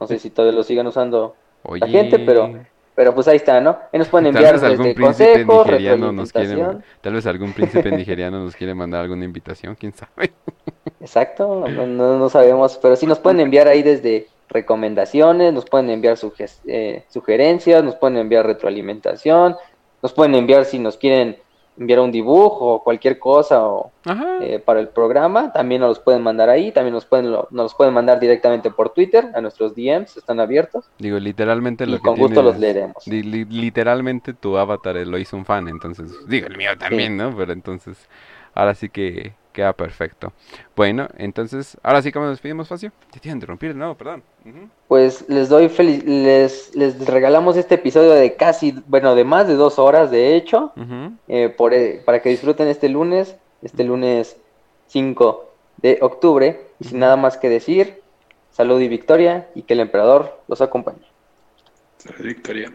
no 0.00 0.06
sé 0.06 0.18
si 0.18 0.30
todavía 0.30 0.56
lo 0.56 0.64
sigan 0.64 0.86
usando 0.86 1.34
la 1.64 1.86
gente, 1.86 2.18
pero 2.18 2.50
pero 2.98 3.14
pues 3.14 3.28
ahí 3.28 3.36
está, 3.36 3.60
¿no? 3.60 3.78
Ahí 3.92 3.98
nos 4.00 4.08
pueden 4.08 4.26
enviar 4.26 4.58
tal 4.58 4.60
vez 4.60 4.80
algún 4.80 4.92
príncipe 4.92 5.44
nigeriano 5.44 6.10
nos 6.10 6.32
quiere, 6.32 6.66
tal 7.00 7.12
vez 7.12 7.26
algún 7.26 7.52
príncipe 7.52 7.92
nigeriano 7.92 8.42
nos 8.42 8.56
quiere 8.56 8.74
mandar 8.74 9.02
alguna 9.02 9.24
invitación, 9.24 9.76
quién 9.76 9.92
sabe. 9.92 10.32
Exacto, 11.00 11.64
no, 11.68 11.86
no, 11.86 12.28
sabemos, 12.28 12.76
pero 12.82 12.96
sí 12.96 13.06
nos 13.06 13.20
pueden 13.20 13.38
enviar 13.38 13.68
ahí 13.68 13.84
desde 13.84 14.26
recomendaciones, 14.48 15.52
nos 15.52 15.64
pueden 15.64 15.90
enviar 15.90 16.18
eh, 16.66 17.04
sugerencias, 17.08 17.84
nos 17.84 17.94
pueden 17.94 18.16
enviar 18.16 18.44
retroalimentación, 18.44 19.54
nos 20.02 20.12
pueden 20.12 20.34
enviar 20.34 20.64
si 20.64 20.78
nos 20.78 20.96
quieren 20.96 21.38
enviar 21.78 22.00
un 22.00 22.10
dibujo 22.10 22.74
o 22.74 22.82
cualquier 22.82 23.18
cosa 23.18 23.64
o, 23.64 23.92
eh, 24.40 24.58
para 24.58 24.80
el 24.80 24.88
programa, 24.88 25.52
también 25.52 25.80
nos 25.80 25.90
los 25.90 25.98
pueden 26.00 26.22
mandar 26.22 26.50
ahí, 26.50 26.72
también 26.72 26.94
nos 26.94 27.06
pueden 27.06 27.30
nos 27.30 27.46
los 27.50 27.74
pueden 27.74 27.94
mandar 27.94 28.18
directamente 28.18 28.70
por 28.70 28.90
Twitter, 28.90 29.30
a 29.34 29.40
nuestros 29.40 29.74
DMs 29.74 30.16
están 30.16 30.40
abiertos. 30.40 30.90
Digo, 30.98 31.18
literalmente 31.18 31.86
lo 31.86 31.96
y 31.96 32.00
con 32.00 32.16
gusto 32.16 32.42
los 32.42 32.58
leeremos. 32.58 33.06
literalmente 33.06 34.34
tu 34.34 34.56
avatar 34.58 34.96
lo 34.96 35.18
hizo 35.18 35.36
un 35.36 35.44
fan, 35.44 35.68
entonces, 35.68 36.12
digo, 36.26 36.48
el 36.48 36.56
mío 36.56 36.76
también, 36.76 37.16
¿no? 37.16 37.34
Pero 37.36 37.52
entonces, 37.52 38.08
ahora 38.54 38.74
sí 38.74 38.88
que 38.88 39.34
queda 39.58 39.72
perfecto. 39.72 40.32
Bueno, 40.76 41.08
entonces, 41.16 41.76
ahora 41.82 42.00
sí, 42.00 42.12
¿cómo 42.12 42.26
nos 42.26 42.34
despedimos, 42.34 42.68
Facio? 42.68 42.92
Te 43.10 43.18
tienen 43.18 43.38
interrumpir 43.38 43.72
de 43.72 43.78
nuevo, 43.78 43.96
perdón. 43.96 44.22
Pues 44.86 45.28
les 45.28 45.48
doy 45.48 45.68
feliz, 45.68 46.04
les, 46.04 46.76
les 46.76 47.04
regalamos 47.04 47.56
este 47.56 47.74
episodio 47.74 48.12
de 48.12 48.36
casi, 48.36 48.80
bueno, 48.86 49.16
de 49.16 49.24
más 49.24 49.48
de 49.48 49.54
dos 49.54 49.80
horas, 49.80 50.12
de 50.12 50.36
hecho, 50.36 50.72
eh, 51.26 51.48
por, 51.48 51.74
eh, 51.74 52.00
para 52.04 52.22
que 52.22 52.28
disfruten 52.28 52.68
este 52.68 52.88
lunes, 52.88 53.34
este 53.60 53.82
lunes 53.82 54.36
5 54.86 55.50
de 55.78 55.98
octubre. 56.02 56.60
Y 56.78 56.84
sin 56.84 57.00
nada 57.00 57.16
más 57.16 57.36
que 57.36 57.48
decir, 57.48 58.00
salud 58.52 58.80
y 58.80 58.86
victoria 58.86 59.48
y 59.56 59.62
que 59.62 59.74
el 59.74 59.80
emperador 59.80 60.40
los 60.46 60.60
acompañe. 60.60 61.02
Salud 61.96 62.20
y 62.20 62.28
victoria. 62.28 62.72